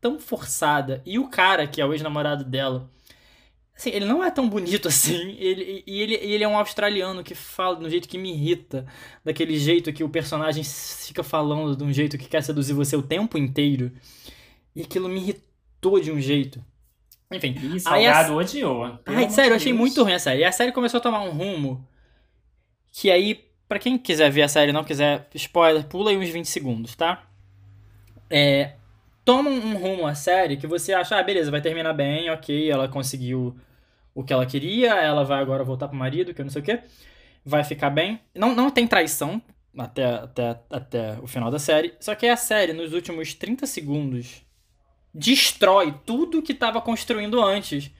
tão 0.00 0.18
forçada. 0.18 1.02
E 1.04 1.18
o 1.18 1.28
cara, 1.28 1.66
que 1.66 1.80
é 1.80 1.84
o 1.86 1.92
ex-namorado 1.92 2.44
dela, 2.44 2.90
assim, 3.76 3.90
ele 3.90 4.04
não 4.04 4.22
é 4.24 4.30
tão 4.30 4.48
bonito 4.48 4.88
assim. 4.88 5.36
Ele, 5.38 5.82
e 5.86 6.00
ele, 6.00 6.14
ele 6.14 6.44
é 6.44 6.48
um 6.48 6.56
australiano 6.58 7.22
que 7.22 7.34
fala 7.34 7.76
de 7.76 7.84
um 7.84 7.90
jeito 7.90 8.08
que 8.08 8.16
me 8.18 8.32
irrita. 8.32 8.86
Daquele 9.24 9.58
jeito 9.58 9.92
que 9.92 10.04
o 10.04 10.08
personagem 10.08 10.62
fica 10.64 11.22
falando 11.22 11.76
de 11.76 11.84
um 11.84 11.92
jeito 11.92 12.16
que 12.16 12.28
quer 12.28 12.42
seduzir 12.42 12.72
você 12.74 12.96
o 12.96 13.02
tempo 13.02 13.36
inteiro. 13.36 13.92
E 14.74 14.82
aquilo 14.82 15.08
me 15.08 15.20
irritou 15.20 16.00
de 16.00 16.10
um 16.12 16.20
jeito. 16.20 16.64
Enfim. 17.30 17.54
Ih, 17.62 17.80
Salgado 17.80 18.32
a- 18.32 18.36
odiou. 18.36 18.84
Ai, 19.04 19.28
sério, 19.28 19.50
eu 19.52 19.56
achei 19.56 19.72
muito 19.72 20.02
ruim 20.02 20.14
a 20.14 20.18
série. 20.18 20.40
E 20.40 20.44
a 20.44 20.52
série 20.52 20.72
começou 20.72 20.96
a 20.98 21.02
tomar 21.02 21.20
um 21.22 21.30
rumo 21.30 21.86
que 22.90 23.10
aí, 23.10 23.44
pra 23.68 23.78
quem 23.78 23.98
quiser 23.98 24.30
ver 24.30 24.42
a 24.42 24.48
série 24.48 24.70
e 24.70 24.72
não 24.72 24.82
quiser 24.84 25.28
spoiler, 25.34 25.84
pula 25.86 26.10
aí 26.10 26.16
uns 26.16 26.28
20 26.30 26.46
segundos, 26.46 26.96
tá? 26.96 27.27
É, 28.30 28.72
toma 29.24 29.50
um 29.50 29.76
rumo 29.76 30.06
a 30.06 30.14
série 30.14 30.56
que 30.56 30.66
você 30.66 30.92
acha, 30.92 31.18
ah, 31.18 31.22
beleza, 31.22 31.50
vai 31.50 31.60
terminar 31.60 31.92
bem, 31.92 32.30
ok, 32.30 32.70
ela 32.70 32.88
conseguiu 32.88 33.56
o 34.14 34.24
que 34.24 34.32
ela 34.32 34.46
queria, 34.46 34.94
ela 34.94 35.24
vai 35.24 35.40
agora 35.40 35.62
voltar 35.62 35.88
pro 35.88 35.96
marido, 35.96 36.34
que 36.34 36.40
eu 36.40 36.44
não 36.44 36.50
sei 36.50 36.62
o 36.62 36.64
que, 36.64 36.80
vai 37.44 37.62
ficar 37.62 37.90
bem. 37.90 38.20
Não, 38.34 38.54
não 38.54 38.70
tem 38.70 38.86
traição 38.86 39.40
até, 39.76 40.04
até, 40.04 40.60
até 40.70 41.18
o 41.22 41.26
final 41.26 41.50
da 41.50 41.58
série, 41.58 41.94
só 42.00 42.14
que 42.14 42.26
a 42.26 42.36
série, 42.36 42.72
nos 42.72 42.92
últimos 42.92 43.34
30 43.34 43.66
segundos, 43.66 44.42
destrói 45.14 45.94
tudo 46.04 46.42
que 46.42 46.54
tava 46.54 46.80
construindo 46.80 47.42
antes. 47.42 47.90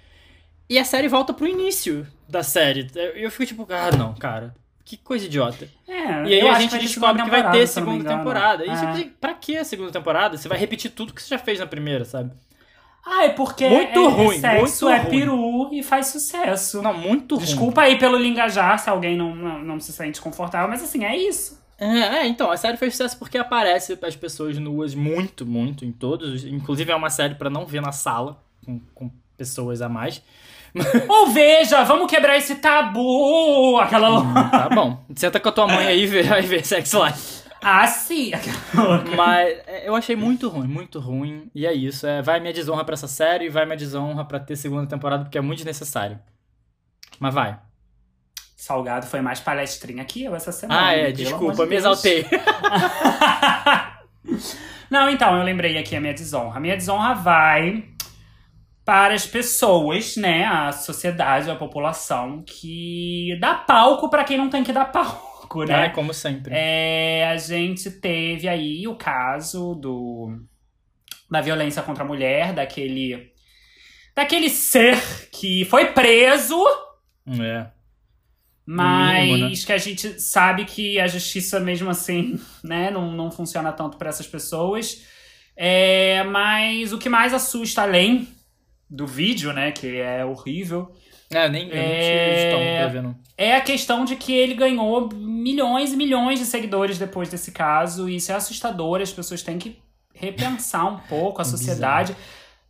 E 0.69 0.79
a 0.79 0.85
série 0.85 1.09
volta 1.09 1.33
pro 1.33 1.47
início 1.47 2.07
da 2.29 2.43
série. 2.43 2.87
Eu 3.15 3.31
fico 3.31 3.47
tipo, 3.47 3.67
ah, 3.71 3.91
não, 3.97 4.15
cara. 4.15 4.55
Que 4.89 4.97
coisa 4.97 5.27
idiota. 5.27 5.69
É, 5.87 6.25
E 6.25 6.41
aí 6.41 6.49
a 6.49 6.59
gente 6.59 6.71
ter 6.71 6.79
descobre 6.79 7.23
que 7.23 7.29
vai 7.29 7.51
ter 7.51 7.67
segunda 7.67 8.05
temporada. 8.17 8.65
E 8.65 8.71
É. 8.71 9.11
pra 9.21 9.35
que 9.35 9.55
a 9.59 9.63
segunda 9.65 9.93
temporada? 9.93 10.39
Você 10.39 10.49
vai 10.49 10.57
repetir 10.57 10.91
tudo 10.93 11.13
que 11.13 11.23
você 11.23 11.29
já 11.29 11.39
fez 11.39 11.59
na 11.59 11.67
primeira, 11.67 12.07
sabe? 12.07 12.31
Ah, 13.05 13.25
é 13.25 13.29
porque 13.29 13.69
Muito 13.69 13.99
é, 14.01 14.09
ruim, 14.09 14.37
é 14.37 14.41
sexo, 14.41 14.87
muito 14.87 14.97
é 14.97 15.03
ruim. 15.03 15.11
peru 15.11 15.69
e 15.75 15.83
faz 15.83 16.07
sucesso. 16.07 16.81
Não, 16.81 16.95
muito 16.95 17.35
ruim. 17.37 17.45
Desculpa 17.45 17.83
aí 17.83 17.99
pelo 17.99 18.17
lingajar 18.17 18.79
se 18.79 18.89
alguém 18.89 19.15
não, 19.15 19.35
não, 19.37 19.59
não 19.63 19.81
se 19.81 19.93
sente 19.93 20.23
confortável, 20.23 20.69
mas 20.71 20.83
assim, 20.83 21.05
é 21.05 21.15
isso. 21.15 21.59
É, 21.79 21.87
é, 22.21 22.27
então, 22.27 22.51
a 22.51 22.57
série 22.57 22.79
fez 22.79 22.95
sucesso 22.95 23.19
porque 23.19 23.37
aparece 23.37 23.99
as 24.03 24.17
pessoas 24.17 24.57
nuas 24.59 24.95
muito, 24.95 25.45
muito 25.45 25.85
em 25.85 25.93
todos. 25.93 26.33
os- 26.33 26.45
Inclusive 26.45 26.91
é 26.91 26.97
uma 26.97 27.11
série 27.11 27.35
pra 27.35 27.51
não 27.51 27.67
ver 27.67 27.83
na 27.83 27.93
sala 27.93 28.43
com, 28.65 28.81
com 28.95 29.11
pessoas 29.37 29.81
a 29.83 29.89
mais. 29.89 30.23
Ou 31.09 31.29
veja, 31.29 31.83
vamos 31.85 32.11
quebrar 32.11 32.37
esse 32.37 32.57
tabu! 32.57 33.79
Aquela. 33.79 34.23
Tá 34.51 34.69
bom. 34.69 35.05
Senta 35.15 35.41
com 35.41 35.49
a 35.49 35.53
tua 35.53 35.67
mãe 35.67 35.87
aí 35.87 36.03
e 36.03 36.07
vê, 36.07 36.21
aí 36.33 36.47
vê 36.47 36.63
Sex 36.63 36.93
Life. 36.93 37.49
Ah, 37.61 37.87
sim! 37.87 38.31
Mas 39.17 39.59
é, 39.67 39.89
eu 39.89 39.95
achei 39.97 40.15
muito 40.15 40.49
ruim, 40.49 40.69
muito 40.69 41.01
ruim. 41.01 41.51
E 41.55 41.67
é 41.67 41.73
isso. 41.73 42.07
É, 42.07 42.23
vai 42.23 42.39
minha 42.41 42.53
desonra 42.53 42.85
pra 42.85 42.95
essa 42.95 43.09
série 43.09 43.47
e 43.47 43.49
vai 43.49 43.65
minha 43.65 43.77
desonra 43.77 44.25
pra 44.25 44.39
ter 44.39 44.57
segunda 44.57 44.87
temporada, 44.87 45.25
porque 45.25 45.39
é 45.39 45.41
muito 45.41 45.59
desnecessário. 45.59 46.19
Mas 47.19 47.35
vai. 47.35 47.59
Salgado 48.57 49.07
foi 49.07 49.21
mais 49.21 49.41
palestrinha 49.41 50.05
que 50.05 50.25
eu 50.25 50.35
essa 50.35 50.53
semana. 50.53 50.87
Ah, 50.89 50.93
é, 50.93 51.11
desculpa, 51.13 51.65
de 51.65 51.71
me 51.71 51.77
exaltei. 51.77 52.27
Não, 54.91 55.11
então, 55.11 55.37
eu 55.37 55.43
lembrei 55.43 55.77
aqui 55.79 55.95
a 55.97 56.01
minha 56.01 56.15
desonra. 56.15 56.57
A 56.57 56.61
minha 56.61 56.77
desonra 56.77 57.15
vai 57.15 57.85
para 58.89 59.13
as 59.13 59.27
pessoas, 59.27 60.17
né, 60.17 60.47
a 60.47 60.73
sociedade, 60.73 61.51
a 61.51 61.55
população, 61.55 62.43
que 62.43 63.37
dá 63.39 63.55
palco 63.55 64.09
pra 64.09 64.25
quem 64.25 64.39
não 64.39 64.49
tem 64.49 64.65
que 64.65 64.73
dar 64.73 64.87
palco, 64.87 65.63
né? 65.65 65.75
Ai, 65.75 65.93
como 65.93 66.15
sempre. 66.15 66.55
É, 66.57 67.29
a 67.29 67.37
gente 67.37 67.91
teve 67.91 68.49
aí 68.49 68.89
o 68.89 68.97
caso 68.97 69.75
do 69.75 70.41
da 71.31 71.43
violência 71.43 71.83
contra 71.83 72.03
a 72.03 72.07
mulher, 72.07 72.55
daquele 72.55 73.31
daquele 74.17 74.49
ser 74.49 74.99
que 75.33 75.67
foi 75.67 75.93
preso, 75.93 76.57
É. 77.43 77.67
mas 78.65 79.29
mínimo, 79.29 79.49
né? 79.51 79.55
que 79.67 79.73
a 79.75 79.77
gente 79.77 80.19
sabe 80.19 80.65
que 80.65 80.99
a 80.99 81.07
justiça 81.07 81.61
mesmo 81.61 81.91
assim, 81.91 82.41
né, 82.65 82.91
não, 82.91 83.13
não 83.13 83.31
funciona 83.31 83.71
tanto 83.71 83.99
para 83.99 84.09
essas 84.09 84.27
pessoas. 84.27 85.05
É, 85.55 86.25
mas 86.25 86.91
o 86.95 86.99
que 86.99 87.11
mais 87.11 87.35
assusta 87.35 87.83
além 87.83 88.38
do 88.89 89.07
vídeo, 89.07 89.53
né, 89.53 89.73
que 89.73 89.97
é 90.01 90.25
horrível, 90.25 90.91
É, 91.31 91.45
eu 91.47 91.51
nem 91.51 91.69
eu 91.69 91.75
É. 91.77 92.01
tive 92.01 92.45
estômago 92.47 92.77
pra 92.79 92.89
ver, 92.89 93.03
não. 93.03 93.15
é 93.37 93.55
a 93.57 93.61
questão 93.61 94.05
de 94.05 94.17
que 94.17 94.33
ele 94.33 94.55
ganhou 94.55 95.09
milhões 95.15 95.93
e 95.93 95.97
milhões 95.97 96.39
de 96.39 96.47
seguidores 96.47 96.99
depois 96.99 97.29
desse 97.29 97.53
caso, 97.53 98.09
e 98.09 98.17
isso 98.17 98.33
é 98.33 98.35
assustador, 98.35 99.01
as 99.03 99.13
pessoas 99.13 99.43
têm 99.43 99.59
que 99.59 99.79
repensar 100.15 100.87
um 100.87 100.97
pouco 100.99 101.41
a 101.41 101.45
Bizarro. 101.45 101.59
sociedade. 101.59 102.17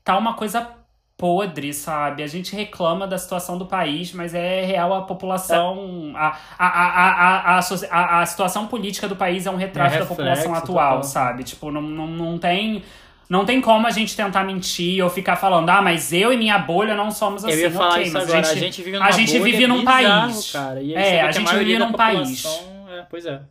Tá 0.05 0.17
uma 0.19 0.35
coisa 0.35 0.69
podre, 1.17 1.73
sabe? 1.75 2.23
A 2.23 2.27
gente 2.29 2.55
reclama 2.55 3.07
da 3.07 3.19
situação 3.19 3.59
do 3.59 3.67
país, 3.67 4.13
mas 4.13 4.35
é 4.35 4.65
real 4.65 4.95
a 4.95 5.03
população. 5.03 6.13
A, 6.17 6.29
a, 6.57 6.67
a, 6.69 7.57
a, 7.57 7.59
a, 7.59 7.61
a, 7.91 8.21
a 8.23 8.27
situação 8.27 8.67
política 8.69 9.09
do 9.09 9.17
país 9.17 9.45
é 9.47 9.51
um 9.51 9.57
retrato 9.57 9.95
É 9.97 9.99
da 9.99 10.07
população 10.07 10.55
atual, 10.55 10.89
total. 10.97 11.03
sabe? 11.03 11.43
Tipo, 11.45 11.71
não, 11.73 11.83
não, 11.83 12.07
não 12.07 12.39
tem. 12.39 12.85
Não 13.29 13.45
tem 13.45 13.61
como 13.61 13.87
a 13.87 13.91
gente 13.91 14.17
tentar 14.17 14.43
mentir 14.43 15.05
ou 15.05 15.11
ficar 15.11 15.37
falando, 15.37 15.69
ah, 15.69 15.83
mas 15.83 16.13
eu 16.13 16.33
e 16.33 16.37
minha 16.37 16.59
bolha 16.59 16.95
não 16.95 17.11
somos 17.11 17.45
assim. 17.45 17.55
eu 17.55 17.61
ia 17.61 17.71
falar 17.71 17.91
ok, 17.91 18.03
isso 18.05 18.19
agora. 18.19 18.39
a 18.39 18.41
A 18.41 18.55
gente, 18.55 18.61
gente 18.61 18.83
vive 18.83 18.97
a 18.97 19.11
gente 19.11 19.39
vive 19.39 19.67
num 19.67 19.81
bizarro, 19.81 20.33
país. 20.33 20.53
Cara. 20.53 20.93
É, 20.93 21.21
a 21.21 21.33
gente 21.33 21.45
maioria 21.45 21.79
vive 21.79 21.91
num 21.91 21.93
país. 21.93 22.45
É, 22.91 23.03
pois 23.11 23.27
é. 23.27 23.43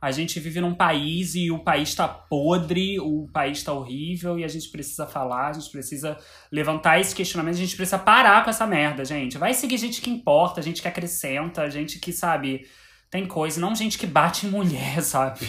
A 0.00 0.12
gente 0.12 0.38
vive 0.38 0.60
num 0.60 0.74
país 0.74 1.34
e 1.34 1.50
o 1.50 1.58
país 1.58 1.92
tá 1.92 2.06
podre, 2.06 3.00
o 3.00 3.28
país 3.32 3.64
tá 3.64 3.72
horrível 3.72 4.38
e 4.38 4.44
a 4.44 4.48
gente 4.48 4.68
precisa 4.68 5.08
falar, 5.08 5.48
a 5.48 5.52
gente 5.54 5.70
precisa 5.72 6.16
levantar 6.52 7.00
esse 7.00 7.12
questionamento, 7.12 7.56
a 7.56 7.58
gente 7.58 7.74
precisa 7.74 7.98
parar 7.98 8.44
com 8.44 8.50
essa 8.50 8.64
merda, 8.64 9.04
gente. 9.04 9.36
Vai 9.36 9.52
seguir 9.54 9.76
gente 9.76 10.00
que 10.00 10.08
importa, 10.08 10.62
gente 10.62 10.80
que 10.80 10.86
acrescenta, 10.86 11.68
gente 11.68 11.98
que, 11.98 12.12
sabe, 12.12 12.64
tem 13.10 13.26
coisa, 13.26 13.60
não 13.60 13.74
gente 13.74 13.98
que 13.98 14.06
bate 14.06 14.46
em 14.46 14.50
mulher, 14.54 15.02
sabe? 15.02 15.40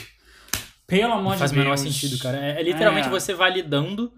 Pelo 0.90 1.14
amor 1.14 1.34
de 1.34 1.40
faz 1.40 1.52
o 1.52 1.54
Deus. 1.54 1.64
menor 1.64 1.78
sentido, 1.78 2.18
cara. 2.20 2.38
É, 2.38 2.60
é 2.60 2.64
literalmente 2.64 3.08
É. 3.08 3.12
você 3.12 3.34
validando 3.34 4.12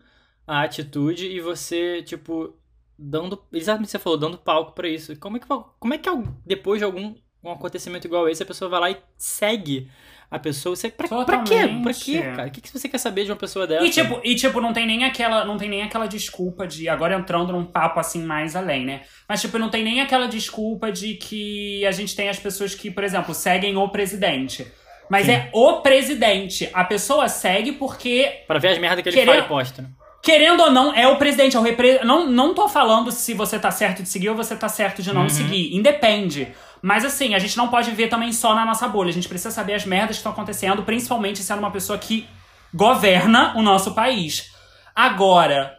a 0.47 0.63
atitude 0.63 1.27
e 1.27 1.39
você, 1.39 2.01
tipo, 2.01 2.55
dando. 2.97 3.41
Exatamente 3.53 3.85
o 3.85 3.87
que 3.87 3.91
você 3.91 3.99
falou, 3.99 4.17
dando 4.17 4.37
palco 4.37 4.73
pra 4.73 4.87
isso. 4.87 5.15
Como 5.19 5.37
é 5.37 5.39
que, 5.39 5.45
como 5.79 5.93
é 5.93 5.97
que 5.97 6.09
depois 6.45 6.79
de 6.79 6.85
algum 6.85 7.13
um 7.43 7.51
acontecimento 7.51 8.05
igual 8.05 8.29
esse, 8.29 8.43
a 8.43 8.45
pessoa 8.45 8.69
vai 8.69 8.79
lá 8.79 8.91
e 8.91 8.97
segue 9.17 9.89
a 10.29 10.37
pessoa? 10.37 10.75
Você, 10.75 10.89
pra, 10.89 11.07
pra 11.07 11.43
quê? 11.43 11.55
Pra 11.81 11.93
quê, 11.93 12.21
cara? 12.21 12.47
O 12.47 12.51
que, 12.51 12.61
que 12.61 12.69
você 12.71 12.87
quer 12.87 12.99
saber 12.99 13.25
de 13.25 13.31
uma 13.31 13.37
pessoa 13.37 13.65
dessa? 13.65 13.83
E 13.85 13.89
tipo, 13.89 14.21
e 14.23 14.35
tipo, 14.35 14.61
não 14.61 14.71
tem 14.73 14.85
nem 14.85 15.03
aquela, 15.03 15.43
não 15.43 15.57
tem 15.57 15.67
nem 15.69 15.81
aquela 15.81 16.05
desculpa 16.07 16.67
de 16.67 16.87
agora 16.87 17.15
entrando 17.15 17.51
num 17.51 17.65
papo 17.65 17.99
assim 17.99 18.23
mais 18.23 18.55
além, 18.55 18.85
né? 18.85 19.01
Mas 19.27 19.41
tipo, 19.41 19.57
não 19.57 19.69
tem 19.69 19.83
nem 19.83 20.01
aquela 20.01 20.27
desculpa 20.27 20.91
de 20.91 21.15
que 21.15 21.83
a 21.85 21.91
gente 21.91 22.15
tem 22.15 22.29
as 22.29 22.39
pessoas 22.39 22.75
que, 22.75 22.91
por 22.91 23.03
exemplo, 23.03 23.33
seguem 23.33 23.75
o 23.75 23.89
presidente. 23.89 24.67
Mas 25.11 25.25
Sim. 25.25 25.33
é 25.33 25.49
o 25.51 25.81
presidente. 25.81 26.69
A 26.73 26.85
pessoa 26.85 27.27
segue 27.27 27.73
porque 27.73 28.43
Pra 28.47 28.57
ver 28.59 28.69
as 28.69 28.77
merdas 28.77 29.03
que 29.03 29.09
ele 29.09 29.17
Querendo- 29.17 29.33
fala 29.33 29.45
e 29.45 29.47
posta. 29.49 29.81
né? 29.81 29.89
Querendo 30.23 30.61
ou 30.63 30.71
não, 30.71 30.93
é 30.93 31.05
o 31.07 31.17
presidente, 31.17 31.57
é 31.57 31.59
o 31.59 31.63
repre... 31.63 31.99
não, 32.05 32.27
não 32.29 32.53
tô 32.53 32.69
falando 32.69 33.11
se 33.11 33.33
você 33.33 33.59
tá 33.59 33.69
certo 33.71 34.03
de 34.03 34.07
seguir 34.07 34.29
ou 34.29 34.35
você 34.35 34.55
tá 34.55 34.69
certo 34.69 35.01
de 35.01 35.11
não 35.13 35.23
Uhum. 35.23 35.29
seguir. 35.29 35.75
Independe. 35.75 36.47
Mas 36.81 37.03
assim, 37.03 37.35
a 37.35 37.39
gente 37.39 37.57
não 37.57 37.67
pode 37.67 37.91
ver 37.91 38.07
também 38.07 38.31
só 38.31 38.55
na 38.55 38.63
nossa 38.65 38.87
bolha. 38.87 39.09
A 39.09 39.13
gente 39.13 39.27
precisa 39.27 39.51
saber 39.51 39.73
as 39.73 39.83
merdas 39.85 40.11
que 40.15 40.19
estão 40.21 40.31
acontecendo, 40.31 40.83
principalmente 40.83 41.39
sendo 41.39 41.59
uma 41.59 41.71
pessoa 41.71 41.97
que 41.99 42.25
governa 42.73 43.51
o 43.57 43.61
nosso 43.61 43.93
país. 43.93 44.49
Agora, 44.95 45.77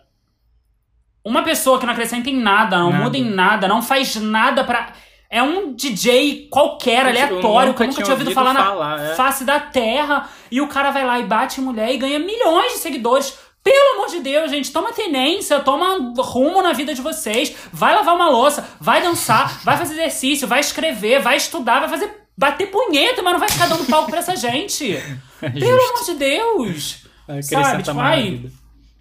uma 1.25 1.43
pessoa 1.43 1.79
que 1.79 1.87
não 1.87 1.93
acrescenta 1.93 2.29
em 2.29 2.37
nada, 2.37 2.79
não 2.79 2.91
Nada. 2.91 3.05
muda 3.05 3.17
em 3.17 3.25
nada, 3.25 3.67
não 3.69 3.81
faz 3.81 4.17
nada 4.17 4.63
pra. 4.65 4.93
É 5.33 5.43
um 5.43 5.73
DJ 5.73 6.47
qualquer, 6.51 7.07
aleatório, 7.07 7.73
que 7.73 7.81
nunca 7.81 7.85
eu 7.85 7.89
nunca 7.89 8.03
tinha 8.03 8.13
ouvido 8.13 8.29
ouvido 8.29 8.35
falar 8.35 8.53
na 8.53 8.65
falar, 8.67 9.01
é. 9.01 9.15
face 9.15 9.45
da 9.45 9.59
terra. 9.59 10.29
E 10.51 10.61
o 10.61 10.69
cara 10.69 10.91
vai 10.91 11.07
lá 11.07 11.19
e 11.19 11.25
bate 11.25 11.59
mulher 11.59 11.91
e 11.91 11.97
ganha 11.97 12.19
milhões 12.19 12.75
de 12.75 12.79
seguidores. 12.81 13.39
Pelo 13.65 13.95
amor 13.95 14.09
de 14.09 14.21
Deus, 14.21 14.51
gente, 14.51 14.71
toma 14.71 14.93
tenência, 14.93 15.59
toma 15.61 16.13
rumo 16.19 16.61
na 16.61 16.75
vida 16.75 16.95
de 16.95 17.01
vocês. 17.01 17.57
Vai 17.73 17.95
lavar 17.95 18.15
uma 18.15 18.29
louça, 18.29 18.69
vai 18.79 19.01
dançar, 19.01 19.59
vai 19.65 19.79
fazer 19.79 19.95
exercício, 19.95 20.47
vai 20.47 20.61
escrever, 20.61 21.23
vai 21.23 21.39
estudar, 21.39 21.81
vai 21.81 21.89
fazer. 21.89 22.15
bater 22.37 22.67
punheta, 22.67 23.23
mas 23.23 23.33
não 23.33 23.41
vai 23.41 23.49
ficar 23.49 23.69
dando 23.69 23.87
palco 23.87 24.11
pra 24.11 24.19
essa 24.19 24.37
gente. 24.37 25.03
Pelo 25.41 25.83
amor 25.83 26.05
de 26.05 26.15
Deus! 26.15 27.07
Sabe, 27.41 27.83
tipo, 27.83 27.99
ai. 27.99 28.51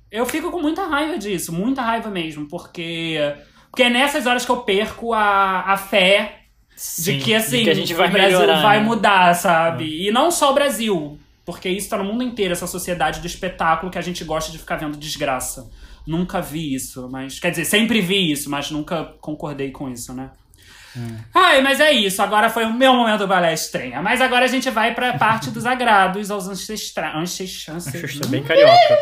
Eu 0.09 0.25
fico 0.25 0.49
com 0.49 0.61
muita 0.61 0.85
raiva 0.85 1.17
disso, 1.17 1.51
muita 1.51 1.81
raiva 1.81 2.09
mesmo, 2.09 2.47
porque. 2.47 3.19
Porque 3.71 3.83
é 3.83 3.89
nessas 3.89 4.27
horas 4.27 4.45
que 4.45 4.51
eu 4.51 4.57
perco 4.57 5.13
a, 5.13 5.61
a 5.61 5.77
fé 5.77 6.41
de 6.75 6.75
Sim, 6.75 7.19
que 7.19 7.33
assim 7.33 7.63
que 7.63 7.69
a 7.69 7.73
gente 7.73 7.93
vai 7.93 8.09
o 8.09 8.11
Brasil 8.11 8.39
melhorar, 8.39 8.61
vai 8.61 8.79
né? 8.79 8.85
mudar, 8.85 9.33
sabe? 9.33 10.07
E 10.07 10.11
não 10.11 10.29
só 10.29 10.51
o 10.51 10.53
Brasil, 10.53 11.17
porque 11.45 11.69
isso 11.69 11.89
tá 11.89 11.97
no 11.97 12.03
mundo 12.03 12.23
inteiro, 12.23 12.51
essa 12.51 12.67
sociedade 12.67 13.19
do 13.21 13.27
espetáculo 13.27 13.91
que 13.91 13.97
a 13.97 14.01
gente 14.01 14.23
gosta 14.23 14.51
de 14.51 14.57
ficar 14.57 14.75
vendo 14.75 14.97
desgraça. 14.97 15.69
nunca 16.05 16.41
vi 16.41 16.73
isso, 16.73 17.07
mas. 17.09 17.39
Quer 17.39 17.51
dizer, 17.51 17.65
sempre 17.65 18.01
vi 18.01 18.31
isso, 18.31 18.49
mas 18.49 18.69
nunca 18.71 19.05
concordei 19.21 19.71
com 19.71 19.89
isso, 19.89 20.13
né? 20.13 20.31
Ai, 21.33 21.61
mas 21.61 21.79
é 21.79 21.91
isso. 21.91 22.21
Agora 22.21 22.49
foi 22.49 22.65
o 22.65 22.73
meu 22.73 22.93
momento 22.93 23.25
balé 23.25 23.53
estranha. 23.53 24.01
Mas 24.01 24.19
agora 24.19 24.45
a 24.45 24.47
gente 24.47 24.69
vai 24.69 24.93
pra 24.93 25.17
parte 25.17 25.49
dos 25.49 25.65
agrados, 25.65 26.29
aos 26.29 26.47
ancestrais. 26.47 27.15
Ancestrais. 27.15 27.85
Xuxa, 27.85 28.27
bem 28.27 28.43
carioca. 28.43 28.99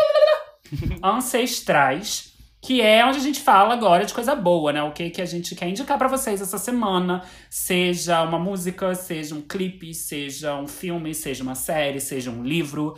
ancestrais, 1.03 2.28
que 2.61 2.81
é 2.81 3.05
onde 3.05 3.17
a 3.17 3.21
gente 3.21 3.39
fala 3.39 3.73
agora 3.73 4.05
de 4.05 4.13
coisa 4.13 4.35
boa, 4.35 4.73
né? 4.73 4.83
O 4.83 4.91
que, 4.91 5.09
que 5.09 5.21
a 5.21 5.25
gente 5.25 5.55
quer 5.55 5.69
indicar 5.69 5.97
pra 5.97 6.07
vocês 6.07 6.41
essa 6.41 6.57
semana, 6.57 7.23
seja 7.49 8.21
uma 8.21 8.37
música, 8.37 8.93
seja 8.95 9.33
um 9.33 9.41
clipe, 9.41 9.93
seja 9.93 10.55
um 10.55 10.67
filme, 10.67 11.15
seja 11.15 11.41
uma 11.41 11.55
série, 11.55 12.01
seja 12.01 12.29
um 12.29 12.43
livro. 12.43 12.97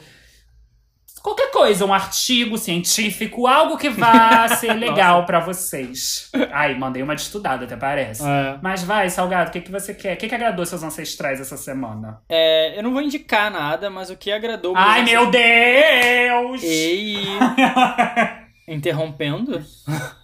Qualquer 1.22 1.52
coisa, 1.52 1.86
um 1.86 1.94
artigo 1.94 2.58
científico, 2.58 3.46
algo 3.46 3.78
que 3.78 3.90
vá 3.90 4.48
ser 4.58 4.74
legal 4.74 5.24
pra 5.28 5.40
vocês. 5.40 6.32
Ai, 6.52 6.74
mandei 6.74 7.04
uma 7.04 7.16
de 7.16 7.22
estudada, 7.22 7.66
até 7.66 7.78
parece. 7.78 8.24
É. 8.24 8.58
Mas 8.64 8.82
vai, 8.82 9.08
Salgado, 9.08 9.50
o 9.52 9.54
que, 9.54 9.62
que 9.62 9.72
você 9.72 9.94
quer? 9.94 10.16
O 10.16 10.18
que, 10.18 10.28
que 10.28 10.34
agradou 10.34 10.66
seus 10.66 10.82
ancestrais 10.82 11.40
essa 11.40 11.58
semana? 11.58 12.24
É, 12.28 12.76
eu 12.76 12.82
não 12.82 12.92
vou 12.92 13.04
indicar 13.04 13.52
nada, 13.52 13.92
mas 13.92 14.10
o 14.10 14.18
que 14.18 14.32
agradou 14.32 14.74
Ai, 14.76 15.04
meus 15.04 15.12
meu 15.12 15.32
Deus! 15.32 16.64
Ei! 16.64 17.18
Interrompendo. 18.74 19.64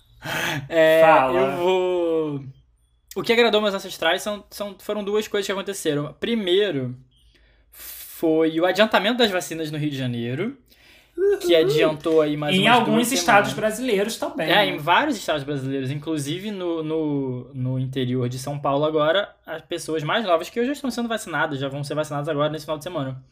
É, 0.68 1.02
Fala. 1.02 1.40
Eu 1.40 1.58
vou. 1.58 2.44
O 3.16 3.22
que 3.22 3.32
agradou 3.32 3.62
meus 3.62 3.74
ancestrais 3.74 4.22
são, 4.22 4.44
são, 4.50 4.76
foram 4.80 5.04
duas 5.04 5.28
coisas 5.28 5.46
que 5.46 5.52
aconteceram. 5.52 6.14
Primeiro 6.20 6.98
foi 7.72 8.60
o 8.60 8.66
adiantamento 8.66 9.20
das 9.20 9.30
vacinas 9.30 9.72
no 9.72 9.78
Rio 9.78 9.92
de 9.92 9.98
Janeiro, 9.98 10.58
que 11.40 11.56
adiantou 11.56 12.22
aí 12.22 12.36
mais 12.36 12.56
em 12.56 12.68
alguns 12.68 13.12
estados 13.12 13.52
semanas. 13.52 13.54
brasileiros 13.54 14.18
também. 14.18 14.50
É, 14.50 14.56
né? 14.56 14.68
em 14.70 14.78
vários 14.78 15.18
estados 15.18 15.44
brasileiros, 15.44 15.92
inclusive 15.92 16.50
no, 16.50 16.84
no, 16.84 17.54
no 17.54 17.80
interior 17.80 18.28
de 18.28 18.40
São 18.40 18.58
Paulo 18.58 18.86
agora, 18.86 19.36
as 19.46 19.62
pessoas 19.62 20.04
mais 20.04 20.26
novas 20.26 20.50
que 20.50 20.66
já 20.66 20.72
estão 20.72 20.90
sendo 20.90 21.08
vacinadas, 21.08 21.60
já 21.60 21.70
vão 21.70 21.84
ser 21.84 21.94
vacinadas 21.94 22.28
agora 22.28 22.50
nesse 22.52 22.66
final 22.66 22.78
de 22.78 22.84
semana. 22.84 23.24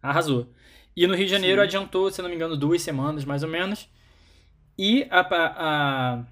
Arrasou. 0.00 0.48
E 0.96 1.06
no 1.06 1.14
Rio 1.14 1.26
de 1.26 1.32
Janeiro 1.32 1.60
Sim. 1.60 1.66
adiantou, 1.66 2.10
se 2.10 2.22
não 2.22 2.28
me 2.28 2.34
engano, 2.34 2.56
duas 2.56 2.82
semanas, 2.82 3.24
mais 3.24 3.42
ou 3.42 3.48
menos. 3.48 3.88
E 4.78 5.06
a, 5.10 5.20
a, 5.20 6.24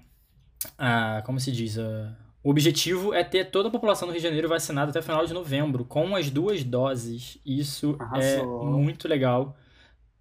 a, 0.77 1.17
a- 1.17 1.21
como 1.23 1.39
se 1.39 1.51
diz, 1.51 1.77
a- 1.77 2.15
o 2.43 2.49
objetivo 2.49 3.13
é 3.13 3.23
ter 3.23 3.45
toda 3.51 3.69
a 3.69 3.71
população 3.71 4.07
do 4.07 4.11
Rio 4.11 4.21
de 4.21 4.27
Janeiro 4.27 4.49
vacinada 4.49 4.89
até 4.89 4.99
o 4.99 5.03
final 5.03 5.25
de 5.25 5.33
novembro, 5.33 5.85
com 5.85 6.15
as 6.15 6.29
duas 6.29 6.63
doses. 6.63 7.37
Isso 7.45 7.95
Arrasou. 7.99 8.61
é 8.63 8.65
muito 8.65 9.07
legal. 9.07 9.55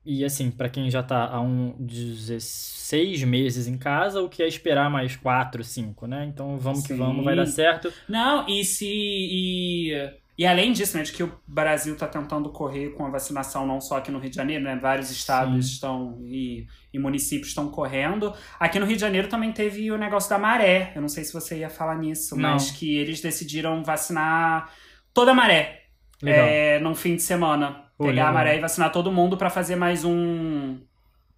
E 0.05 0.25
assim, 0.25 0.51
pra 0.51 0.69
quem 0.69 0.91
já 0.91 1.03
tá 1.03 1.27
há 1.29 1.41
um 1.41 1.75
16 1.79 3.23
meses 3.25 3.67
em 3.67 3.77
casa, 3.79 4.23
o 4.23 4.29
que 4.31 4.43
é 4.43 4.49
esperar 4.49 4.91
mais 4.91 5.15
4, 5.17 5.63
5, 5.63 6.07
né? 6.07 6.25
Então 6.27 6.59
vamos 6.59 6.83
que 6.83 6.89
Sim. 6.89 6.97
vamos, 6.99 7.25
vai 7.25 7.37
dar 7.37 7.47
certo. 7.47 7.93
Não, 8.09 8.49
e 8.49 8.65
se. 8.65 8.87
E, 8.89 10.11
e 10.41 10.47
além 10.47 10.73
disso, 10.73 10.97
né, 10.97 11.03
de 11.03 11.13
que 11.13 11.23
o 11.23 11.31
Brasil 11.47 11.95
tá 11.99 12.07
tentando 12.07 12.49
correr 12.49 12.95
com 12.95 13.05
a 13.05 13.11
vacinação, 13.11 13.67
não 13.67 13.79
só 13.79 13.99
aqui 13.99 14.11
no 14.11 14.19
Rio 14.19 14.31
de 14.31 14.37
Janeiro, 14.37 14.65
né? 14.65 14.75
Vários 14.75 15.11
estados 15.11 15.67
Sim. 15.67 15.73
estão 15.75 16.19
e, 16.25 16.67
e 16.95 16.99
municípios 16.99 17.49
estão 17.49 17.69
correndo. 17.69 18.33
Aqui 18.59 18.79
no 18.79 18.87
Rio 18.87 18.95
de 18.97 19.03
Janeiro 19.03 19.29
também 19.29 19.53
teve 19.53 19.93
o 19.93 19.99
negócio 19.99 20.31
da 20.31 20.39
maré. 20.39 20.93
Eu 20.95 21.03
não 21.03 21.11
sei 21.11 21.25
se 21.25 21.33
você 21.35 21.59
ia 21.59 21.69
falar 21.69 21.97
nisso, 21.99 22.35
Não. 22.39 22.53
mas 22.53 22.71
que 22.71 22.97
eles 22.97 23.21
decidiram 23.21 23.85
vacinar 23.85 24.71
toda 25.13 25.33
a 25.33 25.35
maré 25.35 25.83
Legal. 26.23 26.47
é, 26.49 26.79
num 26.79 26.95
fim 26.95 27.17
de 27.17 27.23
semana. 27.23 27.85
Pô, 27.99 28.07
Pegar 28.07 28.23
a 28.23 28.29
legal. 28.29 28.33
maré 28.33 28.57
e 28.57 28.61
vacinar 28.61 28.91
todo 28.91 29.13
mundo 29.13 29.37
pra 29.37 29.51
fazer 29.51 29.77
mais 29.77 30.07
um. 30.07 30.81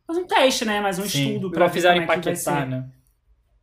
Mais 0.06 0.16
um 0.16 0.24
teste, 0.28 0.64
né? 0.64 0.80
Mais 0.80 1.00
um 1.00 1.08
Sim. 1.08 1.34
estudo 1.34 1.50
fizeram 1.70 1.96
como 1.96 2.02
em 2.02 2.04
é 2.04 2.06
Paquetá, 2.06 2.36
ser. 2.36 2.66
né? 2.68 2.88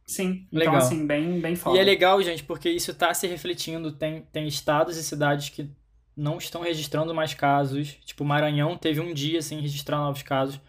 Sim. 0.10 0.48
Legal. 0.52 0.76
Então, 0.76 0.88
assim, 0.88 1.06
bem, 1.06 1.40
bem 1.40 1.56
foda. 1.56 1.78
E 1.78 1.80
é 1.80 1.84
legal, 1.84 2.22
gente, 2.24 2.44
porque 2.44 2.70
isso 2.70 2.94
tá 2.94 3.14
se 3.14 3.28
refletindo. 3.28 3.92
Tem, 3.92 4.24
tem 4.32 4.48
estados 4.48 4.98
e 4.98 5.04
cidades 5.04 5.50
que 5.50 5.70
não 6.18 6.38
estão 6.38 6.62
registrando 6.62 7.14
mais 7.14 7.34
casos. 7.36 7.96
Tipo, 8.06 8.26
Maranhão 8.26 8.76
teve 8.76 9.00
um 9.00 9.14
dia 9.14 9.42
sem 9.42 9.60
registrar 9.62 9.98
novos 10.00 10.24
casos. 10.24 10.60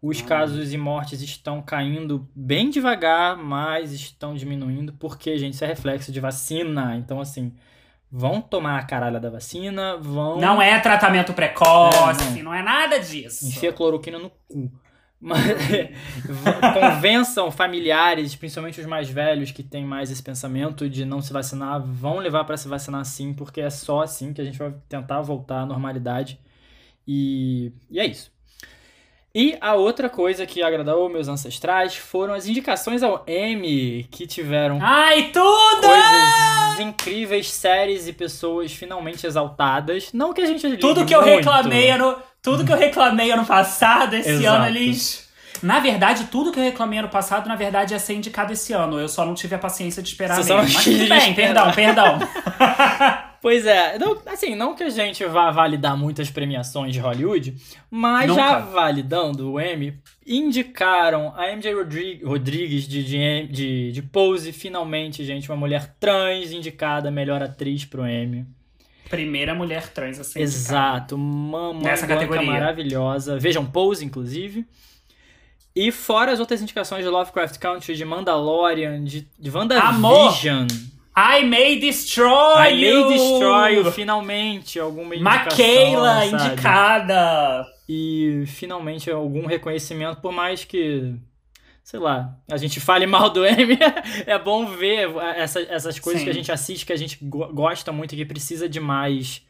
Os 0.00 0.20
Ah. 0.20 0.24
casos 0.24 0.72
e 0.72 0.78
mortes 0.78 1.20
estão 1.20 1.60
caindo 1.60 2.26
bem 2.34 2.70
devagar, 2.70 3.36
mas 3.36 3.92
estão 3.92 4.34
diminuindo. 4.34 4.92
Porque, 4.94 5.36
gente, 5.36 5.54
isso 5.54 5.64
é 5.64 5.68
reflexo 5.68 6.10
de 6.10 6.20
vacina. 6.20 6.96
Então, 6.96 7.20
assim, 7.20 7.52
vão 8.10 8.40
tomar 8.40 8.78
a 8.78 8.84
caralha 8.84 9.20
da 9.20 9.28
vacina, 9.28 9.96
vão. 9.98 10.38
Não 10.40 10.60
é 10.62 10.78
tratamento 10.80 11.32
precoce, 11.34 12.22
É, 12.22 12.30
não. 12.36 12.44
não. 12.44 12.54
é 12.54 12.62
nada 12.62 12.98
disso. 12.98 13.46
Enfia 13.46 13.72
cloroquina 13.72 14.18
no 14.18 14.30
cu. 14.48 14.70
Convençam 16.74 17.50
familiares, 17.50 18.34
principalmente 18.36 18.80
os 18.80 18.86
mais 18.86 19.08
velhos 19.08 19.50
que 19.50 19.62
têm 19.62 19.84
mais 19.84 20.10
esse 20.10 20.22
pensamento 20.22 20.88
de 20.88 21.04
não 21.04 21.20
se 21.20 21.32
vacinar, 21.32 21.82
vão 21.82 22.18
levar 22.18 22.44
para 22.44 22.56
se 22.56 22.68
vacinar 22.68 23.04
sim, 23.04 23.34
porque 23.34 23.60
é 23.60 23.70
só 23.70 24.02
assim 24.02 24.32
que 24.32 24.40
a 24.40 24.44
gente 24.44 24.58
vai 24.58 24.72
tentar 24.88 25.20
voltar 25.22 25.60
à 25.60 25.66
normalidade. 25.66 26.38
E, 27.06 27.72
e 27.90 28.00
é 28.00 28.06
isso. 28.06 28.35
E 29.38 29.54
a 29.60 29.74
outra 29.74 30.08
coisa 30.08 30.46
que 30.46 30.62
agradou 30.62 31.10
meus 31.10 31.28
ancestrais 31.28 31.94
foram 31.94 32.32
as 32.32 32.46
indicações 32.46 33.02
ao 33.02 33.22
M, 33.26 34.08
que 34.10 34.26
tiveram 34.26 34.78
Ai, 34.80 35.24
tudo! 35.24 35.82
coisas 35.82 36.80
incríveis, 36.80 37.50
séries 37.52 38.08
e 38.08 38.14
pessoas 38.14 38.72
finalmente 38.72 39.26
exaltadas. 39.26 40.08
Não 40.14 40.32
que 40.32 40.40
a 40.40 40.46
gente 40.46 40.78
Tudo 40.78 41.04
que 41.04 41.14
eu 41.14 41.20
muito. 41.20 41.36
reclamei 41.36 41.90
ano, 41.90 42.16
tudo 42.40 42.64
que 42.64 42.72
eu 42.72 42.78
reclamei 42.78 43.30
ano 43.30 43.44
passado, 43.44 44.14
esse 44.16 44.30
Exato. 44.30 44.56
ano 44.56 44.66
eles 44.68 45.28
Na 45.62 45.80
verdade, 45.80 46.28
tudo 46.30 46.50
que 46.50 46.58
eu 46.58 46.64
reclamei 46.64 46.98
ano 46.98 47.10
passado, 47.10 47.46
na 47.46 47.56
verdade, 47.56 47.92
ia 47.92 47.98
ser 48.00 48.14
indicado 48.14 48.54
esse 48.54 48.72
ano. 48.72 48.98
Eu 48.98 49.06
só 49.08 49.26
não 49.26 49.34
tive 49.34 49.54
a 49.54 49.58
paciência 49.58 50.02
de 50.02 50.08
esperar 50.08 50.36
Você 50.42 50.54
mesmo. 50.54 50.72
Mas 50.72 50.84
tudo 50.84 50.96
bem, 51.10 51.30
esperar. 51.30 51.74
perdão, 51.74 52.18
perdão. 52.18 52.18
Pois 53.46 53.64
é, 53.64 53.96
não- 53.96 54.20
assim, 54.26 54.56
não 54.56 54.74
que 54.74 54.82
a 54.82 54.90
gente 54.90 55.24
vá 55.24 55.52
validar 55.52 55.96
muitas 55.96 56.28
premiações 56.28 56.92
de 56.92 56.98
Hollywood, 56.98 57.54
mas 57.88 58.34
já 58.34 58.58
Nunca. 58.58 58.72
validando 58.72 59.52
o 59.52 59.60
Emmy, 59.60 60.00
indicaram 60.26 61.32
a 61.36 61.52
MJ 61.52 61.72
Rodri- 61.72 62.20
Rodrigues 62.24 62.88
de, 62.88 63.04
de, 63.04 63.46
de, 63.46 63.92
de 63.92 64.02
Pose, 64.02 64.50
finalmente, 64.50 65.24
gente, 65.24 65.48
uma 65.48 65.56
mulher 65.56 65.94
trans 66.00 66.50
indicada 66.50 67.08
melhor 67.08 67.40
atriz 67.40 67.84
pro 67.84 68.04
Emmy. 68.04 68.44
Primeira 69.08 69.54
mulher 69.54 69.90
trans 69.92 70.18
a 70.18 70.24
ser 70.24 70.40
indicada. 70.42 70.42
Exato, 70.42 71.14
uma 71.14 71.72
Nessa 71.74 72.04
categoria. 72.04 72.50
maravilhosa. 72.50 73.38
Vejam 73.38 73.64
Pose, 73.64 74.04
inclusive. 74.04 74.66
E 75.72 75.92
fora 75.92 76.32
as 76.32 76.40
outras 76.40 76.60
indicações 76.60 77.04
de 77.04 77.08
Lovecraft 77.08 77.58
Country, 77.60 77.94
de 77.94 78.04
Mandalorian, 78.04 79.04
de, 79.04 79.24
de 79.38 79.50
WandaVision. 79.50 80.66
I 81.18 81.44
May 81.44 81.78
Destroy 81.80 82.28
I 82.72 82.84
You! 82.84 83.04
May 83.08 83.12
Destroy 83.16 83.74
You, 83.76 83.92
finalmente, 83.92 84.78
alguma 84.78 85.14
indicação, 85.16 86.38
indicada! 86.50 87.66
E 87.88 88.44
finalmente 88.46 89.10
algum 89.10 89.46
reconhecimento, 89.46 90.20
por 90.20 90.32
mais 90.32 90.64
que, 90.64 91.14
sei 91.82 92.00
lá, 92.00 92.36
a 92.50 92.56
gente 92.58 92.80
fale 92.80 93.06
mal 93.08 93.30
do 93.30 93.46
Emmy, 93.46 93.78
é 94.26 94.38
bom 94.38 94.66
ver 94.66 95.08
essa- 95.36 95.60
essas 95.62 95.98
coisas 95.98 96.20
Sim. 96.20 96.24
que 96.26 96.30
a 96.30 96.34
gente 96.34 96.52
assiste, 96.52 96.84
que 96.84 96.92
a 96.92 96.96
gente 96.96 97.18
go- 97.22 97.48
gosta 97.52 97.90
muito 97.92 98.12
e 98.14 98.16
que 98.18 98.24
precisa 98.26 98.68
de 98.68 98.80
mais 98.80 99.40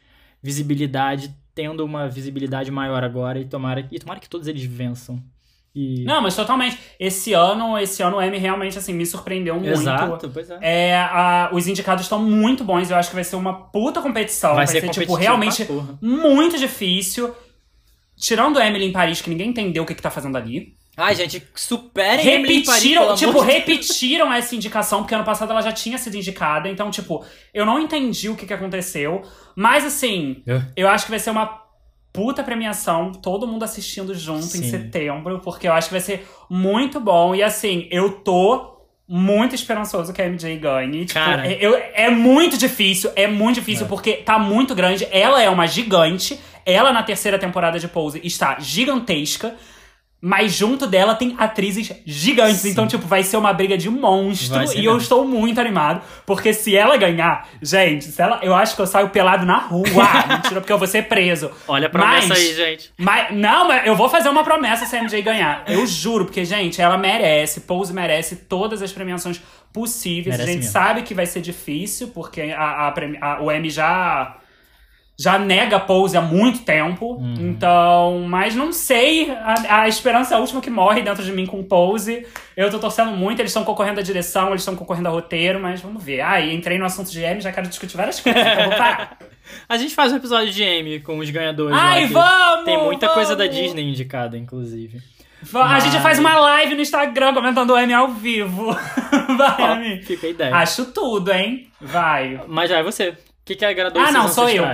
visibilidade, 0.41 1.35
tendo 1.53 1.83
uma 1.83 2.07
visibilidade 2.07 2.69
maior 2.71 3.03
agora, 3.03 3.39
e 3.39 3.45
tomara, 3.45 3.85
e 3.91 3.99
tomara 3.99 4.19
que 4.19 4.29
todos 4.29 4.47
eles 4.47 4.63
vençam. 4.63 5.21
E... 5.79 6.03
Não, 6.05 6.21
mas 6.23 6.35
totalmente. 6.35 6.75
Esse 6.99 7.33
ano, 7.33 7.77
esse 7.77 8.01
ano 8.01 8.17
o 8.17 8.21
M 8.21 8.35
realmente 8.39 8.79
assim 8.79 8.93
me 8.93 9.05
surpreendeu 9.05 9.53
muito. 9.55 9.69
Exato, 9.69 10.27
pois 10.33 10.49
é. 10.49 10.57
É, 10.61 10.95
a- 10.95 11.49
os 11.53 11.67
indicados 11.67 12.03
estão 12.05 12.19
muito 12.19 12.63
bons. 12.63 12.89
Eu 12.89 12.97
acho 12.97 13.09
que 13.09 13.15
vai 13.15 13.23
ser 13.23 13.35
uma 13.35 13.53
puta 13.69 14.01
competição. 14.01 14.55
Vai 14.55 14.65
Vai, 14.65 14.67
ser 14.67 14.81
ser, 14.81 14.89
tipo, 14.89 15.13
realmente 15.13 15.67
muito 16.01 16.57
difícil. 16.57 17.31
Tirando 18.19 18.59
Emily 18.59 18.85
em 18.85 18.91
Paris, 18.91 19.21
que 19.21 19.29
ninguém 19.29 19.49
entendeu 19.49 19.83
o 19.83 19.85
que, 19.85 19.93
que 19.93 20.01
tá 20.01 20.09
fazendo 20.09 20.35
ali. 20.35 20.75
Ai, 20.99 21.13
gente, 21.13 21.47
superem 21.53 22.25
Paris, 22.25 22.57
Repetiram, 22.65 23.03
pelo 23.03 23.15
tipo, 23.15 23.39
repetiram 23.39 24.33
essa 24.33 24.55
indicação, 24.55 25.01
porque 25.01 25.13
ano 25.13 25.23
passado 25.23 25.51
ela 25.51 25.61
já 25.61 25.71
tinha 25.71 25.95
sido 25.99 26.17
indicada. 26.17 26.67
Então, 26.67 26.89
tipo, 26.89 27.23
eu 27.53 27.67
não 27.67 27.79
entendi 27.79 28.29
o 28.29 28.35
que, 28.35 28.47
que 28.47 28.53
aconteceu. 28.53 29.21
Mas, 29.55 29.85
assim, 29.85 30.41
É. 30.47 30.59
eu 30.75 30.87
acho 30.89 31.05
que 31.05 31.11
vai 31.11 31.19
ser 31.19 31.29
uma 31.29 31.66
puta 32.17 32.43
premiação, 32.43 33.11
todo 33.11 33.45
mundo 33.47 33.63
assistindo 33.63 34.15
junto 34.15 34.41
Sim. 34.45 34.65
em 34.65 34.69
setembro, 34.71 35.39
porque 35.43 35.67
eu 35.67 35.73
acho 35.73 35.87
que 35.89 35.93
vai 35.93 36.01
ser 36.01 36.27
muito 36.49 36.99
bom. 36.99 37.35
E, 37.35 37.43
assim, 37.43 37.87
eu 37.91 38.09
tô 38.11 38.75
muito 39.07 39.53
esperançoso 39.53 40.11
que 40.11 40.21
a 40.21 40.25
MJ 40.25 40.57
ganhe. 40.57 41.05
Tipo, 41.05 41.19
Cara. 41.19 41.47
é, 41.47 41.57
eu- 41.61 41.79
é 41.93 42.09
muito 42.09 42.57
difícil, 42.57 43.11
é 43.15 43.27
muito 43.27 43.55
difícil, 43.55 43.85
É. 43.85 43.87
porque 43.87 44.13
tá 44.13 44.39
muito 44.39 44.73
grande. 44.73 45.07
Ela 45.11 45.41
é 45.43 45.49
uma 45.49 45.67
gigante. 45.67 46.39
Ela, 46.65 46.91
na 46.91 47.03
terceira 47.03 47.37
temporada 47.39 47.79
de 47.79 47.87
Pose, 47.87 48.19
está 48.23 48.57
gigantesca. 48.59 49.55
Mas 50.27 50.51
junto 50.53 50.85
dela 50.85 51.15
tem 51.15 51.35
atrizes 51.37 51.89
gigantes. 52.05 52.57
Sim. 52.57 52.71
Então, 52.71 52.85
tipo, 52.85 53.07
vai 53.07 53.23
ser 53.23 53.37
uma 53.37 53.53
briga 53.53 53.77
de 53.77 53.89
monstro. 53.89 54.61
E 54.75 54.83
eu 54.83 54.97
estou 54.97 55.25
muito 55.25 55.61
animado. 55.61 56.01
Porque 56.25 56.51
se 56.53 56.75
ela 56.75 56.97
ganhar, 56.97 57.47
gente, 57.61 58.03
se 58.05 58.21
ela, 58.21 58.39
eu 58.43 58.53
acho 58.53 58.75
que 58.75 58.81
eu 58.81 58.87
saio 58.87 59.07
pelado 59.09 59.45
na 59.45 59.57
rua. 59.59 59.85
Mentira, 60.27 60.59
porque 60.59 60.73
eu 60.73 60.77
vou 60.77 60.87
ser 60.87 61.03
preso. 61.07 61.49
Olha 61.65 61.87
a 61.87 61.89
promessa 61.89 62.27
Mas- 62.27 62.39
aí, 62.39 62.53
gente. 62.53 62.91
Mas, 62.97 63.33
não, 63.33 63.69
mas 63.69 63.87
eu 63.87 63.95
vou 63.95 64.09
fazer 64.09 64.27
uma 64.27 64.43
promessa 64.43 64.85
se 64.85 64.95
a 64.97 64.99
MJ 65.01 65.21
ganhar. 65.21 65.63
Eu 65.65 65.87
juro, 65.87 66.25
porque, 66.25 66.43
gente, 66.43 66.81
ela 66.81 66.97
merece, 66.97 67.61
Pose 67.61 67.93
merece 67.93 68.35
todas 68.35 68.81
as 68.81 68.91
premiações 68.91 69.39
possíveis. 69.71 70.35
Merece 70.35 70.43
a 70.43 70.45
gente 70.47 70.57
mesmo. 70.63 70.71
sabe 70.73 71.01
que 71.03 71.13
vai 71.13 71.25
ser 71.25 71.39
difícil, 71.39 72.09
porque 72.09 72.41
a, 72.41 72.87
a 72.87 72.93
a- 73.21 73.41
o 73.41 73.51
M 73.51 73.69
já, 73.69 74.35
já 75.19 75.39
nega 75.39 75.79
Pose 75.79 76.15
há 76.15 76.21
muito 76.21 76.59
tempo. 76.59 77.13
Uhum. 77.15 77.33
Então, 77.39 78.25
mas 78.27 78.53
não 78.55 78.71
sei. 78.71 79.31
A, 79.31 79.81
a 79.81 79.87
esperança 79.87 80.35
é 80.35 80.37
a 80.37 80.39
última 80.39 80.61
que 80.61 80.69
morre 80.69 81.01
dentro 81.01 81.23
de 81.23 81.31
mim 81.31 81.45
com 81.45 81.63
Pose. 81.63 82.25
Eu 82.55 82.69
tô 82.69 82.77
torcendo 82.77 83.11
muito, 83.11 83.39
eles 83.39 83.49
estão 83.51 83.63
concorrendo 83.63 83.99
à 83.99 84.03
direção, 84.03 84.49
eles 84.49 84.61
estão 84.61 84.75
concorrendo 84.75 85.07
ao 85.09 85.15
roteiro, 85.15 85.59
mas 85.59 85.81
vamos 85.81 86.03
ver. 86.03 86.21
Ah, 86.21 86.39
e 86.39 86.53
entrei 86.55 86.77
no 86.77 86.85
assunto 86.85 87.09
de 87.09 87.21
M, 87.21 87.41
já 87.41 87.51
quero 87.51 87.67
discutir 87.67 87.97
várias 87.97 88.19
coisas, 88.19 88.41
então 88.41 88.65
vou 88.69 88.77
parar. 88.77 89.17
A 89.69 89.77
gente 89.77 89.95
faz 89.95 90.11
um 90.11 90.17
episódio 90.17 90.51
de 90.51 90.61
Amy 90.61 90.99
com 90.99 91.17
os 91.19 91.29
ganhadores. 91.29 91.73
lá, 91.75 91.81
Ai, 91.91 92.07
que 92.07 92.13
vamos! 92.13 92.65
Tem 92.65 92.77
muita 92.83 93.07
coisa 93.09 93.33
da 93.35 93.45
vamos! 93.45 93.59
Disney 93.59 93.83
indicada, 93.89 94.37
inclusive. 94.37 94.97
A 95.53 95.57
Mas- 95.67 95.83
gente 95.85 96.01
faz 96.01 96.19
uma 96.19 96.37
live 96.37 96.75
no 96.75 96.81
Instagram 96.81 97.33
comentando 97.33 97.69
o 97.71 97.77
M 97.77 97.93
ao 97.93 98.09
vivo. 98.09 98.75
Vai, 99.37 99.85
M. 99.93 100.03
fica 100.03 100.27
a 100.27 100.29
ideia. 100.29 100.55
Acho 100.55 100.85
tudo, 100.87 101.31
hein? 101.31 101.69
Vai. 101.79 102.41
Mas 102.47 102.69
já 102.69 102.79
é 102.79 102.83
você. 102.83 103.09
O 103.09 103.15
que, 103.45 103.55
que 103.55 103.63
agradou 103.63 104.01
Ah, 104.01 104.11
não, 104.11 104.27
sou 104.27 104.49
eu. 104.49 104.65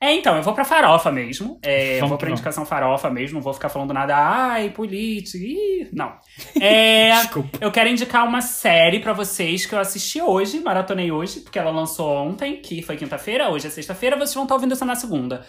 É, 0.00 0.12
então, 0.12 0.36
eu 0.36 0.42
vou 0.42 0.52
pra 0.54 0.64
farofa 0.64 1.10
mesmo. 1.10 1.58
É, 1.62 2.00
eu 2.00 2.06
vou 2.06 2.18
pra 2.18 2.30
indicação 2.30 2.66
farofa 2.66 3.08
mesmo. 3.10 3.36
Não 3.36 3.42
vou 3.42 3.54
ficar 3.54 3.68
falando 3.70 3.94
nada. 3.94 4.14
Ai, 4.16 4.70
política. 4.70 5.38
Ih, 5.44 5.88
não. 5.92 6.12
É, 6.60 7.10
Desculpa. 7.12 7.58
eu 7.60 7.70
quero 7.72 7.88
indicar 7.88 8.26
uma 8.26 8.40
série 8.42 9.00
pra 9.00 9.12
vocês 9.14 9.64
que 9.64 9.74
eu 9.74 9.78
assisti 9.78 10.20
hoje, 10.20 10.60
maratonei 10.60 11.10
hoje, 11.10 11.40
porque 11.40 11.58
ela 11.58 11.70
lançou 11.70 12.14
ontem, 12.14 12.60
que 12.60 12.82
foi 12.82 12.96
quinta-feira, 12.96 13.48
hoje 13.48 13.66
é 13.66 13.70
sexta-feira, 13.70 14.16
vocês 14.16 14.34
vão 14.34 14.42
estar 14.44 14.54
ouvindo 14.54 14.72
isso 14.74 14.84
na 14.84 14.94
segunda. 14.94 15.44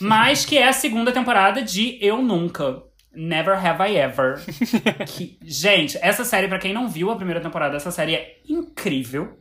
Mas 0.00 0.44
que 0.44 0.58
é 0.58 0.66
a 0.66 0.72
segunda 0.72 1.12
temporada 1.12 1.62
de 1.62 1.96
Eu 2.00 2.20
Nunca. 2.22 2.82
Never 3.14 3.54
Have 3.54 3.92
I 3.92 3.96
Ever. 3.98 4.40
Que- 5.06 5.38
gente, 5.42 5.98
essa 6.00 6.24
série, 6.24 6.48
pra 6.48 6.58
quem 6.58 6.72
não 6.72 6.88
viu 6.88 7.10
a 7.10 7.16
primeira 7.16 7.40
temporada, 7.40 7.76
essa 7.76 7.90
série 7.90 8.14
é 8.16 8.36
incrível. 8.48 9.36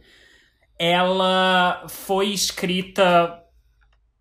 Ela 0.78 1.86
foi 1.88 2.28
escrita 2.30 3.38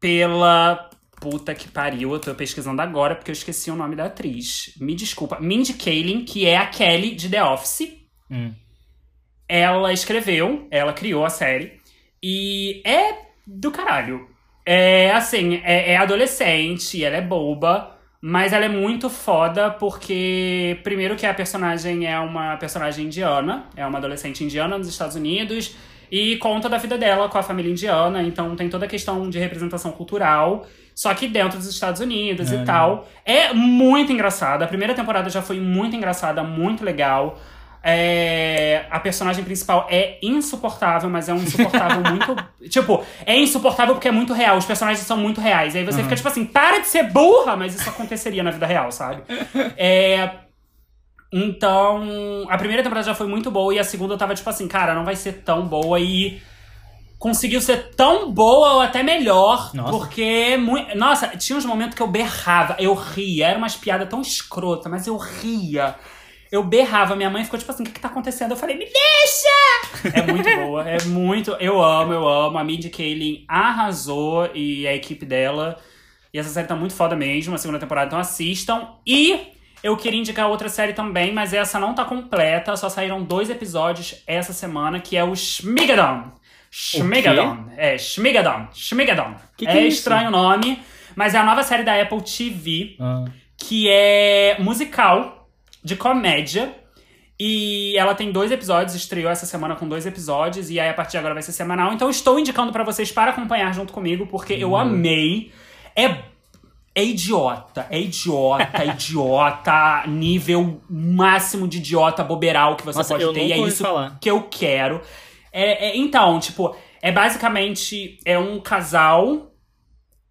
pela. 0.01 0.89
Puta 1.21 1.55
que 1.55 1.69
pariu, 1.69 2.15
eu 2.15 2.19
tô 2.19 2.35
pesquisando 2.35 2.81
agora 2.81 3.15
porque 3.15 3.31
eu 3.31 3.35
esqueci 3.35 3.71
o 3.71 3.77
nome 3.77 3.95
da 3.95 4.07
atriz. 4.07 4.75
Me 4.81 4.95
desculpa. 4.95 5.39
Mindy 5.39 5.75
Kaling, 5.75 6.25
que 6.25 6.47
é 6.47 6.57
a 6.57 6.67
Kelly 6.67 7.15
de 7.15 7.29
The 7.29 7.45
Office. 7.45 7.93
Hum. 8.31 8.55
Ela 9.47 9.93
escreveu, 9.93 10.67
ela 10.71 10.95
criou 10.95 11.23
a 11.23 11.29
série. 11.29 11.79
E 12.23 12.81
é 12.87 13.19
do 13.47 13.71
caralho. 13.71 14.29
É 14.65 15.11
assim, 15.13 15.61
é, 15.65 15.93
é 15.93 15.97
adolescente, 15.97 17.05
ela 17.05 17.17
é 17.17 17.21
boba, 17.21 17.99
mas 18.21 18.53
ela 18.53 18.67
é 18.67 18.69
muito 18.69 19.11
foda 19.11 19.71
porque, 19.71 20.79
primeiro, 20.83 21.17
que 21.17 21.27
a 21.27 21.35
personagem 21.35 22.07
é 22.07 22.19
uma 22.19 22.57
personagem 22.57 23.07
indiana, 23.07 23.67
é 23.75 23.85
uma 23.87 23.99
adolescente 23.99 24.45
indiana 24.45 24.77
nos 24.77 24.89
Estados 24.89 25.17
Unidos, 25.17 25.75
e 26.11 26.37
conta 26.37 26.69
da 26.69 26.77
vida 26.77 26.99
dela 26.99 27.29
com 27.29 27.39
a 27.39 27.43
família 27.43 27.71
indiana, 27.71 28.23
então 28.23 28.57
tem 28.57 28.69
toda 28.69 28.87
a 28.87 28.89
questão 28.89 29.31
de 29.31 29.39
representação 29.39 29.93
cultural. 29.93 30.67
Só 30.95 31.15
que 31.15 31.29
dentro 31.29 31.57
dos 31.57 31.69
Estados 31.69 32.01
Unidos 32.01 32.53
É, 32.53 32.57
e 32.57 32.65
tal. 32.65 33.09
É 33.25 33.55
muito 33.55 34.13
engraçada. 34.13 34.65
A 34.65 34.69
primeira 34.69 34.93
temporada 34.93 35.31
já 35.31 35.41
foi 35.41 35.59
muito 35.59 35.97
engraçada, 35.97 36.43
muito 36.43 36.85
legal. 36.85 37.39
É, 37.83 38.85
a 38.91 39.01
personagem 39.01 39.43
principal 39.43 39.87
é 39.91 40.19
insuportável, 40.23 41.09
mas 41.09 41.29
é 41.29 41.33
um 41.33 41.39
insuportável 41.39 42.03
muito. 42.11 42.37
Tipo, 42.69 43.03
é 43.25 43.39
insuportável 43.39 43.95
porque 43.95 44.09
é 44.09 44.13
muito 44.13 44.35
real. 44.35 44.59
Os 44.59 44.67
personagens 44.67 45.07
são 45.07 45.17
muito 45.17 45.41
reais. 45.41 45.75
Aí 45.75 45.85
você 45.85 46.03
fica 46.03 46.17
tipo 46.17 46.29
assim, 46.29 46.45
para 46.45 46.81
de 46.81 46.89
ser 46.89 47.05
burra! 47.05 47.57
Mas 47.57 47.75
isso 47.75 47.89
aconteceria 47.89 48.43
na 48.43 48.51
vida 48.51 48.67
real, 48.67 48.93
sabe? 48.93 49.23
É. 49.79 50.31
Então, 51.33 52.47
a 52.49 52.59
primeira 52.59 52.83
temporada 52.83 53.07
já 53.07 53.15
foi 53.15 53.27
muito 53.27 53.51
boa 53.51 53.73
e 53.73 53.79
a 53.79 53.85
segunda 53.85 54.15
eu 54.15 54.19
tava 54.19 54.35
tipo 54.35 54.51
assim, 54.51 54.67
cara, 54.67 54.95
não 54.95 55.05
vai 55.05 55.15
ser 55.15 55.43
tão 55.45 55.67
boa 55.67 56.01
e 56.01 56.43
conseguiu 57.21 57.61
ser 57.61 57.95
tão 57.95 58.33
boa 58.33 58.75
ou 58.75 58.81
até 58.81 59.03
melhor, 59.03 59.71
Nossa. 59.75 59.91
porque 59.91 60.57
muito, 60.57 60.97
nossa, 60.97 61.29
tinha 61.37 61.57
uns 61.57 61.67
momentos 61.67 61.95
que 61.95 62.03
eu 62.03 62.09
berrava, 62.09 62.75
eu 62.79 62.95
ria, 62.95 63.49
era 63.49 63.59
umas 63.59 63.77
piadas 63.77 64.09
tão 64.09 64.23
escrota, 64.23 64.89
mas 64.89 65.07
eu 65.07 65.17
ria. 65.17 65.95
Eu 66.51 66.65
berrava, 66.65 67.15
minha 67.15 67.31
mãe 67.31 67.45
ficou 67.45 67.59
tipo 67.59 67.71
assim, 67.71 67.85
o 67.85 67.87
que 67.87 67.93
que 67.93 68.01
tá 68.01 68.09
acontecendo? 68.09 68.51
Eu 68.51 68.57
falei, 68.57 68.77
me 68.77 68.87
deixa! 68.87 70.19
É 70.19 70.23
muito 70.23 70.49
boa, 70.67 70.89
é 70.89 71.05
muito, 71.05 71.53
eu 71.61 71.81
amo, 71.81 72.13
eu 72.13 72.27
amo. 72.27 72.59
A 72.59 72.65
Mindy 72.65 72.91
Kaling 72.91 73.45
arrasou 73.47 74.51
e 74.53 74.85
a 74.89 74.93
equipe 74.93 75.25
dela. 75.25 75.79
E 76.35 76.39
essa 76.41 76.49
série 76.49 76.67
tá 76.67 76.75
muito 76.75 76.95
foda 76.95 77.15
mesmo, 77.15 77.55
a 77.55 77.59
segunda 77.59 77.79
temporada, 77.79 78.09
então 78.09 78.19
assistam. 78.19 78.95
E 79.07 79.53
eu 79.83 79.97
queria 79.97 80.19
indicar 80.21 80.49
outra 80.49 80.69
série 80.69 80.93
também, 80.93 81.33
mas 81.33 81.53
essa 81.53 81.79
não 81.79 81.95
tá 81.95 82.05
completa, 82.05 82.77
só 82.77 82.89
saíram 82.89 83.23
dois 83.23 83.49
episódios 83.51 84.23
essa 84.27 84.53
semana, 84.53 85.01
que 85.01 85.17
é 85.17 85.25
o 85.25 85.35
Shmigadon. 85.35 86.25
Shmigadon. 86.71 87.67
É, 87.77 87.99
Shmigadon. 87.99 88.69
Shmigadon. 88.73 89.35
Que 89.57 89.67
que 89.67 89.73
é 89.73 89.79
é 89.85 89.87
estranho 89.89 90.29
o 90.29 90.31
nome, 90.31 90.81
mas 91.17 91.35
é 91.35 91.39
a 91.39 91.45
nova 91.45 91.63
série 91.63 91.83
da 91.83 92.01
Apple 92.01 92.21
TV, 92.23 92.97
Ah. 93.01 93.25
que 93.57 93.89
é 93.91 94.57
musical, 94.61 95.49
de 95.83 95.97
comédia. 95.97 96.75
E 97.43 97.97
ela 97.97 98.15
tem 98.15 98.31
dois 98.31 98.51
episódios, 98.53 98.95
estreou 98.95 99.31
essa 99.31 99.47
semana 99.47 99.75
com 99.75 99.89
dois 99.89 100.05
episódios, 100.05 100.69
e 100.71 100.79
aí 100.79 100.91
a 100.91 100.95
partir 100.95 101.13
de 101.13 101.19
agora 101.19 101.33
vai 101.33 101.43
ser 101.43 101.53
semanal. 101.53 101.91
Então 101.93 102.07
eu 102.07 102.11
estou 102.11 102.39
indicando 102.39 102.71
pra 102.71 102.85
vocês 102.85 103.11
para 103.11 103.31
acompanhar 103.31 103.73
junto 103.75 103.93
comigo, 103.95 104.27
porque 104.27 104.53
eu 104.53 104.77
amei. 104.77 105.51
É, 105.97 106.19
é 107.01 107.05
idiota, 107.05 107.87
é 107.91 108.01
idiota, 108.01 108.85
idiota, 108.85 110.07
nível 110.07 110.81
máximo 110.89 111.67
de 111.67 111.79
idiota 111.79 112.23
boberal 112.23 112.77
que 112.77 112.85
você 112.85 112.99
Nossa, 112.99 113.15
pode 113.19 113.33
ter. 113.33 113.47
E 113.47 113.53
é 113.53 113.59
isso 113.59 113.83
falar. 113.83 114.19
que 114.21 114.31
eu 114.31 114.43
quero. 114.45 115.01
É, 115.53 115.89
é- 115.89 115.97
então, 115.97 116.39
tipo, 116.39 116.75
é 117.03 117.11
basicamente 117.11 118.19
é 118.25 118.39
um 118.39 118.61
casal 118.61 119.53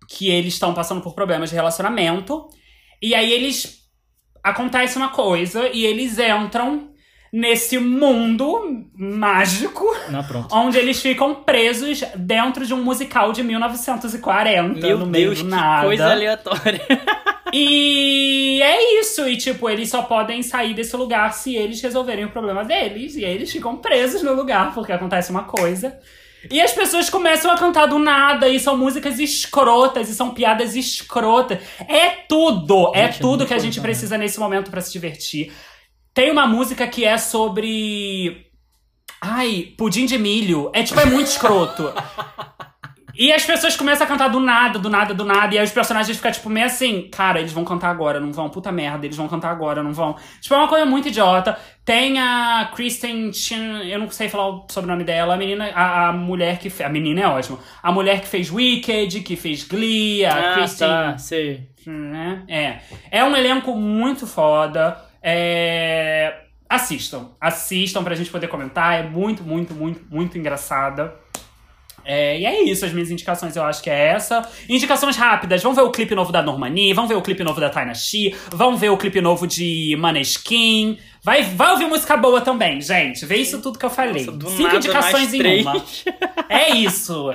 que 0.08 0.30
eles 0.30 0.54
estão 0.54 0.74
passando 0.74 1.02
por 1.02 1.14
problemas 1.14 1.50
de 1.50 1.56
relacionamento. 1.56 2.48
E 3.02 3.14
aí 3.14 3.32
eles. 3.32 3.80
Acontece 4.42 4.98
uma 4.98 5.10
coisa 5.10 5.68
e 5.68 5.86
eles 5.86 6.18
entram 6.18 6.89
nesse 7.32 7.78
mundo 7.78 8.86
mágico 8.96 9.86
Não, 10.10 10.24
pronto. 10.24 10.48
onde 10.56 10.78
eles 10.78 11.02
ficam 11.02 11.36
presos 11.36 12.04
dentro 12.16 12.66
de 12.66 12.74
um 12.74 12.84
musical 12.84 13.32
de 13.32 13.44
1940, 13.44 14.80
Meu 14.80 14.98
no 14.98 15.06
meio 15.06 15.28
Deus, 15.28 15.44
do 15.44 15.50
nada. 15.50 15.86
coisa 15.88 16.12
aleatória. 16.12 16.82
E 17.52 18.62
é 18.62 19.00
isso. 19.00 19.28
E, 19.28 19.36
tipo, 19.36 19.68
eles 19.70 19.90
só 19.90 20.04
podem 20.04 20.44
sair 20.44 20.76
desse 20.76 20.96
lugar 20.96 21.34
se 21.34 21.56
eles 21.56 21.82
resolverem 21.82 22.26
o 22.26 22.30
problema 22.30 22.64
deles. 22.64 23.16
E 23.16 23.26
aí 23.26 23.34
eles 23.34 23.52
ficam 23.52 23.76
presos 23.78 24.22
no 24.22 24.34
lugar 24.34 24.72
porque 24.74 24.92
acontece 24.92 25.32
uma 25.32 25.44
coisa. 25.46 25.98
E 26.50 26.62
as 26.62 26.72
pessoas 26.72 27.10
começam 27.10 27.52
a 27.52 27.58
cantar 27.58 27.88
do 27.88 28.00
nada, 28.00 28.48
e 28.48 28.60
são 28.60 28.78
músicas 28.78 29.20
escrotas, 29.20 30.10
e 30.10 30.14
são 30.14 30.30
piadas 30.30 30.74
escrotas. 30.74 31.58
É 31.88 32.10
tudo! 32.30 32.92
é 32.96 33.08
Gente, 33.08 33.16
eu 33.16 33.20
tudo 33.30 33.46
que 33.46 33.54
a 33.54 33.58
gente 33.60 33.76
falar. 33.76 33.88
precisa 33.88 34.18
nesse 34.18 34.40
momento 34.40 34.72
pra 34.72 34.80
se 34.80 34.92
divertir. 34.92 35.52
Tem 36.20 36.30
uma 36.32 36.46
música 36.46 36.86
que 36.86 37.06
é 37.06 37.18
sobre. 37.18 38.46
Ai, 39.22 39.74
pudim 39.78 40.06
de 40.06 40.18
milho. 40.18 40.70
É 40.74 40.84
tipo, 40.84 41.00
é 41.00 41.06
muito 41.06 41.28
escroto. 41.28 41.94
E 43.16 43.32
as 43.32 43.46
pessoas 43.46 43.78
começam 43.78 44.06
a 44.06 44.08
cantar 44.08 44.28
do 44.28 44.38
nada, 44.38 44.78
do 44.78 44.90
nada, 44.90 45.14
do 45.14 45.24
nada. 45.24 45.56
E 45.56 45.58
aí 45.58 45.64
os 45.64 45.72
personagens 45.72 46.18
ficam, 46.18 46.30
tipo, 46.30 46.50
meio 46.50 46.66
assim, 46.66 47.10
cara, 47.10 47.40
eles 47.40 47.54
vão 47.54 47.64
cantar 47.64 47.90
agora, 47.90 48.20
não 48.20 48.34
vão? 48.34 48.50
Puta 48.50 48.70
merda, 48.70 49.06
eles 49.06 49.16
vão 49.16 49.30
cantar 49.30 49.50
agora, 49.50 49.82
não 49.82 49.94
vão? 49.94 50.18
Tipo, 50.42 50.56
é 50.56 50.58
uma 50.58 50.68
coisa 50.68 50.86
muito 50.86 51.08
idiota. 51.08 51.58
Tem 51.86 52.20
a 52.20 52.70
Kristen 52.76 53.32
Chin, 53.32 53.90
eu 53.90 53.98
não 54.00 54.10
sei 54.10 54.28
falar 54.28 54.50
o 54.50 54.68
sobrenome 54.70 55.06
dela, 55.06 55.36
a 55.36 55.38
menina, 55.38 55.72
a, 55.74 56.10
a 56.10 56.12
mulher 56.12 56.60
que. 56.60 56.70
fe- 56.70 56.84
A 56.84 56.90
menina 56.90 57.22
é 57.22 57.28
ótima. 57.28 57.60
A 57.82 57.94
mulher 57.94 58.20
que 58.20 58.28
fez 58.28 58.52
Wicked, 58.52 59.22
que 59.22 59.38
fez 59.38 59.64
Glee, 59.66 60.26
a 60.26 60.34
ah, 60.34 60.54
Kristen 60.56 60.86
tá, 60.86 61.18
sei. 61.18 61.70
né? 61.88 62.44
É. 62.50 62.80
É 63.10 63.24
um 63.24 63.34
elenco 63.38 63.74
muito 63.74 64.28
foda. 64.28 65.08
É... 65.22 66.46
Assistam. 66.70 67.32
Assistam 67.42 68.04
pra 68.04 68.16
gente 68.16 68.30
poder 68.30 68.48
comentar. 68.48 69.00
É 69.00 69.04
muito, 69.08 69.44
muito, 69.44 69.74
muito, 69.74 70.02
muito 70.14 70.38
engraçada. 70.38 71.16
É, 72.12 72.40
e 72.40 72.46
é 72.46 72.64
isso, 72.64 72.84
as 72.84 72.92
minhas 72.92 73.12
indicações 73.12 73.56
eu 73.56 73.62
acho 73.62 73.84
que 73.84 73.90
é 73.90 74.08
essa. 74.08 74.42
Indicações 74.68 75.16
rápidas, 75.16 75.62
vão 75.62 75.76
ver 75.76 75.82
o 75.82 75.92
clipe 75.92 76.16
novo 76.16 76.32
da 76.32 76.42
Normani, 76.42 76.92
vão 76.92 77.08
ver 77.08 77.14
o 77.14 77.22
clipe 77.22 77.44
novo 77.44 77.62
da 77.62 77.70
Taina 77.70 77.94
Shi, 77.94 78.36
vão 78.50 78.76
ver 78.76 78.90
o 78.90 78.98
clipe 78.98 79.22
novo 79.22 79.46
de 79.46 79.96
Maneskin, 80.00 80.98
Vai, 81.22 81.44
vai 81.44 81.72
ouvir 81.72 81.86
música 81.86 82.16
boa 82.16 82.42
também, 82.42 82.82
gente. 82.82 83.26
Vê 83.26 83.36
isso 83.36 83.62
tudo 83.62 83.78
que 83.78 83.86
eu 83.86 83.90
falei. 83.90 84.26
Nossa, 84.26 84.56
Cinco 84.56 84.76
indicações 84.76 85.34
em 85.34 85.62
uma. 85.62 85.86
É 86.50 86.70
isso. 86.70 87.32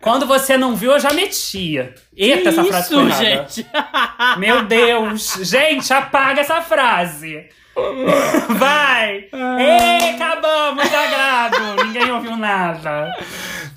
Quando 0.00 0.24
você 0.26 0.56
não 0.56 0.74
viu, 0.74 0.92
eu 0.92 0.98
já 0.98 1.12
metia. 1.12 1.94
Eita, 2.16 2.48
essa 2.48 2.64
frase 2.64 2.94
Isso, 2.94 3.10
gente. 3.12 3.66
Meu 4.38 4.64
Deus. 4.64 5.34
Gente, 5.42 5.92
apaga 5.92 6.40
essa 6.40 6.62
frase. 6.62 7.48
Vai. 8.56 9.28
Ei, 9.58 10.10
acabamos, 10.14 10.84
agrado. 10.86 11.84
Ninguém 11.84 12.10
ouviu 12.12 12.36
nada. 12.36 13.12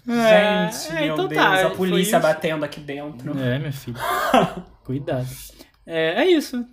É, 0.07 0.69
Gente, 0.71 0.91
é, 0.97 1.01
meu 1.05 1.13
então 1.13 1.27
Deus. 1.27 1.41
tá, 1.41 1.67
a 1.67 1.69
polícia 1.69 2.19
batendo 2.19 2.65
aqui 2.65 2.79
dentro. 2.79 3.37
É, 3.39 3.57
minha 3.59 3.71
filha. 3.71 3.97
Cuidado. 4.83 5.27
É, 5.85 6.23
é 6.23 6.27
isso. 6.27 6.65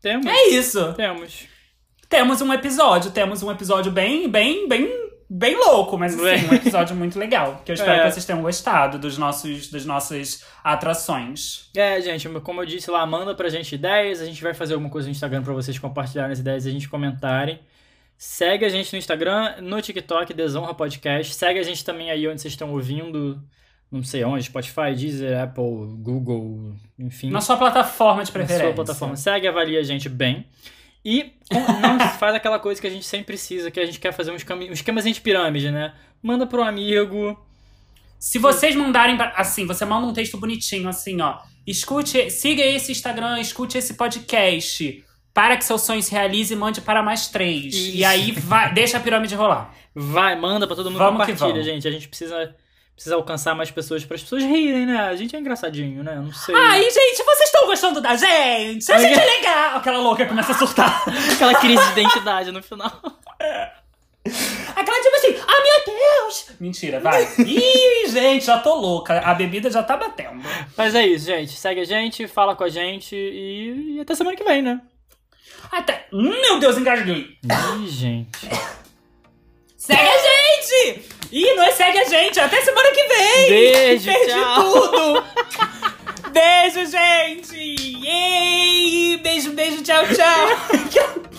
Temos. 0.00 0.26
É 0.26 0.48
isso. 0.50 0.92
Temos. 0.94 1.46
Temos 2.08 2.40
um 2.40 2.52
episódio. 2.52 3.10
Temos 3.10 3.42
um 3.42 3.50
episódio 3.50 3.90
bem, 3.90 4.28
bem, 4.30 4.68
bem, 4.68 4.88
bem 5.28 5.56
louco, 5.56 5.98
mas 5.98 6.14
assim, 6.14 6.46
um 6.48 6.54
episódio 6.54 6.94
muito 6.94 7.18
legal. 7.18 7.60
Que 7.64 7.72
eu 7.72 7.74
espero 7.74 8.00
É. 8.00 8.04
que 8.06 8.12
vocês 8.12 8.24
tenham 8.24 8.40
gostado 8.42 8.98
dos 9.00 9.18
nossos, 9.18 9.68
das 9.68 9.84
nossas 9.84 10.44
atrações. 10.62 11.68
É, 11.74 12.00
gente, 12.00 12.28
como 12.40 12.60
eu 12.62 12.66
disse 12.66 12.88
lá, 12.90 13.04
manda 13.04 13.34
pra 13.34 13.48
gente 13.48 13.74
ideias. 13.74 14.20
A 14.20 14.24
gente 14.24 14.40
vai 14.42 14.54
fazer 14.54 14.74
alguma 14.74 14.90
coisa 14.90 15.08
no 15.08 15.12
Instagram 15.12 15.42
pra 15.42 15.52
vocês 15.52 15.76
compartilharem 15.78 16.32
as 16.32 16.38
ideias 16.38 16.64
e 16.66 16.68
a 16.68 16.72
gente 16.72 16.88
comentarem. 16.88 17.58
Segue 18.18 18.64
a 18.64 18.68
gente 18.68 18.92
no 18.92 18.98
Instagram, 18.98 19.56
no 19.60 19.80
TikTok, 19.80 20.32
Desonra 20.32 20.72
Podcast. 20.74 21.34
Segue 21.34 21.58
a 21.58 21.62
gente 21.62 21.84
também 21.84 22.10
aí 22.10 22.26
onde 22.26 22.40
vocês 22.40 22.52
estão 22.52 22.70
ouvindo. 22.72 23.42
Não 23.92 24.02
sei 24.02 24.24
onde, 24.24 24.44
Spotify, 24.44 24.94
Deezer, 24.96 25.38
Apple, 25.40 25.62
Google, 25.98 26.74
enfim. 26.98 27.30
Na 27.30 27.40
sua 27.40 27.56
plataforma 27.56 28.24
de 28.24 28.30
na 28.30 28.32
preferência. 28.32 28.66
sua 28.66 28.74
plataforma. 28.74 29.16
Segue, 29.16 29.46
avalia 29.46 29.78
a 29.78 29.82
gente 29.82 30.08
bem. 30.08 30.46
E 31.04 31.32
não 31.52 32.00
faz 32.18 32.34
aquela 32.34 32.58
coisa 32.58 32.80
que 32.80 32.86
a 32.86 32.90
gente 32.90 33.04
sempre 33.06 33.26
precisa, 33.26 33.70
que 33.70 33.78
a 33.78 33.86
gente 33.86 34.00
quer 34.00 34.12
fazer 34.12 34.32
um, 34.32 34.36
esquema, 34.36 34.64
um 34.64 34.72
esquemazinho 34.72 35.14
de 35.14 35.20
pirâmide, 35.20 35.70
né? 35.70 35.94
Manda 36.22 36.46
pro 36.46 36.62
amigo. 36.62 37.38
Se 38.18 38.38
vocês 38.38 38.74
mandarem 38.74 39.16
pra- 39.16 39.34
assim, 39.36 39.66
você 39.66 39.84
manda 39.84 40.06
um 40.06 40.12
texto 40.12 40.38
bonitinho 40.38 40.88
assim, 40.88 41.20
ó. 41.20 41.38
Escute, 41.66 42.30
siga 42.30 42.62
esse 42.64 42.90
Instagram, 42.90 43.38
escute 43.40 43.76
esse 43.78 43.94
podcast. 43.94 45.04
Para 45.36 45.54
que 45.58 45.66
seu 45.66 45.76
sonho 45.76 46.02
se 46.02 46.10
realize 46.10 46.50
e 46.50 46.56
mande 46.56 46.80
para 46.80 47.02
mais 47.02 47.26
três. 47.26 47.74
Isso. 47.74 47.94
E 47.94 48.02
aí 48.02 48.32
vai, 48.32 48.72
deixa 48.72 48.96
a 48.96 49.00
pirâmide 49.00 49.34
rolar. 49.34 49.70
Vai, 49.94 50.34
manda 50.34 50.66
pra 50.66 50.74
todo 50.74 50.90
mundo 50.90 50.96
Vamos 50.96 51.26
que 51.26 51.32
compartilha, 51.32 51.62
vamos. 51.62 51.66
gente. 51.66 51.86
A 51.86 51.90
gente 51.90 52.08
precisa, 52.08 52.56
precisa 52.94 53.16
alcançar 53.16 53.54
mais 53.54 53.70
pessoas 53.70 54.02
para 54.02 54.14
as 54.14 54.22
pessoas 54.22 54.42
rirem, 54.42 54.86
né? 54.86 54.98
A 54.98 55.14
gente 55.14 55.36
é 55.36 55.38
engraçadinho, 55.38 56.02
né? 56.02 56.14
Não 56.14 56.32
sei. 56.32 56.54
Ai, 56.54 56.80
gente, 56.84 57.22
vocês 57.22 57.50
estão 57.50 57.66
gostando 57.66 58.00
da 58.00 58.16
gente? 58.16 58.90
A 58.90 58.96
gente 58.96 59.20
é 59.20 59.24
legal. 59.26 59.76
Aquela 59.76 59.98
louca 59.98 60.24
começa 60.24 60.52
a 60.52 60.54
surtar. 60.54 61.04
Aquela 61.34 61.54
crise 61.56 61.84
de 61.84 62.00
identidade 62.00 62.50
no 62.50 62.62
final. 62.62 62.90
Aquela 64.74 65.02
tipo 65.02 65.16
assim, 65.16 65.36
ah, 65.46 65.62
meu 65.62 65.94
Deus! 65.94 66.46
Mentira, 66.58 66.98
vai. 66.98 67.28
Ih, 67.44 68.08
gente, 68.08 68.46
já 68.46 68.58
tô 68.58 68.74
louca. 68.74 69.20
A 69.20 69.34
bebida 69.34 69.70
já 69.70 69.82
tá 69.82 69.98
batendo. 69.98 70.42
Mas 70.74 70.94
é 70.94 71.06
isso, 71.06 71.26
gente. 71.26 71.52
Segue 71.52 71.82
a 71.82 71.84
gente, 71.84 72.26
fala 72.26 72.56
com 72.56 72.64
a 72.64 72.70
gente 72.70 73.14
e, 73.14 73.96
e 73.96 74.00
até 74.00 74.14
semana 74.14 74.34
que 74.34 74.42
vem, 74.42 74.62
né? 74.62 74.80
Até. 75.70 76.06
Meu 76.12 76.58
Deus, 76.58 76.76
engasguei. 76.78 77.36
Ih, 77.44 77.88
gente. 77.88 78.48
Segue 79.76 80.00
a 80.00 80.18
gente! 80.18 81.02
E 81.30 81.48
é 81.48 81.72
segue 81.72 81.98
a 81.98 82.04
gente 82.04 82.38
é 82.38 82.42
até 82.44 82.60
semana 82.60 82.90
que 82.90 83.04
vem! 83.04 83.48
Beijo, 83.48 84.04
Perdi 84.04 84.32
tchau. 84.32 84.62
tudo! 84.62 85.24
beijo, 86.32 86.90
gente! 86.90 88.04
Yay! 88.04 89.16
Beijo, 89.18 89.52
beijo, 89.52 89.82
tchau, 89.82 90.04
tchau! 90.08 91.26